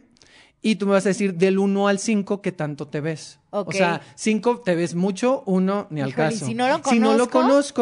y 0.62 0.76
tú 0.76 0.86
me 0.86 0.92
vas 0.94 1.06
a 1.06 1.10
decir 1.10 1.36
del 1.36 1.58
1 1.58 1.88
al 1.88 2.00
5 2.00 2.42
qué 2.42 2.52
tanto 2.52 2.88
te 2.88 3.00
ves. 3.02 3.40
Ok. 3.52 3.70
O 3.70 3.72
sea, 3.72 4.02
5 4.16 4.60
te 4.62 4.76
ves 4.76 4.94
mucho, 4.96 5.44
1 5.46 5.88
ni 5.90 6.02
al 6.02 6.10
Híjole, 6.10 6.28
¿y 6.28 6.32
caso. 6.32 6.46
si 6.46 6.54
no 6.54 6.68
lo 6.68 6.82
Si 6.84 7.00
no 7.00 7.14
lo 7.16 7.30
conozco? 7.30 7.40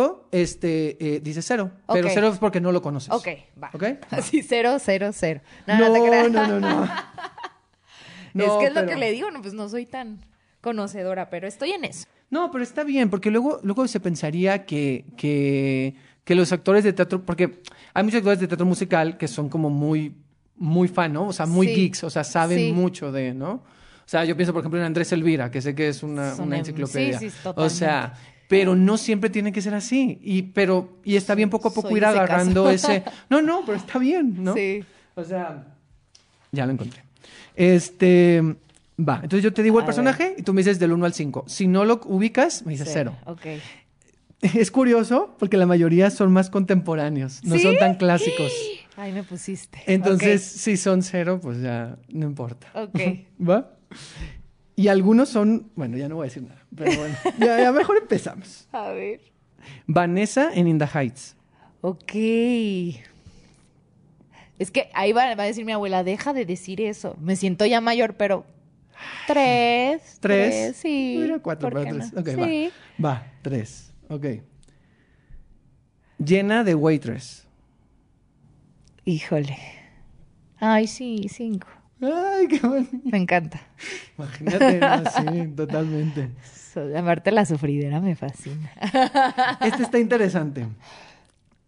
conozco, 0.09 0.27
este, 0.31 1.15
eh, 1.15 1.19
dice 1.19 1.41
0. 1.41 1.71
Pero 1.91 2.07
Ok. 2.07 2.11
0 2.13 2.27
es 2.33 2.37
porque 2.39 2.61
no 2.61 2.71
lo 2.71 2.81
conoces. 2.81 3.11
Ok, 3.11 3.27
va. 3.61 3.69
¿Ok? 3.73 3.83
Así, 4.11 4.43
cero, 4.43 4.77
cero, 4.79 5.09
cero. 5.13 5.41
No, 5.65 5.77
No, 5.79 5.89
no, 5.97 6.05
creas. 6.05 6.31
no, 6.31 6.47
no, 6.47 6.59
no. 6.59 6.83
es 6.85 6.89
No, 8.33 8.59
que 8.59 8.65
es 8.67 8.73
lo 8.73 8.81
pero- 8.81 8.87
que 8.89 8.95
le 8.95 9.11
digo, 9.11 9.31
no, 9.31 9.41
pues 9.41 9.53
no 9.53 9.67
soy 9.69 9.85
tan 9.85 10.19
conocedora, 10.61 11.29
pero 11.29 11.47
estoy 11.47 11.71
en 11.71 11.85
eso. 11.85 12.05
No, 12.29 12.51
pero 12.51 12.63
está 12.63 12.83
bien, 12.83 13.09
porque 13.09 13.31
luego, 13.31 13.59
luego 13.63 13.87
se 13.87 13.99
pensaría 13.99 14.65
que, 14.65 15.05
que, 15.17 15.95
que 16.25 16.35
los 16.35 16.51
actores 16.51 16.83
de 16.83 16.91
teatro, 16.93 17.25
porque 17.25 17.61
hay 17.93 18.03
muchos 18.03 18.17
actores 18.17 18.39
de 18.39 18.47
teatro 18.47 18.65
musical 18.65 19.17
que 19.17 19.27
son 19.29 19.47
como 19.49 19.69
muy, 19.69 20.13
muy 20.57 20.87
fan, 20.87 21.13
¿no? 21.13 21.27
O 21.27 21.33
sea, 21.33 21.45
muy 21.45 21.67
Sí. 21.67 21.75
geeks, 21.75 22.03
o 22.03 22.09
sea, 22.09 22.23
saben 22.23 22.57
Sí. 22.59 22.71
mucho 22.73 23.11
de, 23.11 23.33
¿no? 23.33 23.51
O 23.51 24.09
sea, 24.09 24.23
yo 24.25 24.35
pienso, 24.37 24.53
por 24.53 24.61
ejemplo, 24.61 24.79
en 24.79 24.85
Andrés 24.85 25.11
Elvira, 25.11 25.51
que 25.51 25.61
sé 25.61 25.75
que 25.75 25.89
es 25.89 26.01
una, 26.03 26.35
Son 26.35 26.47
una 26.47 26.57
enciclopedia. 26.57 27.19
sí, 27.19 27.29
sí, 27.29 27.35
o 27.55 27.69
sea, 27.69 28.13
pero 28.47 28.75
no 28.75 28.97
siempre 28.97 29.29
tiene 29.29 29.51
que 29.51 29.61
ser 29.61 29.73
así. 29.75 30.17
Y, 30.21 30.43
pero, 30.43 30.97
y 31.03 31.17
está 31.17 31.35
bien 31.35 31.49
poco 31.49 31.67
a 31.67 31.73
poco 31.73 31.89
Soy 31.89 31.97
ir 31.97 32.03
ese 32.03 32.11
agarrando 32.17 32.63
caso. 32.65 32.91
ese. 32.91 33.03
No, 33.29 33.41
no, 33.41 33.63
pero 33.65 33.77
está 33.77 33.99
bien, 33.99 34.41
¿no? 34.43 34.53
Sí. 34.53 34.83
O 35.15 35.23
sea, 35.23 35.65
ya 36.53 36.65
lo 36.65 36.71
encontré. 36.71 37.01
Este. 37.55 38.41
Va, 38.99 39.15
entonces 39.21 39.43
yo 39.43 39.53
te 39.53 39.61
digo 39.61 39.77
el 39.79 39.85
personaje 39.85 40.33
y 40.37 40.41
tú 40.43 40.53
me 40.53 40.61
dices 40.61 40.79
del 40.79 40.91
1 40.93 41.05
al 41.05 41.13
5. 41.13 41.43
Si 41.47 41.67
no 41.67 41.85
lo 41.85 42.01
ubicas, 42.05 42.65
me 42.65 42.71
dices 42.71 42.89
0. 42.93 43.15
Ok. 43.25 43.41
Es 44.41 44.69
curioso 44.69 45.35
porque 45.39 45.57
la 45.57 45.65
mayoría 45.65 46.11
son 46.11 46.31
más 46.31 46.51
contemporáneos, 46.51 47.43
no 47.43 47.55
¿Sí? 47.55 47.61
son 47.63 47.75
tan 47.79 47.95
clásicos. 47.95 48.51
Ay, 48.97 49.11
me 49.11 49.21
pusiste. 49.21 49.79
Entonces, 49.85 50.43
si 50.43 50.75
son 50.75 51.03
0, 51.03 51.39
pues 51.39 51.61
ya 51.61 51.99
no 52.09 52.25
importa. 52.25 52.67
Ok. 52.73 52.99
¿Va? 53.47 53.77
Y 54.75 54.87
algunos 54.87 55.29
son, 55.29 55.71
bueno, 55.75 55.97
ya 55.97 56.09
no 56.09 56.15
voy 56.15 56.25
a 56.25 56.29
decir 56.29 56.41
nada, 56.41 56.65
pero 56.75 56.97
bueno, 56.97 57.15
ya, 57.39 57.61
ya 57.61 57.71
mejor 57.71 57.97
empezamos. 57.97 58.67
A 58.71 58.89
ver. 58.89 59.21
Vanessa 59.85 60.51
en 60.51 60.67
In 60.67 60.79
the 60.79 60.87
Heights. 60.91 61.35
Ok. 61.81 62.13
Es 64.57 64.71
que 64.71 64.89
ahí 64.93 65.13
va, 65.13 65.35
va 65.35 65.43
a 65.43 65.45
decir 65.45 65.63
mi 65.63 65.73
abuela, 65.73 66.03
deja 66.03 66.33
de 66.33 66.45
decir 66.45 66.81
eso. 66.81 67.15
Me 67.21 67.35
siento 67.35 67.67
ya 67.67 67.81
mayor, 67.81 68.15
pero 68.15 68.45
tres. 69.27 70.17
¿Tres? 70.19 70.75
sí. 70.75 71.19
Mira, 71.21 71.37
cuatro 71.37 71.69
¿por 71.69 71.73
para 71.73 71.85
qué 71.85 71.99
tres. 71.99 72.13
no? 72.13 72.21
Ok, 72.21 72.29
sí. 72.29 72.71
va. 73.03 73.09
Va, 73.09 73.31
tres. 73.43 73.93
Ok. 74.09 74.25
Llena 76.17 76.63
de 76.63 76.73
Waitress. 76.73 77.46
Híjole. 79.07 79.57
Ay, 80.59 80.85
sí, 80.85 81.27
cinco. 81.29 81.69
Ay, 82.01 82.49
qué 82.49 82.59
bonito. 82.59 82.91
Me 83.05 83.17
encanta. 83.17 83.61
Imagínate, 84.17 84.79
¿no? 84.81 85.03
sí, 85.11 85.47
totalmente. 85.55 86.29
Aparte 86.93 87.31
la 87.31 87.45
sufridera 87.45 88.01
me 88.01 88.17
fascina. 88.17 88.69
Este 89.61 89.83
está 89.83 89.97
interesante. 89.97 90.67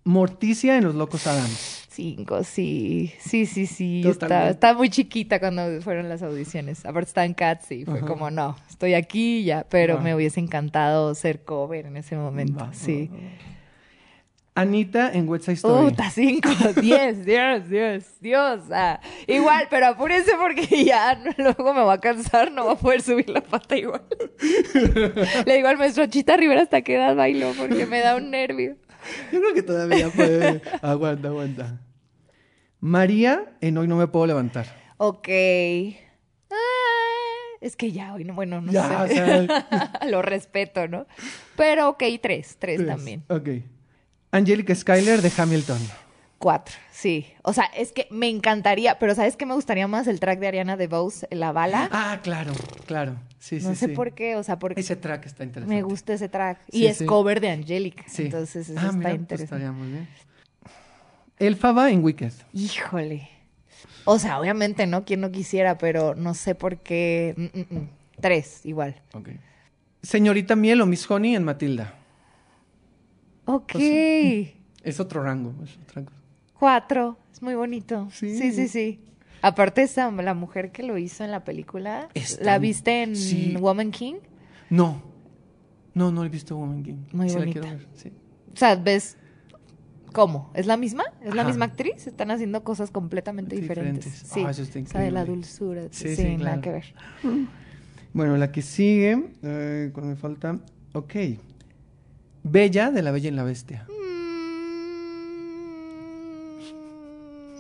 Morticia 0.04 0.76
en 0.76 0.84
Los 0.84 0.96
Locos 0.96 1.28
Adams. 1.28 1.88
Cinco, 1.88 2.44
sí. 2.44 3.14
Sí, 3.22 3.46
sí, 3.46 3.68
sí. 3.68 4.04
Estaba, 4.06 4.50
estaba 4.50 4.78
muy 4.78 4.90
chiquita 4.90 5.40
cuando 5.40 5.82
fueron 5.82 6.10
las 6.10 6.22
audiciones. 6.22 6.86
Aparte 6.86 7.08
estaba 7.08 7.24
en 7.24 7.36
Cats 7.36 7.72
y 7.72 7.86
fue 7.86 8.00
Ajá. 8.00 8.06
como, 8.06 8.30
no, 8.30 8.58
estoy 8.70 8.96
aquí 8.96 9.46
ya. 9.46 9.66
Pero 9.70 9.96
Va. 9.96 10.02
me 10.02 10.14
hubiese 10.14 10.42
encantado 10.42 11.16
ser 11.16 11.46
cover 11.46 11.86
en 11.86 11.96
ese 11.96 12.18
momento. 12.18 12.68
Sí. 12.74 13.10
Anita 14.56 15.12
en 15.14 15.30
West 15.30 15.46
Side 15.46 15.56
Story. 15.56 15.90
Puta, 15.92 16.10
cinco, 16.10 16.50
diez, 16.82 17.24
Dios, 17.26 17.70
Dios, 17.70 18.04
Dios. 18.20 18.62
ah. 18.74 19.00
igual, 19.28 19.68
pero 19.70 19.88
apúrense 19.88 20.32
porque 20.38 20.84
ya 20.86 21.18
luego 21.38 21.74
me 21.74 21.82
va 21.82 21.94
a 21.94 22.00
cansar, 22.02 22.52
no 22.52 22.66
va 22.66 22.74
a 22.74 22.78
poder 22.78 23.02
subir 23.02 23.30
la 23.30 23.42
pata 23.42 23.78
igual. 23.78 24.02
Le 25.46 25.56
digo 25.56 25.68
al 25.68 25.78
maestro 25.78 26.06
Chita 26.08 26.36
Rivera 26.36 26.62
hasta 26.64 26.82
qué 26.82 26.96
edad 26.96 27.16
bailó 27.16 27.54
porque 27.58 27.86
me 27.86 28.00
da 28.02 28.16
un 28.16 28.32
nervio. 28.32 28.76
Yo 29.32 29.40
creo 29.40 29.54
que 29.54 29.64
todavía 29.64 30.10
puede. 30.10 30.62
aguanta, 30.82 31.30
aguanta. 31.30 31.80
María 32.82 33.54
en 33.62 33.78
Hoy 33.78 33.88
No 33.88 33.96
Me 33.96 34.08
Puedo 34.08 34.26
Levantar. 34.28 34.66
Ok. 34.98 35.28
Ah, 36.52 36.56
es 37.62 37.76
que 37.78 37.92
ya 37.94 38.14
hoy 38.14 38.24
no, 38.26 38.34
bueno, 38.34 38.60
no 38.62 38.72
Ya, 38.72 39.08
sé. 39.08 39.22
o 39.22 39.48
sea- 39.48 39.92
Lo 40.10 40.22
respeto, 40.22 40.88
¿no? 40.90 41.08
Pero 41.56 41.90
ok, 41.90 42.04
tres, 42.22 42.58
tres, 42.60 42.78
Tres. 42.78 42.88
también. 42.88 43.24
Ok. 43.30 43.50
Angelica 44.32 44.76
Schuyler 44.76 45.22
de 45.22 45.32
Hamilton. 45.36 45.80
Cuatro, 46.38 46.76
sí. 46.92 47.26
O 47.44 47.52
sea, 47.52 47.66
es 47.66 47.92
que 47.92 48.08
me 48.12 48.30
encantaría, 48.30 48.98
pero 48.98 49.14
¿sabes 49.14 49.36
qué 49.36 49.46
me 49.46 49.54
gustaría 49.56 49.88
más? 49.88 50.08
El 50.08 50.20
track 50.22 50.40
de 50.40 50.48
Ariana 50.48 50.78
DeBose, 50.78 51.28
La 51.32 51.52
Bala. 51.52 51.90
Ah, 51.92 52.20
claro, 52.24 52.54
claro. 52.86 53.16
Sí, 53.40 53.60
no 53.62 53.70
sí, 53.72 53.76
sé 53.76 53.88
sí. 53.88 53.94
por 53.94 54.14
qué, 54.14 54.36
o 54.38 54.44
sea, 54.44 54.58
porque 54.58 54.80
Ese 54.80 54.96
track 54.96 55.26
está 55.26 55.44
interesante. 55.44 55.76
me 55.76 55.82
gusta 55.82 56.14
ese 56.14 56.30
track. 56.30 56.60
Y 56.72 56.86
es 56.86 56.98
sí. 57.00 57.06
cover 57.06 57.42
de 57.42 57.50
Angélica. 57.50 58.04
Sí. 58.08 58.24
Entonces, 58.24 58.70
eso 58.70 58.80
ah, 58.80 58.86
está 58.86 58.98
mira, 58.98 59.10
pues 59.10 59.20
interesante. 59.20 59.56
estaría 59.56 59.72
muy 59.72 59.88
bien. 59.90 60.08
Elfaba 61.40 61.90
en 61.90 62.04
Wicked. 62.04 62.34
Híjole. 62.54 63.30
O 64.06 64.18
sea, 64.20 64.40
obviamente, 64.40 64.88
¿no? 64.88 65.06
Quien 65.06 65.22
no 65.22 65.32
quisiera, 65.32 65.78
pero 65.78 66.16
no 66.16 66.34
sé 66.34 66.56
por 66.56 66.78
qué. 66.78 67.34
Mm, 67.38 67.60
mm, 67.60 67.80
mm. 67.80 67.90
Tres, 68.22 68.66
igual. 68.66 68.96
Ok. 69.14 69.30
Señorita 70.02 70.56
Miel 70.56 70.82
o 70.82 70.86
Miss 70.86 71.10
Honey 71.10 71.36
en 71.36 71.44
Matilda. 71.44 71.94
Ok. 73.52 73.76
Es 74.84 75.00
otro 75.00 75.24
rango. 75.24 75.54
es 75.64 75.78
otra 75.90 76.04
cosa. 76.06 76.18
Cuatro. 76.58 77.18
Es 77.34 77.42
muy 77.42 77.56
bonito. 77.56 78.08
Sí. 78.12 78.38
Sí, 78.38 78.52
sí, 78.52 78.68
sí. 78.68 79.00
Aparte, 79.42 79.82
esa, 79.84 80.12
la 80.12 80.34
mujer 80.34 80.72
que 80.72 80.84
lo 80.84 80.98
hizo 80.98 81.24
en 81.24 81.32
la 81.32 81.44
película, 81.44 82.10
Está- 82.14 82.44
¿la 82.44 82.60
viste 82.60 83.04
en 83.04 83.16
sí. 83.16 83.56
Woman 83.60 83.92
King? 83.92 84.16
No. 84.70 85.02
No, 85.96 86.12
no 86.12 86.24
he 86.24 86.30
visto 86.30 86.56
Woman 86.58 86.84
King. 86.84 86.98
Muy 87.14 87.30
Sí 87.30 87.36
la 87.36 87.40
bonita. 87.40 87.62
quiero 87.62 87.78
ver, 87.78 87.88
sí. 87.96 88.12
O 88.54 88.58
sea, 88.58 88.76
¿ves 88.76 89.18
cómo? 90.14 90.52
¿Es 90.54 90.66
la 90.68 90.78
misma? 90.78 91.06
¿Es 91.24 91.34
la 91.34 91.44
misma 91.44 91.66
actriz? 91.66 92.06
Están 92.06 92.30
haciendo 92.32 92.64
cosas 92.64 92.92
completamente 92.92 93.56
diferentes. 93.56 94.06
Diferentes. 94.06 94.32
Sí. 94.32 94.44
Ah, 94.46 94.52
eso 94.52 94.62
está 94.64 94.80
O 94.80 94.86
sea, 94.86 95.02
de 95.02 95.12
la 95.12 95.26
dulzura. 95.26 95.84
Sí, 95.92 96.10
Sí, 96.10 96.16
sí, 96.18 96.24
nada 96.38 96.38
claro. 96.38 96.62
que 96.62 96.72
ver. 96.72 96.86
Bueno, 98.14 98.38
la 98.38 98.52
que 98.52 98.62
sigue. 98.62 99.32
Eh, 99.42 99.90
¿Cuál 99.94 100.06
me 100.08 100.16
falta? 100.16 100.60
Ok. 100.94 101.16
Bella 102.52 102.92
de 102.92 103.02
la 103.02 103.12
Bella 103.12 103.30
y 103.30 103.32
la 103.32 103.44
Bestia. 103.44 103.86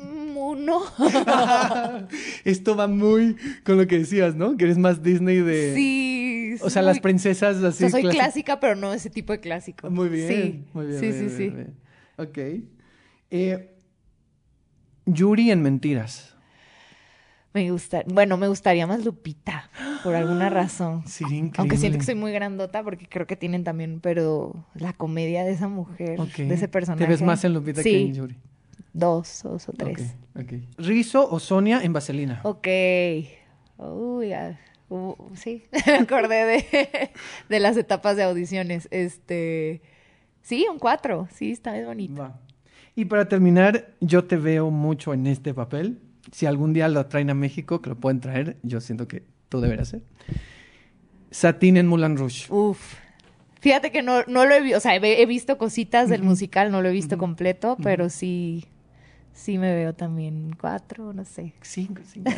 Mm, 0.04 0.38
Uno. 0.38 0.82
Esto 2.46 2.76
va 2.76 2.88
muy 2.88 3.36
con 3.64 3.78
lo 3.78 3.88
que 3.88 4.00
decías, 4.00 4.36
¿no? 4.36 4.58
Que 4.58 4.66
eres 4.66 4.78
más 4.78 5.04
Disney 5.04 5.38
de. 5.38 5.74
sí. 5.76 6.56
O 6.62 6.70
sea, 6.70 6.82
muy- 6.82 6.88
las 6.88 7.00
princesas 7.00 7.58
O 7.62 7.68
así. 7.68 7.78
sea, 7.80 7.90
soy 7.90 8.04
clásica, 8.10 8.60
pero 8.60 8.76
no 8.76 8.92
ese 8.94 9.10
tipo 9.10 9.32
de 9.32 9.40
clásico. 9.40 9.90
Muy 9.90 10.10
bien. 10.10 10.28
Sí. 10.28 10.66
Muy 10.74 10.88
bien. 10.88 11.00
Sí, 11.00 11.06
muy 11.06 11.14
sí, 11.14 11.20
bien, 11.26 11.38
sí. 11.38 11.50
bien. 11.50 11.76
Ok. 12.18 12.38
Eh, 13.32 13.76
Yuri 15.06 15.52
en 15.52 15.62
Mentiras. 15.62 16.36
Me 17.54 17.72
gusta, 17.72 18.04
bueno, 18.06 18.38
me 18.38 18.48
gustaría 18.48 18.86
más 18.86 19.04
Lupita, 19.04 19.70
por 20.04 20.14
alguna 20.14 20.50
razón. 20.52 21.06
Sería 21.08 21.38
increíble. 21.38 21.56
Aunque 21.58 21.78
siento 21.78 21.98
que 21.98 22.06
soy 22.06 22.16
muy 22.16 22.32
grandota 22.32 22.84
porque 22.84 23.08
creo 23.08 23.26
que 23.26 23.36
tienen 23.36 23.64
también, 23.64 24.00
pero 24.02 24.54
la 24.76 24.94
comedia 24.94 25.44
de 25.44 25.52
esa 25.54 25.68
mujer, 25.68 26.20
de 26.20 26.54
ese 26.54 26.68
personaje. 26.68 27.04
Te 27.04 27.10
ves 27.10 27.22
más 27.24 27.44
en 27.44 27.54
Lupita 27.54 27.82
sí, 27.82 27.90
que 27.90 28.02
en 28.02 28.14
Yuri. 28.14 28.36
dos, 28.94 29.42
dos 29.44 29.68
o 29.68 29.74
tres. 29.74 30.16
Ok, 30.36 30.44
ok. 30.44 30.54
Rizo 30.78 31.28
o 31.30 31.40
Sonia 31.40 31.82
en 31.82 31.92
Vaselina. 31.92 32.42
Ok. 32.44 32.68
Uy, 33.78 34.34
uh, 34.90 35.16
sí, 35.34 35.64
me 35.88 35.94
acordé 35.94 36.46
de, 36.46 37.12
de 37.50 37.60
las 37.60 37.78
etapas 37.78 38.16
de 38.16 38.24
audiciones. 38.24 38.88
Este, 38.92 39.82
sí, 40.42 40.68
un 40.72 40.78
cuatro, 40.78 41.28
sí, 41.32 41.52
está 41.52 41.74
bien 41.74 41.86
bonito. 41.86 42.22
Va. 42.22 42.40
Y 42.96 43.06
para 43.06 43.28
terminar, 43.28 43.96
yo 44.02 44.26
te 44.26 44.36
veo 44.36 44.70
mucho 44.70 45.14
en 45.14 45.26
este 45.26 45.54
papel. 45.54 46.00
Si 46.32 46.46
algún 46.46 46.74
día 46.74 46.88
lo 46.88 47.06
traen 47.08 47.30
a 47.30 47.34
México, 47.34 47.82
que 47.82 47.90
lo 47.90 47.96
pueden 47.96 48.20
traer, 48.20 48.58
yo 48.64 48.82
siento 48.82 49.08
que 49.08 49.24
tú 49.50 49.62
deberás 49.62 49.90
ser. 49.90 50.02
Satín 51.32 51.78
en 51.78 51.88
Moulin 51.88 52.18
Rouge. 52.18 52.52
Uf. 52.52 52.96
Fíjate 53.62 53.92
que 53.92 54.02
no, 54.02 54.24
no 54.28 54.46
lo 54.46 54.56
he 54.56 54.62
visto, 54.62 54.78
o 54.78 54.82
sea, 54.82 54.96
he, 54.96 55.22
he 55.22 55.26
visto 55.26 55.58
cositas 55.58 56.08
del 56.10 56.24
musical, 56.24 56.72
no 56.72 56.82
lo 56.82 56.88
he 56.90 56.92
visto 56.94 57.18
completo, 57.18 57.78
pero 57.84 58.10
sí, 58.10 58.66
sí 59.34 59.58
me 59.58 59.76
veo 59.76 59.94
también 59.94 60.56
cuatro, 60.60 61.12
no 61.14 61.26
sé. 61.26 61.54
Cinco, 61.62 62.02
cinco. 62.06 62.32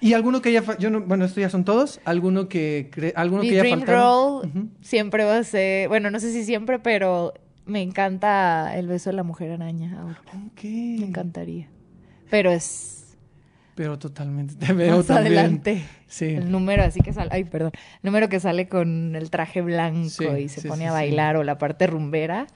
y 0.00 0.12
alguno 0.12 0.40
que 0.40 0.52
ya, 0.52 0.62
yo 0.78 0.88
no, 0.90 1.00
bueno, 1.00 1.24
estos 1.24 1.40
ya 1.40 1.50
son 1.50 1.64
todos. 1.64 2.00
Alguno 2.04 2.48
que, 2.48 2.90
cre- 2.94 3.12
alguno 3.16 3.42
Mi 3.42 3.48
que 3.48 3.54
ya 3.56 3.62
dream 3.62 3.80
faltaron. 3.80 4.70
siempre 4.82 5.24
va 5.24 5.38
a 5.38 5.44
ser, 5.44 5.88
bueno, 5.88 6.10
no 6.10 6.20
sé 6.20 6.32
si 6.32 6.44
siempre, 6.44 6.78
pero 6.78 7.34
me 7.64 7.82
encanta 7.82 8.76
el 8.76 8.86
beso 8.86 9.10
de 9.10 9.16
la 9.16 9.24
mujer 9.24 9.50
araña. 9.50 10.00
ahora. 10.00 10.20
Ok. 10.52 10.62
Me 10.62 11.06
encantaría. 11.06 11.68
Pero 12.30 12.50
es 12.50 13.16
Pero 13.74 13.98
totalmente 13.98 14.54
te 14.54 14.72
veo 14.72 14.96
más 14.98 15.06
también. 15.06 15.38
adelante. 15.38 15.84
Sí. 16.08 16.26
El 16.26 16.50
número 16.50 16.82
así 16.84 17.00
que 17.00 17.12
sale, 17.12 17.30
ay, 17.32 17.44
perdón, 17.44 17.72
el 17.74 18.00
número 18.02 18.28
que 18.28 18.40
sale 18.40 18.68
con 18.68 19.14
el 19.16 19.30
traje 19.30 19.60
blanco 19.60 20.08
Sí, 20.08 20.24
y 20.44 20.48
se 20.48 20.60
sí, 20.62 20.68
pone 20.68 20.86
a 20.88 20.92
bailar 20.92 21.36
o 21.36 21.42
la 21.44 21.58
parte 21.58 21.86
rumbera, 21.86 22.46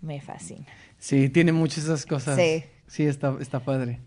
me 0.00 0.20
fascina. 0.20 0.66
Sí, 0.98 1.28
tiene 1.28 1.52
muchas 1.52 1.84
esas 1.84 2.04
cosas. 2.06 2.36
Sí. 2.36 2.64
Sí, 2.86 3.04
está, 3.04 3.36
está 3.40 3.60
padre. 3.60 4.00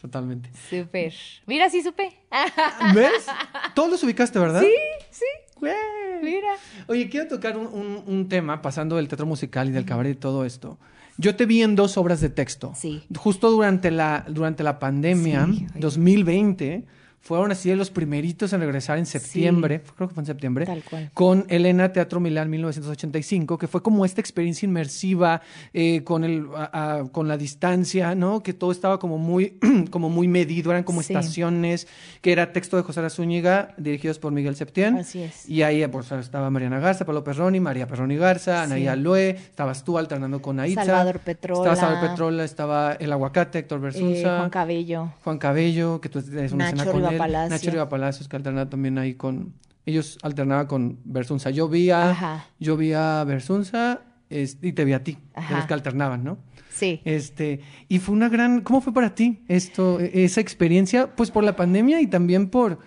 Totalmente. 0.00 0.48
Súper. 0.70 1.12
Mira, 1.46 1.68
sí 1.68 1.82
supe. 1.82 2.10
¿Ves? 2.94 3.26
Todos 3.74 3.90
los 3.90 4.02
ubicaste, 4.02 4.38
¿verdad? 4.38 4.62
Sí, 4.62 4.72
sí, 5.10 5.24
Güey. 5.56 5.74
mira. 6.22 6.48
Oye, 6.86 7.08
quiero 7.10 7.28
tocar 7.28 7.58
un, 7.58 7.66
un- 7.66 8.02
un 8.06 8.28
tema, 8.28 8.62
pasando 8.62 8.96
del 8.96 9.08
teatro 9.08 9.26
musical 9.26 9.68
y 9.68 9.72
del 9.72 9.84
cabaret 9.84 10.16
y 10.16 10.18
todo 10.18 10.46
esto. 10.46 10.78
Yo 11.20 11.36
te 11.36 11.46
vi 11.46 11.62
en 11.62 11.76
dos 11.76 11.96
obras 11.98 12.20
de 12.20 12.30
texto. 12.30 12.72
Sí. 12.74 13.02
Justo 13.14 13.50
durante 13.50 13.90
la, 13.90 14.24
durante 14.28 14.62
la 14.62 14.78
pandemia, 14.78 15.46
Sí, 15.50 15.66
ay. 15.74 15.80
2020, 15.80 16.84
fueron 17.22 17.52
así 17.52 17.68
de 17.68 17.76
los 17.76 17.90
primeritos 17.90 18.52
en 18.52 18.60
regresar 18.60 18.98
en 18.98 19.06
septiembre, 19.06 19.82
creo 19.96 20.08
que 20.08 20.14
fue 20.14 20.22
en 20.22 20.26
septiembre, 20.26 20.66
Tal 20.66 20.82
cual. 20.82 21.10
con 21.14 21.44
Elena 21.48 21.92
Teatro 21.92 22.18
Milán 22.18 22.48
1985, 22.50 23.58
que 23.58 23.68
fue 23.68 23.82
como 23.82 24.04
esta 24.04 24.20
experiencia 24.20 24.66
inmersiva 24.66 25.42
eh, 25.74 26.02
con, 26.02 26.24
el, 26.24 26.46
a- 26.56 26.96
a- 27.00 27.04
con 27.10 27.28
la 27.28 27.36
distancia, 27.36 28.14
¿no? 28.14 28.42
Que 28.42 28.52
todo 28.54 28.72
estaba 28.72 28.98
como 28.98 29.18
muy, 29.18 29.58
como 29.90 30.08
muy 30.08 30.28
medido, 30.28 30.70
eran 30.70 30.82
como 30.82 31.02
Sí. 31.02 31.12
estaciones, 31.12 31.86
que 32.20 32.32
era 32.32 32.52
texto 32.52 32.76
de 32.76 32.82
José 32.82 33.08
Zúñiga, 33.10 33.74
dirigidos 33.76 34.18
por 34.18 34.32
Miguel 34.32 34.56
Septién. 34.56 34.96
Así 34.98 35.22
es. 35.22 35.48
Y 35.48 35.62
ahí 35.62 35.86
pues, 35.88 36.10
estaba 36.12 36.50
Mariana 36.50 36.80
Garza, 36.80 37.04
Pablo 37.04 37.22
Perroni, 37.24 37.60
María 37.60 37.86
Perroni 37.86 38.16
Garza, 38.16 38.64
Sí. 38.64 38.72
Anaí 38.72 38.86
Aloe, 38.86 39.30
estabas 39.30 39.84
tú 39.84 39.98
alternando 39.98 40.40
con 40.42 40.58
Aitza. 40.60 40.84
Salvador 40.84 41.20
Petrola. 41.20 41.60
Estaba 41.72 41.76
Salvador 41.76 42.10
Petrola, 42.10 42.44
estaba 42.44 42.92
El 42.94 43.12
Aguacate, 43.12 43.58
Héctor 43.60 43.78
Eh, 43.78 43.82
Versunza. 43.82 44.38
Juan 44.38 44.50
Cabello. 44.50 45.12
Juan 45.22 45.38
Cabello, 45.38 46.00
que 46.00 46.08
tú 46.08 46.20
tienes 46.22 46.52
una 46.52 46.64
Nacho 46.66 46.76
escena 46.76 46.92
con 46.92 47.02
él. 47.10 47.14
Rivapalacio. 47.14 47.50
Nacho 47.56 47.70
Riva 47.70 47.88
Palacios, 47.88 48.28
que 48.28 48.36
alternaba 48.36 48.68
también 48.70 48.98
ahí 48.98 49.14
con... 49.14 49.54
Ellos 49.86 50.18
alternaban 50.22 50.66
con 50.66 50.98
Versunza. 51.04 51.50
Yo 51.50 51.68
vi 51.68 51.90
a, 51.90 52.10
Ajá. 52.10 52.46
yo 52.58 52.76
vi 52.76 52.92
a 52.92 53.24
Versunza 53.24 54.00
es- 54.28 54.58
y 54.62 54.72
te 54.72 54.84
vi 54.84 54.92
a 54.92 55.02
ti. 55.02 55.12
de 55.12 55.18
Ajá. 55.34 55.56
los 55.56 55.66
que 55.66 55.74
alternaban, 55.74 56.22
¿no? 56.22 56.38
Sí. 56.70 57.00
Este, 57.04 57.60
y 57.88 57.98
fue 57.98 58.14
una 58.14 58.28
gran... 58.28 58.60
¿Cómo 58.60 58.80
fue 58.80 58.92
para 58.92 59.14
ti 59.14 59.42
esto, 59.48 59.98
e- 60.00 60.24
esa 60.24 60.40
experiencia? 60.40 61.14
Pues 61.16 61.30
por 61.30 61.44
la 61.44 61.56
pandemia 61.56 62.00
y 62.00 62.06
también 62.06 62.48
por... 62.50 62.78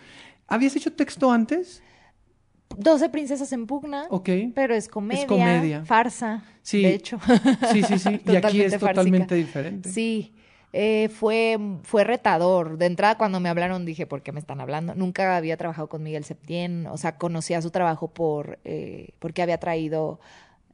¿Habías 0.48 0.76
hecho 0.76 0.94
texto 0.94 1.32
antes? 1.32 1.82
12 2.78 3.10
princesas 3.10 3.52
en 3.54 3.68
pugna. 3.68 4.06
Ok. 4.10 4.30
Pero 4.56 4.74
es 4.76 4.88
comedia. 4.88 5.28
comedia. 5.28 5.86
Farsa. 5.86 6.44
Sí. 6.62 6.82
De 6.82 6.94
hecho. 6.94 7.20
Sí, 7.72 7.84
sí, 7.84 8.00
sí. 8.00 8.22
y 8.26 8.36
aquí 8.36 8.62
es 8.62 8.78
totalmente 8.78 9.36
diferente. 9.36 9.90
Sí. 9.90 10.34
Eh, 10.74 11.10
fue, 11.10 11.58
fue 11.84 12.04
retador. 12.04 12.78
De 12.78 12.88
entrada, 12.88 13.18
cuando 13.18 13.40
me 13.40 13.50
hablaron, 13.50 13.86
dije, 13.86 14.08
¿por 14.08 14.24
qué 14.24 14.32
me 14.32 14.40
están 14.40 14.60
hablando? 14.60 14.96
Nunca 14.96 15.38
había 15.38 15.56
trabajado 15.56 15.88
con 15.88 16.02
Miguel 16.04 16.24
Septién. 16.26 16.88
O 16.88 16.98
sea, 16.98 17.18
conocía 17.18 17.62
su 17.62 17.70
trabajo 17.72 18.08
por, 18.10 18.60
eh, 18.66 19.10
porque 19.20 19.44
había 19.44 19.60
traído 19.60 20.20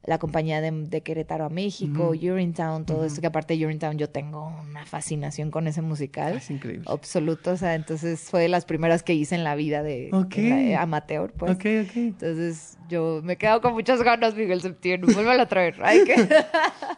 la 0.04 0.18
compañía 0.18 0.60
de, 0.62 0.70
de 0.70 1.02
Querétaro 1.02 1.44
a 1.44 1.48
México, 1.50 2.08
Urinetown, 2.10 2.86
todo 2.86 3.04
esto, 3.04 3.20
que 3.20 3.26
aparte 3.26 3.56
de 3.56 3.66
Urinetown 3.66 3.98
yo 3.98 4.08
tengo 4.08 4.46
una 4.68 4.86
fascinación 4.86 5.50
con 5.50 5.66
ese 5.68 5.82
musical. 5.82 6.36
Es 6.38 6.50
increíble. 6.50 6.84
Absoluto, 6.88 7.50
o 7.52 7.56
sea, 7.56 7.74
entonces 7.74 8.20
fue 8.20 8.42
de 8.42 8.48
las 8.48 8.64
primeras 8.64 9.02
que 9.02 9.12
hice 9.14 9.34
en 9.34 9.44
la 9.44 9.54
vida 9.54 9.82
de 9.82 10.08
Ok. 10.12 10.38
en 10.38 10.50
la- 10.50 10.60
eh, 10.62 10.76
amateur, 10.76 11.32
pues. 11.32 11.52
Ok, 11.52 11.66
ok. 11.84 11.96
Entonces 11.96 12.78
yo 12.88 13.20
me 13.22 13.36
quedo 13.36 13.60
con 13.60 13.74
muchas 13.74 14.02
ganas, 14.02 14.34
Miguel 14.34 14.62
Septiembre, 14.62 15.12
vuélvelo 15.12 15.42
a 15.42 15.46
traer. 15.48 15.76
Ay, 15.82 16.04
que... 16.04 16.14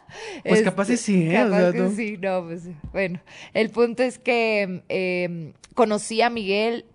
Pues 0.47 0.61
capaz 0.61 0.89
y 0.89 0.97
sí, 0.97 1.23
¿eh? 1.29 1.43
O 1.43 1.45
Capaz 1.49 1.57
sea, 1.59 1.71
que 1.71 1.77
no- 1.79 1.91
sí, 1.91 2.17
no, 2.21 2.43
pues 2.45 2.69
bueno. 2.91 3.19
El 3.53 3.69
punto 3.69 4.03
es 4.03 4.17
que 4.19 4.83
eh, 4.89 5.53
conocí 5.73 6.21
a 6.21 6.29
Miguel, 6.29 6.85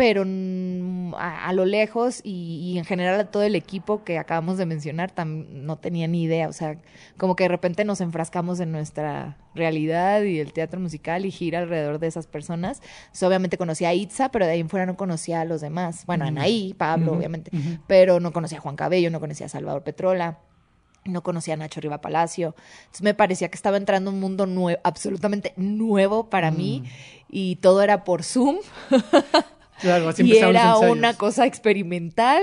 pero 0.00 0.24
mm, 0.26 1.14
a, 1.14 1.46
a 1.48 1.52
lo 1.52 1.66
lejos 1.66 2.22
y, 2.24 2.72
y 2.72 2.78
en 2.78 2.86
general 2.86 3.20
a 3.20 3.24
todo 3.30 3.42
el 3.42 3.54
equipo 3.54 4.02
que 4.02 4.18
acabamos 4.18 4.56
de 4.56 4.64
mencionar 4.64 5.14
tam- 5.14 5.46
no 5.50 5.76
tenía 5.76 6.08
ni 6.08 6.22
idea. 6.22 6.48
O 6.48 6.54
sea, 6.54 6.78
como 7.18 7.36
que 7.36 7.44
de 7.44 7.48
repente 7.48 7.84
nos 7.84 8.00
enfrascamos 8.00 8.60
en 8.60 8.72
nuestra 8.72 9.36
realidad 9.54 10.22
y 10.22 10.38
el 10.40 10.54
teatro 10.54 10.80
musical 10.80 11.26
y 11.26 11.30
gira 11.30 11.58
alrededor 11.58 11.98
de 11.98 12.06
esas 12.06 12.26
personas. 12.26 12.80
Entonces, 13.02 13.22
obviamente 13.24 13.58
conocí 13.58 13.84
a 13.84 13.92
Itza, 13.92 14.30
pero 14.30 14.46
de 14.46 14.52
ahí 14.52 14.60
en 14.60 14.70
fuera 14.70 14.86
no 14.86 14.96
conocía 14.96 15.42
a 15.42 15.44
los 15.44 15.60
demás. 15.60 16.06
Bueno, 16.06 16.24
Anaí, 16.24 16.72
Pablo, 16.78 17.12
obviamente, 17.18 17.50
pero 17.86 18.20
no 18.20 18.32
conocía 18.32 18.56
a 18.56 18.60
Juan 18.62 18.76
Cabello, 18.76 19.10
no 19.10 19.20
conocía 19.20 19.46
a 19.46 19.48
Salvador 19.50 19.82
Petrola. 19.82 20.38
No 21.06 21.22
conocía 21.22 21.54
a 21.54 21.56
Nacho 21.56 21.80
Riva 21.80 22.00
Palacio. 22.02 22.54
Entonces 22.80 23.02
me 23.02 23.14
parecía 23.14 23.48
que 23.48 23.56
estaba 23.56 23.78
entrando 23.78 24.10
un 24.10 24.20
mundo 24.20 24.44
nuevo, 24.46 24.78
absolutamente 24.84 25.52
nuevo 25.56 26.28
para 26.28 26.50
mí. 26.50 26.84
Y 27.28 27.56
todo 27.56 27.82
era 27.82 28.04
por 28.04 28.22
Zoom. 28.22 28.56
Claro, 29.82 30.08
así 30.08 30.22
y 30.22 30.28
los 30.28 30.38
era 30.38 30.78
una 30.78 31.14
cosa 31.14 31.46
experimental 31.46 32.42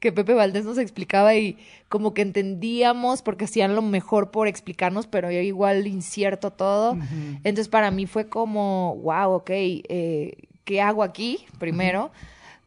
que 0.00 0.12
Pepe 0.12 0.34
Valdés 0.34 0.64
nos 0.64 0.78
explicaba 0.78 1.34
y 1.34 1.58
como 1.88 2.14
que 2.14 2.22
entendíamos 2.22 3.22
porque 3.22 3.46
hacían 3.46 3.74
lo 3.74 3.82
mejor 3.82 4.30
por 4.30 4.46
explicarnos, 4.46 5.06
pero 5.06 5.28
era 5.28 5.42
igual 5.42 5.86
incierto 5.86 6.52
todo. 6.52 6.96
Entonces 7.44 7.68
para 7.68 7.90
mí 7.90 8.06
fue 8.06 8.28
como, 8.28 8.96
wow, 9.02 9.32
ok, 9.32 9.50
eh, 9.50 10.34
¿qué 10.64 10.80
hago 10.80 11.02
aquí? 11.02 11.44
Primero. 11.58 12.10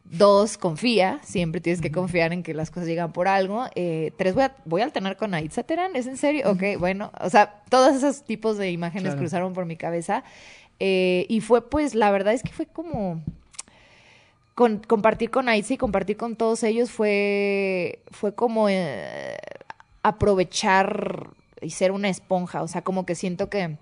Dos, 0.04 0.58
confía, 0.58 1.20
siempre 1.22 1.62
tienes 1.62 1.80
que 1.80 1.90
confiar 1.90 2.34
en 2.34 2.42
que 2.42 2.52
las 2.52 2.70
cosas 2.70 2.86
llegan 2.86 3.14
por 3.14 3.28
algo. 3.28 3.64
Eh, 3.76 4.12
tres, 4.18 4.34
voy 4.34 4.42
a, 4.42 4.54
voy 4.66 4.82
a 4.82 4.84
alternar 4.84 5.16
con 5.16 5.32
Aitza 5.32 5.62
Terán, 5.62 5.96
¿es 5.96 6.06
en 6.06 6.18
serio? 6.18 6.50
Ok, 6.50 6.78
bueno, 6.78 7.10
o 7.18 7.30
sea, 7.30 7.62
todos 7.70 7.94
esos 7.96 8.22
tipos 8.22 8.58
de 8.58 8.70
imágenes 8.70 9.04
Claro. 9.12 9.18
cruzaron 9.20 9.52
por 9.54 9.64
mi 9.64 9.76
cabeza. 9.76 10.22
Eh, 10.80 11.24
y 11.30 11.40
fue 11.40 11.66
pues, 11.66 11.94
la 11.94 12.10
verdad 12.10 12.34
es 12.34 12.42
que 12.42 12.52
fue 12.52 12.66
como 12.66 13.22
con, 14.54 14.78
compartir 14.78 15.30
con 15.30 15.48
Aitzi 15.48 15.74
y 15.74 15.78
compartir 15.78 16.16
con 16.16 16.36
todos 16.36 16.62
ellos 16.62 16.90
fue, 16.90 18.00
fue 18.10 18.34
como 18.34 18.68
eh, 18.68 19.36
aprovechar 20.02 21.30
y 21.60 21.70
ser 21.70 21.92
una 21.92 22.08
esponja. 22.08 22.62
O 22.62 22.68
sea, 22.68 22.82
como 22.82 23.06
que 23.06 23.14
siento 23.14 23.48
que 23.48 23.76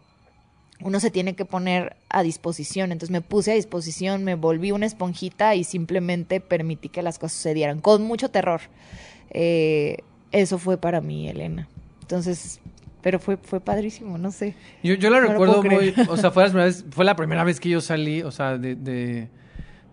uno 0.82 1.00
se 1.00 1.10
tiene 1.10 1.34
que 1.34 1.44
poner 1.44 1.96
a 2.08 2.22
disposición. 2.22 2.92
Entonces 2.92 3.10
me 3.10 3.20
puse 3.20 3.52
a 3.52 3.54
disposición, 3.54 4.24
me 4.24 4.34
volví 4.34 4.70
una 4.70 4.86
esponjita 4.86 5.54
y 5.54 5.64
simplemente 5.64 6.40
permití 6.40 6.88
que 6.88 7.02
las 7.02 7.18
cosas 7.18 7.36
sucedieran 7.36 7.80
con 7.80 8.02
mucho 8.02 8.30
terror. 8.30 8.60
Eh, 9.30 9.98
eso 10.32 10.58
fue 10.58 10.78
para 10.78 11.00
mí, 11.00 11.28
Elena. 11.28 11.68
Entonces, 12.02 12.60
pero 13.02 13.18
fue, 13.18 13.36
fue 13.36 13.60
padrísimo, 13.60 14.18
no 14.18 14.30
sé. 14.30 14.54
Yo, 14.82 14.94
yo 14.94 15.10
la 15.10 15.20
No 15.20 15.28
recuerdo 15.28 15.62
muy, 15.62 15.94
o 16.08 16.16
sea, 16.16 16.30
fue 16.30 16.44
la, 16.44 16.48
primera 16.50 16.66
vez, 16.66 16.84
fue 16.90 17.04
la 17.04 17.16
primera 17.16 17.44
vez 17.44 17.60
que 17.60 17.68
yo 17.68 17.80
salí, 17.80 18.22
o 18.22 18.30
sea, 18.30 18.58
de, 18.58 18.74
de- 18.74 19.28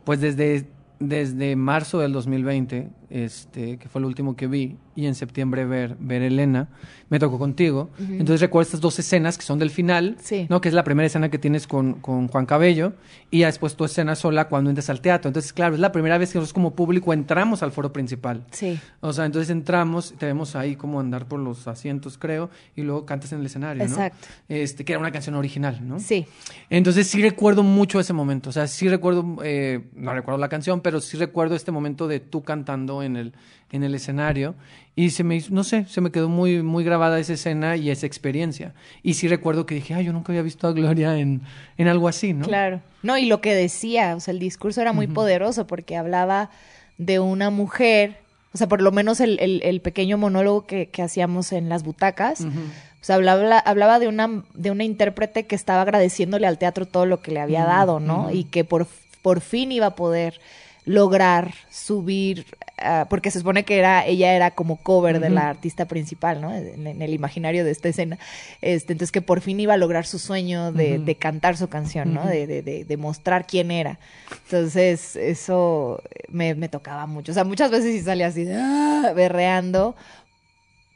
pues 0.07 0.21
desde, 0.21 0.65
desde 1.01 1.57
marzo 1.57 1.99
del 1.99 2.13
2020, 2.13 2.87
este, 3.09 3.77
que 3.77 3.89
fue 3.89 3.99
el 3.99 4.05
último 4.05 4.37
que 4.37 4.47
vi, 4.47 4.77
y 4.97 5.05
en 5.05 5.13
septiembre 5.13 5.63
ver, 5.65 5.95
ver 5.99 6.23
Elena, 6.23 6.69
me 7.09 7.19
tocó 7.19 7.37
contigo. 7.37 7.91
Entonces 7.99 8.41
recuerdo 8.41 8.63
estas 8.65 8.81
dos 8.81 8.97
escenas 8.97 9.37
que 9.37 9.43
son 9.45 9.59
del 9.59 9.69
final, 9.69 10.17
Sí. 10.19 10.47
¿no? 10.49 10.59
Que 10.59 10.69
es 10.69 10.73
la 10.73 10.83
primera 10.83 11.05
escena 11.05 11.29
que 11.29 11.37
tienes 11.37 11.67
con, 11.67 11.93
con 12.01 12.27
Juan 12.27 12.47
Cabello, 12.47 12.93
y 13.29 13.39
ya 13.41 13.45
después 13.45 13.75
tu 13.75 13.85
escena 13.85 14.15
sola 14.15 14.47
cuando 14.49 14.71
entras 14.71 14.89
al 14.89 14.99
teatro. 14.99 15.29
Entonces, 15.29 15.53
claro, 15.53 15.75
es 15.75 15.79
la 15.79 15.91
primera 15.91 16.17
vez 16.17 16.31
que 16.33 16.39
nosotros 16.39 16.53
como 16.53 16.73
público 16.75 17.13
entramos 17.13 17.61
al 17.61 17.71
foro 17.71 17.93
principal. 17.93 18.43
Sí. 18.51 18.79
O 18.99 19.13
sea, 19.13 19.25
entonces 19.25 19.51
entramos, 19.51 20.15
te 20.17 20.25
vemos 20.25 20.55
ahí 20.55 20.75
como 20.75 20.99
andar 20.99 21.27
por 21.27 21.39
los 21.39 21.67
asientos, 21.67 22.17
creo, 22.17 22.49
y 22.75 22.81
luego 22.81 23.05
cantas 23.05 23.31
en 23.33 23.39
el 23.41 23.45
escenario, 23.45 23.83
¿no? 23.83 23.89
Exacto. 23.89 24.27
Este, 24.49 24.83
que 24.83 24.93
era 24.93 24.99
una 24.99 25.11
canción 25.11 25.35
original, 25.35 25.79
¿no? 25.87 25.99
Sí. 25.99 26.25
Entonces 26.71 27.05
sí 27.07 27.21
recuerdo 27.21 27.61
mucho 27.61 27.99
ese 27.99 28.13
momento, 28.13 28.49
o 28.49 28.53
sea, 28.53 28.65
sí 28.67 28.89
recuerdo, 28.89 29.37
eh, 29.43 29.85
no 29.95 30.11
recuerdo 30.13 30.39
la 30.39 30.49
canción, 30.49 30.81
pero 30.81 30.99
sí 31.01 31.17
recuerdo 31.17 31.55
este 31.55 31.71
momento 31.71 32.07
de 32.07 32.19
tú 32.19 32.41
cantando 32.43 33.03
en 33.03 33.15
el, 33.15 33.33
en 33.71 33.83
el 33.83 33.93
escenario 33.95 34.55
y 34.95 35.09
se 35.11 35.23
me 35.23 35.35
hizo, 35.35 35.53
no 35.53 35.63
sé, 35.63 35.85
se 35.87 36.01
me 36.01 36.09
quedó 36.11 36.29
muy, 36.29 36.63
muy 36.63 36.83
grabada 36.83 37.19
esa 37.19 37.33
escena 37.33 37.75
y 37.75 37.89
esa 37.91 38.05
experiencia. 38.07 38.73
Y 39.03 39.13
sí 39.15 39.27
recuerdo 39.27 39.65
que 39.65 39.75
dije, 39.75 39.93
ay, 39.93 40.05
yo 40.05 40.13
nunca 40.13 40.31
había 40.31 40.41
visto 40.41 40.67
a 40.67 40.71
Gloria 40.71 41.17
en, 41.17 41.41
en 41.77 41.87
algo 41.87 42.07
así, 42.07 42.33
¿no? 42.33 42.45
Claro. 42.45 42.81
No, 43.03 43.17
y 43.17 43.25
lo 43.25 43.41
que 43.41 43.53
decía, 43.53 44.15
o 44.15 44.19
sea, 44.19 44.31
el 44.31 44.39
discurso 44.39 44.81
era 44.81 44.93
muy 44.93 45.05
poderoso 45.07 45.67
porque 45.67 45.95
hablaba 45.97 46.49
de 46.97 47.19
una 47.19 47.49
mujer, 47.51 48.17
o 48.53 48.57
sea, 48.57 48.67
por 48.67 48.81
lo 48.81 48.91
menos 48.91 49.19
el, 49.19 49.37
el- 49.39 49.61
el 49.63 49.81
pequeño 49.81 50.17
monólogo 50.17 50.65
que, 50.65 50.87
que 50.89 51.01
hacíamos 51.03 51.51
en 51.51 51.69
las 51.69 51.83
butacas, 51.83 52.41
o 52.41 53.05
sea, 53.07 53.17
hablaba, 53.17 53.59
hablaba 53.59 53.99
de, 53.99 54.07
una, 54.07 54.43
de 54.55 54.71
una 54.71 54.83
intérprete 54.83 55.45
que 55.45 55.55
estaba 55.55 55.83
agradeciéndole 55.83 56.47
al 56.47 56.57
teatro 56.57 56.85
todo 56.87 57.05
lo 57.05 57.21
que 57.21 57.31
le 57.31 57.39
había 57.39 57.65
dado, 57.65 57.99
¿no? 57.99 58.31
Y 58.31 58.45
que 58.45 58.63
por, 58.63 58.87
por 59.21 59.41
fin 59.41 59.71
iba 59.71 59.85
a 59.87 59.95
poder 59.95 60.39
lograr 60.87 61.53
subir, 61.69 62.45
ah, 62.77 63.07
porque 63.09 63.29
se 63.29 63.39
supone 63.39 63.65
que 63.65 63.77
era, 63.77 64.05
ella 64.05 64.33
era 64.33 64.51
como 64.51 64.77
cover 64.77 65.19
de 65.19 65.29
la 65.29 65.49
artista 65.49 65.85
principal, 65.85 66.39
¿no? 66.39 66.53
En, 66.55 66.87
en 66.87 67.01
el 67.01 67.13
imaginario 67.13 67.65
de 67.65 67.71
esta 67.71 67.89
escena. 67.89 68.17
Este, 68.61 68.93
entonces 68.93 69.11
que 69.11 69.21
por 69.21 69.41
fin 69.41 69.59
iba 69.59 69.73
a 69.73 69.77
lograr 69.77 70.05
su 70.05 70.17
sueño 70.17 70.71
de, 70.71 70.97
de 70.99 71.15
cantar 71.15 71.57
su 71.57 71.67
canción, 71.67 72.13
¿no? 72.13 72.25
De, 72.25 72.47
de, 72.47 72.61
de, 72.61 72.85
de 72.85 72.97
mostrar 72.97 73.45
quién 73.45 73.69
era. 73.69 73.99
Entonces, 74.45 75.17
eso 75.17 76.01
me, 76.29 76.55
me 76.55 76.69
tocaba 76.69 77.05
mucho. 77.05 77.33
O 77.33 77.35
sea, 77.35 77.43
muchas 77.43 77.69
veces 77.69 77.93
sí 77.93 78.01
salía 78.01 78.27
así, 78.27 78.47
"Ah", 78.49 79.11
berreando. 79.13 79.93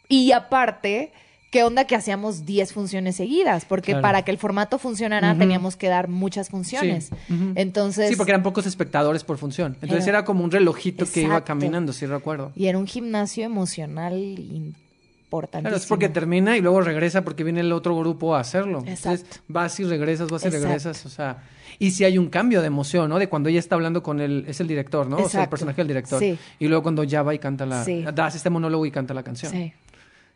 Y 0.08 0.32
aparte, 0.32 1.12
¿qué 1.52 1.64
onda 1.64 1.86
que 1.86 1.96
hacíamos 1.96 2.46
10 2.46 2.74
funciones 2.74 3.18
seguidas? 3.18 3.66
Porque 3.66 3.92
Claro. 3.92 4.02
para 4.02 4.22
que 4.24 4.32
el 4.32 4.38
formato 4.40 4.80
funcionara 4.80 5.38
teníamos 5.38 5.76
que 5.76 5.88
dar 5.90 6.08
muchas 6.08 6.50
funciones. 6.50 7.12
Sí. 7.28 7.36
Entonces... 7.56 8.10
Sí, 8.10 8.16
porque 8.16 8.32
eran 8.32 8.42
pocos 8.42 8.66
espectadores 8.66 9.24
por 9.24 9.38
función. 9.38 9.74
Entonces 9.82 10.08
Era- 10.08 10.20
era, 10.20 10.26
como 10.26 10.44
un 10.44 10.50
relojito 10.52 11.06
que 11.06 11.20
iba 11.22 11.30
Exacto. 11.36 11.48
caminando, 11.48 11.94
sí 11.94 12.06
recuerdo. 12.08 12.52
Y 12.56 12.66
era 12.68 12.78
un 12.78 12.88
gimnasio 12.88 13.44
emocional 13.46 14.14
importantísimo. 14.18 15.62
Claro, 15.70 15.78
es 15.78 15.86
porque 15.86 16.10
termina 16.10 16.58
y 16.58 16.62
luego 16.62 16.82
regresa 16.82 17.24
porque 17.24 17.44
viene 17.44 17.62
el 17.62 17.72
otro 17.72 17.98
grupo 17.98 18.36
a 18.36 18.40
hacerlo. 18.40 18.80
Entonces 18.80 19.22
Exacto. 19.22 19.38
vas 19.48 19.80
y 19.80 19.84
regresas, 19.84 20.30
vas 20.30 20.44
y 20.44 20.48
Exacto. 20.48 20.66
regresas, 20.68 21.06
o 21.06 21.10
sea, 21.10 21.44
y 21.80 21.92
si 21.92 22.04
hay 22.04 22.18
un 22.18 22.30
cambio 22.30 22.62
de 22.62 22.68
emoción, 22.68 23.10
¿no? 23.10 23.18
De 23.18 23.28
cuando 23.30 23.50
ella 23.50 23.60
está 23.60 23.76
hablando 23.76 24.04
con 24.04 24.20
el, 24.20 24.46
es 24.48 24.60
el 24.60 24.68
director, 24.68 25.08
¿no? 25.08 25.16
O 25.16 25.20
sea, 25.20 25.24
el 25.26 25.28
Exacto. 25.30 25.50
personaje 25.52 25.78
del 25.78 25.88
director. 25.88 26.20
Sí. 26.20 26.38
Y 26.60 26.68
luego 26.68 26.84
cuando 26.84 27.04
ya 27.04 27.24
va 27.24 27.34
y 27.34 27.40
canta 27.40 27.66
la, 27.66 27.84
Sí. 27.86 28.04
das 28.14 28.36
este 28.36 28.50
monólogo 28.50 28.86
y 28.86 28.92
canta 28.92 29.14
la 29.14 29.24
canción. 29.24 29.52
Sí, 29.52 29.74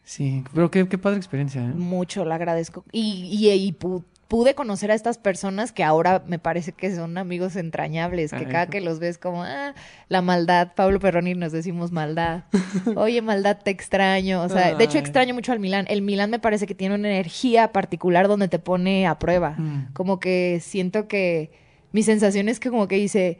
Sí, 0.05 0.43
pero 0.53 0.71
qué, 0.71 0.87
qué 0.87 0.97
padre 0.97 1.17
experiencia, 1.17 1.61
¿eh? 1.61 1.67
mucho, 1.75 2.23
lo 2.25 2.33
agradezco. 2.33 2.85
Y, 2.91 3.27
y, 3.31 3.49
y 3.51 3.73
pu- 3.73 4.03
pude 4.27 4.53
conocer 4.55 4.91
a 4.91 4.93
estas 4.95 5.17
personas 5.17 5.71
que 5.71 5.83
ahora 5.83 6.23
me 6.27 6.39
parece 6.39 6.71
que 6.73 6.95
son 6.95 7.17
amigos 7.17 7.55
entrañables, 7.55 8.31
que 8.31 8.37
Ay, 8.37 8.45
cada 8.45 8.67
que 8.67 8.81
los 8.81 8.99
ves 8.99 9.17
como, 9.17 9.43
ah, 9.43 9.73
la 10.07 10.21
maldad, 10.21 10.73
Pablo 10.75 10.99
Perroni 10.99 11.33
nos 11.33 11.51
decimos 11.51 11.91
maldad. 11.91 12.43
Oye, 12.95 13.21
maldad, 13.23 13.57
te 13.63 13.71
extraño. 13.71 14.41
O 14.43 14.49
sea, 14.49 14.75
de 14.75 14.83
hecho 14.83 14.97
extraño 14.99 15.33
mucho 15.33 15.51
al 15.51 15.59
Milán. 15.59 15.85
El 15.89 16.01
Milán 16.03 16.29
me 16.29 16.39
parece 16.39 16.67
que 16.67 16.75
tiene 16.75 16.95
una 16.95 17.07
energía 17.09 17.71
particular 17.71 18.27
donde 18.27 18.47
te 18.47 18.59
pone 18.59 19.07
a 19.07 19.17
prueba. 19.19 19.51
Mm. 19.57 19.93
Como 19.93 20.19
que 20.19 20.59
siento 20.61 21.07
que 21.07 21.51
mi 21.91 22.03
sensación 22.03 22.47
es 22.49 22.59
que 22.59 22.69
como 22.69 22.87
que 22.87 22.95
dice, 22.97 23.39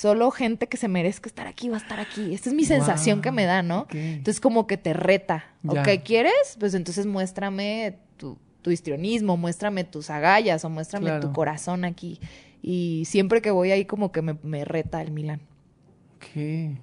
solo 0.00 0.30
gente 0.30 0.68
que 0.68 0.76
se 0.76 0.86
merezca 0.86 1.28
estar 1.28 1.46
aquí 1.48 1.68
va 1.68 1.76
a 1.76 1.80
estar 1.80 1.98
aquí. 1.98 2.32
Esta 2.32 2.50
es 2.50 2.54
mi 2.54 2.64
sensación 2.64 3.18
Wow, 3.18 3.22
que 3.22 3.32
me 3.32 3.44
da, 3.46 3.62
¿no? 3.62 3.86
Entonces 3.90 4.40
como 4.40 4.66
que 4.66 4.76
te 4.76 4.92
reta. 4.92 5.44
Ya. 5.62 5.80
¿Ok 5.82 5.88
quieres? 6.04 6.56
Pues 6.60 6.74
entonces 6.74 7.06
muéstrame 7.06 7.98
tu, 8.16 8.38
tu 8.62 8.70
histrionismo, 8.70 9.36
muéstrame 9.36 9.82
tus 9.84 10.10
agallas 10.10 10.64
o 10.64 10.70
muéstrame 10.70 11.06
Claro. 11.06 11.20
tu 11.20 11.32
corazón 11.32 11.84
aquí. 11.84 12.20
Y 12.62 13.04
siempre 13.06 13.42
que 13.42 13.50
voy 13.50 13.72
ahí 13.72 13.84
como 13.86 14.12
que 14.12 14.22
me, 14.22 14.36
me 14.42 14.64
reta 14.64 15.02
el 15.02 15.10
Milán. 15.10 15.40
Ok. 16.16 16.78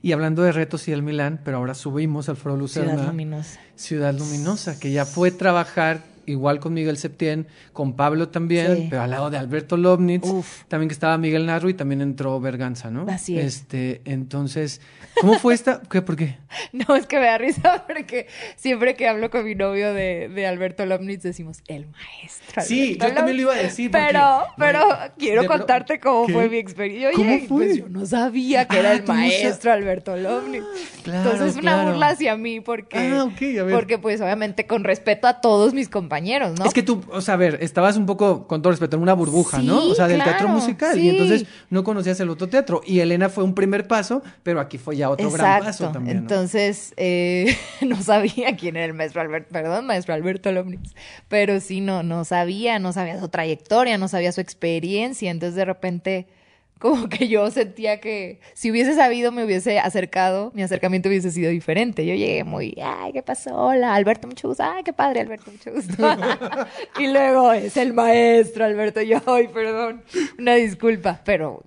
Y 0.00 0.12
hablando 0.12 0.42
de 0.42 0.52
retos 0.52 0.86
y 0.88 0.92
el 0.92 1.02
Milán, 1.02 1.40
pero 1.44 1.58
ahora 1.58 1.74
subimos 1.74 2.28
al 2.28 2.36
Foro 2.36 2.56
Lucerna. 2.56 2.92
Ciudad 2.94 3.06
Luminosa. 3.06 3.60
Ciudad 3.76 4.14
Luminosa, 4.14 4.78
que 4.80 4.90
ya 4.92 5.04
fue 5.06 5.30
trabajar 5.30 6.00
igual 6.26 6.60
con 6.60 6.74
Miguel 6.74 6.96
Septién, 6.96 7.46
con 7.72 7.94
Pablo 7.94 8.28
también, 8.28 8.88
pero 8.90 9.02
al 9.02 9.10
lado 9.10 9.30
de 9.30 9.38
Alberto 9.38 9.76
Lobnitz, 9.76 10.26
también 10.68 10.88
que 10.88 10.94
estaba 10.94 11.16
Miguel 11.18 11.46
Narro 11.46 11.68
y 11.68 11.74
también 11.74 12.00
entró 12.00 12.40
Berganza, 12.40 12.90
¿no? 12.90 13.06
Así 13.08 13.38
es. 13.38 13.56
Este, 13.56 14.00
entonces, 14.04 14.80
¿cómo 15.20 15.38
fue 15.38 15.54
esta? 15.54 15.82
¿Qué, 15.90 16.02
¿Por 16.02 16.16
qué? 16.16 16.38
No, 16.72 16.96
es 16.96 17.06
que 17.06 17.18
me 17.18 17.26
da 17.26 17.38
risa 17.38 17.84
porque 17.86 18.26
siempre 18.56 18.94
que 18.94 19.08
hablo 19.08 19.30
con 19.30 19.44
mi 19.44 19.54
novio 19.54 19.92
de, 19.94 20.28
de 20.28 20.46
Alberto 20.46 20.86
Lobnitz 20.86 21.22
decimos, 21.22 21.62
el 21.66 21.86
maestro. 21.86 22.62
sí, 22.62 22.98
yo 23.00 23.12
también 23.12 23.36
lo 23.36 23.42
iba 23.42 23.54
a 23.54 23.56
decir. 23.56 23.90
pero, 23.90 24.44
pero 24.56 24.80
quiero 25.18 25.46
contarte 25.46 26.00
cómo 26.00 26.28
fue 26.28 26.48
mi 26.48 26.58
experiencia. 26.58 27.12
¿Cómo 27.14 27.38
fue? 27.40 27.66
Pues 27.66 27.76
yo 27.78 27.88
no 27.88 28.06
sabía 28.06 28.66
que 28.66 28.78
era 28.78 28.90
ah, 28.90 28.94
el 28.94 29.04
maestro 29.04 29.72
Alberto 29.72 30.16
Lobnitz. 30.16 30.64
Claro, 31.02 31.32
Entonces, 31.32 31.60
una 31.60 31.84
burla 31.84 32.08
hacia 32.08 32.36
mí 32.36 32.60
porque, 32.60 32.98
ah, 32.98 33.24
okay, 33.24 33.58
a 33.58 33.64
ver. 33.64 33.74
porque 33.74 33.98
pues 33.98 34.20
obviamente 34.20 34.66
con 34.66 34.84
respeto 34.84 35.26
a 35.26 35.40
todos 35.40 35.74
mis 35.74 35.88
compañeros, 35.88 36.11
¿no? 36.20 36.64
Es 36.64 36.74
que 36.74 36.82
tú, 36.82 37.02
o 37.10 37.20
sea, 37.20 37.34
a 37.34 37.36
ver, 37.36 37.58
estabas 37.60 37.96
un 37.96 38.06
poco, 38.06 38.46
con 38.46 38.62
todo 38.62 38.72
respeto, 38.72 38.96
en 38.96 39.02
una 39.02 39.14
burbuja, 39.14 39.62
¿no? 39.62 39.84
O 39.84 39.94
sea, 39.94 40.08
del 40.08 40.22
teatro 40.22 40.48
musical. 40.48 40.98
Y 40.98 41.08
entonces 41.08 41.46
no 41.70 41.84
conocías 41.84 42.18
el 42.20 42.30
otro 42.30 42.48
teatro. 42.48 42.82
Y 42.84 43.00
Elena 43.00 43.28
fue 43.28 43.44
un 43.44 43.54
primer 43.54 43.86
paso, 43.86 44.22
pero 44.42 44.60
aquí 44.60 44.78
fue 44.78 44.96
ya 44.96 45.10
otro 45.10 45.30
gran 45.30 45.62
paso 45.62 45.90
también. 45.90 46.18
Entonces, 46.18 46.92
eh, 46.96 47.56
no 47.86 48.02
sabía 48.02 48.56
quién 48.56 48.76
era 48.76 48.86
el 48.86 48.94
maestro 48.94 49.20
Alberto, 49.20 49.48
perdón, 49.52 49.86
maestro 49.86 50.14
Alberto 50.14 50.52
Lomnitz. 50.52 50.94
Pero 51.28 51.60
sí, 51.60 51.80
no, 51.80 52.02
no 52.02 52.24
sabía, 52.24 52.78
no 52.78 52.92
sabía 52.92 53.18
su 53.18 53.28
trayectoria, 53.28 53.98
no 53.98 54.08
sabía 54.08 54.32
su 54.32 54.40
experiencia. 54.40 55.30
Entonces, 55.30 55.54
de 55.54 55.64
repente 55.64 56.26
como 56.82 57.08
que 57.08 57.28
yo 57.28 57.48
sentía 57.52 58.00
que 58.00 58.40
si 58.54 58.72
hubiese 58.72 58.96
sabido 58.96 59.30
me 59.30 59.44
hubiese 59.44 59.78
acercado, 59.78 60.50
mi 60.52 60.64
acercamiento 60.64 61.08
hubiese 61.08 61.30
sido 61.30 61.48
diferente. 61.48 62.04
Yo 62.04 62.16
llegué 62.16 62.42
muy, 62.42 62.76
ay, 62.82 63.12
¿qué 63.12 63.22
pasó? 63.22 63.54
Hola, 63.54 63.94
Alberto, 63.94 64.26
mucho 64.26 64.48
gusto. 64.48 64.64
Ay, 64.64 64.82
qué 64.82 64.92
padre, 64.92 65.20
Alberto, 65.20 65.52
mucho 65.52 65.70
gusto. 65.70 65.94
y 66.98 67.06
luego 67.06 67.52
es 67.52 67.76
el 67.76 67.92
maestro, 67.92 68.64
Alberto. 68.64 69.00
Yo, 69.00 69.18
ay, 69.26 69.46
perdón, 69.46 70.02
una 70.40 70.56
disculpa, 70.56 71.20
pero... 71.24 71.62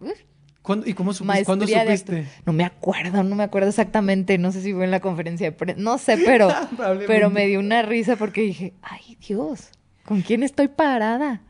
¿Cuándo, 0.61 0.85
¿Y 0.85 0.93
cómo 0.93 1.13
supiste? 1.13 1.45
¿Cuándo 1.45 1.65
supiste? 1.65 2.27
No 2.45 2.51
me 2.51 2.65
acuerdo, 2.65 3.23
no 3.23 3.35
me 3.37 3.43
acuerdo 3.43 3.69
exactamente. 3.69 4.37
No 4.37 4.51
sé 4.51 4.61
si 4.61 4.73
fue 4.73 4.83
en 4.83 4.91
la 4.91 4.99
conferencia 4.99 5.49
de 5.49 5.51
prensa. 5.53 5.81
No 5.81 5.97
sé, 5.97 6.17
pero, 6.25 6.49
pero 7.07 7.29
me 7.29 7.47
dio 7.47 7.61
una 7.61 7.83
risa 7.83 8.17
porque 8.17 8.41
dije, 8.41 8.73
ay, 8.81 9.17
Dios, 9.25 9.69
¿con 10.03 10.23
quién 10.23 10.43
estoy 10.43 10.67
parada? 10.67 11.41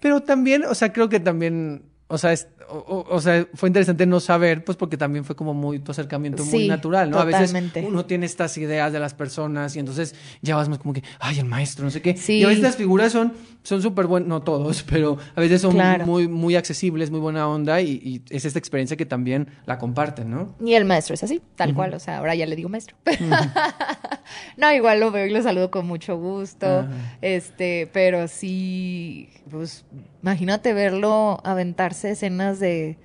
Pero 0.00 0.22
también, 0.22 0.64
o 0.64 0.74
sea, 0.74 0.92
creo 0.92 1.08
que 1.08 1.20
también, 1.20 1.84
o 2.08 2.18
sea, 2.18 2.32
es, 2.32 2.48
o, 2.72 3.20
sea, 3.20 3.46
fue 3.54 3.68
interesante 3.68 4.06
no 4.06 4.20
saber, 4.20 4.64
pues 4.64 4.76
porque 4.76 4.96
también 4.96 5.24
fue 5.24 5.36
como 5.36 5.54
muy 5.54 5.78
tu 5.78 5.92
acercamiento 5.92 6.44
muy 6.44 6.68
natural, 6.68 7.10
¿no? 7.10 7.18
A 7.18 7.24
veces 7.24 7.54
uno 7.82 8.04
tiene 8.06 8.26
estas 8.26 8.56
ideas 8.58 8.92
de 8.92 8.98
las 8.98 9.14
personas 9.14 9.76
y 9.76 9.78
entonces 9.78 10.14
ya 10.40 10.56
vas 10.56 10.68
más 10.68 10.78
como 10.78 10.94
que, 10.94 11.02
ay, 11.20 11.38
el 11.38 11.44
maestro, 11.44 11.84
no 11.84 11.90
sé 11.90 12.00
qué. 12.00 12.16
Y 12.28 12.44
a 12.44 12.48
veces 12.48 12.62
las 12.62 12.76
figuras 12.76 13.12
son 13.12 13.32
son 13.62 13.80
súper 13.80 14.06
buenas, 14.06 14.28
no 14.28 14.42
todos, 14.42 14.82
pero 14.90 15.18
a 15.34 15.40
veces 15.40 15.60
son 15.60 15.76
muy, 16.04 16.28
muy 16.28 16.56
accesibles, 16.56 17.10
muy 17.10 17.20
buena 17.20 17.48
onda 17.48 17.80
y, 17.80 18.22
es 18.30 18.44
esta 18.44 18.58
experiencia 18.58 18.96
que 18.96 19.06
también 19.06 19.48
la 19.66 19.78
comparten, 19.78 20.30
¿no? 20.30 20.54
Y 20.64 20.74
el 20.74 20.84
maestro 20.84 21.14
es 21.14 21.22
así, 21.22 21.40
tal 21.56 21.74
cual, 21.74 21.94
o 21.94 22.00
sea, 22.00 22.18
ahora 22.18 22.34
ya 22.34 22.46
le 22.46 22.56
digo 22.56 22.68
maestro. 22.68 22.96
no, 24.56 24.72
igual 24.72 25.00
lo 25.00 25.10
veo 25.10 25.26
y 25.26 25.30
lo 25.30 25.42
saludo 25.42 25.70
con 25.70 25.86
mucho 25.86 26.16
gusto, 26.16 26.86
este, 27.20 27.88
pero 27.92 28.28
sí, 28.28 29.28
pues 29.50 29.84
imagínate 30.22 30.72
verlo 30.72 31.40
aventarse 31.44 32.12
escenas 32.12 32.60
de 32.60 32.98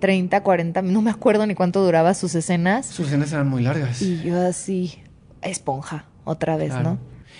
30, 0.00 0.42
40, 0.42 0.82
no 0.82 1.02
me 1.02 1.10
acuerdo 1.10 1.46
ni 1.46 1.54
cuánto 1.54 1.84
duraba 1.84 2.14
sus 2.14 2.34
escenas. 2.34 2.86
Sus 2.86 3.08
escenas 3.08 3.32
eran 3.32 3.48
muy 3.48 3.62
largas. 3.62 4.00
Y 4.00 4.22
yo 4.22 4.40
así, 4.40 5.02
esponja, 5.42 6.06
otra 6.24 6.56
vez, 6.56 6.74
¿no? 6.74 6.98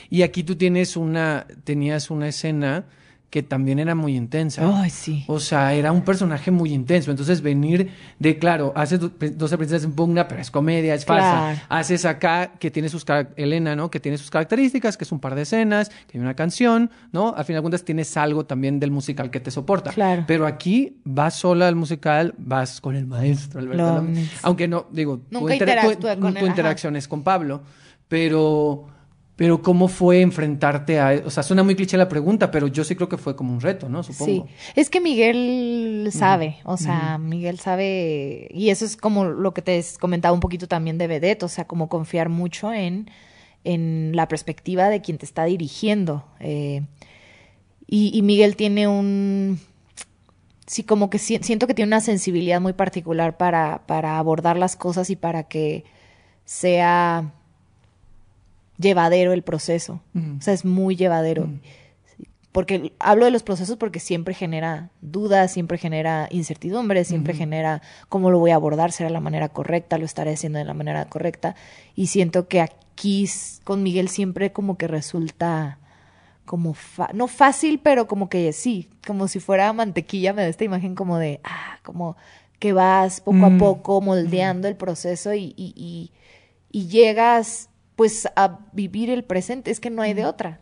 Y 0.08 0.22
aquí 0.22 0.42
tú 0.42 0.56
tienes 0.56 0.96
una, 0.96 1.46
tenías 1.64 2.10
una 2.10 2.28
escena 2.28 2.86
que 3.30 3.44
también 3.44 3.78
era 3.78 3.94
muy 3.94 4.16
intensa. 4.16 4.62
Ay, 4.82 4.90
sí. 4.90 5.24
O 5.28 5.38
sea, 5.38 5.72
era 5.72 5.92
un 5.92 6.02
personaje 6.02 6.50
muy 6.50 6.72
intenso. 6.74 7.12
Entonces, 7.12 7.40
venir 7.40 7.90
de, 8.18 8.38
claro, 8.38 8.72
haces 8.74 8.98
12 9.00 9.56
princesas 9.56 9.84
en 9.84 9.92
pugna, 9.92 10.26
pero 10.26 10.40
es 10.40 10.50
comedia, 10.50 10.94
es 10.94 11.04
falsa. 11.04 11.62
Haces 11.68 12.04
acá, 12.04 12.52
que 12.58 12.72
tiene 12.72 12.88
sus, 12.88 13.06
Elena, 13.36 13.76
¿no? 13.76 13.88
Que 13.88 14.00
tiene 14.00 14.18
sus 14.18 14.30
características, 14.30 14.96
que 14.96 15.04
es 15.04 15.12
un 15.12 15.20
par 15.20 15.36
de 15.36 15.42
escenas, 15.42 15.90
que 16.08 16.18
hay 16.18 16.20
una 16.20 16.34
canción, 16.34 16.90
¿no? 17.12 17.32
Al 17.36 17.44
final 17.44 17.60
de 17.60 17.62
cuentas, 17.62 17.84
tienes 17.84 18.16
algo 18.16 18.46
también 18.46 18.80
del 18.80 18.90
musical 18.90 19.30
que 19.30 19.38
te 19.38 19.52
soporta. 19.52 19.92
Claro. 19.92 20.24
Pero 20.26 20.44
aquí 20.44 21.00
vas 21.04 21.34
sola 21.34 21.68
al 21.68 21.76
musical, 21.76 22.34
vas 22.36 22.80
con 22.80 22.96
el 22.96 23.06
maestro, 23.06 23.60
Alberto. 23.60 24.06
Aunque 24.42 24.66
no, 24.66 24.86
digo, 24.90 25.20
Nunca 25.30 25.56
tu, 25.56 26.32
tu 26.32 26.46
interacción 26.46 26.96
es 26.96 27.06
con 27.06 27.22
Pablo, 27.22 27.62
pero 28.08 28.88
pero 29.40 29.62
¿cómo 29.62 29.88
fue 29.88 30.20
enfrentarte 30.20 31.00
a... 31.00 31.22
O 31.24 31.30
sea, 31.30 31.42
suena 31.42 31.62
muy 31.62 31.74
cliché 31.74 31.96
la 31.96 32.10
pregunta, 32.10 32.50
pero 32.50 32.66
yo 32.66 32.84
sí 32.84 32.94
creo 32.94 33.08
que 33.08 33.16
fue 33.16 33.36
como 33.36 33.54
un 33.54 33.62
reto, 33.62 33.88
¿no? 33.88 34.02
Supongo. 34.02 34.26
Sí, 34.26 34.44
es 34.76 34.90
que 34.90 35.00
Miguel 35.00 36.10
sabe, 36.12 36.58
o 36.64 36.76
sea, 36.76 37.16
Miguel 37.16 37.58
sabe, 37.58 38.48
y 38.52 38.68
eso 38.68 38.84
es 38.84 38.98
como 38.98 39.24
lo 39.24 39.54
que 39.54 39.62
te 39.62 39.82
comentaba 39.98 40.34
un 40.34 40.40
poquito 40.40 40.68
también 40.68 40.98
de 40.98 41.06
Vedette, 41.06 41.42
o 41.44 41.48
sea, 41.48 41.66
como 41.66 41.88
confiar 41.88 42.28
mucho 42.28 42.70
en, 42.70 43.10
en 43.64 44.12
la 44.14 44.28
perspectiva 44.28 44.90
de 44.90 45.00
quien 45.00 45.16
te 45.16 45.24
está 45.24 45.46
dirigiendo. 45.46 46.26
Eh, 46.40 46.82
y, 47.86 48.10
y 48.12 48.20
Miguel 48.20 48.56
tiene 48.56 48.88
un... 48.88 49.58
Sí, 50.66 50.82
como 50.82 51.08
que 51.08 51.18
siento 51.18 51.66
que 51.66 51.72
tiene 51.72 51.88
una 51.88 52.02
sensibilidad 52.02 52.60
muy 52.60 52.74
particular 52.74 53.38
para, 53.38 53.86
para 53.86 54.18
abordar 54.18 54.58
las 54.58 54.76
cosas 54.76 55.08
y 55.08 55.16
para 55.16 55.44
que 55.44 55.84
sea 56.44 57.32
llevadero 58.80 59.32
el 59.32 59.42
proceso. 59.42 60.00
O 60.38 60.40
sea, 60.40 60.54
es 60.54 60.64
muy 60.64 60.96
llevadero. 60.96 61.48
Porque 62.52 62.92
hablo 62.98 63.26
de 63.26 63.30
los 63.30 63.44
procesos 63.44 63.76
porque 63.76 64.00
siempre 64.00 64.34
genera 64.34 64.90
dudas, 65.00 65.52
siempre 65.52 65.78
genera 65.78 66.26
incertidumbre, 66.30 67.04
siempre 67.04 67.34
genera 67.34 67.80
cómo 68.08 68.30
lo 68.30 68.40
voy 68.40 68.50
a 68.50 68.56
abordar, 68.56 68.90
será 68.90 69.08
la 69.08 69.20
manera 69.20 69.50
correcta, 69.50 69.98
lo 69.98 70.04
estaré 70.04 70.32
haciendo 70.32 70.58
de 70.58 70.64
la 70.64 70.74
manera 70.74 71.04
correcta. 71.04 71.54
Y 71.94 72.08
siento 72.08 72.48
que 72.48 72.60
aquí 72.60 73.28
con 73.62 73.82
Miguel 73.82 74.08
siempre 74.08 74.52
como 74.52 74.76
que 74.76 74.88
resulta 74.88 75.78
como, 76.44 76.74
no 77.14 77.28
fácil, 77.28 77.78
pero 77.78 78.08
como 78.08 78.28
que 78.28 78.52
sí, 78.52 78.88
como 79.06 79.28
si 79.28 79.38
fuera 79.38 79.72
mantequilla, 79.72 80.32
me 80.32 80.42
da 80.42 80.48
esta 80.48 80.64
imagen 80.64 80.96
como 80.96 81.18
de, 81.18 81.40
ah, 81.44 81.78
como 81.84 82.16
que 82.58 82.72
vas 82.72 83.20
poco 83.20 83.46
a 83.46 83.56
poco 83.56 84.00
moldeando 84.00 84.66
el 84.66 84.76
proceso 84.76 85.32
y, 85.32 85.54
y, 85.56 86.10
y 86.72 86.88
llegas 86.88 87.69
pues 88.00 88.26
a 88.34 88.60
vivir 88.72 89.10
el 89.10 89.24
presente, 89.24 89.70
es 89.70 89.78
que 89.78 89.90
no 89.90 90.00
hay 90.00 90.14
de 90.14 90.24
otra. 90.24 90.60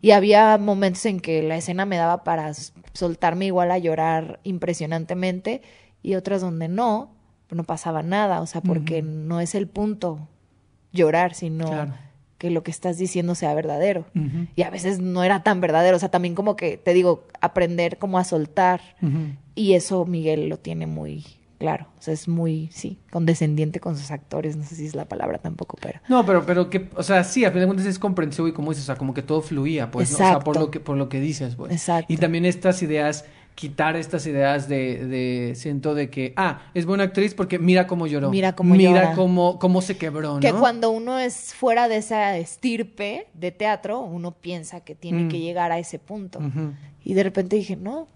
Y 0.00 0.12
había 0.12 0.56
momentos 0.56 1.04
en 1.04 1.20
que 1.20 1.42
la 1.42 1.56
escena 1.56 1.84
me 1.84 1.98
daba 1.98 2.24
para 2.24 2.54
soltarme 2.94 3.44
igual 3.44 3.70
a 3.70 3.76
llorar 3.76 4.40
impresionantemente 4.44 5.60
y 6.02 6.14
otras 6.14 6.40
donde 6.40 6.68
no, 6.68 7.10
no 7.50 7.64
pasaba 7.64 8.02
nada, 8.02 8.40
o 8.40 8.46
sea, 8.46 8.62
porque 8.62 9.02
no 9.02 9.42
es 9.42 9.54
el 9.54 9.68
punto 9.68 10.26
llorar, 10.90 11.34
sino 11.34 11.92
que 12.38 12.48
lo 12.48 12.62
que 12.62 12.70
estás 12.70 12.96
diciendo 12.96 13.34
sea 13.34 13.52
verdadero. 13.52 14.06
Y 14.56 14.62
a 14.62 14.70
veces 14.70 15.00
no 15.00 15.22
era 15.22 15.42
tan 15.42 15.60
verdadero, 15.60 15.98
o 15.98 16.00
sea, 16.00 16.10
también 16.10 16.34
como 16.34 16.56
que, 16.56 16.78
te 16.78 16.94
digo, 16.94 17.24
aprender 17.42 17.98
como 17.98 18.18
a 18.18 18.24
soltar. 18.24 18.80
Y 19.54 19.74
eso 19.74 20.06
Miguel 20.06 20.48
lo 20.48 20.56
tiene 20.56 20.86
muy, 20.86 21.26
claro. 21.60 21.86
O 21.98 22.02
sea, 22.02 22.14
es 22.14 22.26
muy, 22.26 22.70
sí, 22.72 22.98
condescendiente 23.10 23.78
con 23.78 23.96
sus 23.96 24.10
actores. 24.10 24.56
No 24.56 24.64
sé 24.64 24.74
si 24.74 24.86
es 24.86 24.94
la 24.94 25.04
palabra 25.04 25.38
tampoco, 25.38 25.76
pero. 25.80 26.00
No, 26.08 26.24
pero, 26.24 26.44
pero 26.46 26.70
que, 26.70 26.88
o 26.96 27.02
sea, 27.02 27.22
sí, 27.22 27.44
a 27.44 27.52
fin 27.52 27.60
de 27.60 27.66
cuentas 27.66 27.86
es 27.86 27.98
comprensivo 27.98 28.48
y 28.48 28.52
como 28.52 28.70
dices, 28.70 28.84
o 28.84 28.86
sea, 28.86 28.96
como 28.96 29.12
que 29.14 29.22
todo 29.22 29.42
fluía, 29.42 29.90
pues, 29.90 30.10
¿no? 30.10 30.16
o 30.16 30.18
sea, 30.18 30.38
por 30.40 30.58
lo 30.58 30.70
que, 30.70 30.80
por 30.80 30.96
lo 30.96 31.08
que 31.10 31.20
dices, 31.20 31.54
pues. 31.54 31.70
Exacto. 31.70 32.10
Y 32.12 32.16
también 32.16 32.46
estas 32.46 32.82
ideas, 32.82 33.26
quitar 33.54 33.94
estas 33.94 34.26
ideas 34.26 34.68
de, 34.68 35.06
de, 35.06 35.54
siento 35.54 35.94
de 35.94 36.08
que, 36.08 36.32
ah, 36.36 36.62
es 36.72 36.86
buena 36.86 37.04
actriz 37.04 37.34
porque 37.34 37.58
mira 37.58 37.86
cómo 37.86 38.06
lloró. 38.06 38.30
Mira 38.30 38.56
cómo 38.56 38.74
Mira 38.74 39.12
cómo, 39.14 39.58
cómo 39.58 39.82
se 39.82 39.98
quebró, 39.98 40.34
¿no? 40.34 40.40
Que 40.40 40.54
cuando 40.54 40.90
uno 40.90 41.18
es 41.18 41.52
fuera 41.52 41.88
de 41.88 41.98
esa 41.98 42.38
estirpe 42.38 43.26
de 43.34 43.52
teatro, 43.52 44.00
uno 44.00 44.32
piensa 44.32 44.80
que 44.80 44.94
tiene 44.94 45.28
que 45.28 45.36
mm. 45.36 45.42
llegar 45.42 45.72
a 45.72 45.78
ese 45.78 45.98
punto. 45.98 46.40
Y 47.04 47.12
de 47.12 47.22
repente 47.22 47.56
dije, 47.56 47.76
no, 47.76 48.08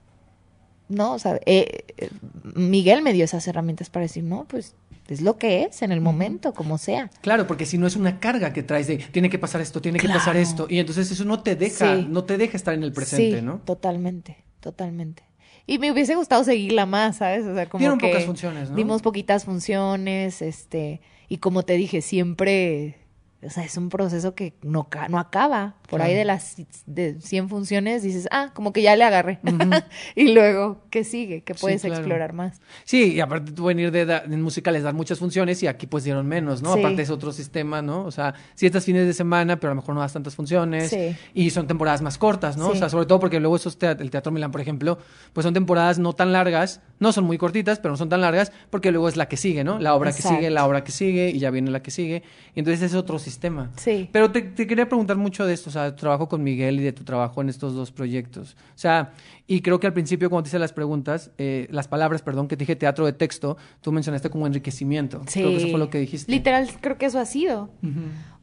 no, 0.94 1.12
o 1.12 1.18
sea, 1.18 1.40
eh, 1.46 1.84
eh, 1.96 2.10
Miguel 2.54 3.02
me 3.02 3.12
dio 3.12 3.24
esas 3.24 3.46
herramientas 3.46 3.90
para 3.90 4.04
decir, 4.04 4.24
no, 4.24 4.44
pues 4.44 4.74
es 5.08 5.20
lo 5.20 5.36
que 5.36 5.64
es 5.64 5.82
en 5.82 5.92
el 5.92 6.00
momento, 6.00 6.54
como 6.54 6.78
sea. 6.78 7.10
Claro, 7.20 7.46
porque 7.46 7.66
si 7.66 7.76
no 7.76 7.86
es 7.86 7.96
una 7.96 8.20
carga 8.20 8.52
que 8.52 8.62
traes 8.62 8.86
de 8.86 8.96
tiene 8.96 9.28
que 9.28 9.38
pasar 9.38 9.60
esto, 9.60 9.80
tiene 9.80 9.98
que 9.98 10.08
pasar 10.08 10.36
esto, 10.36 10.66
y 10.68 10.78
entonces 10.78 11.10
eso 11.10 11.24
no 11.24 11.42
te 11.42 11.56
deja, 11.56 11.96
no 11.96 12.24
te 12.24 12.38
deja 12.38 12.56
estar 12.56 12.74
en 12.74 12.82
el 12.82 12.92
presente, 12.92 13.40
sí, 13.40 13.44
¿no? 13.44 13.58
Totalmente, 13.64 14.38
totalmente. 14.60 15.22
Y 15.66 15.78
me 15.78 15.90
hubiese 15.90 16.14
gustado 16.14 16.44
seguirla 16.44 16.84
más, 16.84 17.16
¿sabes? 17.16 17.46
O 17.46 17.54
sea, 17.54 17.68
como 17.68 17.80
Dieron 17.80 17.98
pocas 17.98 18.24
funciones, 18.24 18.70
¿no? 18.70 18.76
Dimos 18.76 19.02
poquitas 19.02 19.44
funciones, 19.44 20.42
este, 20.42 21.00
y 21.28 21.38
como 21.38 21.62
te 21.62 21.74
dije, 21.74 22.02
siempre, 22.02 22.98
o 23.42 23.50
sea, 23.50 23.64
es 23.64 23.76
un 23.76 23.88
proceso 23.88 24.34
que 24.34 24.54
no, 24.62 24.88
no 25.08 25.18
acaba. 25.18 25.76
Por 25.88 26.02
ahí 26.02 26.14
de 26.14 26.24
las 26.24 26.56
de 26.86 27.20
100 27.20 27.48
funciones 27.48 28.02
dices, 28.02 28.26
ah, 28.30 28.50
como 28.54 28.72
que 28.72 28.82
ya 28.82 28.96
le 28.96 29.04
agarré. 29.04 29.38
y 30.14 30.32
luego, 30.32 30.82
¿qué 30.90 31.04
sigue? 31.04 31.42
¿Qué 31.42 31.54
puedes 31.54 31.84
explorar 31.84 32.32
más? 32.32 32.60
Sí, 32.84 33.12
y 33.14 33.20
aparte 33.20 33.52
tú 33.52 33.64
venir 33.64 33.90
de, 33.90 34.06
de 34.06 34.14
en 34.16 34.42
musicales 34.42 34.82
dar 34.82 34.94
muchas 34.94 35.18
funciones 35.18 35.62
y 35.62 35.66
aquí 35.66 35.86
pues 35.86 36.04
dieron 36.04 36.26
menos, 36.26 36.62
¿no? 36.62 36.72
Aparte 36.72 37.02
es 37.02 37.10
otro 37.10 37.32
sistema, 37.32 37.82
¿no? 37.82 38.04
O 38.04 38.10
sea, 38.10 38.34
sí 38.54 38.66
estás 38.66 38.84
fines 38.84 39.06
de 39.06 39.12
semana, 39.12 39.60
pero 39.60 39.72
a 39.72 39.74
lo 39.74 39.80
mejor 39.80 39.94
no 39.94 40.00
das 40.00 40.12
tantas 40.12 40.34
funciones. 40.34 40.90
Sí. 40.90 41.16
Y 41.34 41.50
son 41.50 41.66
temporadas 41.66 42.02
más 42.02 42.18
cortas, 42.18 42.56
¿no? 42.56 42.68
O 42.68 42.74
sea, 42.74 42.88
sobre 42.88 43.06
todo 43.06 43.20
porque 43.20 43.40
luego 43.40 43.56
esos 43.56 43.76
el 43.80 44.10
Teatro 44.10 44.32
Milán, 44.32 44.50
por 44.50 44.60
ejemplo, 44.60 44.98
pues 45.32 45.44
son 45.44 45.54
temporadas 45.54 45.98
no 45.98 46.12
tan 46.12 46.32
largas, 46.32 46.80
no 46.98 47.12
son 47.12 47.24
muy 47.24 47.38
cortitas, 47.38 47.78
pero 47.78 47.92
no 47.92 47.96
son 47.96 48.08
tan 48.08 48.20
largas, 48.20 48.52
porque 48.70 48.90
luego 48.90 49.08
es 49.08 49.16
la 49.16 49.28
que 49.28 49.36
sigue, 49.36 49.64
¿no? 49.64 49.78
La 49.78 49.94
obra 49.94 50.12
que 50.12 50.22
sigue, 50.22 50.50
la 50.50 50.66
obra 50.66 50.84
que 50.84 50.92
sigue, 50.92 51.30
y 51.30 51.38
ya 51.38 51.50
viene 51.50 51.70
la 51.70 51.82
que 51.82 51.90
sigue. 51.90 52.22
Y 52.54 52.60
entonces 52.60 52.82
es 52.82 52.94
otro 52.94 53.18
sistema. 53.18 53.70
Sí. 53.76 54.08
Pero 54.12 54.30
te, 54.30 54.42
te 54.42 54.66
quería 54.66 54.88
preguntar 54.88 55.16
mucho 55.16 55.44
de 55.46 55.54
esto, 55.54 55.70
sea, 55.74 55.84
de 55.84 55.90
tu 55.92 55.98
trabajo 55.98 56.28
con 56.28 56.42
Miguel 56.42 56.80
y 56.80 56.82
de 56.82 56.92
tu 56.92 57.04
trabajo 57.04 57.40
en 57.40 57.48
estos 57.48 57.74
dos 57.74 57.90
proyectos. 57.90 58.56
O 58.74 58.78
sea, 58.78 59.12
y 59.46 59.60
creo 59.60 59.78
que 59.78 59.86
al 59.86 59.92
principio, 59.92 60.30
cuando 60.30 60.44
te 60.44 60.48
hice 60.48 60.58
las 60.58 60.72
preguntas, 60.72 61.30
eh, 61.38 61.66
las 61.70 61.88
palabras, 61.88 62.22
perdón, 62.22 62.48
que 62.48 62.56
te 62.56 62.60
dije 62.60 62.76
teatro 62.76 63.06
de 63.06 63.12
texto, 63.12 63.56
tú 63.80 63.92
mencionaste 63.92 64.30
como 64.30 64.46
enriquecimiento. 64.46 65.22
Sí. 65.26 65.40
Creo 65.40 65.50
que 65.50 65.56
eso 65.56 65.68
fue 65.68 65.78
lo 65.78 65.90
que 65.90 65.98
dijiste. 65.98 66.30
Literal, 66.30 66.68
creo 66.80 66.98
que 66.98 67.06
eso 67.06 67.18
ha 67.18 67.26
sido. 67.26 67.70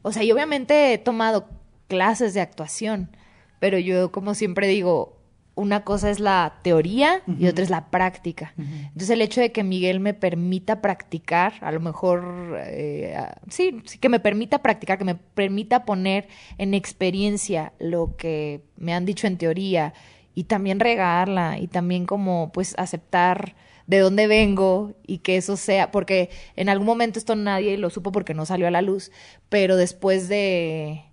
O 0.02 0.12
sea, 0.12 0.22
yo 0.22 0.34
obviamente 0.34 0.92
he 0.92 0.98
tomado 0.98 1.48
clases 1.88 2.34
de 2.34 2.40
actuación, 2.40 3.10
pero 3.58 3.78
yo 3.78 4.12
como 4.12 4.34
siempre 4.34 4.66
digo, 4.66 5.21
una 5.54 5.84
cosa 5.84 6.10
es 6.10 6.18
la 6.18 6.54
teoría 6.62 7.22
y 7.38 7.46
otra 7.46 7.62
es 7.62 7.70
la 7.70 7.90
práctica. 7.90 8.54
Entonces 8.56 9.10
el 9.10 9.20
hecho 9.20 9.40
de 9.40 9.52
que 9.52 9.62
Miguel 9.62 10.00
me 10.00 10.14
permita 10.14 10.80
practicar, 10.80 11.54
a 11.60 11.70
lo 11.72 11.80
mejor, 11.80 12.58
eh, 12.66 13.14
sí, 13.48 13.82
sí, 13.84 13.98
que 13.98 14.08
me 14.08 14.20
permita 14.20 14.62
practicar, 14.62 14.98
que 14.98 15.04
me 15.04 15.14
permita 15.14 15.84
poner 15.84 16.28
en 16.56 16.72
experiencia 16.72 17.74
lo 17.78 18.16
que 18.16 18.62
me 18.76 18.94
han 18.94 19.04
dicho 19.04 19.26
en 19.26 19.36
teoría 19.36 19.92
y 20.34 20.44
también 20.44 20.80
regarla 20.80 21.58
y 21.58 21.68
también 21.68 22.06
como 22.06 22.50
pues 22.52 22.74
aceptar 22.78 23.54
de 23.86 23.98
dónde 23.98 24.26
vengo 24.26 24.94
y 25.06 25.18
que 25.18 25.36
eso 25.36 25.58
sea, 25.58 25.90
porque 25.90 26.30
en 26.56 26.70
algún 26.70 26.86
momento 26.86 27.18
esto 27.18 27.36
nadie 27.36 27.76
lo 27.76 27.90
supo 27.90 28.10
porque 28.10 28.32
no 28.32 28.46
salió 28.46 28.66
a 28.66 28.70
la 28.70 28.80
luz, 28.80 29.10
pero 29.50 29.76
después 29.76 30.28
de 30.28 31.04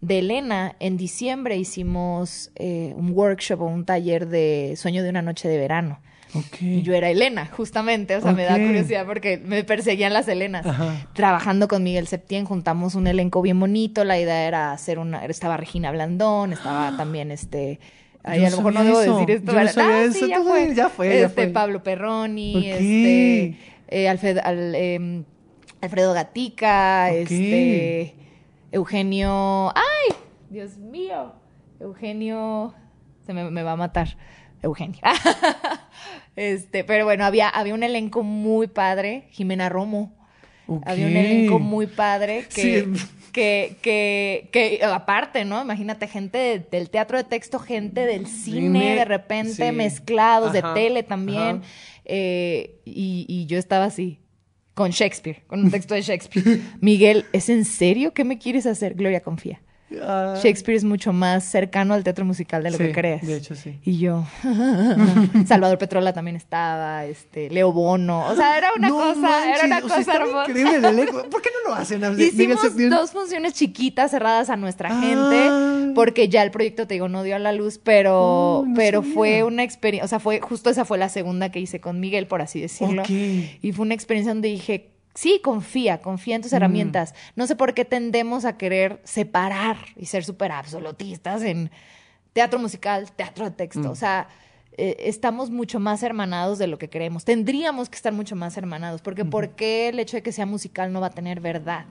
de 0.00 0.20
Elena, 0.20 0.76
en 0.78 0.96
diciembre 0.96 1.56
hicimos 1.56 2.50
eh, 2.54 2.94
un 2.96 3.12
workshop 3.12 3.62
o 3.62 3.66
un 3.66 3.84
taller 3.84 4.28
de 4.28 4.74
sueño 4.76 5.02
de 5.02 5.10
una 5.10 5.22
noche 5.22 5.48
de 5.48 5.58
verano. 5.58 6.00
Okay. 6.34 6.82
Yo 6.82 6.92
era 6.92 7.08
Elena, 7.08 7.46
justamente, 7.46 8.14
o 8.16 8.20
sea, 8.20 8.32
me 8.32 8.44
da 8.44 8.54
curiosidad 8.54 9.06
porque 9.06 9.38
me 9.38 9.64
perseguían 9.64 10.12
las 10.12 10.28
Helenas. 10.28 10.66
Trabajando 11.14 11.68
con 11.68 11.82
Miguel 11.82 12.06
Septién, 12.06 12.44
juntamos 12.44 12.94
un 12.94 13.06
elenco 13.06 13.40
bien 13.40 13.58
bonito, 13.58 14.04
la 14.04 14.18
idea 14.18 14.46
era 14.46 14.72
hacer 14.72 14.98
una, 14.98 15.24
estaba 15.24 15.56
Regina 15.56 15.90
Blandón, 15.90 16.52
estaba 16.52 16.96
también 16.96 17.30
este... 17.30 17.80
Ay, 18.24 18.44
a 18.44 18.50
lo 18.50 18.58
mejor 18.58 18.74
no 18.74 18.84
debo 18.84 18.98
decir 18.98 19.30
esto. 19.30 19.52
Yo 19.52 19.62
no 19.62 19.68
sabía 19.68 20.04
eso. 20.04 20.26
Sí, 20.26 20.28
ya, 20.28 20.42
fue. 20.42 20.74
ya, 20.74 20.88
fue. 20.90 21.22
Este, 21.22 21.46
Pablo 21.48 21.82
Perroni, 21.82 22.68
este, 22.68 23.56
eh, 23.88 24.08
Alfred, 24.08 24.38
em, 24.74 25.24
Alfredo 25.80 26.12
Gatica, 26.12 27.10
este 27.10 28.14
Eugenio. 28.70 29.70
¡Ay! 29.74 30.16
Dios 30.50 30.76
mío. 30.76 31.32
Eugenio. 31.80 32.74
Se 33.24 33.32
me, 33.32 33.62
va 33.62 33.72
a 33.72 33.76
matar. 33.76 34.16
Eugenio. 34.62 35.00
este, 36.36 36.84
pero 36.84 37.04
bueno, 37.04 37.24
había, 37.24 37.48
había 37.48 37.74
un 37.74 37.82
elenco 37.82 38.22
muy 38.22 38.66
padre. 38.66 39.28
Jimena 39.30 39.68
Romo. 39.68 40.14
Había 40.84 41.06
un 41.06 41.16
elenco 41.16 41.58
muy 41.58 41.86
padre 41.86 42.46
que, 42.54 42.92
que, 43.32 43.76
que, 43.80 44.50
que, 44.52 44.84
aparte, 44.84 45.46
¿no? 45.46 45.62
Imagínate, 45.62 46.06
gente 46.08 46.66
del 46.70 46.90
teatro 46.90 47.16
de 47.16 47.24
texto, 47.24 47.58
gente 47.58 48.04
del 48.04 48.26
cine, 48.26 48.96
de 48.96 49.04
repente, 49.06 49.72
mezclados, 49.72 50.52
de 50.52 50.62
tele 50.74 51.02
también. 51.02 51.62
Eh, 52.04 52.80
y, 52.84 53.24
y 53.28 53.46
yo 53.46 53.58
estaba 53.58 53.86
así 53.86 54.20
con 54.78 54.90
Shakespeare, 54.90 55.42
con 55.48 55.64
un 55.64 55.72
texto 55.72 55.94
de 55.94 56.02
Shakespeare. 56.02 56.60
Miguel, 56.80 57.24
¿es 57.32 57.48
en 57.48 57.64
serio? 57.64 58.14
¿Qué 58.14 58.22
me 58.22 58.38
quieres 58.38 58.64
hacer? 58.64 58.94
Gloria, 58.94 59.24
confía. 59.24 59.60
Ah. 60.02 60.38
Shakespeare 60.42 60.76
es 60.76 60.84
mucho 60.84 61.12
más 61.12 61.44
cercano 61.44 61.94
al 61.94 62.04
teatro 62.04 62.24
musical 62.24 62.62
de 62.62 62.70
lo 62.70 62.78
que 62.78 62.92
crees. 62.92 63.26
De 63.26 63.36
hecho, 63.36 63.54
sí. 63.54 63.78
Y 63.84 63.98
yo, 63.98 64.26
Salvador 65.46 65.78
Petrola 65.78 66.12
también 66.12 66.36
estaba, 66.36 67.06
este, 67.06 67.48
Leo 67.50 67.72
Bono. 67.72 68.26
O 68.26 68.36
sea, 68.36 68.58
era 68.58 68.70
una 68.76 68.90
cosa, 68.90 69.54
era 69.54 69.64
una 69.64 69.80
cosa 69.80 70.14
hermosa. 70.14 70.50
Increíble 70.50 71.06
¿Por 71.30 71.42
qué 71.42 71.50
no 71.64 71.70
lo 71.70 71.74
hacen? 71.74 72.02
Hicimos 72.20 72.60
dos 72.90 73.12
funciones 73.12 73.54
chiquitas 73.54 74.10
cerradas 74.10 74.50
a 74.50 74.56
nuestra 74.56 74.90
gente, 74.90 75.48
ah. 75.48 75.92
porque 75.94 76.28
ya 76.28 76.42
el 76.42 76.50
proyecto, 76.50 76.86
te 76.86 76.94
digo, 76.94 77.08
no 77.08 77.22
dio 77.22 77.36
a 77.36 77.38
la 77.38 77.52
luz, 77.52 77.80
pero, 77.82 78.60
oh, 78.60 78.66
pero 78.74 79.02
fue 79.02 79.42
una 79.42 79.62
experiencia, 79.62 80.04
o 80.04 80.08
sea, 80.08 80.20
fue, 80.20 80.40
justo 80.40 80.70
esa 80.70 80.84
fue 80.84 80.98
la 80.98 81.08
segunda 81.08 81.50
que 81.50 81.60
hice 81.60 81.80
con 81.80 81.98
Miguel, 82.00 82.26
por 82.26 82.42
así 82.42 82.60
decirlo. 82.60 83.02
Y 83.08 83.72
fue 83.72 83.86
una 83.86 83.94
experiencia 83.94 84.32
donde 84.32 84.48
dije, 84.48 84.97
sí, 85.18 85.40
confía, 85.42 86.00
confía 86.00 86.36
en 86.36 86.42
tus 86.42 86.52
mm. 86.52 86.56
herramientas. 86.56 87.14
No 87.34 87.48
sé 87.48 87.56
por 87.56 87.74
qué 87.74 87.84
tendemos 87.84 88.44
a 88.44 88.56
querer 88.56 89.00
separar 89.02 89.76
y 89.96 90.06
ser 90.06 90.24
súper 90.24 90.52
absolutistas 90.52 91.42
en 91.42 91.72
teatro 92.32 92.60
musical, 92.60 93.10
teatro 93.10 93.44
de 93.44 93.50
texto. 93.50 93.88
Mm. 93.88 93.90
O 93.90 93.96
sea, 93.96 94.28
eh, 94.80 95.08
estamos 95.08 95.50
mucho 95.50 95.80
más 95.80 96.04
hermanados 96.04 96.58
de 96.58 96.68
lo 96.68 96.78
que 96.78 96.88
creemos. 96.88 97.24
Tendríamos 97.24 97.88
que 97.88 97.96
estar 97.96 98.12
mucho 98.12 98.36
más 98.36 98.56
hermanados, 98.56 99.02
porque 99.02 99.24
¿por 99.24 99.50
qué 99.50 99.88
el 99.88 99.98
hecho 99.98 100.16
de 100.16 100.22
que 100.22 100.30
sea 100.30 100.46
musical 100.46 100.92
no 100.92 101.00
va 101.00 101.08
a 101.08 101.10
tener 101.10 101.40
verdad? 101.40 101.86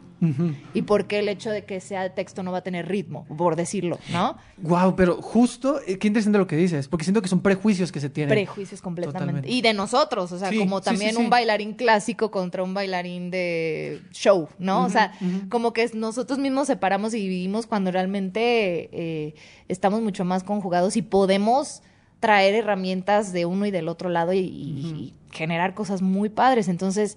¿Y 0.74 0.82
por 0.84 1.06
qué 1.06 1.20
el 1.20 1.30
hecho 1.30 1.52
de 1.52 1.66
que 1.66 1.80
sea 1.80 2.02
de 2.02 2.10
texto 2.10 2.42
no 2.42 2.52
va 2.52 2.60
a 2.60 2.64
tener 2.64 2.88
ritmo, 2.88 3.28
por 3.38 3.56
decirlo, 3.56 4.00
no? 4.12 4.38
Wow, 4.58 4.96
pero 4.96 5.22
justo, 5.22 5.80
eh, 5.86 6.00
qué 6.00 6.08
interesante 6.08 6.40
lo 6.40 6.48
que 6.48 6.56
dices, 6.56 6.88
porque 6.88 7.04
siento 7.04 7.22
que 7.22 7.28
son 7.28 7.42
prejuicios 7.42 7.92
que 7.92 8.00
se 8.00 8.10
tienen. 8.10 8.30
Prejuicios 8.30 8.82
completamente. 8.82 9.48
Y 9.48 9.62
de 9.62 9.74
nosotros, 9.74 10.32
o 10.32 10.40
sea, 10.40 10.50
como 10.58 10.82
también 10.82 11.18
un 11.18 11.30
bailarín 11.30 11.74
clásico 11.74 12.32
contra 12.32 12.64
un 12.64 12.74
bailarín 12.74 13.30
de 13.30 14.02
show, 14.12 14.48
¿no? 14.58 14.86
o 14.86 14.90
sea, 14.90 15.12
como 15.50 15.74
que 15.74 15.88
nosotros 15.94 16.40
mismos 16.40 16.68
separamos 16.68 17.14
y 17.14 17.20
dividimos 17.20 17.68
cuando 17.68 17.92
realmente 17.92 18.90
eh, 18.94 19.36
estamos 19.68 20.02
mucho 20.02 20.24
más 20.24 20.44
conjugados 20.44 20.96
y 20.96 21.02
podemos 21.02 21.84
traer 22.20 22.56
herramientas 22.56 23.32
de 23.32 23.46
uno 23.46 23.66
y 23.66 23.72
del 23.72 23.88
otro 23.88 24.10
lado 24.10 24.34
y, 24.34 25.14
generar 25.32 25.76
cosas 25.76 26.02
muy 26.02 26.30
padres. 26.30 26.68
Entonces, 26.68 27.16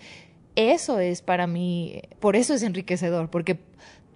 eso 0.55 0.99
es 0.99 1.23
para 1.23 1.47
mí, 1.47 2.03
por 2.19 2.37
eso 2.37 2.53
es 2.53 2.63
enriquecedor, 2.63 3.31
porque 3.31 3.59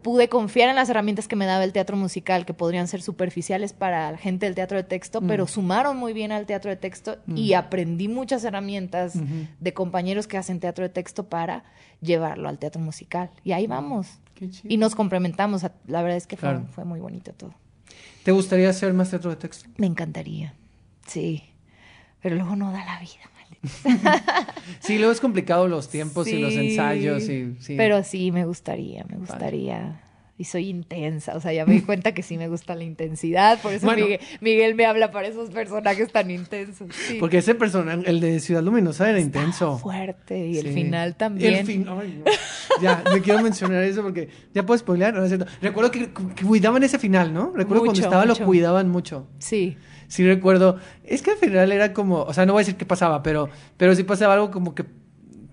pude 0.03 0.29
confiar 0.29 0.69
en 0.69 0.77
las 0.77 0.91
herramientas 0.91 1.27
que 1.27 1.37
me 1.37 1.47
daba 1.47 1.65
el 1.65 1.73
teatro 1.73 1.97
musical, 1.97 2.45
que 2.45 2.53
podrían 2.53 2.87
ser 2.87 3.01
superficiales 3.01 3.73
para 3.73 4.13
la 4.13 4.19
gente 4.19 4.45
del 4.45 4.55
teatro 4.55 4.77
de 4.77 4.83
texto, 4.83 5.23
mm. 5.23 5.27
pero 5.27 5.47
sumaron 5.47 5.97
muy 5.97 6.13
bien 6.13 6.33
al 6.33 6.45
teatro 6.45 6.71
de 6.71 6.77
texto 6.77 7.17
y 7.27 7.53
mm. 7.53 7.57
aprendí 7.57 8.09
muchas 8.09 8.45
herramientas 8.45 9.15
de 9.59 9.73
compañeros 9.73 10.27
que 10.27 10.37
hacen 10.37 10.61
teatro 10.61 10.83
de 10.83 10.91
texto 10.91 11.31
para 11.31 11.65
llevarlo 12.03 12.51
al 12.51 12.59
teatro 12.59 12.83
musical. 12.83 13.31
Y 13.43 13.53
ahí 13.53 13.67
vamos. 13.67 14.19
Y 14.65 14.77
nos 14.77 14.95
complementamos. 14.95 15.63
La 15.87 16.03
verdad 16.03 16.19
es 16.19 16.27
que 16.27 16.37
fue, 16.37 16.61
fue 16.73 16.85
muy 16.85 17.01
bonito 17.01 17.33
todo. 17.33 17.55
¿Te 18.25 18.33
gustaría 18.33 18.69
hacer 18.69 18.93
más 18.93 19.09
teatro 19.09 19.31
de 19.31 19.37
texto? 19.37 19.71
Me 19.79 19.87
encantaría. 19.87 20.53
Sí, 21.07 21.45
pero 22.23 22.37
luego 22.37 22.57
no 22.57 22.73
da 22.73 22.85
la 22.85 23.01
vida. 23.01 23.31
sí, 24.81 24.99
luego 24.99 25.13
es 25.13 25.21
complicado 25.21 25.69
los 25.69 25.89
tiempos 25.89 26.29
y 26.29 26.39
los 26.39 26.55
ensayos. 26.55 27.23
Y, 27.25 27.57
sí. 27.61 27.75
Pero 27.77 28.03
sí, 28.03 28.31
me 28.33 28.45
gustaría, 28.45 29.05
me 29.09 29.17
gustaría. 29.17 30.01
Y 30.37 30.45
soy 30.45 30.69
intensa, 30.69 31.37
o 31.37 31.41
sea, 31.41 31.53
ya 31.53 31.65
me 31.65 31.75
di 31.75 31.83
cuenta 31.83 32.13
que 32.13 32.25
sí 32.25 32.37
me 32.37 32.49
gusta 32.49 32.75
la 32.75 32.83
intensidad, 32.83 33.63
por 33.63 33.73
eso 33.73 33.87
Miguel, 34.41 34.75
me 34.75 34.85
habla 34.85 35.13
para 35.13 35.29
esos 35.29 35.51
personajes 35.51 36.11
tan 36.11 36.29
intensos. 36.29 36.89
Porque 37.21 37.39
ese 37.39 37.55
personaje, 37.55 38.03
el 38.11 38.19
de 38.19 38.41
Ciudad 38.41 38.61
Luminosa, 38.61 39.09
era 39.09 39.21
intenso. 39.21 39.79
Fuerte, 39.79 40.49
y 40.49 40.59
el 40.59 40.73
final 40.73 41.15
también. 41.15 41.55
El 41.55 41.65
fin, 41.67 41.87
Ya, 42.83 43.05
me 43.13 43.21
quiero 43.21 43.43
mencionar 43.43 43.85
eso 43.85 44.03
porque 44.03 44.29
ya 44.53 44.67
puedo 44.67 44.77
spoilear. 44.77 45.15
Recuerdo 45.63 45.93
que, 45.93 46.09
cuidaban 46.45 46.83
ese 46.83 46.99
final, 46.99 47.33
¿no? 47.33 47.53
Recuerdo 47.55 47.85
cuando 47.85 48.03
estaba 48.03 48.25
lo 48.25 48.35
cuidaban 48.35 48.91
mucho. 48.91 49.29
Sí 49.39 49.77
sí 50.09 50.27
recuerdo, 50.27 50.79
es 51.05 51.23
que 51.23 51.33
al 51.33 51.37
final 51.37 51.73
era 51.73 51.93
como, 51.93 52.23
o 52.23 52.33
sea, 52.33 52.47
no 52.47 52.53
voy 52.53 52.61
a 52.61 52.65
decir 52.65 52.77
qué 52.77 52.87
pasaba, 52.87 53.23
pero, 53.23 53.49
pero 53.77 53.95
sí 53.95 54.05
pasaba 54.05 54.35
algo 54.35 54.51
como 54.51 54.75
que 54.75 54.85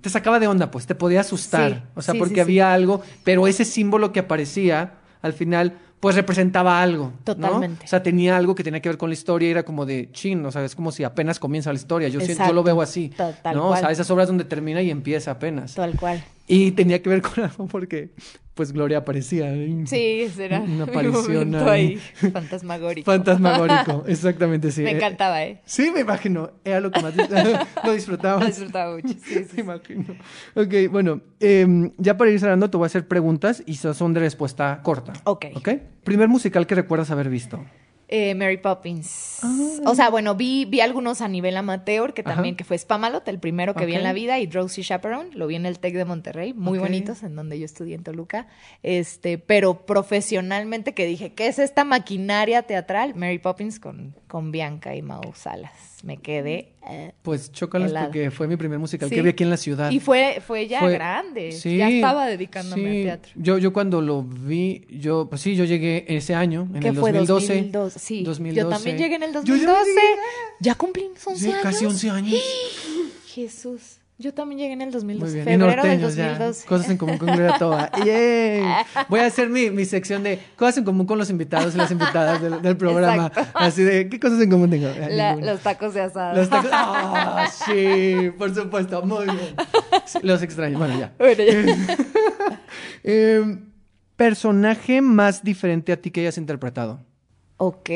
te 0.02 0.10
sacaba 0.10 0.40
de 0.40 0.48
onda, 0.48 0.72
pues 0.72 0.88
te 0.88 0.96
podía 0.96 1.22
asustar, 1.22 1.90
o 1.96 2.02
sea, 2.02 2.16
porque 2.16 2.42
había 2.42 2.74
algo, 2.74 3.02
pero 3.24 3.48
ese 3.48 3.66
símbolo 3.66 4.12
que 4.12 4.20
aparecía 4.20 4.94
al 5.22 5.34
final, 5.34 5.78
pues 6.00 6.16
representaba 6.16 6.82
algo. 6.82 7.14
Totalmente. 7.24 7.86
O 7.86 7.88
sea, 7.88 8.02
tenía 8.02 8.36
algo 8.36 8.56
que 8.56 8.64
tenía 8.64 8.82
que 8.82 8.90
ver 8.90 8.98
con 8.98 9.10
la 9.10 9.14
historia 9.14 9.48
y 9.48 9.52
era 9.52 9.64
como 9.64 9.86
de 9.86 10.10
chin, 10.12 10.44
o 10.44 10.52
sea, 10.52 10.66
es 10.66 10.76
como 10.76 10.92
si 10.92 11.04
apenas 11.04 11.38
comienza 11.38 11.72
la 11.72 11.78
historia. 11.78 12.08
Yo, 12.08 12.20
yo 12.20 12.54
lo 12.54 12.64
veo 12.64 12.82
así. 12.82 13.14
¿no? 13.54 13.70
O 13.70 13.78
sea, 13.78 13.92
esas 13.92 14.10
obras 14.10 14.28
donde 14.28 14.44
termina 14.44 14.82
y 14.82 14.90
empieza 14.90 15.30
apenas. 15.30 15.76
Tal 15.76 15.96
cual. 15.96 16.24
Y 16.48 16.72
tenía 16.72 17.04
que 17.04 17.10
ver 17.10 17.22
con 17.22 17.44
algo 17.44 17.68
porque 17.68 18.10
pues 18.54 18.72
Gloria 18.74 19.00
aparecía. 19.00 19.54
Sí, 19.86 20.28
será 20.36 20.60
una 20.60 20.84
aparición 20.84 21.56
ahí. 21.56 21.98
Fantasmagórico. 22.32 23.10
Fantasmagórico, 23.10 24.04
exactamente, 24.08 24.72
sí. 24.72 24.82
Me 24.82 24.92
encantaba, 24.92 25.44
¿eh? 25.44 25.62
Sí, 25.66 25.92
me 25.94 26.02
imagino. 26.02 26.52
Era 26.64 26.80
lo 26.80 26.92
que 26.92 27.02
más 27.02 27.14
lo 27.84 27.94
disfrutaba. 27.94 28.42
Lo 28.42 28.48
disfrutaba 28.48 28.96
mucho, 28.96 29.10
sí, 29.24 29.46
sí. 29.46 29.48
Me 29.56 29.62
imagino. 29.62 30.16
Ok, 30.56 30.92
bueno, 30.92 31.22
em, 31.40 31.92
ya 31.98 32.18
para 32.18 32.32
ir 32.32 32.40
cerrando 32.40 32.70
te 32.70 32.78
voy 32.78 32.86
a 32.86 32.88
hacer 32.88 33.08
preguntas 33.08 33.64
y 33.66 33.76
son 33.76 34.14
de 34.14 34.20
respuesta 34.20 34.82
corta. 34.84 35.14
Ok. 35.24 35.46
Ok. 35.56 35.70
Primer 36.04 36.28
musical 36.28 36.68
que 36.68 36.76
recuerdas 36.76 37.12
haber 37.12 37.30
visto. 37.30 37.64
Eh, 38.14 38.36
Mary 38.36 38.58
Poppins. 38.58 39.40
Ah. 39.42 39.58
O 39.86 39.96
sea, 39.96 40.10
bueno, 40.10 40.36
vi, 40.36 40.66
vi 40.66 40.82
algunos 40.82 41.22
a 41.22 41.30
nivel 41.30 41.56
amateur, 41.56 42.14
que 42.14 42.24
también, 42.24 42.58
que 42.58 42.66
fue 42.66 42.78
Spamalot, 42.78 43.26
el 43.30 43.40
primero 43.40 43.74
que 43.74 43.86
vi 43.86 43.96
en 43.96 44.04
la 44.04 44.12
vida, 44.12 44.38
y 44.40 44.48
Drowsy 44.48 44.84
Chaperone, 44.84 45.30
lo 45.34 45.48
vi 45.48 45.56
en 45.56 45.66
el 45.66 45.80
TEC 45.80 45.96
de 45.96 46.04
Monterrey, 46.04 46.54
muy 46.54 46.78
bonitos, 46.78 47.24
en 47.24 47.38
donde 47.38 47.58
yo 47.58 47.64
estudié 47.64 47.96
en 47.96 48.04
Toluca. 48.04 48.48
Este, 48.84 49.38
pero 49.38 49.86
profesionalmente 49.86 50.94
que 50.94 51.06
dije, 51.06 51.32
¿qué 51.34 51.48
es 51.48 51.58
esta 51.58 51.86
maquinaria 51.86 52.64
teatral? 52.64 53.16
Mary 53.16 53.40
Poppins 53.40 53.80
con, 53.80 54.14
con 54.28 54.52
Bianca 54.52 54.94
y 54.94 55.02
Mau 55.02 55.34
Salas 55.34 55.91
me 56.04 56.18
quedé. 56.18 56.74
Eh, 56.90 57.14
pues 57.22 57.52
chócalas 57.52 57.92
porque 58.06 58.32
fue 58.32 58.48
mi 58.48 58.58
primer 58.58 58.80
musical 58.80 59.10
que 59.10 59.22
vi 59.22 59.30
aquí 59.30 59.44
en 59.44 59.50
la 59.50 59.58
ciudad. 59.58 59.92
Y 59.92 60.00
fue, 60.00 60.42
fue 60.46 60.68
ya 60.68 60.88
grande. 60.88 61.52
Sí, 61.52 61.78
ya 61.78 61.90
estaba 61.90 62.28
dedicándome 62.28 62.88
al 62.90 63.04
teatro. 63.04 63.32
Yo, 63.36 63.58
yo 63.58 63.72
cuando 63.72 64.02
lo 64.02 64.24
vi, 64.24 64.86
yo, 64.90 65.28
pues 65.30 65.42
sí, 65.42 65.56
yo 65.56 65.64
llegué 65.64 66.06
ese 66.08 66.34
año, 66.34 66.68
en 66.74 66.84
el 66.84 66.96
2012. 66.96 67.54
2012. 67.54 68.00
Sí, 68.00 68.24
2012. 68.24 68.56
Yo 68.60 68.70
también 68.70 68.98
llegué 68.98 69.16
en 69.16 69.24
el 69.24 69.34
2012. 69.34 69.92
ya 70.60 70.76
cumplimos 70.76 71.26
11 71.26 71.48
años. 71.50 71.64
Casi 71.64 71.86
11 71.86 72.10
años. 72.10 72.42
Jesús. 73.28 74.01
Yo 74.22 74.36
también 74.36 74.60
llegué 74.60 74.74
en 74.74 74.82
el 74.84 74.92
2012. 74.92 75.34
Bien, 75.34 75.60
febrero 75.60 75.82
del 75.82 76.00
2012. 76.00 76.68
Cosas 76.68 76.90
en 76.92 76.98
común 76.98 77.18
con 77.18 77.28
Gloria 77.28 77.58
Toba. 77.58 77.90
Voy 79.10 79.20
a 79.20 79.26
hacer 79.26 79.50
mi, 79.50 79.72
mi, 79.72 79.84
sección 79.84 80.22
de 80.22 80.40
cosas 80.56 80.78
en 80.78 80.84
común 80.84 81.08
con 81.08 81.18
los 81.18 81.32
invitados 81.32 81.74
y 81.74 81.80
las 81.80 81.90
invitadas 81.90 82.40
del, 82.62 82.78
programa. 82.78 83.32
Así 83.56 83.82
de, 83.82 84.10
¿qué 84.10 84.20
cosas 84.20 84.40
en 84.40 84.52
común 84.52 84.70
tengo? 84.70 84.90
los 85.42 85.62
tacos 85.62 85.96
de 85.96 86.02
asado. 86.02 86.36
Los 86.36 86.50
tacos. 86.50 86.70
Ah, 86.84 87.48
sí, 87.66 88.32
por 88.38 88.54
supuesto. 88.54 89.02
Muy 89.02 89.26
bien. 89.26 89.56
los 90.22 90.44
extraño. 90.44 90.78
Bueno, 90.78 91.00
ya. 91.00 91.14
eh, 93.04 93.58
personaje 94.16 95.02
más 95.02 95.44
diferente 95.44 95.92
a 95.92 95.98
ti 96.00 96.12
que 96.12 96.22
hayas 96.22 96.38
interpretado. 96.38 97.00
Ok, 97.58 97.90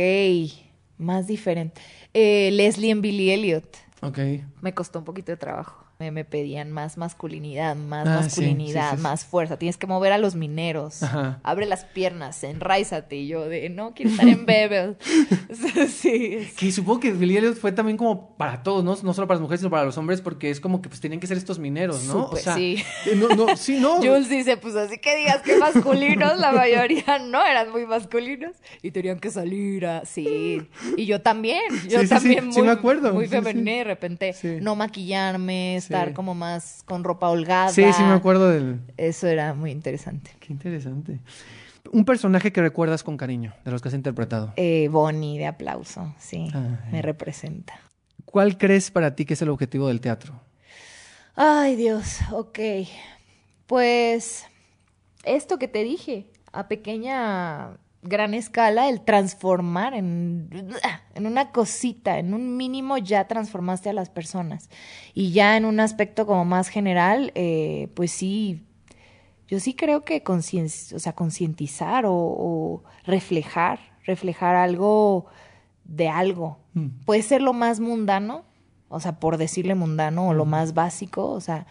más 0.98 1.28
diferente. 1.28 1.82
Eh, 2.14 2.50
Leslie 2.52 2.90
en 2.90 3.02
Billy 3.02 3.30
Elliot. 3.30 3.78
Ok. 4.02 4.20
Me 4.62 4.74
costó 4.74 5.00
un 5.00 5.06
poquito 5.06 5.32
de 5.32 5.38
trabajo 5.38 5.85
me, 6.00 6.26
pedían 6.26 6.72
más 6.72 6.98
masculinidad, 6.98 7.76
más 7.76 8.08
ah, 8.08 8.22
masculinidad, 8.22 8.98
más 8.98 9.26
fuerza. 9.26 9.58
Tienes 9.58 9.78
que 9.78 9.88
mover 9.88 10.12
a 10.12 10.18
los 10.18 10.36
mineros. 10.36 11.02
Abre 11.44 11.66
las 11.66 11.86
piernas, 11.86 12.44
enraízate. 12.44 13.16
Y 13.16 13.28
yo 13.28 13.48
de, 13.48 13.70
no, 13.70 13.94
quiero 13.94 14.12
estar 14.12 14.28
en 14.28 14.46
Bebel. 14.46 14.98
sí. 15.90 16.50
Que 16.58 16.72
supongo 16.72 17.00
que 17.00 17.12
Billy 17.12 17.54
fue 17.54 17.72
también 17.72 17.98
como 17.98 18.36
para 18.36 18.64
todos, 18.64 18.84
¿no? 18.84 18.98
No 19.04 19.14
solo 19.14 19.28
para 19.28 19.36
las 19.36 19.42
mujeres, 19.42 19.62
sino 19.62 19.70
para 19.70 19.86
los 19.86 19.98
hombres, 19.98 20.22
porque 20.22 20.50
es 20.50 20.60
como 20.60 20.82
que 20.82 20.90
pues 20.90 21.02
tenían 21.02 21.20
que 21.20 21.28
ser 21.28 21.38
estos 21.38 21.60
mineros, 21.60 22.06
¿no? 22.06 22.26
o 22.26 22.36
sea, 22.36 22.56
sí. 22.56 22.84
Eh, 23.06 23.16
no, 23.16 23.30
no, 23.30 23.56
sí, 23.56 23.80
no. 23.80 23.96
Jules 23.98 24.30
dice, 24.30 24.58
pues 24.58 24.76
así 24.76 24.98
que 24.98 25.16
digas 25.16 25.42
que 25.42 25.58
masculinos, 25.58 26.38
la 26.40 26.52
mayoría 26.52 27.20
no 27.20 27.46
eran 27.46 27.72
muy 27.72 27.86
masculinos 27.86 28.56
y 28.82 28.92
tenían 28.92 29.20
que 29.20 29.32
salir 29.32 29.86
a... 29.86 30.06
Sí. 30.06 30.62
Y 30.98 31.06
yo 31.06 31.22
también, 31.22 31.64
yo 31.88 32.08
también 32.08 32.48
muy, 32.48 32.62
me 32.62 32.72
acuerdo. 32.72 33.14
muy 33.14 33.28
femenina 33.28 33.72
y 33.72 33.78
de 33.78 33.84
repente 33.84 34.36
no 34.62 34.76
maquillarme, 34.76 35.80
estar 35.86 36.14
como 36.14 36.36
más 36.36 36.84
con 36.86 37.04
ropa 37.04 37.30
holgada. 37.30 37.70
Sí, 37.70 37.84
sí 37.94 38.04
me 38.04 38.14
acuerdo 38.14 38.50
del... 38.50 38.82
Eso 38.98 39.28
era 39.28 39.54
muy 39.54 39.72
interesante. 39.72 40.32
Qué 40.40 40.54
interesante. 40.54 41.20
Un 41.92 42.06
personaje 42.06 42.52
que 42.52 42.62
recuerdas 42.62 43.04
con 43.04 43.18
cariño, 43.18 43.54
de 43.64 43.72
los 43.72 43.82
que 43.82 43.90
has 43.90 43.94
interpretado. 43.94 44.54
Eh, 44.56 44.88
Bonnie, 44.92 45.38
de 45.38 45.46
aplauso, 45.46 46.14
sí, 46.18 46.52
me 46.92 47.02
representa. 47.02 47.80
¿Cuál 48.26 48.58
crees 48.58 48.92
para 48.92 49.16
ti 49.16 49.26
que 49.26 49.36
es 49.36 49.42
el 49.42 49.50
objetivo 49.50 49.88
del 49.88 50.02
teatro? 50.02 50.42
Ay, 51.36 51.76
Dios, 51.76 52.20
ok. 52.32 52.60
Pues 53.68 54.46
esto 55.24 55.58
que 55.58 55.68
te 55.68 55.84
dije, 55.84 56.28
a 56.52 56.68
pequeña 56.68 57.78
gran 58.08 58.34
escala 58.34 58.90
el 58.90 59.02
transformar 59.02 59.94
en, 59.94 60.50
en, 61.16 61.26
una 61.26 61.52
cosita, 61.52 62.20
en 62.20 62.34
un 62.34 62.56
mínimo 62.58 62.98
ya 62.98 63.28
transformaste 63.28 63.90
a 63.90 63.94
las 63.94 64.10
personas. 64.10 64.70
Y 65.14 65.32
ya 65.32 65.58
en 65.58 65.66
un 65.66 65.80
aspecto 65.80 66.26
como 66.26 66.46
más 66.46 66.70
general, 66.70 67.32
eh, 67.36 67.90
pues 67.96 68.12
sí, 68.12 68.64
yo 69.48 69.60
sí 69.60 69.76
creo 69.76 70.04
que 70.04 70.24
o 70.26 71.00
sea, 71.00 71.14
concientizar 71.14 72.06
o, 72.08 72.84
reflejar, 73.06 73.80
reflejar 74.06 74.56
algo 74.56 75.26
de 75.84 76.08
algo. 76.08 76.58
Mm. 76.74 76.88
Puede 77.06 77.22
ser 77.22 77.42
lo 77.42 77.54
más 77.54 77.80
mundano, 77.80 78.44
o 78.90 79.00
sea, 79.00 79.20
por 79.20 79.38
decirle 79.38 79.76
mundano, 79.76 80.30
o 80.30 80.34
lo 80.34 80.46
más 80.46 80.74
básico, 80.74 81.28
o 81.30 81.42
sea, 81.42 81.68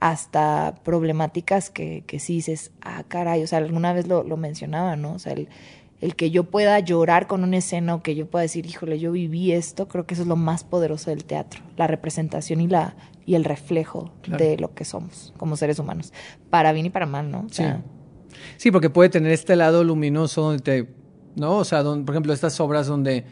hasta 0.00 0.74
problemáticas 0.84 1.70
que, 1.70 2.04
que 2.06 2.18
sí 2.18 2.34
dices, 2.34 2.70
ah, 2.82 3.04
caray, 3.08 3.42
o 3.42 3.46
sea, 3.46 3.58
alguna 3.58 3.92
vez 3.92 4.06
lo, 4.06 4.22
lo 4.22 4.36
mencionaba, 4.36 4.96
¿no? 4.96 5.14
O 5.14 5.18
sea, 5.18 5.32
el, 5.32 5.48
el, 6.00 6.14
que 6.16 6.30
yo 6.30 6.44
pueda 6.44 6.78
llorar 6.80 7.26
con 7.26 7.42
una 7.42 7.56
escena 7.56 7.94
o 7.94 8.02
que 8.02 8.14
yo 8.14 8.26
pueda 8.26 8.42
decir, 8.42 8.66
híjole, 8.66 8.98
yo 8.98 9.12
viví 9.12 9.52
esto, 9.52 9.88
creo 9.88 10.06
que 10.06 10.14
eso 10.14 10.22
es 10.22 10.28
lo 10.28 10.36
más 10.36 10.64
poderoso 10.64 11.10
del 11.10 11.24
teatro, 11.24 11.62
la 11.76 11.86
representación 11.86 12.60
y, 12.60 12.68
la, 12.68 12.94
y 13.24 13.36
el 13.36 13.44
reflejo 13.44 14.12
de 14.26 14.58
lo 14.58 14.74
que 14.74 14.84
somos 14.84 15.32
como 15.38 15.56
seres 15.56 15.78
humanos, 15.78 16.12
para 16.50 16.72
bien 16.72 16.86
y 16.86 16.90
para 16.90 17.06
mal, 17.06 17.30
¿no? 17.30 17.46
sí. 17.50 17.64
sí, 18.58 18.70
porque 18.70 18.90
puede 18.90 19.08
tener 19.08 19.32
este 19.32 19.56
lado 19.56 19.82
luminoso 19.82 20.42
donde 20.42 20.62
te, 20.62 20.88
¿no? 21.36 21.56
O 21.56 21.64
sea, 21.64 21.82
donde, 21.82 22.04
por 22.04 22.14
ejemplo, 22.14 22.32
estas 22.34 22.60
obras 22.60 22.86
donde 22.86 23.24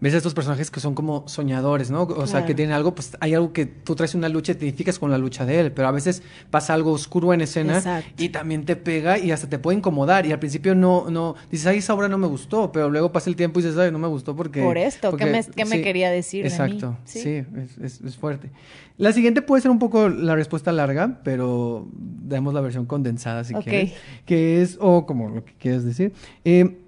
ves 0.00 0.14
a 0.14 0.16
estos 0.16 0.34
personajes 0.34 0.70
que 0.70 0.80
son 0.80 0.94
como 0.94 1.28
soñadores, 1.28 1.90
¿no? 1.90 2.02
O 2.02 2.26
sea, 2.26 2.46
que 2.46 2.54
tienen 2.54 2.74
algo, 2.74 2.94
pues 2.94 3.16
hay 3.20 3.34
algo 3.34 3.52
que 3.52 3.66
tú 3.66 3.94
traes 3.94 4.14
una 4.14 4.28
lucha 4.28 4.52
y 4.52 4.54
te 4.54 4.64
identificas 4.64 4.98
con 4.98 5.10
la 5.10 5.18
lucha 5.18 5.44
de 5.44 5.60
él, 5.60 5.72
pero 5.72 5.88
a 5.88 5.90
veces 5.90 6.22
pasa 6.50 6.74
algo 6.74 6.92
oscuro 6.92 7.32
en 7.34 7.42
escena 7.42 8.02
y 8.16 8.30
también 8.30 8.64
te 8.64 8.76
pega 8.76 9.18
y 9.18 9.30
hasta 9.30 9.48
te 9.48 9.58
puede 9.58 9.78
incomodar 9.78 10.26
y 10.26 10.32
al 10.32 10.38
principio 10.38 10.74
no, 10.74 11.10
no, 11.10 11.34
dices, 11.50 11.66
ay, 11.66 11.78
esa 11.78 11.94
obra 11.94 12.08
no 12.08 12.18
me 12.18 12.26
gustó, 12.26 12.72
pero 12.72 12.88
luego 12.88 13.12
pasa 13.12 13.28
el 13.28 13.36
tiempo 13.36 13.60
y 13.60 13.62
dices, 13.62 13.78
ay, 13.78 13.92
no 13.92 13.98
me 13.98 14.08
gustó 14.08 14.34
porque... 14.34 14.62
Por 14.62 14.78
esto, 14.78 15.16
¿qué, 15.16 15.26
me, 15.26 15.44
qué 15.44 15.64
me, 15.64 15.82
quería 15.82 16.10
decir? 16.10 16.46
Exacto, 16.46 16.86
de 16.86 16.92
mí? 16.92 16.96
sí, 17.04 17.44
es, 17.82 18.00
es, 18.00 18.16
fuerte. 18.16 18.50
La 18.96 19.12
siguiente 19.12 19.42
puede 19.42 19.62
ser 19.62 19.70
un 19.70 19.78
poco 19.78 20.08
la 20.08 20.34
respuesta 20.34 20.72
larga, 20.72 21.20
pero 21.24 21.88
damos 21.94 22.54
la 22.54 22.60
versión 22.60 22.86
condensada 22.86 23.44
si 23.44 23.54
quieres, 23.54 23.92
que 24.24 24.62
es, 24.62 24.76
o 24.80 25.06
como 25.06 25.28
lo 25.28 25.44
que 25.44 25.52
quieras 25.54 25.84
decir. 25.84 26.12
Eh, 26.44 26.78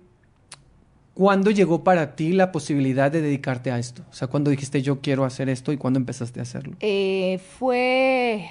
¿Cuándo 1.14 1.50
llegó 1.50 1.84
para 1.84 2.16
ti 2.16 2.32
la 2.32 2.52
posibilidad 2.52 3.10
de 3.10 3.20
dedicarte 3.20 3.70
a 3.70 3.78
esto? 3.78 4.02
O 4.10 4.14
sea, 4.14 4.28
¿cuándo 4.28 4.50
dijiste 4.50 4.80
yo 4.80 5.00
quiero 5.00 5.24
hacer 5.24 5.48
esto 5.48 5.72
y 5.72 5.76
cuándo 5.76 5.98
empezaste 5.98 6.40
a 6.40 6.44
hacerlo? 6.44 6.76
Eh, 6.80 7.40
fue... 7.58 8.48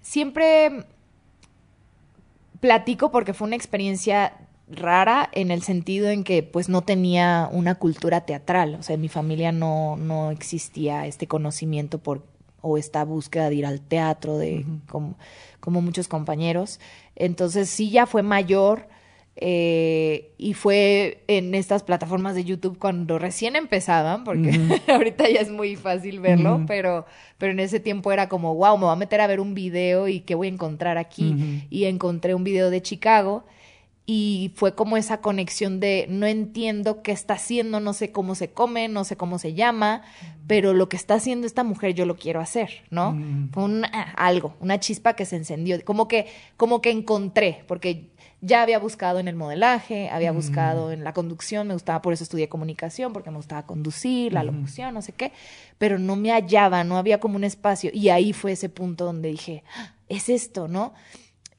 Siempre 0.00 0.86
platico 2.60 3.10
porque 3.10 3.34
fue 3.34 3.46
una 3.46 3.56
experiencia 3.56 4.32
rara 4.68 5.28
en 5.32 5.50
el 5.50 5.62
sentido 5.62 6.08
en 6.08 6.24
que 6.24 6.42
pues 6.42 6.68
no 6.68 6.82
tenía 6.82 7.48
una 7.52 7.76
cultura 7.76 8.22
teatral, 8.22 8.76
o 8.76 8.82
sea, 8.82 8.94
en 8.94 9.00
mi 9.00 9.08
familia 9.08 9.52
no, 9.52 9.96
no 9.96 10.30
existía 10.30 11.06
este 11.06 11.26
conocimiento 11.26 11.98
por 11.98 12.24
o 12.60 12.78
esta 12.78 13.04
búsqueda 13.04 13.48
de 13.48 13.54
ir 13.54 13.66
al 13.66 13.80
teatro 13.80 14.38
de 14.38 14.66
como, 14.88 15.16
como 15.60 15.82
muchos 15.82 16.08
compañeros. 16.08 16.80
Entonces 17.14 17.70
sí 17.70 17.90
ya 17.90 18.06
fue 18.06 18.22
mayor 18.22 18.88
eh, 19.38 20.32
y 20.38 20.54
fue 20.54 21.22
en 21.28 21.54
estas 21.54 21.82
plataformas 21.82 22.34
de 22.34 22.44
YouTube 22.44 22.78
cuando 22.78 23.18
recién 23.18 23.54
empezaban, 23.54 24.24
porque 24.24 24.50
ahorita 24.88 25.28
ya 25.28 25.40
es 25.40 25.50
muy 25.50 25.76
fácil 25.76 26.20
verlo, 26.20 26.64
pero, 26.66 27.04
pero 27.36 27.52
en 27.52 27.60
ese 27.60 27.78
tiempo 27.78 28.12
era 28.12 28.28
como, 28.28 28.54
wow, 28.54 28.78
me 28.78 28.84
voy 28.84 28.92
a 28.92 28.96
meter 28.96 29.20
a 29.20 29.26
ver 29.26 29.40
un 29.40 29.54
video 29.54 30.08
y 30.08 30.20
qué 30.20 30.34
voy 30.34 30.48
a 30.48 30.52
encontrar 30.52 30.96
aquí. 30.96 31.66
Y 31.68 31.84
encontré 31.84 32.34
un 32.34 32.44
video 32.44 32.70
de 32.70 32.80
Chicago 32.80 33.44
y 34.06 34.52
fue 34.54 34.74
como 34.74 34.96
esa 34.96 35.20
conexión 35.20 35.80
de 35.80 36.06
no 36.08 36.26
entiendo 36.26 37.02
qué 37.02 37.10
está 37.10 37.34
haciendo, 37.34 37.80
no 37.80 37.92
sé 37.92 38.12
cómo 38.12 38.36
se 38.36 38.52
come, 38.52 38.88
no 38.88 39.02
sé 39.02 39.16
cómo 39.16 39.40
se 39.40 39.52
llama, 39.52 40.02
pero 40.46 40.72
lo 40.72 40.88
que 40.88 40.96
está 40.96 41.14
haciendo 41.14 41.44
esta 41.44 41.64
mujer 41.64 41.92
yo 41.92 42.06
lo 42.06 42.16
quiero 42.16 42.40
hacer, 42.40 42.84
¿no? 42.90 43.18
Fue 43.52 43.64
un, 43.64 43.84
ah, 43.84 44.14
algo, 44.16 44.54
una 44.60 44.78
chispa 44.78 45.14
que 45.14 45.24
se 45.24 45.34
encendió, 45.34 45.84
como 45.84 46.06
que, 46.06 46.26
como 46.56 46.80
que 46.80 46.90
encontré, 46.90 47.64
porque 47.66 48.10
ya 48.40 48.62
había 48.62 48.78
buscado 48.78 49.18
en 49.18 49.28
el 49.28 49.36
modelaje, 49.36 50.08
había 50.10 50.32
mm. 50.32 50.36
buscado 50.36 50.92
en 50.92 51.04
la 51.04 51.12
conducción, 51.12 51.66
me 51.66 51.74
gustaba, 51.74 52.02
por 52.02 52.12
eso 52.12 52.24
estudié 52.24 52.48
comunicación, 52.48 53.12
porque 53.12 53.30
me 53.30 53.36
gustaba 53.36 53.66
conducir, 53.66 54.32
la 54.32 54.44
locución, 54.44 54.94
no 54.94 55.02
sé 55.02 55.12
qué, 55.12 55.32
pero 55.78 55.98
no 55.98 56.16
me 56.16 56.30
hallaba, 56.30 56.84
no 56.84 56.98
había 56.98 57.20
como 57.20 57.36
un 57.36 57.44
espacio. 57.44 57.90
Y 57.92 58.10
ahí 58.10 58.32
fue 58.32 58.52
ese 58.52 58.68
punto 58.68 59.04
donde 59.04 59.30
dije, 59.30 59.64
ah, 59.76 59.94
es 60.08 60.28
esto, 60.28 60.68
¿no? 60.68 60.94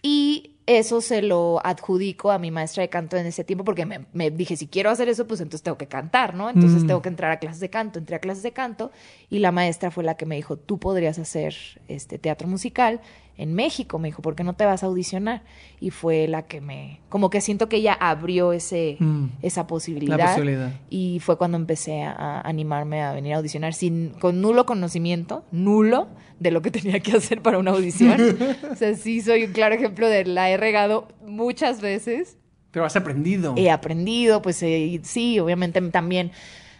Y 0.01 0.57
eso 0.67 0.99
se 0.99 1.21
lo 1.21 1.65
adjudico 1.65 2.29
a 2.29 2.39
mi 2.39 2.51
maestra 2.51 2.81
de 2.81 2.89
canto 2.89 3.15
en 3.15 3.25
ese 3.25 3.45
tiempo 3.45 3.63
porque 3.63 3.85
me, 3.85 4.31
dije, 4.31 4.57
si 4.57 4.67
quiero 4.67 4.89
hacer 4.89 5.07
eso, 5.07 5.25
pues 5.25 5.39
entonces 5.39 5.63
tengo 5.63 5.77
que 5.77 5.87
cantar, 5.87 6.35
¿no? 6.35 6.49
Entonces 6.49 6.83
mm. 6.83 6.87
tengo 6.87 7.01
que 7.01 7.09
entrar 7.09 7.31
a 7.31 7.39
clases 7.39 7.61
de 7.61 7.69
canto. 7.69 7.99
Entré 7.99 8.17
a 8.17 8.19
clases 8.19 8.43
de 8.43 8.51
canto 8.51 8.91
y 9.29 9.39
la 9.39 9.53
maestra 9.53 9.91
fue 9.91 10.03
la 10.03 10.17
que 10.17 10.25
me 10.25 10.35
dijo, 10.35 10.57
tú 10.57 10.77
podrías 10.77 11.19
hacer 11.19 11.55
este 11.87 12.19
teatro 12.19 12.49
musical 12.49 12.99
en 13.37 13.53
México. 13.53 13.99
Me 13.99 14.07
dijo, 14.07 14.21
¿por 14.21 14.35
qué 14.35 14.43
no 14.43 14.53
te 14.53 14.65
vas 14.65 14.83
a 14.83 14.87
audicionar? 14.87 15.43
Y 15.79 15.91
fue 15.91 16.27
la 16.27 16.43
que 16.47 16.59
me, 16.61 16.99
como 17.09 17.29
que 17.29 17.39
siento 17.41 17.69
que 17.69 17.77
ella 17.77 17.93
abrió 17.93 18.51
ese, 18.53 18.97
Mm. 18.99 19.25
esa 19.41 19.67
posibilidad. 19.67 20.17
La 20.17 20.27
posibilidad. 20.27 20.71
Y 20.89 21.19
fue 21.19 21.37
cuando 21.37 21.57
empecé 21.57 22.03
a, 22.03 22.11
a 22.13 22.41
animarme 22.41 23.01
a 23.03 23.13
venir 23.13 23.33
a 23.33 23.37
audicionar 23.37 23.73
sin, 23.73 24.09
con 24.19 24.41
nulo 24.41 24.65
conocimiento, 24.65 25.45
nulo, 25.51 26.07
de 26.39 26.51
lo 26.51 26.61
que 26.61 26.71
tenía 26.71 26.99
que 26.99 27.11
hacer 27.17 27.41
para 27.41 27.57
una 27.59 27.71
audición. 27.71 28.19
o 28.71 28.75
sea, 28.75 28.95
sí 28.95 29.21
soy 29.21 29.43
un 29.45 29.51
claro 29.53 29.75
ejemplo 29.75 30.07
de 30.09 30.25
la 30.25 30.49
he 30.49 30.57
regado 30.57 31.07
muchas 31.25 31.81
veces 31.81 32.37
Pero 32.71 32.85
has 32.85 32.95
aprendido. 32.95 33.53
he 33.57 33.69
aprendido, 33.71 34.41
pues 34.41 34.61
eh, 34.63 34.99
sí, 35.03 35.39
obviamente 35.39 35.81
también, 35.89 36.31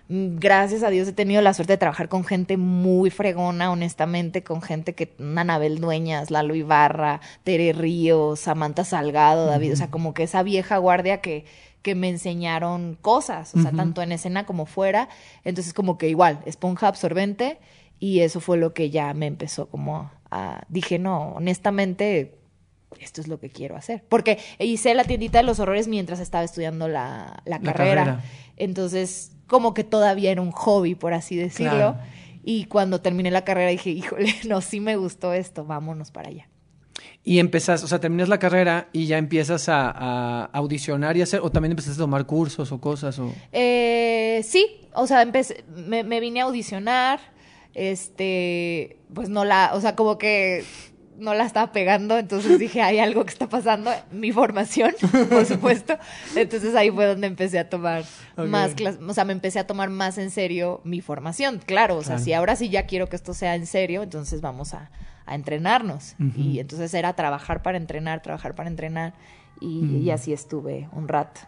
gracias 0.09 0.83
a 0.83 0.89
Dios 0.89 1.07
he 1.07 1.13
tenido 1.13 1.41
la 1.41 1.53
suerte 1.53 1.73
de 1.73 1.77
trabajar 1.77 2.09
con 2.09 2.23
gente 2.23 2.57
muy 2.57 3.09
fregona, 3.09 3.71
honestamente, 3.71 4.43
con 4.43 4.61
gente 4.61 4.95
que, 4.95 5.13
Anabel 5.19 5.79
Dueñas, 5.79 6.31
Lalo 6.31 6.55
Ibarra, 6.55 7.21
Tere 7.43 7.73
Ríos, 7.73 8.39
Samantha 8.39 8.83
Salgado, 8.83 9.45
David, 9.45 9.73
o 9.73 9.75
sea, 9.75 9.91
como 9.91 10.13
que 10.13 10.23
esa 10.23 10.43
vieja 10.43 10.77
guardia 10.77 11.19
que, 11.19 11.45
que 11.81 11.95
me 11.95 12.09
enseñaron 12.09 12.97
cosas, 13.01 13.53
o 13.55 13.61
sea, 13.61 13.71
tanto 13.71 14.01
en 14.01 14.11
escena 14.11 14.45
como 14.45 14.65
fuera, 14.65 15.09
entonces 15.43 15.73
como 15.73 15.97
que 15.97 16.09
igual, 16.09 16.41
esponja 16.45 16.87
absorbente, 16.87 17.59
y 17.99 18.19
eso 18.19 18.39
fue 18.39 18.57
lo 18.57 18.73
que 18.73 18.89
ya 18.89 19.13
me 19.13 19.25
empezó 19.25 19.67
como 19.69 20.11
a, 20.31 20.63
dije, 20.69 20.99
no, 20.99 21.33
honestamente, 21.33 22.36
esto 22.99 23.21
es 23.21 23.27
lo 23.27 23.39
que 23.39 23.49
quiero 23.49 23.75
hacer. 23.75 24.03
Porque 24.09 24.39
hice 24.59 24.93
la 24.93 25.03
tiendita 25.03 25.39
de 25.39 25.43
los 25.43 25.59
horrores 25.59 25.87
mientras 25.87 26.19
estaba 26.19 26.43
estudiando 26.43 26.87
la, 26.87 27.41
la 27.45 27.57
La 27.59 27.73
carrera. 27.73 28.03
carrera. 28.05 28.23
Entonces, 28.55 29.31
como 29.47 29.73
que 29.73 29.83
todavía 29.83 30.31
era 30.31 30.41
un 30.41 30.51
hobby, 30.51 30.95
por 30.95 31.13
así 31.13 31.35
decirlo. 31.35 31.71
Claro. 31.71 31.97
Y 32.43 32.65
cuando 32.65 33.01
terminé 33.01 33.29
la 33.29 33.43
carrera 33.43 33.69
dije, 33.71 33.89
híjole, 33.89 34.33
no, 34.47 34.61
sí 34.61 34.79
me 34.79 34.95
gustó 34.95 35.33
esto, 35.33 35.65
vámonos 35.65 36.11
para 36.11 36.29
allá. 36.29 36.47
Y 37.23 37.39
empezas, 37.39 37.83
o 37.83 37.87
sea, 37.87 37.99
terminas 37.99 38.29
la 38.29 38.39
carrera 38.39 38.87
y 38.93 39.05
ya 39.05 39.17
empiezas 39.17 39.67
a, 39.67 39.91
a 39.91 40.45
audicionar 40.45 41.17
y 41.17 41.21
hacer, 41.21 41.41
o 41.41 41.51
también 41.51 41.71
empezaste 41.73 42.01
a 42.01 42.05
tomar 42.05 42.25
cursos 42.25 42.71
o 42.71 42.79
cosas, 42.79 43.19
o... 43.19 43.33
Eh, 43.51 44.41
sí, 44.45 44.79
o 44.93 45.05
sea, 45.07 45.21
empecé, 45.23 45.65
me, 45.75 46.05
me 46.05 46.21
vine 46.21 46.39
a 46.39 46.45
audicionar, 46.45 47.19
este, 47.73 48.97
pues 49.13 49.27
no 49.27 49.43
la, 49.45 49.71
o 49.73 49.81
sea, 49.81 49.95
como 49.97 50.17
que 50.17 50.63
no 51.17 51.33
la 51.33 51.45
estaba 51.45 51.71
pegando, 51.71 52.17
entonces 52.17 52.59
dije, 52.59 52.81
hay 52.81 52.99
algo 52.99 53.25
que 53.25 53.31
está 53.31 53.49
pasando, 53.49 53.91
mi 54.11 54.31
formación, 54.31 54.93
por 55.29 55.45
supuesto, 55.47 55.97
entonces 56.35 56.75
ahí 56.75 56.91
fue 56.91 57.05
donde 57.07 57.27
empecé 57.27 57.57
a 57.59 57.69
tomar 57.69 58.03
más 58.37 58.75
clases, 58.75 59.01
o 59.01 59.13
sea, 59.13 59.25
me 59.25 59.33
empecé 59.33 59.59
a 59.59 59.65
tomar 59.67 59.89
más 59.89 60.17
en 60.17 60.29
serio 60.31 60.79
mi 60.83 61.01
formación, 61.01 61.59
claro, 61.65 61.95
o 61.97 62.01
sea, 62.03 62.15
Claro. 62.15 62.23
si 62.23 62.33
ahora 62.33 62.55
sí 62.55 62.69
ya 62.69 62.85
quiero 62.85 63.09
que 63.09 63.15
esto 63.15 63.33
sea 63.33 63.55
en 63.55 63.65
serio, 63.65 64.03
entonces 64.03 64.41
vamos 64.41 64.73
a, 64.73 64.91
a 65.25 65.35
entrenarnos, 65.35 66.15
y 66.35 66.59
entonces 66.59 66.93
era 66.93 67.13
trabajar 67.13 67.61
para 67.63 67.77
entrenar, 67.77 68.21
trabajar 68.21 68.53
para 68.55 68.69
entrenar, 68.69 69.13
y, 69.59 69.97
y 70.03 70.11
así 70.11 70.33
estuve 70.33 70.87
un 70.91 71.07
rato. 71.07 71.41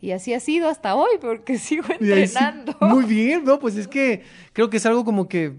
Y 0.00 0.12
así 0.12 0.32
ha 0.32 0.38
sido 0.38 0.68
hasta 0.68 0.94
hoy, 0.94 1.10
porque 1.20 1.58
sigo 1.58 1.84
sí- 1.86 1.94
entrenando. 1.98 2.76
Muy 2.82 3.04
bien, 3.04 3.42
no, 3.44 3.58
pues 3.58 3.74
es 3.76 3.88
que 3.88 4.22
creo 4.52 4.70
que 4.70 4.76
es 4.76 4.86
algo 4.86 5.04
como 5.04 5.28
que 5.28 5.54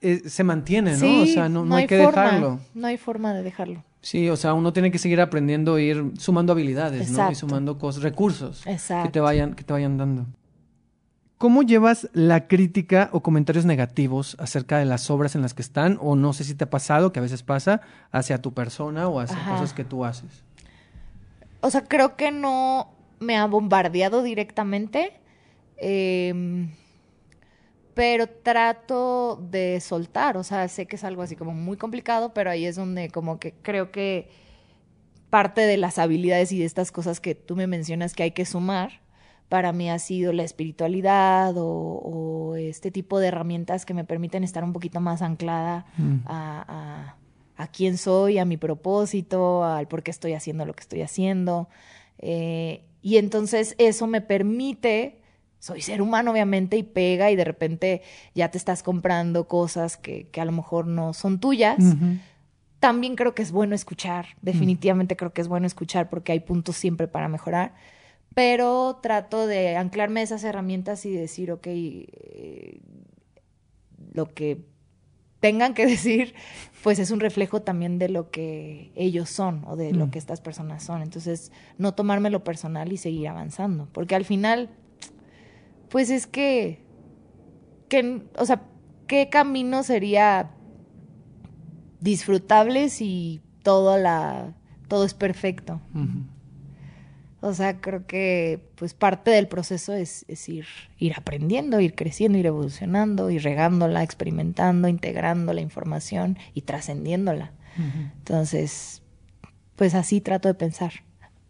eh, 0.00 0.28
se 0.28 0.44
mantiene, 0.44 0.96
¿no? 0.96 1.22
o 1.22 1.26
sea, 1.26 1.48
no, 1.48 1.64
no 1.64 1.76
hay, 1.76 1.86
que 1.86 2.02
forma, 2.02 2.24
dejarlo. 2.24 2.60
No 2.74 2.86
hay 2.86 2.96
forma 2.96 3.34
de 3.34 3.42
dejarlo. 3.42 3.84
Sí, 4.00 4.30
o 4.30 4.36
sea, 4.36 4.54
uno 4.54 4.72
tiene 4.72 4.90
que 4.90 4.98
seguir 4.98 5.20
aprendiendo, 5.20 5.76
e 5.76 5.82
ir 5.84 6.12
sumando 6.18 6.52
habilidades, 6.52 7.10
¿no? 7.10 7.30
Y 7.30 7.34
sumando 7.34 7.78
cosas, 7.78 8.02
recursos 8.02 8.62
que 8.64 8.72
Exacto. 8.72 9.10
te 9.10 9.20
vayan, 9.20 9.54
que 9.54 9.62
te 9.62 9.72
vayan 9.72 9.98
dando. 9.98 10.26
¿Cómo 11.36 11.62
llevas 11.62 12.08
la 12.12 12.48
crítica 12.48 13.08
o 13.12 13.22
comentarios 13.22 13.64
negativos 13.64 14.36
acerca 14.38 14.78
de 14.78 14.84
las 14.84 15.10
obras 15.10 15.34
en 15.34 15.42
las 15.42 15.54
que 15.54 15.62
están? 15.62 15.98
O 16.00 16.14
no 16.14 16.32
sé 16.32 16.44
si 16.44 16.54
te 16.54 16.64
ha 16.64 16.70
pasado, 16.70 17.12
que 17.12 17.18
a 17.18 17.22
veces 17.22 17.42
pasa, 17.42 17.80
hacia 18.10 18.42
tu 18.42 18.52
persona 18.52 19.08
o 19.08 19.20
hacia 19.20 19.36
Ajá. 19.38 19.52
cosas 19.52 19.72
que 19.72 19.84
tú 19.84 20.04
haces. 20.04 20.44
O 21.62 21.70
sea, 21.70 21.84
creo 21.84 22.16
que 22.16 22.30
no 22.30 22.90
me 23.20 23.36
ha 23.36 23.46
bombardeado 23.46 24.22
directamente. 24.22 25.12
em, 25.82 26.68
pero 28.00 28.26
trato 28.28 29.36
de 29.50 29.78
soltar. 29.80 30.38
O 30.38 30.42
sea, 30.42 30.66
sé 30.68 30.86
que 30.86 30.96
es 30.96 31.04
algo 31.04 31.20
así 31.20 31.36
como 31.36 31.52
muy 31.52 31.76
complicado, 31.76 32.32
pero 32.32 32.48
ahí 32.50 32.64
es 32.64 32.76
donde 32.76 33.10
como 33.10 33.38
que 33.38 33.52
creo 33.60 33.90
que 33.90 34.30
parte 35.28 35.60
de 35.60 35.76
las 35.76 35.98
habilidades 35.98 36.50
y 36.52 36.58
de 36.60 36.64
estas 36.64 36.92
cosas 36.92 37.20
que 37.20 37.34
tú 37.34 37.56
me 37.56 37.66
mencionas 37.66 38.14
que 38.14 38.22
hay 38.22 38.30
que 38.30 38.46
sumar, 38.46 39.02
para 39.50 39.72
mí 39.72 39.90
ha 39.90 39.98
sido 39.98 40.32
la 40.32 40.44
espiritualidad 40.44 41.54
o, 41.58 41.66
o 41.68 42.56
este 42.56 42.90
tipo 42.90 43.18
de 43.18 43.28
herramientas 43.28 43.84
que 43.84 43.92
me 43.92 44.04
permiten 44.04 44.44
estar 44.44 44.64
un 44.64 44.72
poquito 44.72 45.00
más 45.00 45.20
anclada 45.20 45.84
Mm. 45.98 46.20
a, 46.24 47.16
a, 47.56 47.62
a 47.62 47.66
quién 47.66 47.98
soy, 47.98 48.38
a 48.38 48.46
mi 48.46 48.56
propósito, 48.56 49.62
al 49.62 49.88
por 49.88 50.02
qué 50.02 50.10
estoy 50.10 50.32
haciendo 50.32 50.64
lo 50.64 50.72
que 50.72 50.80
estoy 50.80 51.02
haciendo. 51.02 51.68
Eh, 52.18 52.82
y 53.02 53.18
entonces 53.18 53.74
eso 53.76 54.06
me 54.06 54.22
permite, 54.22 55.19
soy 55.60 55.80
ser 55.82 56.02
humano 56.02 56.32
obviamente 56.32 56.76
y 56.76 56.82
pega 56.82 57.30
y 57.30 57.36
de 57.36 57.44
repente 57.44 58.02
ya 58.34 58.50
te 58.50 58.58
estás 58.58 58.82
comprando 58.82 59.46
cosas 59.46 59.96
que, 59.96 60.26
que 60.32 60.40
a 60.40 60.44
lo 60.44 60.50
mejor 60.52 60.86
no 60.88 61.12
son 61.12 61.38
tuyas. 61.38 61.78
También 62.80 63.14
creo 63.14 63.34
que 63.34 63.42
es 63.42 63.52
bueno 63.52 63.74
escuchar, 63.74 64.26
definitivamente 64.42 65.14
creo 65.16 65.32
que 65.32 65.42
es 65.42 65.48
bueno 65.48 65.66
escuchar 65.66 66.08
porque 66.08 66.32
hay 66.32 66.40
puntos 66.40 66.76
siempre 66.76 67.06
para 67.08 67.28
mejorar, 67.28 67.74
pero 68.34 68.98
trato 69.02 69.46
de 69.46 69.76
anclarme 69.76 70.20
a 70.20 70.22
esas 70.24 70.44
herramientas 70.44 71.04
y 71.04 71.10
decir, 71.12 71.52
ok, 71.52 71.66
eh, 71.66 72.80
lo 74.14 74.32
que 74.32 74.64
tengan 75.40 75.74
que 75.74 75.84
decir, 75.94 76.34
pues 76.82 76.98
es 76.98 77.10
un 77.10 77.20
reflejo 77.20 77.60
también 77.62 77.98
de 77.98 78.08
lo 78.08 78.30
que 78.30 78.92
ellos 78.94 79.28
son 79.28 79.62
o 79.66 79.76
de 79.76 79.92
Mm. 79.92 79.96
lo 79.98 80.10
que 80.10 80.18
estas 80.18 80.40
personas 80.40 80.82
son. 80.82 81.02
Entonces, 81.02 81.52
no 81.76 81.92
tomármelo 81.92 82.44
personal 82.44 82.92
y 82.92 82.96
seguir 82.96 83.28
avanzando, 83.28 83.88
porque 83.92 84.14
al 84.14 84.24
final, 84.24 84.70
pues 85.90 86.10
es 86.10 86.26
que, 86.26 86.80
que 87.88 88.22
o 88.36 88.46
sea, 88.46 88.62
¿qué 89.06 89.28
camino 89.28 89.82
sería 89.82 90.50
disfrutable 92.00 92.88
si 92.88 93.42
todo 93.62 93.98
la 93.98 94.54
todo 94.88 95.04
es 95.04 95.14
perfecto? 95.14 95.80
O 97.42 97.54
sea, 97.54 97.80
creo 97.80 98.06
que 98.06 98.62
pues 98.74 98.92
parte 98.92 99.30
del 99.30 99.48
proceso 99.48 99.94
es, 99.94 100.24
es 100.28 100.48
ir, 100.48 100.66
ir 100.98 101.14
aprendiendo, 101.16 101.80
ir 101.80 101.94
creciendo, 101.94 102.36
ir 102.36 102.46
evolucionando, 102.46 103.30
ir 103.30 103.42
regándola, 103.42 104.02
experimentando, 104.02 104.88
integrando 104.88 105.54
la 105.54 105.60
información 105.60 106.38
y 106.54 106.62
trascendiéndola. 106.62 107.52
Entonces, 108.18 109.02
pues 109.76 109.94
así 109.94 110.20
trato 110.20 110.48
de 110.48 110.54
pensar. 110.54 110.92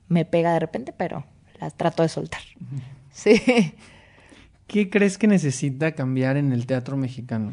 Me 0.07 0.25
pega 0.25 0.53
de 0.53 0.61
repente, 0.61 0.93
pero 0.93 1.25
las 1.59 1.77
trato 1.77 2.03
de 2.03 2.09
soltar. 2.09 2.43
Sí. 3.11 3.43
¿Qué 4.71 4.89
crees 4.89 5.19
que 5.19 5.27
necesita 5.27 5.93
cambiar 5.93 6.37
en 6.37 6.53
el 6.53 6.65
teatro 6.65 6.97
mexicano? 6.97 7.53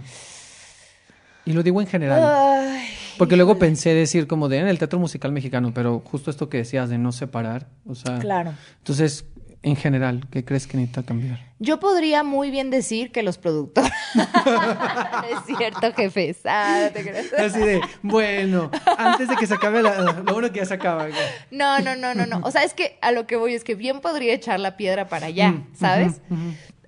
Y 1.45 1.53
lo 1.53 1.63
digo 1.63 1.81
en 1.81 1.87
general. 1.87 2.21
Ay, 2.23 2.87
Porque 3.17 3.35
luego 3.35 3.57
pensé 3.57 3.95
decir 3.95 4.27
como 4.27 4.49
de 4.49 4.59
en 4.59 4.67
el 4.67 4.77
teatro 4.77 4.99
musical 4.99 5.31
mexicano, 5.31 5.71
pero 5.73 5.99
justo 6.05 6.29
esto 6.29 6.47
que 6.47 6.57
decías 6.57 6.89
de 6.89 6.99
no 6.99 7.11
separar, 7.11 7.69
o 7.87 7.95
sea, 7.95 8.19
claro. 8.19 8.53
entonces, 8.77 9.25
en 9.63 9.75
general, 9.75 10.27
¿qué 10.29 10.45
crees 10.45 10.67
que 10.67 10.77
necesita 10.77 11.01
cambiar? 11.01 11.39
Yo 11.57 11.79
podría 11.79 12.21
muy 12.21 12.51
bien 12.51 12.69
decir 12.69 13.11
que 13.11 13.23
los 13.23 13.39
productores. 13.39 13.91
es 14.13 15.57
cierto, 15.57 15.91
jefe. 15.93 16.35
Ah, 16.45 16.81
no 16.85 16.91
te 16.93 17.01
creas. 17.01 17.33
Así 17.33 17.59
de, 17.59 17.81
bueno, 18.03 18.69
antes 18.97 19.27
de 19.27 19.35
que 19.37 19.47
se 19.47 19.55
acabe 19.55 19.81
la, 19.81 20.01
lo 20.01 20.13
bueno 20.23 20.51
que 20.51 20.59
ya 20.59 20.65
se 20.65 20.75
acaba. 20.75 21.07
No, 21.49 21.79
no, 21.79 21.95
no, 21.95 22.13
no, 22.13 22.27
no. 22.27 22.41
O 22.43 22.51
sea, 22.51 22.63
es 22.63 22.75
que 22.75 22.99
a 23.01 23.11
lo 23.11 23.25
que 23.25 23.37
voy 23.37 23.55
es 23.55 23.63
que 23.63 23.73
bien 23.73 24.01
podría 24.01 24.33
echar 24.35 24.59
la 24.59 24.77
piedra 24.77 25.07
para 25.09 25.25
allá, 25.27 25.49
Mm, 25.53 25.67
¿sabes? 25.75 26.21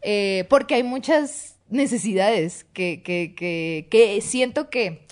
Eh, 0.01 0.45
porque 0.49 0.75
hay 0.75 0.83
muchas 0.83 1.57
necesidades 1.69 2.65
que, 2.73 3.01
que, 3.03 3.33
que, 3.35 3.87
que 3.91 4.21
siento 4.21 4.69
que 4.69 5.05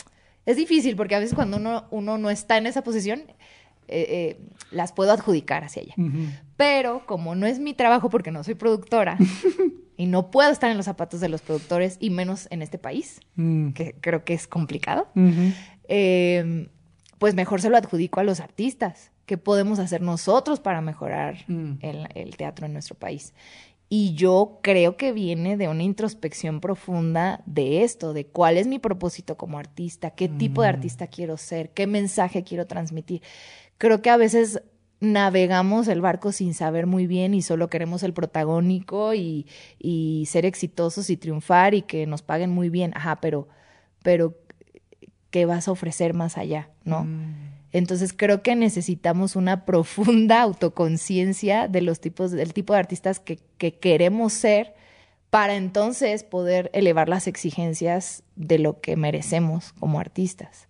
es 0.46 0.56
difícil, 0.58 0.96
porque 0.96 1.16
a 1.16 1.20
veces 1.20 1.36
cuando 1.36 1.58
uno, 1.58 1.86
uno 1.92 2.18
no 2.18 2.30
está 2.30 2.58
en 2.58 2.68
esa 2.68 2.84
posición, 2.84 3.24
eh, 3.90 4.06
eh, 4.10 4.38
las 4.72 4.92
puedo 4.94 5.12
adjudicar 5.12 5.64
hacia 5.64 5.82
allá. 5.84 5.94
Pero 6.58 7.06
como 7.06 7.36
no 7.36 7.46
es 7.46 7.60
mi 7.60 7.74
trabajo 7.74 8.10
porque 8.10 8.32
no 8.32 8.44
soy 8.44 8.56
productora 8.56 9.18
y 9.98 10.06
no 10.08 10.32
puedo 10.32 10.50
estar 10.52 10.70
en 10.72 10.78
los 10.78 10.86
zapatos 10.86 11.20
de 11.20 11.30
los 11.30 11.42
productores 11.42 11.98
y 12.00 12.10
menos 12.10 12.48
en 12.50 12.62
este 12.62 12.78
país, 12.78 13.20
Mm. 13.36 13.72
que 13.72 13.96
creo 14.02 14.24
que 14.26 14.34
es 14.34 14.48
complicado, 14.48 15.08
eh, 15.88 16.70
pues 17.20 17.34
mejor 17.36 17.62
se 17.62 17.70
lo 17.70 17.78
adjudico 17.78 18.20
a 18.20 18.24
los 18.24 18.40
artistas. 18.40 19.12
¿Qué 19.26 19.38
podemos 19.38 19.80
hacer 19.80 20.02
nosotros 20.02 20.60
para 20.60 20.80
mejorar 20.82 21.44
Mm. 21.48 21.74
el, 21.82 22.08
el 22.16 22.38
teatro 22.38 22.66
en 22.66 22.74
nuestro 22.74 22.96
país? 22.96 23.34
Y 23.90 24.14
yo 24.16 24.60
creo 24.64 24.98
que 24.98 25.14
viene 25.14 25.56
de 25.56 25.70
una 25.70 25.84
introspección 25.84 26.60
profunda 26.60 27.42
de 27.46 27.84
esto, 27.84 28.12
de 28.14 28.26
cuál 28.26 28.58
es 28.58 28.68
mi 28.68 28.80
propósito 28.80 29.38
como 29.38 29.60
artista, 29.60 30.12
qué 30.12 30.28
tipo 30.28 30.62
de 30.62 30.68
Mm. 30.68 30.76
artista 30.76 31.08
quiero 31.08 31.38
ser, 31.38 31.70
qué 31.70 31.88
mensaje 31.88 32.44
quiero 32.44 32.68
transmitir. 32.68 33.22
Creo 33.78 34.02
que 34.02 34.10
a 34.10 34.18
veces 34.18 34.62
navegamos 35.00 35.88
el 35.88 36.02
barco 36.02 36.32
sin 36.32 36.54
saber 36.54 36.86
muy 36.88 37.08
bien 37.08 37.34
y 37.34 37.42
solo 37.42 37.70
queremos 37.70 38.04
el 38.04 38.14
protagónico 38.14 39.14
y, 39.14 39.46
y 39.80 40.26
ser 40.28 40.46
exitosos 40.46 41.10
y 41.10 41.18
triunfar 41.18 41.74
y 41.74 41.84
que 41.84 42.08
nos 42.08 42.24
paguen 42.24 42.50
muy 42.50 42.70
bien. 42.70 42.92
Ajá, 42.96 43.22
pero, 43.22 43.48
pero 44.04 44.36
que 45.30 45.46
vas 45.46 45.68
a 45.68 45.72
ofrecer 45.72 46.14
más 46.14 46.38
allá, 46.38 46.70
¿no? 46.84 47.08
Entonces 47.72 48.14
creo 48.14 48.41
que 48.41 48.56
necesitamos 48.56 49.35
una 49.35 49.65
profunda 49.65 50.41
autoconciencia 50.41 51.68
de 51.68 51.81
los 51.81 51.99
tipos, 51.99 52.31
del 52.31 52.53
tipo 52.53 52.73
de 52.73 52.80
artistas 52.80 53.19
que, 53.19 53.39
que 53.57 53.73
queremos 53.76 54.34
ser 54.34 54.76
para 55.30 55.56
entonces 55.56 56.23
poder 56.23 56.69
elevar 56.73 57.10
las 57.10 57.27
exigencias 57.27 58.23
de 58.35 58.60
lo 58.60 58.80
que 58.80 58.95
merecemos 58.95 59.73
como 59.73 59.99
artistas. 59.99 60.66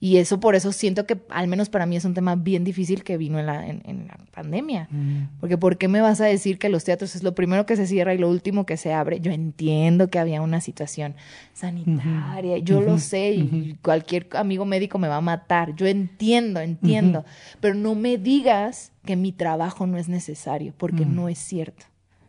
Y 0.00 0.18
eso 0.18 0.38
por 0.38 0.54
eso 0.54 0.70
siento 0.70 1.06
que 1.06 1.18
al 1.28 1.48
menos 1.48 1.70
para 1.70 1.84
mí 1.84 1.96
es 1.96 2.04
un 2.04 2.14
tema 2.14 2.36
bien 2.36 2.62
difícil 2.62 3.02
que 3.02 3.16
vino 3.16 3.40
en 3.40 3.46
la, 3.46 3.66
en, 3.66 4.06
la 4.06 4.16
pandemia. 4.30 4.86
Mm. 4.90 5.38
Porque 5.40 5.58
¿por 5.58 5.76
qué 5.76 5.88
me 5.88 6.00
vas 6.00 6.20
a 6.20 6.26
decir 6.26 6.58
que 6.58 6.68
los 6.68 6.84
teatros 6.84 7.16
es 7.16 7.24
lo 7.24 7.34
primero 7.34 7.66
que 7.66 7.74
se 7.74 7.86
cierra 7.88 8.14
y 8.14 8.18
lo 8.18 8.28
último 8.28 8.64
que 8.64 8.76
se 8.76 8.92
abre? 8.92 9.18
Yo 9.18 9.32
entiendo 9.32 10.08
que 10.08 10.20
había 10.20 10.40
una 10.40 10.60
situación 10.60 11.16
sanitaria, 11.52 12.58
yo 12.58 12.80
lo 12.80 12.98
sé 12.98 13.32
y 13.32 13.76
cualquier 13.82 14.28
amigo 14.34 14.64
médico 14.64 14.98
me 14.98 15.08
va 15.08 15.16
a 15.16 15.20
matar. 15.20 15.74
Yo 15.74 15.86
entiendo, 15.86 16.60
entiendo. 16.60 17.24
Pero 17.60 17.74
no 17.74 17.96
me 17.96 18.18
digas 18.18 18.92
que 19.04 19.16
mi 19.16 19.32
trabajo 19.32 19.88
no 19.88 19.98
es 19.98 20.08
necesario, 20.08 20.74
porque 20.76 21.06
mm. 21.06 21.14
no 21.14 21.28
es 21.28 21.38
cierto. 21.38 21.86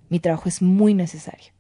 Mi 0.09 0.19
trabajo 0.19 0.49
es 0.49 0.63
muy 0.63 0.95
necesario. 0.95 1.51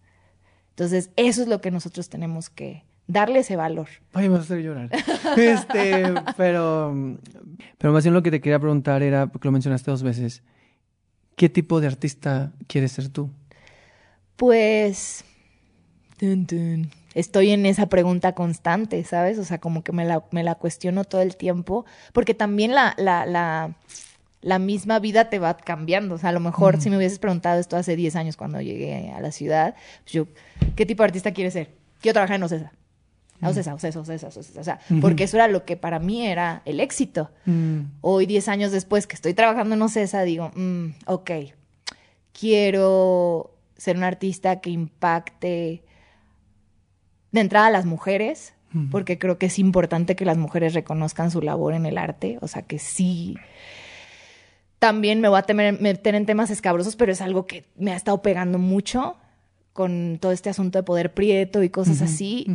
Entonces, 0.71 1.11
eso 1.17 1.43
es 1.43 1.47
lo 1.47 1.61
que 1.61 1.69
nosotros 1.69 2.09
tenemos 2.09 2.49
que, 2.49 2.83
darle 3.09 3.39
ese 3.39 3.55
valor. 3.55 3.87
Ay, 4.13 4.29
me 4.29 4.37
vas 4.37 4.41
a 4.41 4.43
hacer 4.43 4.59
llorar. 4.59 4.89
este, 5.37 6.13
pero, 6.37 7.17
pero 7.77 7.91
más 7.91 8.03
bien 8.03 8.13
lo 8.13 8.23
que 8.23 8.31
te 8.31 8.39
quería 8.39 8.59
preguntar 8.59 9.03
era, 9.03 9.27
porque 9.27 9.47
lo 9.47 9.51
mencionaste 9.51 9.91
dos 9.91 10.03
veces, 10.03 10.43
¿qué 11.35 11.49
tipo 11.49 11.81
de 11.81 11.87
artista 11.87 12.53
quieres 12.67 12.93
ser 12.93 13.09
tú? 13.09 13.31
Pues, 14.35 15.25
estoy 17.15 17.49
en 17.49 17.65
esa 17.65 17.89
pregunta 17.89 18.35
constante, 18.35 19.03
¿sabes? 19.03 19.39
O 19.39 19.43
sea, 19.43 19.57
como 19.57 19.83
que 19.83 19.91
me 19.91 20.05
la, 20.05 20.23
me 20.31 20.43
la 20.43 20.55
cuestiono 20.55 21.03
todo 21.03 21.21
el 21.21 21.35
tiempo, 21.35 21.85
porque 22.13 22.35
también 22.35 22.75
la, 22.75 22.93
la, 22.99 23.25
la, 23.25 23.75
la 24.41 24.59
misma 24.59 24.99
vida 24.99 25.31
te 25.31 25.39
va 25.39 25.57
cambiando. 25.57 26.13
O 26.13 26.17
sea, 26.19 26.29
a 26.29 26.33
lo 26.33 26.39
mejor 26.41 26.79
si 26.79 26.91
me 26.91 26.97
hubieses 26.97 27.17
preguntado 27.17 27.59
esto 27.59 27.75
hace 27.75 27.95
10 27.95 28.15
años 28.15 28.37
cuando 28.37 28.61
llegué 28.61 29.09
a 29.09 29.19
la 29.19 29.31
ciudad, 29.31 29.73
pues 30.03 30.13
yo, 30.13 30.27
¿qué 30.75 30.85
tipo 30.85 31.01
de 31.01 31.07
artista 31.07 31.33
quieres 31.33 31.53
ser? 31.53 31.71
Quiero 32.01 32.13
trabajar 32.13 32.35
en 32.35 32.43
Ocesa 32.43 32.71
sea, 33.41 33.73
o 33.73 33.79
sea, 33.79 33.91
o 33.99 34.05
sea, 34.05 34.29
o 34.29 34.63
sea, 34.63 34.79
porque 35.01 35.23
eso 35.23 35.37
era 35.37 35.47
lo 35.47 35.63
que 35.63 35.77
para 35.77 35.99
mí 35.99 36.27
era 36.27 36.61
el 36.65 36.79
éxito. 36.79 37.31
Mm. 37.45 37.79
Hoy, 38.01 38.25
diez 38.25 38.49
años 38.49 38.71
después 38.71 39.07
que 39.07 39.15
estoy 39.15 39.33
trabajando 39.33 39.75
en 39.75 39.81
Ocesa, 39.81 40.23
digo, 40.23 40.51
mm, 40.55 40.87
ok, 41.05 41.31
quiero 42.37 43.55
ser 43.77 43.95
un 43.95 44.03
artista 44.03 44.59
que 44.59 44.71
impacte 44.71 45.83
de 47.31 47.39
entrada 47.39 47.67
a 47.67 47.71
las 47.71 47.85
mujeres, 47.85 48.53
porque 48.91 49.17
creo 49.17 49.39
que 49.39 49.47
es 49.47 49.57
importante 49.57 50.15
que 50.15 50.25
las 50.25 50.37
mujeres 50.37 50.75
reconozcan 50.75 51.31
su 51.31 51.41
labor 51.41 51.73
en 51.73 51.87
el 51.87 51.97
arte, 51.97 52.37
o 52.41 52.47
sea, 52.47 52.61
que 52.61 52.77
sí. 52.77 53.35
También 54.77 55.21
me 55.21 55.27
voy 55.27 55.39
a 55.39 55.71
meter 55.79 56.13
en 56.13 56.27
temas 56.27 56.51
escabrosos, 56.51 56.95
pero 56.95 57.11
es 57.11 57.21
algo 57.21 57.47
que 57.47 57.65
me 57.77 57.93
ha 57.93 57.95
estado 57.95 58.21
pegando 58.21 58.59
mucho 58.59 59.17
con 59.73 60.19
todo 60.21 60.31
este 60.31 60.51
asunto 60.51 60.77
de 60.77 60.83
poder 60.83 61.13
prieto 61.15 61.63
y 61.63 61.69
cosas 61.69 62.01
así 62.03 62.45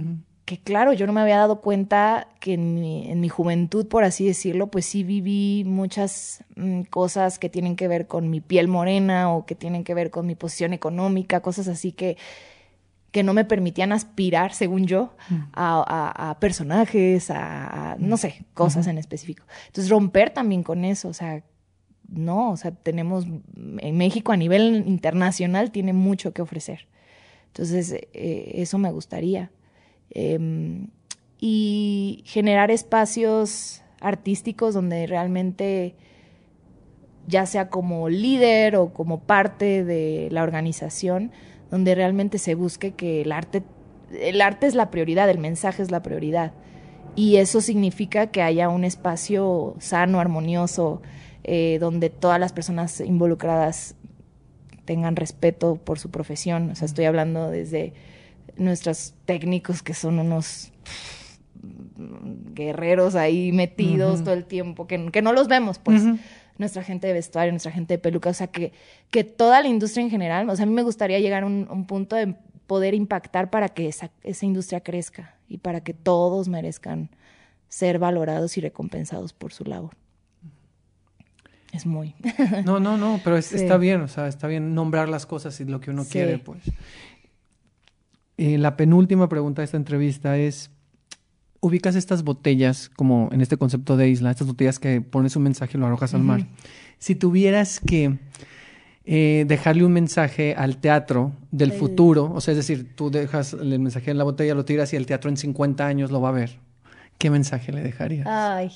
que 0.45 0.59
claro, 0.59 0.93
yo 0.93 1.07
no 1.07 1.13
me 1.13 1.23
había 1.23 1.39
dado 1.39 1.61
cuenta 1.63 2.29
que 2.39 2.55
en 2.55 2.75
mi, 2.75 3.11
en 3.11 3.21
mi 3.21 3.31
juventud, 3.31 3.87
por 3.87 4.05
así 4.05 4.27
decirlo, 4.27 4.67
pues 4.67 4.85
sí 4.85 5.03
viví 5.03 5.65
muchas 5.65 6.45
mm, 6.57 6.83
cosas 6.83 7.39
que 7.39 7.49
tienen 7.49 7.77
que 7.77 7.89
ver 7.89 8.07
con 8.07 8.29
mi 8.29 8.41
piel 8.41 8.69
morena 8.69 9.33
o 9.33 9.47
que 9.47 9.55
tienen 9.55 9.85
que 9.85 9.95
ver 9.95 10.11
con 10.11 10.27
mi 10.27 10.35
posición 10.35 10.75
económica, 10.75 11.41
cosas 11.41 11.67
así 11.69 11.93
que, 11.93 12.19
que 13.11 13.23
no 13.23 13.33
me 13.33 13.47
permitían 13.47 13.93
aspirar, 13.93 14.53
según 14.53 14.87
yo, 14.87 15.15
mm. 15.31 15.35
a, 15.55 16.31
a, 16.31 16.41
personajes, 16.41 17.31
a, 17.31 17.97
no 17.99 18.19
sé, 18.19 18.45
cosas 18.53 18.87
en 18.87 18.99
específico. 18.99 19.47
Entonces 19.69 19.91
romper 19.91 20.29
también 20.29 20.63
con 20.63 20.85
eso, 20.85 21.09
o 21.09 21.15
sea, 21.15 21.43
no, 22.07 22.51
o 22.51 22.57
sea, 22.59 22.71
tenemos, 22.73 23.27
en 23.79 23.97
México 23.97 24.33
a 24.33 24.37
nivel 24.37 24.85
internacional 24.87 25.71
tiene 25.71 25.95
mucho 25.95 26.35
que 26.35 26.43
ofrecer. 26.43 26.87
Entonces, 27.47 27.93
eh, 27.93 28.53
eso 28.57 28.77
me 28.77 28.91
gustaría. 28.91 29.51
Em, 30.15 30.87
y 31.41 32.23
generar 32.25 32.71
espacios 32.71 33.83
artísticos 34.01 34.73
donde 34.73 35.07
realmente 35.07 35.95
ya 37.27 37.47
sea 37.47 37.69
como 37.69 38.09
líder 38.09 38.77
o 38.77 38.93
como 38.93 39.21
parte 39.21 39.85
de 39.85 40.29
la 40.31 40.43
organización, 40.43 41.33
donde 41.71 41.95
realmente 41.95 42.39
se 42.39 42.55
busque 42.55 42.93
que 42.93 43.23
el 43.23 43.33
arte, 43.33 43.63
el 44.13 44.41
arte 44.41 44.67
es 44.67 44.75
la 44.75 44.91
prioridad, 44.91 45.29
el 45.29 45.39
mensaje 45.39 45.83
es 45.83 45.91
la 45.91 46.03
prioridad. 46.03 46.53
Y 47.17 47.37
eso 47.37 47.61
significa 47.61 48.29
que 48.29 48.43
haya 48.43 48.69
un 48.69 48.85
espacio 48.85 49.75
sano, 49.79 50.21
armonioso, 50.21 51.03
eh, 51.43 51.79
donde 51.81 52.11
todas 52.11 52.41
las 52.41 52.53
personas 52.53 53.01
involucradas 53.01 53.97
tengan 54.85 55.17
respeto 55.17 55.77
por 55.77 55.99
su 55.99 56.11
profesión. 56.11 56.71
O 56.71 56.75
sea, 56.75 56.87
estoy 56.87 57.07
hablando 57.07 57.51
desde 57.51 57.93
nuestros 58.57 59.15
técnicos 59.25 59.83
que 59.83 59.95
son 59.95 60.19
unos 60.19 60.73
guerreros 62.55 63.15
ahí 63.15 63.53
metidos 63.53 64.23
todo 64.23 64.35
el 64.35 64.45
tiempo, 64.45 64.87
que, 64.87 65.11
que, 65.11 65.23
no 65.23 65.33
los 65.33 65.49
vemos, 65.49 65.79
pues. 65.79 66.03
Nuestra 66.57 66.85
gente 66.85 67.09
de 67.09 67.13
vestuario, 67.15 67.51
nuestra 67.53 67.73
gente 67.73 67.95
de 67.95 67.99
peluca, 67.99 68.31
o 68.31 68.35
sea, 68.35 68.47
que, 68.47 68.73
que 69.11 69.25
toda 69.25 69.61
la 69.61 69.67
industria 69.67 70.05
en 70.05 70.11
general, 70.11 70.49
o 70.49 70.55
sea, 70.55 70.63
a 70.63 70.67
mí 70.67 70.73
me 70.73 70.85
gustaría 70.85 71.19
llegar 71.19 71.43
a 71.43 71.47
un, 71.47 71.87
punto 71.87 72.15
de 72.15 72.37
poder 72.69 72.95
impactar 72.95 73.51
para 73.51 73.69
que 73.71 73.89
esa, 73.89 74.13
esa 74.23 74.47
industria 74.47 74.81
crezca 74.81 75.35
y 75.49 75.59
para 75.59 75.83
que 75.83 75.95
todos 75.95 76.49
merezcan 76.49 77.11
ser 77.69 77.99
valorados 77.99 78.57
y 78.57 78.61
recompensados 78.61 79.33
por 79.33 79.53
su 79.53 79.65
labor. 79.65 79.97
Es 81.73 81.87
muy. 81.87 82.15
no, 82.65 82.79
no, 82.79 82.97
no, 82.97 83.21
pero 83.25 83.37
está 83.39 83.77
bien, 83.77 84.01
o 84.03 84.09
sea, 84.09 84.29
está 84.29 84.47
bien 84.47 84.77
nombrar 84.77 85.09
las 85.09 85.27
cosas 85.27 85.59
y 85.61 85.65
lo 85.65 85.81
que 85.81 85.91
uno 85.91 86.05
quiere, 86.05 86.39
pues. 86.39 86.63
Eh, 88.37 88.59
la 88.59 88.77
penúltima 88.77 89.29
pregunta 89.29 89.63
de 89.63 89.67
esta 89.67 89.77
entrevista 89.77 90.37
es, 90.37 90.71
ubicas 91.61 91.95
estas 91.95 92.25
botellas 92.25 92.91
como 92.97 93.29
en 93.33 93.41
este 93.41 93.57
concepto 93.57 93.97
de 93.97 94.09
isla, 94.09 94.31
estas 94.31 94.47
botellas 94.47 94.79
que 94.79 95.01
pones 95.01 95.37
un 95.37 95.45
mensaje 95.45 95.77
y 95.77 95.81
lo 95.81 95.87
arrojas 95.87 96.15
al 96.15 96.23
mar. 96.23 96.47
Si 96.99 97.15
tuvieras 97.15 97.81
que 97.81 98.19
eh, 99.05 99.45
dejarle 99.47 99.85
un 99.85 99.93
mensaje 99.93 100.55
al 100.57 100.79
teatro 100.79 101.33
del 101.51 101.73
futuro, 101.73 102.33
o 102.35 102.41
sea, 102.41 102.53
es 102.53 102.59
decir, 102.59 102.95
tú 102.97 103.11
dejas 103.11 103.53
el 103.53 103.79
mensaje 103.79 104.11
en 104.11 104.19
la 104.19 104.25
botella, 104.25 104.55
lo 104.55 104.65
tiras 104.65 104.93
y 104.93 104.97
el 104.97 105.07
teatro 105.07 105.31
en 105.31 105.37
50 105.37 105.87
años 105.87 106.11
lo 106.11 106.21
va 106.21 106.31
a 106.31 106.33
ver, 106.33 106.59
¿qué 107.19 107.31
mensaje 107.31 107.73
le 107.73 107.83
dejarías? 107.83 108.27
Ay, 108.27 108.71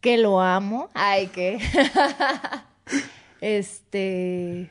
que 0.00 0.18
lo 0.18 0.40
amo, 0.40 0.88
ay, 0.94 1.28
que... 1.28 1.58
este... 3.40 4.70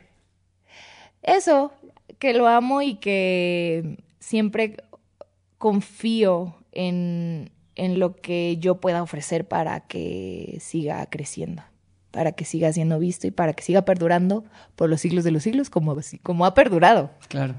Eso, 1.21 1.73
que 2.19 2.33
lo 2.33 2.47
amo 2.47 2.81
y 2.81 2.95
que 2.95 3.97
siempre 4.19 4.77
confío 5.57 6.55
en, 6.71 7.51
en 7.75 7.99
lo 7.99 8.15
que 8.15 8.57
yo 8.57 8.79
pueda 8.79 9.03
ofrecer 9.03 9.47
para 9.47 9.81
que 9.81 10.57
siga 10.61 11.05
creciendo, 11.07 11.63
para 12.11 12.31
que 12.31 12.45
siga 12.45 12.71
siendo 12.73 12.99
visto 12.99 13.27
y 13.27 13.31
para 13.31 13.53
que 13.53 13.63
siga 13.63 13.83
perdurando 13.83 14.45
por 14.75 14.89
los 14.89 15.01
siglos 15.01 15.23
de 15.23 15.31
los 15.31 15.43
siglos 15.43 15.69
como, 15.69 15.95
como 16.23 16.45
ha 16.45 16.53
perdurado. 16.53 17.11
Claro. 17.27 17.55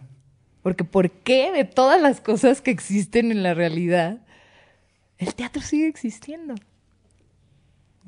Porque 0.62 0.84
¿por 0.84 1.10
qué 1.10 1.52
de 1.52 1.64
todas 1.64 2.00
las 2.00 2.20
cosas 2.20 2.60
que 2.60 2.70
existen 2.70 3.30
en 3.30 3.42
la 3.42 3.54
realidad, 3.54 4.18
el 5.18 5.34
teatro 5.34 5.62
sigue 5.62 5.86
existiendo? 5.86 6.54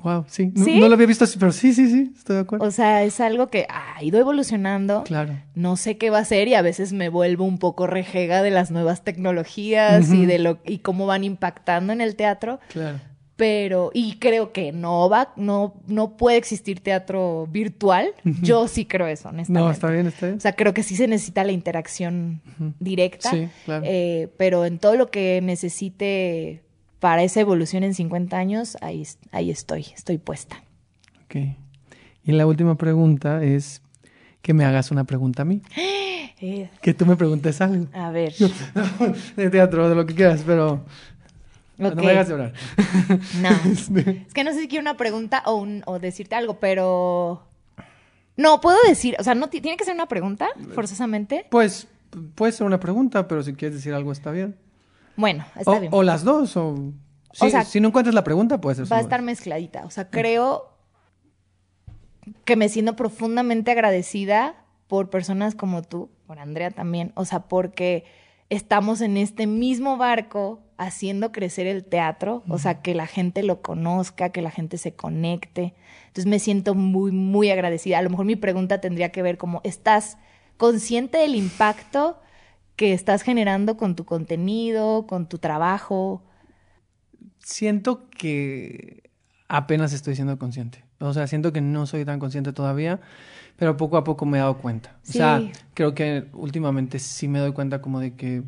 Wow, 0.01 0.25
sí. 0.27 0.51
No, 0.55 0.87
lo 0.87 0.93
había 0.93 1.07
visto 1.07 1.25
así, 1.25 1.37
pero 1.37 1.51
sí, 1.51 1.73
sí, 1.73 1.89
sí, 1.89 2.13
estoy 2.15 2.37
de 2.37 2.41
acuerdo. 2.43 2.65
O 2.65 2.71
sea, 2.71 3.03
es 3.03 3.19
algo 3.19 3.47
que 3.47 3.67
ha 3.69 4.01
ido 4.01 4.17
evolucionando. 4.19 5.03
Claro. 5.03 5.37
No 5.55 5.75
sé 5.75 5.97
qué 5.97 6.09
va 6.09 6.19
a 6.19 6.25
ser 6.25 6.47
y 6.47 6.53
a 6.53 6.61
veces 6.61 6.93
me 6.93 7.09
vuelvo 7.09 7.43
un 7.43 7.57
poco 7.57 7.85
rejega 7.85 8.41
de 8.41 8.49
las 8.49 8.71
nuevas 8.71 9.03
tecnologías 9.03 10.09
y 10.11 10.25
de 10.25 10.39
lo 10.39 10.59
y 10.65 10.79
cómo 10.79 11.05
van 11.05 11.25
impactando 11.25 11.91
en 11.91 11.99
el 11.99 12.15
teatro. 12.15 12.59
Claro. 12.69 12.99
Pero, 13.35 13.91
y 13.93 14.17
creo 14.19 14.51
que 14.51 14.73
no 14.73 15.09
va, 15.09 15.31
no, 15.37 15.73
no 15.87 16.17
puede 16.17 16.35
existir 16.35 16.81
teatro 16.81 17.47
virtual. 17.49 18.09
Yo 18.41 18.67
sí 18.67 18.85
creo 18.85 19.07
eso, 19.07 19.29
honestamente. 19.29 19.65
No, 19.65 19.71
está 19.71 19.89
bien, 19.89 20.07
está 20.07 20.25
bien. 20.25 20.37
O 20.37 20.41
sea, 20.41 20.53
creo 20.53 20.73
que 20.73 20.83
sí 20.83 20.97
se 20.97 21.07
necesita 21.07 21.45
la 21.45 21.53
interacción 21.53 22.41
directa. 22.79 23.31
Sí, 23.31 23.47
claro. 23.63 23.85
Eh, 23.87 24.27
pero 24.37 24.65
en 24.65 24.77
todo 24.77 24.95
lo 24.95 25.09
que 25.09 25.39
necesite 25.41 26.63
para 26.99 27.23
esa 27.23 27.39
evolución 27.39 27.83
en 27.83 27.93
50 27.93 28.37
años, 28.37 28.77
ahí, 28.81 29.05
ahí 29.31 29.51
estoy, 29.51 29.87
estoy 29.95 30.17
puesta. 30.17 30.63
Ok. 31.25 31.35
Y 32.23 32.31
la 32.33 32.45
última 32.45 32.75
pregunta 32.75 33.43
es 33.43 33.81
que 34.41 34.53
me 34.53 34.65
hagas 34.65 34.91
una 34.91 35.03
pregunta 35.03 35.43
a 35.43 35.45
mí. 35.45 35.61
Eh. 36.41 36.69
Que 36.81 36.93
tú 36.93 37.05
me 37.05 37.17
preguntes 37.17 37.59
algo. 37.59 37.87
A 37.91 38.11
ver. 38.11 38.33
de 39.35 39.49
teatro, 39.49 39.89
de 39.89 39.95
lo 39.95 40.05
que 40.05 40.15
quieras, 40.15 40.41
pero... 40.45 40.85
No 41.77 41.93
me 41.93 42.11
hagas 42.11 42.29
llorar. 42.29 42.53
No. 43.41 43.49
Este. 43.69 44.25
Es 44.25 44.33
que 44.33 44.45
no 44.45 44.53
sé 44.53 44.61
si 44.61 44.69
quiero 44.69 44.81
una 44.83 44.95
pregunta 44.95 45.43
o, 45.45 45.55
un, 45.55 45.83
o 45.85 45.99
decirte 45.99 46.35
algo, 46.35 46.57
pero... 46.61 47.45
No, 48.37 48.61
puedo 48.61 48.77
decir, 48.87 49.17
o 49.19 49.23
sea, 49.23 49.35
no 49.35 49.49
tiene 49.49 49.75
que 49.75 49.83
ser 49.83 49.95
una 49.95 50.07
pregunta, 50.07 50.47
forzosamente. 50.73 51.45
Pues 51.51 51.89
puede 52.35 52.53
ser 52.53 52.65
una 52.65 52.79
pregunta, 52.79 53.27
pero 53.27 53.43
si 53.43 53.53
quieres 53.53 53.75
decir 53.75 53.93
algo 53.93 54.13
está 54.13 54.31
bien. 54.31 54.55
Bueno, 55.19 55.45
está 55.57 55.71
o, 55.71 55.79
bien. 55.81 55.93
o 55.93 56.01
las 56.01 56.23
dos, 56.23 56.55
o... 56.55 56.93
Si, 57.33 57.45
O 57.45 57.49
sea, 57.49 57.65
si 57.65 57.81
no 57.81 57.89
encuentras 57.89 58.15
la 58.15 58.23
pregunta, 58.23 58.61
puede 58.61 58.77
ser. 58.77 58.91
Va 58.91 58.97
a 58.97 59.01
estar 59.01 59.21
mezcladita. 59.21 59.85
O 59.85 59.91
sea, 59.91 60.09
creo 60.09 60.69
que 62.45 62.55
me 62.55 62.69
siento 62.69 62.95
profundamente 62.95 63.69
agradecida 63.69 64.55
por 64.87 65.09
personas 65.09 65.55
como 65.55 65.83
tú, 65.83 66.09
por 66.25 66.39
Andrea 66.39 66.71
también. 66.71 67.11
O 67.15 67.25
sea, 67.25 67.41
porque 67.41 68.05
estamos 68.49 69.01
en 69.01 69.17
este 69.17 69.45
mismo 69.45 69.97
barco 69.97 70.61
haciendo 70.77 71.33
crecer 71.33 71.67
el 71.67 71.83
teatro, 71.83 72.41
o 72.47 72.57
sea, 72.57 72.81
que 72.81 72.95
la 72.95 73.05
gente 73.05 73.43
lo 73.43 73.61
conozca, 73.61 74.29
que 74.29 74.41
la 74.41 74.51
gente 74.51 74.77
se 74.77 74.95
conecte. 74.95 75.75
Entonces 76.07 76.27
me 76.27 76.39
siento 76.39 76.75
muy, 76.75 77.11
muy 77.11 77.51
agradecida. 77.51 77.99
A 77.99 78.01
lo 78.01 78.09
mejor 78.09 78.25
mi 78.25 78.37
pregunta 78.37 78.79
tendría 78.79 79.11
que 79.11 79.21
ver 79.21 79.37
como, 79.37 79.59
¿estás 79.65 80.17
consciente 80.55 81.17
del 81.17 81.35
impacto 81.35 82.19
que 82.79 82.93
estás 82.93 83.23
generando 83.23 83.75
con 83.75 83.93
tu 83.93 84.05
contenido, 84.05 85.05
con 85.05 85.27
tu 85.27 85.37
trabajo? 85.37 86.23
Siento 87.39 88.09
que 88.09 89.11
apenas 89.49 89.91
estoy 89.91 90.15
siendo 90.15 90.39
consciente. 90.39 90.85
O 90.99 91.13
sea, 91.13 91.27
siento 91.27 91.51
que 91.51 91.59
no 91.59 91.85
soy 91.87 92.05
tan 92.05 92.19
consciente 92.19 92.53
todavía, 92.53 93.01
pero 93.57 93.75
poco 93.75 93.97
a 93.97 94.05
poco 94.05 94.25
me 94.25 94.37
he 94.37 94.39
dado 94.39 94.59
cuenta. 94.59 94.95
O 95.05 95.11
sea, 95.11 95.41
creo 95.73 95.93
que 95.93 96.27
últimamente 96.31 96.99
sí 96.99 97.27
me 97.27 97.39
doy 97.39 97.51
cuenta 97.51 97.81
como 97.81 97.99
de 97.99 98.15
que... 98.15 98.43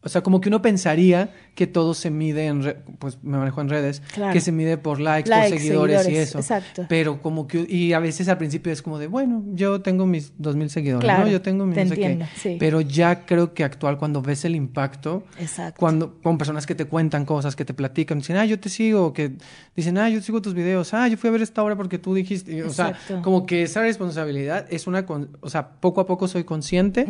O 0.00 0.08
sea, 0.08 0.22
como 0.22 0.40
que 0.40 0.48
uno 0.48 0.62
pensaría 0.62 1.34
que 1.56 1.66
todo 1.66 1.92
se 1.92 2.08
mide 2.10 2.46
en... 2.46 2.62
re- 2.62 2.76
Pues 3.00 3.18
me 3.22 3.36
manejo 3.36 3.60
en 3.60 3.68
redes. 3.68 4.00
Claro. 4.14 4.32
Que 4.32 4.40
se 4.40 4.52
mide 4.52 4.78
por 4.78 5.00
likes, 5.00 5.28
Likes, 5.28 5.50
por 5.50 5.58
seguidores, 5.58 6.08
y 6.08 6.16
eso. 6.16 6.38
exacto. 6.38 6.86
Pero 6.88 7.20
como 7.20 7.48
que... 7.48 7.66
Y 7.68 7.92
a 7.94 7.98
veces 7.98 8.28
al 8.28 8.38
principio 8.38 8.72
es 8.72 8.80
como 8.80 9.00
de, 9.00 9.08
bueno, 9.08 9.42
yo 9.54 9.80
tengo 9.80 10.06
mis 10.06 10.32
dos 10.38 10.54
mil 10.54 10.70
seguidores, 10.70 11.04
Claro, 11.04 11.24
¿no? 11.24 11.30
Yo 11.32 11.42
tengo 11.42 11.66
mis 11.66 11.74
te 11.74 11.84
no 11.84 11.90
sé 11.90 11.96
qué. 11.96 12.26
sí. 12.36 12.56
Pero 12.60 12.80
ya 12.80 13.26
creo 13.26 13.54
que 13.54 13.64
actual 13.64 13.98
cuando 13.98 14.22
ves 14.22 14.44
el 14.44 14.54
impacto... 14.54 15.24
Exacto. 15.40 15.80
Cuando 15.80 16.14
con 16.22 16.38
personas 16.38 16.64
que 16.64 16.76
te 16.76 16.84
cuentan 16.84 17.24
cosas, 17.26 17.56
que 17.56 17.64
te 17.64 17.74
platican, 17.74 18.18
dicen, 18.18 18.36
ah, 18.36 18.44
yo 18.46 18.60
te 18.60 18.68
sigo, 18.68 19.12
que 19.12 19.32
dicen, 19.74 19.98
ah, 19.98 20.08
yo 20.08 20.20
sigo 20.22 20.40
tus 20.40 20.54
videos, 20.54 20.94
ah, 20.94 21.08
yo 21.08 21.16
fui 21.16 21.26
a 21.28 21.32
ver 21.32 21.42
esta 21.42 21.60
obra 21.64 21.74
porque 21.74 21.98
tú 21.98 22.14
dijiste, 22.14 22.62
o 22.62 22.70
sea, 22.70 22.96
como 23.22 23.46
que 23.46 23.64
esa 23.64 23.80
responsabilidad 23.82 24.64
es 24.70 24.86
una, 24.86 25.04
con- 25.04 25.36
o 25.40 25.50
sea, 25.50 25.68
poco 25.80 26.00
a 26.00 26.06
poco 26.06 26.28
soy 26.28 26.44
consciente. 26.44 27.04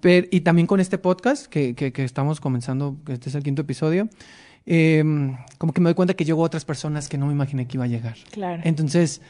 Pero, 0.00 0.26
y 0.30 0.40
también 0.40 0.66
con 0.66 0.80
este 0.80 0.98
podcast 0.98 1.46
que, 1.46 1.74
que, 1.74 1.92
que 1.92 2.04
estamos 2.04 2.40
comenzando, 2.40 2.96
que 3.04 3.14
este 3.14 3.28
es 3.28 3.34
el 3.34 3.42
quinto 3.42 3.62
episodio, 3.62 4.08
eh, 4.66 5.04
como 5.58 5.72
que 5.72 5.80
me 5.80 5.88
doy 5.88 5.94
cuenta 5.94 6.14
que 6.14 6.24
llegó 6.24 6.42
a 6.42 6.46
otras 6.46 6.64
personas 6.64 7.08
que 7.08 7.18
no 7.18 7.26
me 7.26 7.32
imaginé 7.32 7.66
que 7.66 7.76
iba 7.76 7.84
a 7.84 7.88
llegar. 7.88 8.16
Claro. 8.30 8.62
Entonces, 8.64 9.20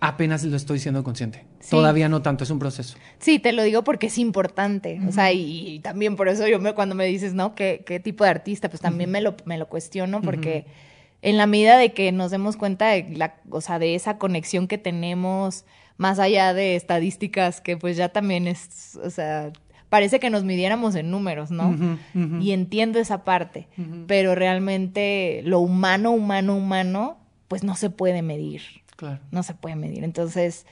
apenas 0.00 0.44
lo 0.44 0.56
estoy 0.56 0.78
siendo 0.78 1.02
consciente. 1.02 1.44
Sí. 1.60 1.70
Todavía 1.70 2.08
no 2.08 2.22
tanto, 2.22 2.44
es 2.44 2.50
un 2.50 2.58
proceso. 2.58 2.96
Sí, 3.18 3.38
te 3.38 3.52
lo 3.52 3.62
digo 3.62 3.82
porque 3.82 4.06
es 4.06 4.18
importante. 4.18 5.00
O 5.08 5.12
sea, 5.12 5.32
y, 5.32 5.68
y 5.68 5.78
también 5.80 6.16
por 6.16 6.28
eso 6.28 6.46
yo 6.46 6.60
me, 6.60 6.74
cuando 6.74 6.94
me 6.94 7.06
dices, 7.06 7.34
¿no? 7.34 7.54
¿Qué, 7.54 7.82
qué 7.86 7.98
tipo 7.98 8.24
de 8.24 8.30
artista? 8.30 8.68
Pues 8.68 8.80
también 8.80 9.10
me, 9.10 9.20
lo, 9.20 9.36
me 9.44 9.58
lo 9.58 9.68
cuestiono 9.68 10.20
porque 10.20 10.66
en 11.22 11.36
la 11.36 11.46
medida 11.46 11.78
de 11.78 11.92
que 11.92 12.12
nos 12.12 12.30
demos 12.30 12.56
cuenta 12.56 12.88
de 12.88 13.08
la, 13.16 13.36
o 13.50 13.60
sea, 13.60 13.78
de 13.78 13.94
esa 13.94 14.18
conexión 14.18 14.68
que 14.68 14.78
tenemos, 14.78 15.64
más 15.96 16.18
allá 16.18 16.54
de 16.54 16.76
estadísticas, 16.76 17.60
que 17.60 17.76
pues 17.76 17.96
ya 17.96 18.10
también 18.10 18.46
es, 18.46 18.98
o 19.02 19.10
sea, 19.10 19.50
parece 19.88 20.18
que 20.20 20.30
nos 20.30 20.44
midiéramos 20.44 20.94
en 20.96 21.10
números, 21.10 21.50
¿no? 21.50 21.74
Y 22.40 22.52
entiendo 22.52 22.98
esa 22.98 23.24
parte, 23.24 23.68
pero 24.06 24.34
realmente 24.34 25.42
lo 25.44 25.60
humano, 25.60 26.10
humano, 26.10 26.56
humano, 26.56 27.18
pues 27.48 27.62
no 27.64 27.74
se 27.76 27.90
puede 27.90 28.22
medir 28.22 28.62
Claro. 28.96 29.20
no 29.30 29.42
se 29.42 29.54
puede 29.54 29.76
medir. 29.76 30.04
Entonces, 30.04 30.66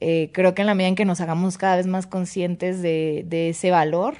eh, 0.00 0.30
creo 0.32 0.54
que 0.54 0.62
en 0.62 0.66
la 0.66 0.74
medida 0.74 0.88
en 0.88 0.94
que 0.96 1.04
nos 1.04 1.20
hagamos 1.20 1.56
cada 1.58 1.76
vez 1.76 1.86
más 1.86 2.06
conscientes 2.06 2.82
de, 2.82 3.24
de 3.26 3.50
ese 3.50 3.70
valor, 3.70 4.16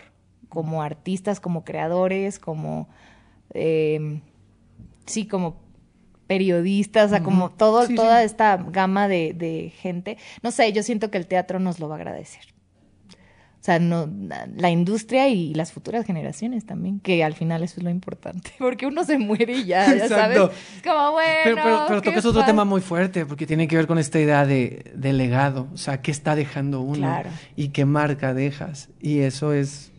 como 0.48 0.82
artistas, 0.82 1.40
como 1.40 1.64
creadores, 1.64 2.38
como, 2.38 2.88
eh, 3.54 4.20
sí, 5.06 5.26
como 5.26 5.56
periodistas, 6.26 7.06
o 7.06 7.08
sea, 7.10 7.22
como 7.22 7.50
todo, 7.50 7.86
Sí, 7.86 7.94
toda 7.94 8.20
sí. 8.20 8.26
esta 8.26 8.56
gama 8.56 9.08
de, 9.08 9.32
de 9.34 9.70
gente, 9.76 10.18
no 10.42 10.50
sé, 10.50 10.72
yo 10.72 10.82
siento 10.82 11.10
que 11.10 11.18
el 11.18 11.26
teatro 11.26 11.58
nos 11.58 11.80
lo 11.80 11.88
va 11.88 11.96
a 11.96 11.98
agradecer. 11.98 12.42
O 13.68 13.70
sea, 13.70 13.78
no, 13.80 14.08
la 14.56 14.70
industria 14.70 15.28
y 15.28 15.52
las 15.52 15.72
futuras 15.72 16.06
generaciones 16.06 16.64
también, 16.64 17.00
que 17.00 17.22
al 17.22 17.34
final 17.34 17.62
eso 17.62 17.74
es 17.76 17.82
lo 17.84 17.90
importante, 17.90 18.50
porque 18.58 18.86
uno 18.86 19.04
se 19.04 19.18
muere 19.18 19.52
y 19.58 19.66
ya, 19.66 19.94
ya 19.94 20.08
sabes. 20.08 20.38
Es 20.38 20.82
como, 20.82 21.12
bueno, 21.12 21.28
Pero, 21.44 21.56
pero, 21.62 21.84
pero 21.86 22.00
tocas 22.00 22.24
otro 22.24 22.46
tema 22.46 22.64
muy 22.64 22.80
fuerte, 22.80 23.26
porque 23.26 23.46
tiene 23.46 23.68
que 23.68 23.76
ver 23.76 23.86
con 23.86 23.98
esta 23.98 24.18
idea 24.18 24.46
de, 24.46 24.90
de 24.94 25.12
legado, 25.12 25.68
o 25.74 25.76
sea, 25.76 26.00
qué 26.00 26.10
está 26.10 26.34
dejando 26.34 26.80
uno 26.80 26.94
Claro. 26.96 27.28
y 27.56 27.68
qué 27.68 27.84
marca 27.84 28.32
dejas. 28.32 28.88
Y 29.02 29.18
eso 29.18 29.52
es, 29.52 29.92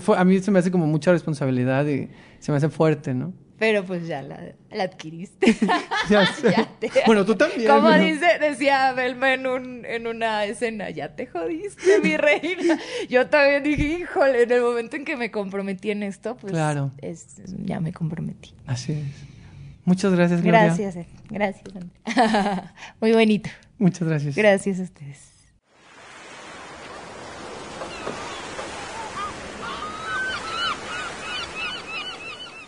fu- 0.00 0.14
a 0.14 0.24
mí 0.24 0.38
se 0.38 0.50
me 0.50 0.58
hace 0.58 0.70
como 0.70 0.86
mucha 0.86 1.12
responsabilidad 1.12 1.86
y 1.86 2.08
se 2.38 2.52
me 2.52 2.56
hace 2.56 2.70
fuerte, 2.70 3.12
¿no? 3.12 3.34
Pero 3.62 3.84
pues 3.84 4.08
ya 4.08 4.22
la, 4.22 4.40
la 4.72 4.82
adquiriste. 4.82 5.54
Ya 6.10 6.26
sé. 6.26 6.50
Ya 6.50 6.68
te- 6.80 6.90
Bueno, 7.06 7.24
tú 7.24 7.36
también. 7.36 7.70
Como 7.70 7.92
dice, 7.92 8.26
decía 8.40 8.92
Belma 8.92 9.34
en, 9.34 9.46
un, 9.46 9.84
en 9.84 10.08
una 10.08 10.44
escena, 10.46 10.90
ya 10.90 11.14
te 11.14 11.26
jodiste, 11.28 12.00
mi 12.02 12.16
reina. 12.26 12.76
Yo 13.08 13.28
también 13.28 13.62
dije, 13.62 14.00
híjole, 14.00 14.42
en 14.42 14.50
el 14.50 14.62
momento 14.62 14.96
en 14.96 15.04
que 15.04 15.16
me 15.16 15.30
comprometí 15.30 15.92
en 15.92 16.02
esto, 16.02 16.36
pues 16.36 16.52
Claro. 16.52 16.90
es- 16.98 17.40
ya 17.64 17.78
me 17.78 17.92
comprometí. 17.92 18.52
Así 18.66 18.94
es. 18.94 19.04
Muchas 19.84 20.12
gracias, 20.12 20.42
Gloria. 20.42 20.64
Gracias, 20.64 20.96
eh, 20.96 21.06
gracias. 21.30 21.64
Andrea. 21.76 22.74
Muy 23.00 23.12
bonito. 23.12 23.48
Muchas 23.78 24.08
gracias. 24.08 24.34
Gracias 24.34 24.80
a 24.80 24.82
ustedes. 24.82 25.31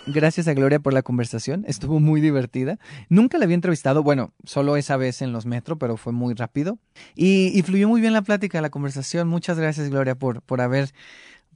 Gracias 0.06 0.48
a 0.48 0.54
Gloria 0.54 0.80
por 0.80 0.92
la 0.92 1.02
conversación, 1.02 1.64
estuvo 1.66 1.98
muy 1.98 2.20
divertida. 2.20 2.78
Nunca 3.08 3.38
la 3.38 3.44
había 3.44 3.54
entrevistado, 3.54 4.02
bueno, 4.02 4.34
solo 4.44 4.76
esa 4.76 4.98
vez 4.98 5.22
en 5.22 5.32
los 5.32 5.46
metro, 5.46 5.78
pero 5.78 5.96
fue 5.96 6.12
muy 6.12 6.34
rápido. 6.34 6.78
Y, 7.14 7.58
y 7.58 7.62
fluyó 7.62 7.88
muy 7.88 8.02
bien 8.02 8.12
la 8.12 8.20
plática, 8.20 8.60
la 8.60 8.68
conversación. 8.68 9.28
Muchas 9.28 9.58
gracias, 9.58 9.88
Gloria, 9.88 10.14
por, 10.14 10.42
por, 10.42 10.60
haber, 10.60 10.90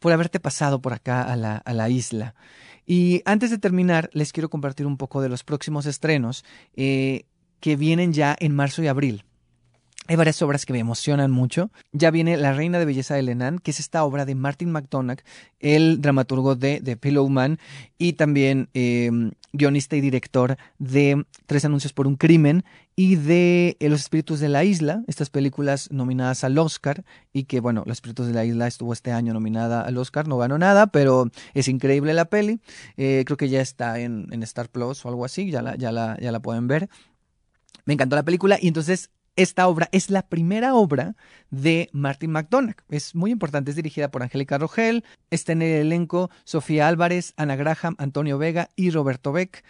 por 0.01 0.13
haberte 0.13 0.41
pasado 0.41 0.81
por 0.81 0.95
acá 0.95 1.23
a 1.23 1.37
la, 1.37 1.57
a 1.59 1.75
la 1.75 1.91
isla. 1.91 2.35
Y 2.87 3.21
antes 3.27 3.51
de 3.51 3.59
terminar, 3.59 4.09
les 4.15 4.33
quiero 4.33 4.49
compartir 4.49 4.87
un 4.87 4.97
poco 4.97 5.21
de 5.21 5.29
los 5.29 5.45
próximos 5.45 5.85
estrenos 5.85 6.43
eh, 6.75 7.27
que 7.61 7.77
vienen 7.77 8.15
ya 8.15 8.35
en 8.41 8.55
marzo 8.55 8.83
y 8.83 8.87
abril. 8.87 9.25
Hay 10.11 10.17
varias 10.17 10.41
obras 10.41 10.65
que 10.65 10.73
me 10.73 10.79
emocionan 10.79 11.31
mucho. 11.31 11.71
Ya 11.93 12.11
viene 12.11 12.39
La 12.39 12.55
Reina 12.55 12.79
de 12.79 12.87
Belleza 12.87 13.15
de 13.15 13.21
Lenan, 13.21 13.59
que 13.59 13.73
es 13.73 13.79
esta 13.79 14.05
obra 14.05 14.25
de 14.25 14.35
Martin 14.35 14.73
McDonagh, 14.73 15.19
el 15.61 16.01
dramaturgo 16.01 16.57
de 16.57 16.81
The 16.81 16.97
Pillow 16.97 17.29
Man 17.29 17.59
y 17.99 18.15
también 18.15 18.71
eh, 18.73 19.11
guionista 19.53 19.97
y 19.97 20.01
director 20.01 20.57
de 20.79 21.27
Tres 21.45 21.67
Anuncios 21.67 21.93
por 21.93 22.07
un 22.07 22.17
Crimen 22.17 22.65
y 22.97 23.17
de 23.17 23.77
Los 23.81 24.01
Espíritus 24.01 24.41
de 24.41 24.49
la 24.49 24.65
Isla, 24.65 25.05
estas 25.09 25.29
películas 25.29 25.91
nominadas 25.93 26.43
al 26.43 26.57
Oscar 26.57 27.05
y 27.35 27.45
que, 27.45 27.61
bueno, 27.61 27.83
Los 27.85 27.99
Espíritus 27.99 28.29
de 28.29 28.33
la 28.33 28.47
Isla 28.47 28.67
estuvo 28.67 28.95
este 28.95 29.13
año 29.13 29.35
nominada 29.35 29.83
al 29.83 29.99
Oscar, 29.99 30.27
no 30.27 30.39
ganó 30.39 30.57
nada, 30.57 30.87
pero 30.87 31.31
es 31.53 31.69
increíble 31.69 32.15
la 32.15 32.25
peli. 32.25 32.61
Eh, 32.97 33.25
creo 33.27 33.37
que 33.37 33.51
ya 33.51 33.61
está 33.61 33.99
en, 33.99 34.29
en 34.31 34.43
Star 34.43 34.71
Plus 34.71 35.05
o 35.05 35.11
algo 35.11 35.27
así, 35.27 35.51
ya 35.51 35.61
la, 35.61 35.77
ya 35.77 35.93
la, 35.93 36.17
ya 36.19 36.33
la 36.33 36.41
pueden 36.41 36.67
ver. 36.67 36.89
Me 37.85 37.93
encantó 37.93 38.17
la 38.17 38.23
película 38.23 38.59
y 38.59 38.69
entonces 38.69 39.11
esta 39.39 39.69
obra 39.69 39.89
es 39.93 40.11
la 40.11 40.23
primera 40.23 40.75
obra 40.75 41.15
de 41.51 41.89
Martin 41.93 42.33
McDonagh. 42.33 42.75
Es 42.89 43.15
muy 43.15 43.31
importante, 43.31 43.71
es 43.71 43.77
dirigida 43.77 44.11
por 44.11 44.25
Angélica 44.25 44.59
Rogel. 44.59 45.05
Está 45.31 45.53
en 45.53 45.63
el 45.63 45.81
elenco 45.81 46.29
Sofía 46.43 46.89
Álvarez, 46.89 47.35
Ana 47.37 47.55
Graham, 47.55 47.95
Antonio 47.99 48.37
Vega 48.37 48.69
y 48.75 48.91
Roberto 48.91 49.31
Beck. 49.31 49.63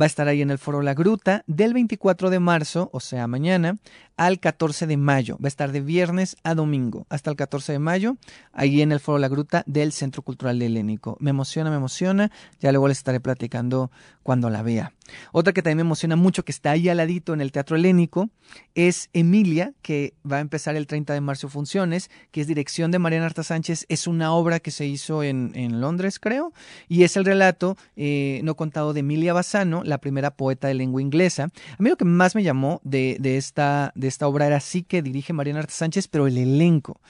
Va 0.00 0.04
a 0.04 0.06
estar 0.06 0.26
ahí 0.26 0.40
en 0.40 0.50
el 0.50 0.56
Foro 0.56 0.80
La 0.80 0.94
Gruta 0.94 1.44
del 1.46 1.74
24 1.74 2.30
de 2.30 2.40
marzo, 2.40 2.88
o 2.94 3.00
sea, 3.00 3.26
mañana, 3.26 3.76
al 4.16 4.40
14 4.40 4.86
de 4.86 4.96
mayo. 4.96 5.36
Va 5.36 5.46
a 5.46 5.48
estar 5.48 5.70
de 5.70 5.82
viernes 5.82 6.38
a 6.42 6.54
domingo, 6.54 7.06
hasta 7.10 7.28
el 7.28 7.36
14 7.36 7.72
de 7.72 7.78
mayo, 7.78 8.16
ahí 8.52 8.80
en 8.80 8.90
el 8.90 9.00
Foro 9.00 9.18
La 9.18 9.28
Gruta 9.28 9.64
del 9.66 9.92
Centro 9.92 10.22
Cultural 10.22 10.58
de 10.58 10.66
Helénico. 10.66 11.18
Me 11.20 11.28
emociona, 11.28 11.68
me 11.68 11.76
emociona. 11.76 12.30
Ya 12.58 12.72
luego 12.72 12.88
les 12.88 12.96
estaré 12.96 13.20
platicando 13.20 13.90
cuando 14.22 14.48
la 14.48 14.62
vea. 14.62 14.94
Otra 15.32 15.52
que 15.52 15.62
también 15.62 15.78
me 15.78 15.82
emociona 15.82 16.16
mucho, 16.16 16.44
que 16.44 16.52
está 16.52 16.72
ahí 16.72 16.88
al 16.88 16.98
ladito 16.98 17.34
en 17.34 17.40
el 17.40 17.52
Teatro 17.52 17.76
Helénico, 17.76 18.30
es 18.74 19.10
Emilia, 19.12 19.72
que 19.82 20.14
va 20.30 20.38
a 20.38 20.40
empezar 20.40 20.76
el 20.76 20.86
30 20.86 21.12
de 21.14 21.20
marzo 21.20 21.48
funciones, 21.48 22.10
que 22.30 22.40
es 22.40 22.46
dirección 22.46 22.90
de 22.90 22.98
Mariana 22.98 23.26
Arta 23.26 23.42
Sánchez. 23.42 23.86
Es 23.88 24.06
una 24.06 24.32
obra 24.32 24.60
que 24.60 24.70
se 24.70 24.86
hizo 24.86 25.22
en, 25.22 25.52
en 25.54 25.80
Londres, 25.80 26.18
creo, 26.18 26.52
y 26.88 27.04
es 27.04 27.16
el 27.16 27.24
relato 27.24 27.76
eh, 27.96 28.40
no 28.44 28.56
contado 28.56 28.92
de 28.92 29.00
Emilia 29.00 29.32
Bassano, 29.32 29.82
la 29.84 29.98
primera 29.98 30.32
poeta 30.32 30.68
de 30.68 30.74
lengua 30.74 31.02
inglesa. 31.02 31.44
A 31.78 31.82
mí 31.82 31.90
lo 31.90 31.96
que 31.96 32.04
más 32.04 32.34
me 32.34 32.42
llamó 32.42 32.80
de, 32.84 33.16
de, 33.20 33.36
esta, 33.36 33.92
de 33.94 34.08
esta 34.08 34.26
obra 34.26 34.46
era 34.46 34.60
sí 34.60 34.82
que 34.82 35.02
dirige 35.02 35.32
Mariana 35.32 35.60
Arta 35.60 35.72
Sánchez, 35.72 36.08
pero 36.08 36.26
el 36.26 36.38
elenco. 36.38 37.00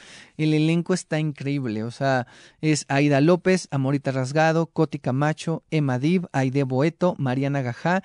El 0.40 0.54
elenco 0.54 0.94
está 0.94 1.20
increíble, 1.20 1.84
o 1.84 1.90
sea, 1.90 2.26
es 2.62 2.86
Aida 2.88 3.20
López, 3.20 3.68
Amorita 3.70 4.10
Rasgado, 4.10 4.64
Coti 4.64 4.98
Camacho, 4.98 5.64
Emma 5.70 5.98
Dib, 5.98 6.28
Aide 6.32 6.62
Boeto, 6.62 7.14
Mariana 7.18 7.60
Gajá, 7.60 8.02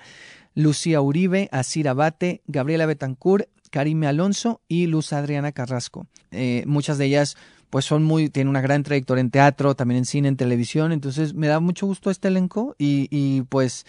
Lucía 0.54 1.00
Uribe, 1.00 1.48
Asir 1.50 1.88
Abate, 1.88 2.42
Gabriela 2.46 2.84
Betancourt, 2.84 3.48
Karime 3.70 4.06
Alonso 4.06 4.60
y 4.68 4.86
Luz 4.86 5.14
Adriana 5.14 5.52
Carrasco. 5.52 6.08
Eh, 6.30 6.64
muchas 6.66 6.98
de 6.98 7.06
ellas 7.06 7.38
pues 7.70 7.86
son 7.86 8.04
muy, 8.04 8.28
tienen 8.28 8.50
una 8.50 8.60
gran 8.60 8.82
trayectoria 8.82 9.22
en 9.22 9.30
teatro, 9.30 9.74
también 9.74 9.96
en 9.96 10.04
cine, 10.04 10.28
en 10.28 10.36
televisión, 10.36 10.92
entonces 10.92 11.32
me 11.32 11.46
da 11.46 11.58
mucho 11.58 11.86
gusto 11.86 12.10
este 12.10 12.28
elenco 12.28 12.76
y, 12.78 13.08
y 13.10 13.44
pues, 13.48 13.86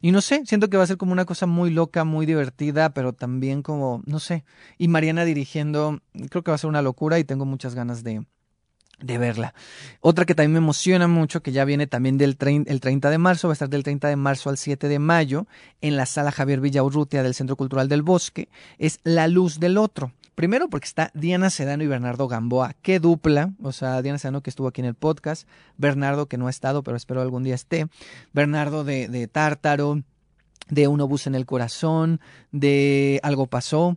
y 0.00 0.12
no 0.12 0.20
sé, 0.20 0.42
siento 0.46 0.68
que 0.68 0.76
va 0.76 0.84
a 0.84 0.86
ser 0.86 0.96
como 0.96 1.12
una 1.12 1.24
cosa 1.24 1.46
muy 1.46 1.70
loca, 1.70 2.04
muy 2.04 2.26
divertida, 2.26 2.90
pero 2.90 3.12
también 3.12 3.62
como, 3.62 4.02
no 4.06 4.20
sé, 4.20 4.44
y 4.78 4.88
Mariana 4.88 5.24
dirigiendo, 5.24 6.00
creo 6.30 6.42
que 6.42 6.50
va 6.50 6.56
a 6.56 6.58
ser 6.58 6.68
una 6.68 6.82
locura 6.82 7.18
y 7.18 7.24
tengo 7.24 7.44
muchas 7.44 7.74
ganas 7.74 8.02
de, 8.04 8.24
de 9.00 9.18
verla. 9.18 9.54
Otra 10.00 10.24
que 10.24 10.34
también 10.34 10.52
me 10.52 10.58
emociona 10.58 11.08
mucho, 11.08 11.42
que 11.42 11.52
ya 11.52 11.64
viene 11.64 11.86
también 11.86 12.18
del 12.18 12.36
el 12.40 12.80
30 12.80 13.10
de 13.10 13.18
marzo, 13.18 13.48
va 13.48 13.52
a 13.52 13.54
estar 13.54 13.68
del 13.68 13.82
30 13.82 14.08
de 14.08 14.16
marzo 14.16 14.50
al 14.50 14.58
7 14.58 14.88
de 14.88 14.98
mayo 14.98 15.46
en 15.80 15.96
la 15.96 16.06
sala 16.06 16.32
Javier 16.32 16.60
Villaurrutia 16.60 17.22
del 17.22 17.34
Centro 17.34 17.56
Cultural 17.56 17.88
del 17.88 18.02
Bosque, 18.02 18.48
es 18.78 19.00
La 19.02 19.28
Luz 19.28 19.60
del 19.60 19.78
Otro. 19.78 20.12
Primero 20.36 20.68
porque 20.68 20.84
está 20.84 21.10
Diana 21.14 21.48
Sedano 21.48 21.82
y 21.82 21.86
Bernardo 21.86 22.28
Gamboa. 22.28 22.74
Qué 22.82 23.00
dupla. 23.00 23.54
O 23.62 23.72
sea, 23.72 24.02
Diana 24.02 24.18
Sedano 24.18 24.42
que 24.42 24.50
estuvo 24.50 24.68
aquí 24.68 24.82
en 24.82 24.86
el 24.86 24.94
podcast. 24.94 25.48
Bernardo 25.78 26.26
que 26.26 26.36
no 26.36 26.46
ha 26.46 26.50
estado, 26.50 26.82
pero 26.82 26.94
espero 26.94 27.22
algún 27.22 27.42
día 27.42 27.54
esté. 27.54 27.86
Bernardo 28.34 28.84
de, 28.84 29.30
Tártaro, 29.32 30.02
de 30.68 30.88
Un 30.88 31.00
obús 31.00 31.26
en 31.26 31.36
el 31.36 31.46
corazón, 31.46 32.20
de 32.52 33.18
Algo 33.22 33.46
pasó. 33.46 33.96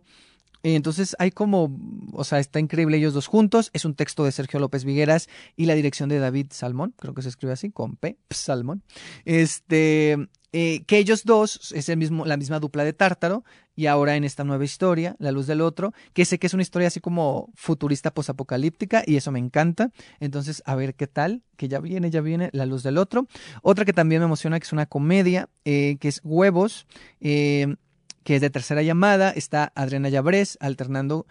Entonces 0.62 1.14
hay 1.18 1.30
como, 1.30 1.78
o 2.14 2.24
sea, 2.24 2.38
está 2.38 2.58
increíble 2.58 2.96
ellos 2.96 3.12
dos 3.12 3.26
juntos. 3.26 3.68
Es 3.74 3.84
un 3.84 3.94
texto 3.94 4.24
de 4.24 4.32
Sergio 4.32 4.60
López 4.60 4.84
Vigueras 4.84 5.28
y 5.56 5.66
la 5.66 5.74
dirección 5.74 6.08
de 6.08 6.20
David 6.20 6.46
Salmón, 6.52 6.94
creo 6.96 7.12
que 7.12 7.20
se 7.20 7.28
escribe 7.28 7.52
así, 7.52 7.70
con 7.70 7.96
P, 7.96 8.16
Salmón. 8.30 8.82
Este, 9.26 10.16
eh, 10.52 10.84
que 10.86 10.98
ellos 10.98 11.24
dos 11.24 11.72
es 11.72 11.88
el 11.90 11.96
mismo, 11.98 12.24
la 12.26 12.36
misma 12.36 12.58
dupla 12.60 12.82
de 12.82 12.92
Tártaro 12.92 13.44
y 13.80 13.86
ahora 13.86 14.14
en 14.14 14.24
esta 14.24 14.44
nueva 14.44 14.62
historia, 14.62 15.16
La 15.18 15.32
Luz 15.32 15.46
del 15.46 15.62
Otro, 15.62 15.94
que 16.12 16.26
sé 16.26 16.38
que 16.38 16.46
es 16.46 16.52
una 16.52 16.62
historia 16.62 16.88
así 16.88 17.00
como 17.00 17.50
futurista 17.54 18.12
posapocalíptica 18.12 19.02
y 19.06 19.16
eso 19.16 19.32
me 19.32 19.38
encanta. 19.38 19.90
Entonces, 20.18 20.62
a 20.66 20.74
ver 20.74 20.94
qué 20.94 21.06
tal, 21.06 21.44
que 21.56 21.66
ya 21.66 21.80
viene, 21.80 22.10
ya 22.10 22.20
viene 22.20 22.50
La 22.52 22.66
Luz 22.66 22.82
del 22.82 22.98
Otro. 22.98 23.26
Otra 23.62 23.86
que 23.86 23.94
también 23.94 24.20
me 24.20 24.26
emociona, 24.26 24.60
que 24.60 24.64
es 24.64 24.74
una 24.74 24.84
comedia, 24.84 25.48
eh, 25.64 25.96
que 25.98 26.08
es 26.08 26.20
Huevos. 26.22 26.86
Eh, 27.22 27.74
que 28.22 28.34
es 28.34 28.42
de 28.42 28.50
tercera 28.50 28.82
llamada, 28.82 29.30
está 29.30 29.72
Adriana 29.74 30.10
Llabrés 30.10 30.58
alternando 30.60 31.26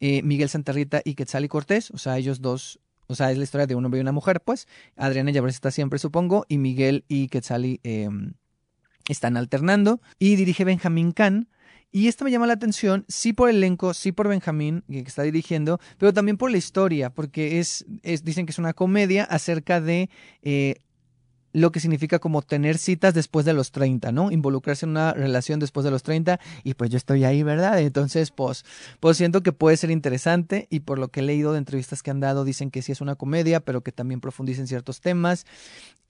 eh, 0.00 0.22
Miguel 0.24 0.48
Santarrita 0.48 1.02
y 1.04 1.14
Quetzal 1.14 1.44
y 1.44 1.48
Cortés, 1.48 1.92
o 1.92 1.98
sea, 1.98 2.18
ellos 2.18 2.40
dos, 2.40 2.80
o 3.06 3.14
sea, 3.14 3.30
es 3.30 3.38
la 3.38 3.44
historia 3.44 3.68
de 3.68 3.76
un 3.76 3.84
hombre 3.84 3.98
y 3.98 4.00
una 4.00 4.10
mujer, 4.10 4.40
pues. 4.40 4.66
Adriana 4.96 5.30
Llabrés 5.30 5.54
está 5.54 5.70
siempre, 5.70 6.00
supongo, 6.00 6.46
y 6.48 6.58
Miguel 6.58 7.04
y 7.06 7.28
Quetzali 7.28 7.78
eh, 7.84 8.08
están 9.08 9.36
alternando. 9.36 10.00
Y 10.18 10.34
dirige 10.34 10.64
Benjamín 10.64 11.12
Kahn. 11.12 11.48
Y 11.94 12.08
esto 12.08 12.24
me 12.24 12.30
llama 12.30 12.46
la 12.46 12.54
atención, 12.54 13.04
sí 13.06 13.34
por 13.34 13.50
el 13.50 13.56
elenco, 13.56 13.92
sí 13.92 14.12
por 14.12 14.26
Benjamín, 14.26 14.82
que 14.88 15.00
está 15.00 15.22
dirigiendo, 15.22 15.78
pero 15.98 16.14
también 16.14 16.38
por 16.38 16.50
la 16.50 16.56
historia, 16.56 17.10
porque 17.10 17.60
es, 17.60 17.84
es 18.02 18.24
dicen 18.24 18.46
que 18.46 18.52
es 18.52 18.58
una 18.58 18.72
comedia 18.72 19.24
acerca 19.24 19.78
de 19.78 20.08
eh, 20.42 20.76
lo 21.52 21.72
que 21.72 21.80
significa 21.80 22.18
como 22.18 22.42
tener 22.42 22.78
citas 22.78 23.14
después 23.14 23.44
de 23.44 23.52
los 23.52 23.72
30, 23.72 24.12
¿no? 24.12 24.30
Involucrarse 24.30 24.86
en 24.86 24.90
una 24.90 25.12
relación 25.12 25.60
después 25.60 25.84
de 25.84 25.90
los 25.90 26.02
30 26.02 26.40
y 26.64 26.74
pues 26.74 26.90
yo 26.90 26.96
estoy 26.96 27.24
ahí, 27.24 27.42
¿verdad? 27.42 27.78
Entonces, 27.80 28.30
pues, 28.30 28.64
pues 29.00 29.16
siento 29.16 29.42
que 29.42 29.52
puede 29.52 29.76
ser 29.76 29.90
interesante 29.90 30.66
y 30.70 30.80
por 30.80 30.98
lo 30.98 31.08
que 31.08 31.20
he 31.20 31.22
leído 31.22 31.52
de 31.52 31.58
entrevistas 31.58 32.02
que 32.02 32.10
han 32.10 32.20
dado 32.20 32.44
dicen 32.44 32.70
que 32.70 32.82
sí 32.82 32.92
es 32.92 33.00
una 33.00 33.14
comedia, 33.14 33.60
pero 33.60 33.82
que 33.82 33.92
también 33.92 34.20
profundiza 34.20 34.60
en 34.60 34.66
ciertos 34.66 35.00
temas 35.00 35.46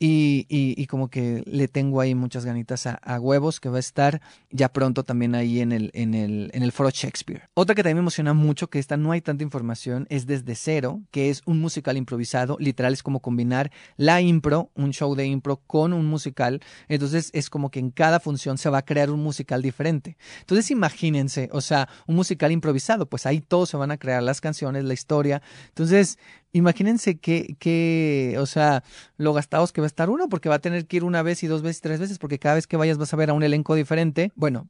y, 0.05 0.47
y, 0.49 0.87
como 0.87 1.09
que 1.09 1.45
le 1.47 1.69
tengo 1.69 2.01
ahí 2.01 2.17
muchas 2.17 2.45
ganitas 2.45 2.87
a, 2.87 3.21
huevos 3.21 3.61
que 3.61 3.69
va 3.69 3.77
a 3.77 3.81
estar 3.81 4.21
ya 4.51 4.73
pronto 4.73 5.05
también 5.05 5.37
ahí 5.37 5.61
en 5.61 5.71
el, 5.71 5.93
en 5.95 6.15
el, 6.15 6.51
en 6.55 6.65
el 6.65 6.73
foro 6.73 6.91
Shakespeare. 6.91 7.43
Otra 7.55 7.77
que 7.77 7.85
también 7.85 7.99
me 7.99 8.01
emociona 8.01 8.33
mucho, 8.33 8.69
que 8.69 8.81
esta 8.81 8.97
no 8.97 9.13
hay 9.13 9.21
tanta 9.21 9.45
información, 9.45 10.09
es 10.11 10.27
Desde 10.27 10.57
Cero, 10.57 11.03
que 11.13 11.31
es 11.31 11.43
un 11.47 11.61
musical 11.61 11.97
improvisado, 11.97 12.57
literal 12.59 12.93
es 12.93 13.05
como 13.05 13.21
combinar 13.21 13.71
la 13.97 14.21
impro, 14.21 14.71
un 14.75 14.93
show 14.93 15.15
de 15.15 15.27
impro 15.33 15.57
con 15.57 15.93
un 15.93 16.07
musical. 16.07 16.61
Entonces 16.89 17.31
es 17.33 17.51
como 17.51 17.71
que 17.71 17.81
en 17.81 17.91
cada 17.91 18.21
función 18.21 18.59
se 18.59 18.71
va 18.71 18.79
a 18.79 18.85
crear 18.85 19.11
un 19.11 19.21
musical 19.23 19.63
diferente. 19.63 20.17
Entonces 20.41 20.71
imagínense, 20.71 21.49
o 21.53 21.61
sea, 21.61 21.89
un 22.07 22.17
musical 22.17 22.53
improvisado, 22.53 23.07
pues 23.07 23.27
ahí 23.27 23.41
todos 23.41 23.71
se 23.71 23.77
van 23.77 23.91
a 23.91 23.99
crear 23.99 24.23
las 24.23 24.41
canciones, 24.41 24.85
la 24.85 24.95
historia. 24.95 25.43
Entonces, 25.69 26.19
imagínense 26.53 27.19
que, 27.19 27.57
que, 27.59 28.37
o 28.39 28.47
sea, 28.47 28.85
lo 29.17 29.33
gastados 29.33 29.73
que 29.73 29.81
va 29.81 29.87
a 29.87 29.89
estar 29.89 30.11
uno, 30.11 30.29
porque 30.29 30.49
va 30.49 30.57
a 30.57 30.61
tener 30.61 30.87
que 30.87 30.99
ir 30.99 31.05
una 31.05 31.23
vez 31.23 31.43
y 31.43 31.47
dos 31.47 31.63
veces, 31.63 31.81
tres 31.81 32.01
veces, 32.01 32.19
porque 32.19 32.39
cada 32.39 32.57
vez 32.57 32.67
que 32.67 32.77
vayas 32.77 32.99
vas 32.99 33.13
a 33.13 33.17
ver 33.17 33.31
a 33.31 33.35
un 33.35 33.43
elenco 33.43 33.75
diferente. 33.75 34.33
Bueno, 34.35 34.69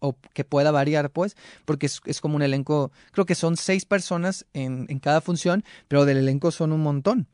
o 0.00 0.16
que 0.34 0.44
pueda 0.44 0.70
variar, 0.70 1.10
pues, 1.10 1.36
porque 1.64 1.86
es, 1.86 2.00
es, 2.06 2.20
como 2.20 2.36
un 2.36 2.42
elenco, 2.42 2.90
creo 3.12 3.26
que 3.26 3.34
son 3.34 3.56
seis 3.56 3.84
personas 3.84 4.46
en, 4.54 4.86
en 4.88 4.98
cada 4.98 5.20
función, 5.20 5.62
pero 5.88 6.06
del 6.06 6.16
elenco 6.16 6.50
son 6.50 6.72
un 6.72 6.80
montón. 6.80 7.28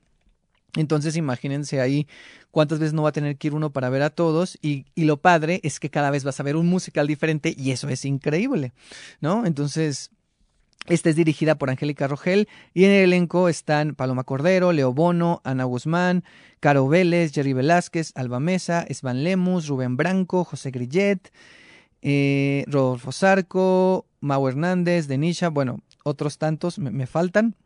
Entonces 0.76 1.16
imagínense 1.16 1.80
ahí 1.80 2.06
cuántas 2.50 2.78
veces 2.78 2.92
no 2.92 3.02
va 3.02 3.08
a 3.08 3.12
tener 3.12 3.36
que 3.36 3.48
ir 3.48 3.54
uno 3.54 3.70
para 3.70 3.90
ver 3.90 4.02
a 4.02 4.10
todos 4.10 4.58
y, 4.62 4.86
y, 4.94 5.04
lo 5.04 5.16
padre 5.16 5.60
es 5.62 5.80
que 5.80 5.90
cada 5.90 6.10
vez 6.10 6.22
vas 6.24 6.38
a 6.38 6.42
ver 6.42 6.56
un 6.56 6.66
musical 6.66 7.06
diferente 7.06 7.54
y 7.56 7.70
eso 7.70 7.88
es 7.88 8.04
increíble, 8.04 8.72
¿no? 9.20 9.46
Entonces, 9.46 10.10
esta 10.86 11.10
es 11.10 11.16
dirigida 11.16 11.56
por 11.56 11.68
Angélica 11.68 12.06
Rogel 12.06 12.48
y 12.72 12.84
en 12.84 12.92
el 12.92 13.04
elenco 13.04 13.48
están 13.48 13.96
Paloma 13.96 14.22
Cordero, 14.22 14.72
Leo 14.72 14.92
Bono, 14.92 15.40
Ana 15.42 15.64
Guzmán, 15.64 16.22
Caro 16.60 16.86
Vélez, 16.86 17.32
Jerry 17.32 17.54
Velázquez, 17.54 18.12
Alba 18.14 18.38
Mesa, 18.38 18.84
Esban 18.88 19.24
Lemus, 19.24 19.66
Rubén 19.66 19.96
Branco, 19.96 20.44
José 20.44 20.70
Grillet, 20.70 21.32
eh, 22.02 22.64
Rodolfo 22.68 23.10
Zarco, 23.10 24.06
Mau 24.20 24.46
Hernández, 24.46 25.08
Denisha, 25.08 25.48
bueno, 25.48 25.80
otros 26.04 26.38
tantos 26.38 26.78
me 26.78 27.06
faltan. 27.06 27.56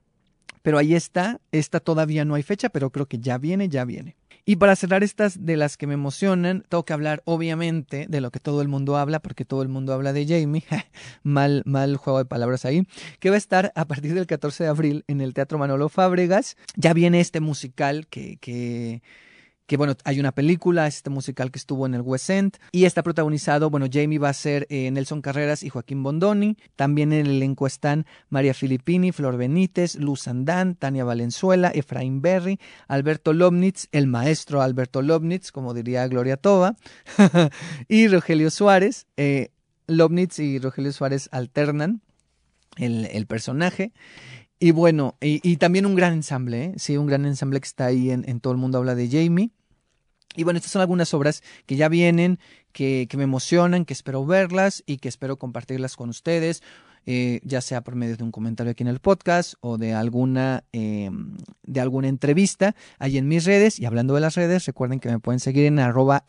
Pero 0.62 0.78
ahí 0.78 0.94
está, 0.94 1.40
esta 1.52 1.80
todavía 1.80 2.24
no 2.24 2.34
hay 2.34 2.42
fecha, 2.42 2.68
pero 2.68 2.90
creo 2.90 3.06
que 3.06 3.18
ya 3.18 3.38
viene, 3.38 3.68
ya 3.68 3.84
viene. 3.84 4.16
Y 4.44 4.56
para 4.56 4.74
cerrar 4.74 5.04
estas 5.04 5.44
de 5.44 5.56
las 5.56 5.76
que 5.76 5.86
me 5.86 5.94
emocionan, 5.94 6.64
tengo 6.68 6.84
que 6.84 6.92
hablar 6.92 7.22
obviamente 7.24 8.06
de 8.08 8.20
lo 8.20 8.30
que 8.30 8.40
todo 8.40 8.62
el 8.62 8.68
mundo 8.68 8.96
habla, 8.96 9.20
porque 9.20 9.44
todo 9.44 9.62
el 9.62 9.68
mundo 9.68 9.92
habla 9.92 10.12
de 10.12 10.26
Jamie, 10.26 10.64
mal, 11.22 11.62
mal 11.66 11.96
juego 11.96 12.18
de 12.18 12.24
palabras 12.24 12.64
ahí, 12.64 12.86
que 13.20 13.30
va 13.30 13.36
a 13.36 13.38
estar 13.38 13.72
a 13.74 13.84
partir 13.84 14.14
del 14.14 14.26
14 14.26 14.64
de 14.64 14.70
abril 14.70 15.04
en 15.08 15.20
el 15.20 15.34
Teatro 15.34 15.58
Manolo 15.58 15.88
Fábregas. 15.88 16.56
Ya 16.76 16.94
viene 16.94 17.20
este 17.20 17.40
musical 17.40 18.06
que, 18.08 18.38
que 18.38 19.02
que 19.70 19.76
bueno, 19.76 19.94
hay 20.02 20.18
una 20.18 20.32
película, 20.32 20.88
este 20.88 21.10
musical 21.10 21.52
que 21.52 21.58
estuvo 21.60 21.86
en 21.86 21.94
el 21.94 22.00
West 22.00 22.28
End 22.28 22.56
y 22.72 22.86
está 22.86 23.04
protagonizado, 23.04 23.70
bueno, 23.70 23.86
Jamie 23.88 24.18
va 24.18 24.28
a 24.28 24.32
ser 24.32 24.66
eh, 24.68 24.90
Nelson 24.90 25.22
Carreras 25.22 25.62
y 25.62 25.68
Joaquín 25.68 26.02
Bondoni, 26.02 26.56
también 26.74 27.12
en 27.12 27.26
el 27.26 27.36
elenco 27.36 27.68
están 27.68 28.04
María 28.30 28.52
Filippini, 28.52 29.12
Flor 29.12 29.36
Benítez, 29.36 29.94
Luz 29.94 30.26
Andán, 30.26 30.74
Tania 30.74 31.04
Valenzuela, 31.04 31.70
Efraín 31.72 32.20
Berry, 32.20 32.58
Alberto 32.88 33.32
Lobnitz, 33.32 33.86
el 33.92 34.08
maestro 34.08 34.60
Alberto 34.60 35.02
Lobnitz, 35.02 35.52
como 35.52 35.72
diría 35.72 36.08
Gloria 36.08 36.36
Tova, 36.36 36.74
y 37.88 38.08
Rogelio 38.08 38.50
Suárez, 38.50 39.06
eh, 39.16 39.52
Lobnitz 39.86 40.40
y 40.40 40.58
Rogelio 40.58 40.92
Suárez 40.92 41.28
alternan 41.30 42.02
el, 42.76 43.06
el 43.12 43.26
personaje. 43.26 43.92
Y 44.58 44.72
bueno, 44.72 45.16
y, 45.20 45.56
también 45.58 45.86
un 45.86 45.94
gran 45.94 46.12
ensamble, 46.12 46.64
¿eh? 46.64 46.72
sí, 46.76 46.96
un 46.96 47.06
gran 47.06 47.24
ensamble 47.24 47.60
que 47.60 47.66
está 47.66 47.86
ahí 47.86 48.10
en 48.10 48.40
Todo 48.40 48.52
el 48.52 48.58
Mundo 48.58 48.76
Habla 48.76 48.96
de 48.96 49.08
Jamie. 49.08 49.52
Y 50.36 50.44
bueno, 50.44 50.58
estas 50.58 50.72
son 50.72 50.80
algunas 50.80 51.12
obras 51.12 51.42
que 51.66 51.76
ya 51.76 51.88
vienen, 51.88 52.38
que, 52.72 53.08
me 53.16 53.24
emocionan, 53.24 53.84
que 53.84 53.92
espero 53.92 54.24
verlas 54.24 54.82
y 54.86 54.98
que 54.98 55.08
espero 55.08 55.38
compartirlas 55.38 55.96
con 55.96 56.08
ustedes, 56.08 56.62
eh, 57.06 57.40
ya 57.42 57.60
sea 57.60 57.80
por 57.80 57.96
medio 57.96 58.16
de 58.16 58.22
un 58.22 58.30
comentario 58.30 58.70
aquí 58.70 58.84
en 58.84 58.88
el 58.88 59.00
podcast 59.00 59.54
o 59.60 59.76
de 59.76 59.92
alguna, 59.94 60.64
eh, 60.72 61.10
de 61.62 61.80
alguna 61.80 62.08
entrevista 62.08 62.76
ahí 62.98 63.18
en 63.18 63.26
mis 63.26 63.44
redes. 63.44 63.80
Y 63.80 63.86
hablando 63.86 64.14
de 64.14 64.20
las 64.20 64.36
redes, 64.36 64.66
recuerden 64.66 65.00
que 65.00 65.08
me 65.08 65.18
pueden 65.18 65.40
seguir 65.40 65.64
en 65.64 65.80
arroba 65.80 66.24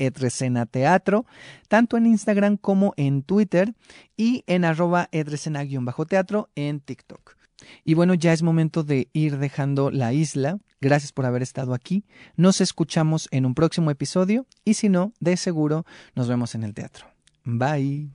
teatro, 0.71 1.25
tanto 1.67 1.97
en 1.97 2.07
Instagram 2.07 2.57
como 2.57 2.93
en 2.97 3.21
Twitter 3.21 3.75
y 4.17 4.43
en 4.47 4.65
arroba 4.65 5.09
edresena-teatro 5.11 6.49
en 6.55 6.79
TikTok. 6.79 7.40
Y 7.83 7.93
bueno, 7.93 8.13
ya 8.13 8.33
es 8.33 8.43
momento 8.43 8.83
de 8.83 9.09
ir 9.13 9.37
dejando 9.37 9.91
la 9.91 10.13
isla. 10.13 10.57
Gracias 10.79 11.11
por 11.11 11.25
haber 11.25 11.41
estado 11.41 11.73
aquí. 11.73 12.03
Nos 12.35 12.61
escuchamos 12.61 13.27
en 13.31 13.45
un 13.45 13.53
próximo 13.53 13.91
episodio 13.91 14.45
y 14.65 14.75
si 14.75 14.89
no, 14.89 15.13
de 15.19 15.37
seguro 15.37 15.85
nos 16.15 16.27
vemos 16.27 16.55
en 16.55 16.63
el 16.63 16.73
teatro. 16.73 17.05
Bye. 17.43 18.09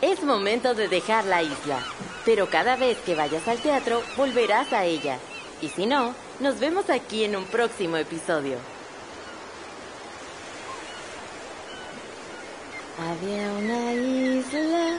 Es 0.00 0.24
momento 0.24 0.74
de 0.74 0.88
dejar 0.88 1.24
la 1.26 1.42
isla, 1.42 1.78
pero 2.24 2.50
cada 2.50 2.76
vez 2.76 2.98
que 2.98 3.14
vayas 3.14 3.46
al 3.46 3.58
teatro 3.58 4.02
volverás 4.16 4.72
a 4.72 4.84
ella. 4.84 5.18
Y 5.60 5.68
si 5.68 5.86
no, 5.86 6.12
nos 6.40 6.58
vemos 6.58 6.90
aquí 6.90 7.22
en 7.22 7.36
un 7.36 7.44
próximo 7.44 7.96
episodio. 7.96 8.56
Había 12.98 13.52
una 13.52 13.92
isla 13.94 14.98